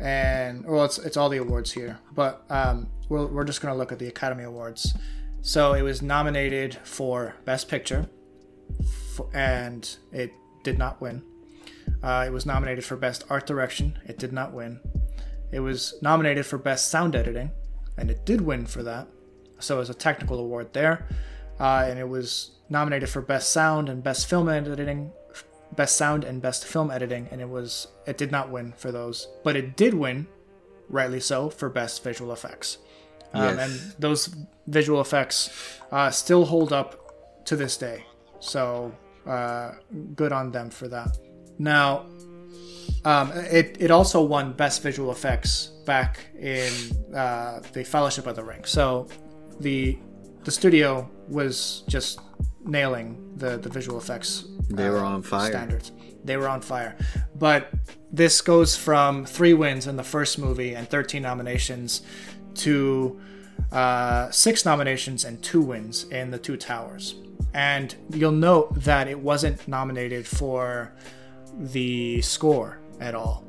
and 0.00 0.66
well, 0.66 0.84
it's 0.84 0.98
it's 0.98 1.16
all 1.16 1.28
the 1.28 1.38
awards 1.38 1.70
here, 1.70 2.00
but 2.14 2.44
um, 2.50 2.88
we're 3.08 3.26
we're 3.26 3.44
just 3.44 3.60
gonna 3.60 3.76
look 3.76 3.92
at 3.92 4.00
the 4.00 4.08
Academy 4.08 4.42
Awards. 4.42 4.94
So 5.42 5.74
it 5.74 5.82
was 5.82 6.02
nominated 6.02 6.78
for 6.84 7.36
Best 7.44 7.68
Picture, 7.68 8.08
f 8.80 9.20
and 9.32 9.96
it 10.12 10.32
did 10.64 10.78
not 10.78 11.00
win. 11.00 11.22
Uh, 12.02 12.24
it 12.26 12.30
was 12.32 12.46
nominated 12.46 12.84
for 12.84 12.96
Best 12.96 13.24
Art 13.28 13.46
Direction. 13.46 13.98
It 14.06 14.18
did 14.18 14.32
not 14.32 14.52
win. 14.52 14.80
It 15.52 15.60
was 15.60 15.94
nominated 16.00 16.46
for 16.46 16.58
Best 16.58 16.88
Sound 16.88 17.14
Editing, 17.14 17.50
and 17.96 18.10
it 18.10 18.24
did 18.24 18.40
win 18.40 18.66
for 18.66 18.82
that. 18.82 19.08
So 19.58 19.76
it 19.76 19.80
was 19.80 19.90
a 19.90 19.94
technical 19.94 20.38
award 20.38 20.72
there. 20.72 21.06
Uh, 21.58 21.84
and 21.88 21.98
it 21.98 22.08
was 22.08 22.52
nominated 22.70 23.08
for 23.10 23.20
Best 23.20 23.50
Sound 23.50 23.88
and 23.88 24.02
Best 24.02 24.28
Film 24.28 24.48
Editing, 24.48 25.12
Best 25.76 25.96
Sound 25.96 26.24
and 26.24 26.40
Best 26.40 26.64
Film 26.66 26.90
Editing, 26.90 27.28
and 27.30 27.40
it 27.40 27.48
was 27.48 27.88
it 28.06 28.16
did 28.16 28.32
not 28.32 28.50
win 28.50 28.72
for 28.76 28.90
those, 28.90 29.28
but 29.44 29.56
it 29.56 29.76
did 29.76 29.92
win, 29.92 30.26
rightly 30.88 31.20
so, 31.20 31.50
for 31.50 31.68
Best 31.68 32.02
Visual 32.02 32.32
Effects. 32.32 32.78
Um, 33.34 33.42
Yes. 33.42 33.58
And 33.58 33.94
those 34.00 34.34
visual 34.66 35.00
effects 35.00 35.50
uh, 35.92 36.10
still 36.10 36.46
hold 36.46 36.72
up 36.72 37.44
to 37.44 37.56
this 37.56 37.76
day. 37.76 38.04
So 38.40 38.92
uh, 39.26 39.72
good 40.16 40.32
on 40.32 40.50
them 40.50 40.70
for 40.70 40.88
that. 40.88 41.18
Now, 41.60 42.06
um, 43.04 43.32
it, 43.32 43.76
it 43.78 43.90
also 43.90 44.22
won 44.22 44.54
Best 44.54 44.82
Visual 44.82 45.12
Effects 45.12 45.66
back 45.84 46.18
in 46.38 46.72
uh, 47.14 47.60
the 47.74 47.84
Fellowship 47.84 48.26
of 48.26 48.34
the 48.34 48.42
Ring. 48.42 48.64
So 48.64 49.08
the 49.60 49.98
the 50.42 50.50
studio 50.50 51.06
was 51.28 51.84
just 51.86 52.18
nailing 52.64 53.36
the, 53.36 53.58
the 53.58 53.68
visual 53.68 53.98
effects. 53.98 54.46
They 54.70 54.88
were 54.88 55.00
on 55.00 55.20
fire. 55.20 55.50
Standards. 55.50 55.92
They 56.24 56.38
were 56.38 56.48
on 56.48 56.62
fire. 56.62 56.96
But 57.38 57.68
this 58.10 58.40
goes 58.40 58.74
from 58.74 59.26
three 59.26 59.52
wins 59.52 59.86
in 59.86 59.96
the 59.96 60.02
first 60.02 60.38
movie 60.38 60.74
and 60.74 60.88
13 60.88 61.20
nominations 61.20 62.00
to 62.54 63.20
uh, 63.70 64.30
six 64.30 64.64
nominations 64.64 65.26
and 65.26 65.42
two 65.42 65.60
wins 65.60 66.04
in 66.04 66.30
the 66.30 66.38
Two 66.38 66.56
Towers. 66.56 67.16
And 67.52 67.94
you'll 68.14 68.32
note 68.32 68.80
that 68.80 69.08
it 69.08 69.18
wasn't 69.18 69.68
nominated 69.68 70.26
for 70.26 70.94
the 71.60 72.20
score 72.22 72.78
at 73.00 73.14
all. 73.14 73.44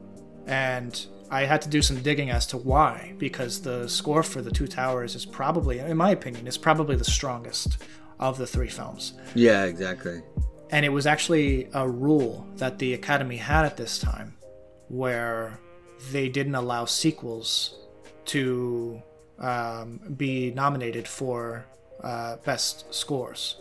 And 0.47 1.05
I 1.29 1.45
had 1.45 1.61
to 1.61 1.69
do 1.69 1.81
some 1.81 2.01
digging 2.01 2.29
as 2.29 2.45
to 2.47 2.57
why, 2.57 3.13
because 3.17 3.61
the 3.61 3.87
score 3.87 4.21
for 4.21 4.41
the 4.41 4.51
Two 4.51 4.67
Towers 4.67 5.15
is 5.15 5.25
probably, 5.25 5.79
in 5.79 5.95
my 5.95 6.11
opinion, 6.11 6.45
is 6.45 6.57
probably 6.57 6.95
the 6.97 7.05
strongest 7.05 7.77
of 8.19 8.37
the 8.37 8.45
three 8.45 8.67
films. 8.67 9.13
Yeah, 9.33 9.63
exactly. 9.63 10.21
And 10.71 10.85
it 10.85 10.89
was 10.89 11.07
actually 11.07 11.69
a 11.73 11.87
rule 11.87 12.45
that 12.57 12.79
the 12.79 12.93
Academy 12.93 13.37
had 13.37 13.65
at 13.65 13.77
this 13.77 13.97
time 13.97 14.35
where 14.89 15.59
they 16.11 16.27
didn't 16.27 16.55
allow 16.55 16.85
sequels 16.85 17.79
to 18.25 19.01
um, 19.39 19.99
be 20.17 20.51
nominated 20.51 21.07
for 21.07 21.65
uh, 22.03 22.37
best 22.37 22.93
scores. 22.93 23.57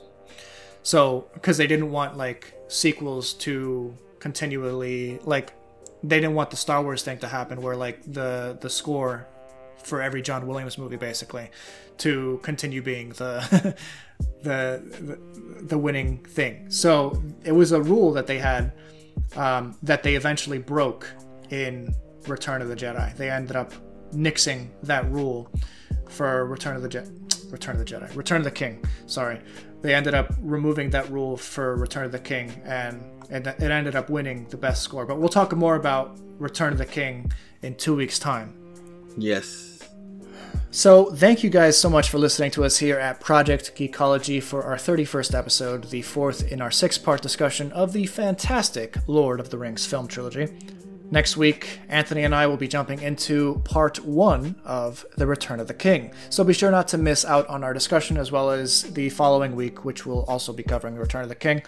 So, 0.83 1.29
because 1.35 1.57
they 1.57 1.67
didn't 1.67 1.91
want 1.91 2.17
like 2.17 2.55
sequels 2.69 3.35
to 3.35 3.95
continually 4.21 5.19
like 5.25 5.53
they 6.03 6.21
didn't 6.21 6.35
want 6.35 6.51
the 6.51 6.57
Star 6.57 6.83
Wars 6.83 7.03
thing 7.03 7.19
to 7.19 7.29
happen 7.29 7.61
where 7.61 7.77
like 7.77 8.01
the 8.11 8.57
the 8.61 8.71
score 8.71 9.27
for 9.83 10.01
every 10.03 10.23
John 10.23 10.47
Williams 10.47 10.79
movie 10.79 10.97
basically 10.97 11.51
to 11.99 12.41
continue 12.43 12.83
being 12.83 13.11
the 13.11 13.77
the 14.43 15.19
the, 15.63 15.79
winning 15.79 16.19
thing. 16.25 16.71
So 16.71 17.23
it 17.45 17.53
was 17.53 17.73
a 17.73 17.81
rule 17.81 18.13
that 18.13 18.27
they 18.27 18.39
had 18.39 18.73
um, 19.37 19.77
that 19.83 20.03
they 20.03 20.15
eventually 20.15 20.59
broke 20.59 21.09
in 21.51 21.95
Return 22.27 22.63
of 22.63 22.69
the 22.69 22.77
Jedi. 22.77 23.17
They 23.17 23.31
ended 23.31 23.57
up 23.57 23.73
nixing 24.13 24.69
that 24.83 25.11
rule 25.11 25.51
for 26.09 26.47
Return 26.47 26.77
of 26.77 26.83
the 26.83 26.89
Je- 26.89 27.07
Return 27.51 27.77
of 27.77 27.85
the 27.85 27.93
Jedi, 27.93 28.15
Return 28.17 28.39
of 28.39 28.45
the 28.45 28.51
King. 28.51 28.85
Sorry, 29.07 29.41
they 29.83 29.95
ended 29.95 30.15
up 30.15 30.33
removing 30.41 30.91
that 30.91 31.11
rule 31.11 31.37
for 31.37 31.77
Return 31.77 32.05
of 32.05 32.13
the 32.13 32.19
King, 32.19 32.51
and 32.65 33.03
and 33.31 33.47
it 33.47 33.63
ended 33.63 33.97
up 33.97 34.11
winning 34.11 34.47
the 34.49 34.57
best 34.57 34.83
score. 34.83 35.07
But 35.07 35.19
we'll 35.19 35.29
talk 35.29 35.55
more 35.55 35.77
about 35.77 36.19
Return 36.39 36.73
of 36.73 36.79
the 36.79 36.87
King 36.87 37.33
in 37.63 37.75
two 37.75 37.97
weeks' 37.97 38.19
time. 38.19 38.55
Yes. 39.17 39.79
So, 40.73 41.07
thank 41.07 41.43
you 41.43 41.51
guys 41.51 41.77
so 41.77 41.91
much 41.91 42.11
for 42.11 42.19
listening 42.19 42.53
to 42.53 42.65
us 42.65 42.79
here 42.79 42.97
at 42.97 43.19
Project 43.19 43.75
Geekology 43.75 44.41
for 44.41 44.63
our 44.63 44.77
31st 44.77 45.37
episode, 45.37 45.91
the 45.91 46.03
fourth 46.03 46.51
in 46.53 46.61
our 46.61 46.71
six 46.71 46.97
part 46.97 47.23
discussion 47.23 47.73
of 47.73 47.93
the 47.93 48.07
fantastic 48.07 48.97
Lord 49.09 49.41
of 49.41 49.51
the 49.51 49.59
Rings 49.59 49.85
film 49.85 50.07
trilogy. 50.07 50.47
Next 51.13 51.37
week, 51.37 51.81
Anthony 51.89 52.23
and 52.23 52.33
I 52.33 52.47
will 52.47 52.57
be 52.57 52.69
jumping 52.69 53.03
into 53.03 53.61
part 53.65 53.99
one 54.05 54.61
of 54.65 55.05
The 55.17 55.27
Return 55.27 55.59
of 55.59 55.67
the 55.67 55.75
King. 55.75 56.13
So 56.29 56.45
be 56.45 56.53
sure 56.53 56.71
not 56.71 56.87
to 56.89 56.99
miss 56.99 57.25
out 57.25 57.49
on 57.49 57.65
our 57.65 57.75
discussion 57.75 58.17
as 58.17 58.31
well 58.31 58.51
as 58.51 58.85
the 58.85 59.11
following 59.11 59.57
week, 59.57 59.85
which 59.85 60.07
will 60.07 60.25
also 60.27 60.53
be 60.53 60.63
covering 60.63 60.95
The 60.95 61.01
Return 61.01 61.25
of 61.25 61.29
the 61.29 61.35
King. 61.35 61.63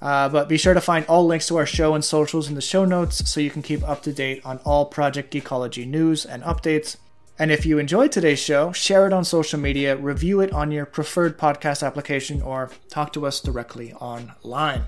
Uh, 0.00 0.28
but 0.28 0.48
be 0.48 0.56
sure 0.56 0.74
to 0.74 0.80
find 0.80 1.04
all 1.06 1.26
links 1.26 1.48
to 1.48 1.56
our 1.56 1.66
show 1.66 1.94
and 1.94 2.04
socials 2.04 2.48
in 2.48 2.54
the 2.54 2.60
show 2.60 2.84
notes 2.84 3.28
so 3.28 3.40
you 3.40 3.50
can 3.50 3.62
keep 3.62 3.82
up 3.88 4.02
to 4.02 4.12
date 4.12 4.44
on 4.44 4.58
all 4.64 4.86
Project 4.86 5.32
Geekology 5.32 5.86
news 5.86 6.24
and 6.24 6.42
updates. 6.44 6.96
And 7.38 7.50
if 7.50 7.64
you 7.64 7.78
enjoyed 7.78 8.10
today's 8.10 8.40
show, 8.40 8.72
share 8.72 9.06
it 9.06 9.12
on 9.12 9.24
social 9.24 9.60
media, 9.60 9.96
review 9.96 10.40
it 10.40 10.52
on 10.52 10.72
your 10.72 10.86
preferred 10.86 11.38
podcast 11.38 11.86
application, 11.86 12.42
or 12.42 12.70
talk 12.88 13.12
to 13.12 13.26
us 13.26 13.40
directly 13.40 13.92
online. 13.94 14.84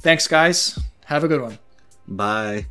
Thanks, 0.00 0.26
guys. 0.26 0.78
Have 1.06 1.24
a 1.24 1.28
good 1.28 1.40
one. 1.40 1.58
Bye. 2.06 2.66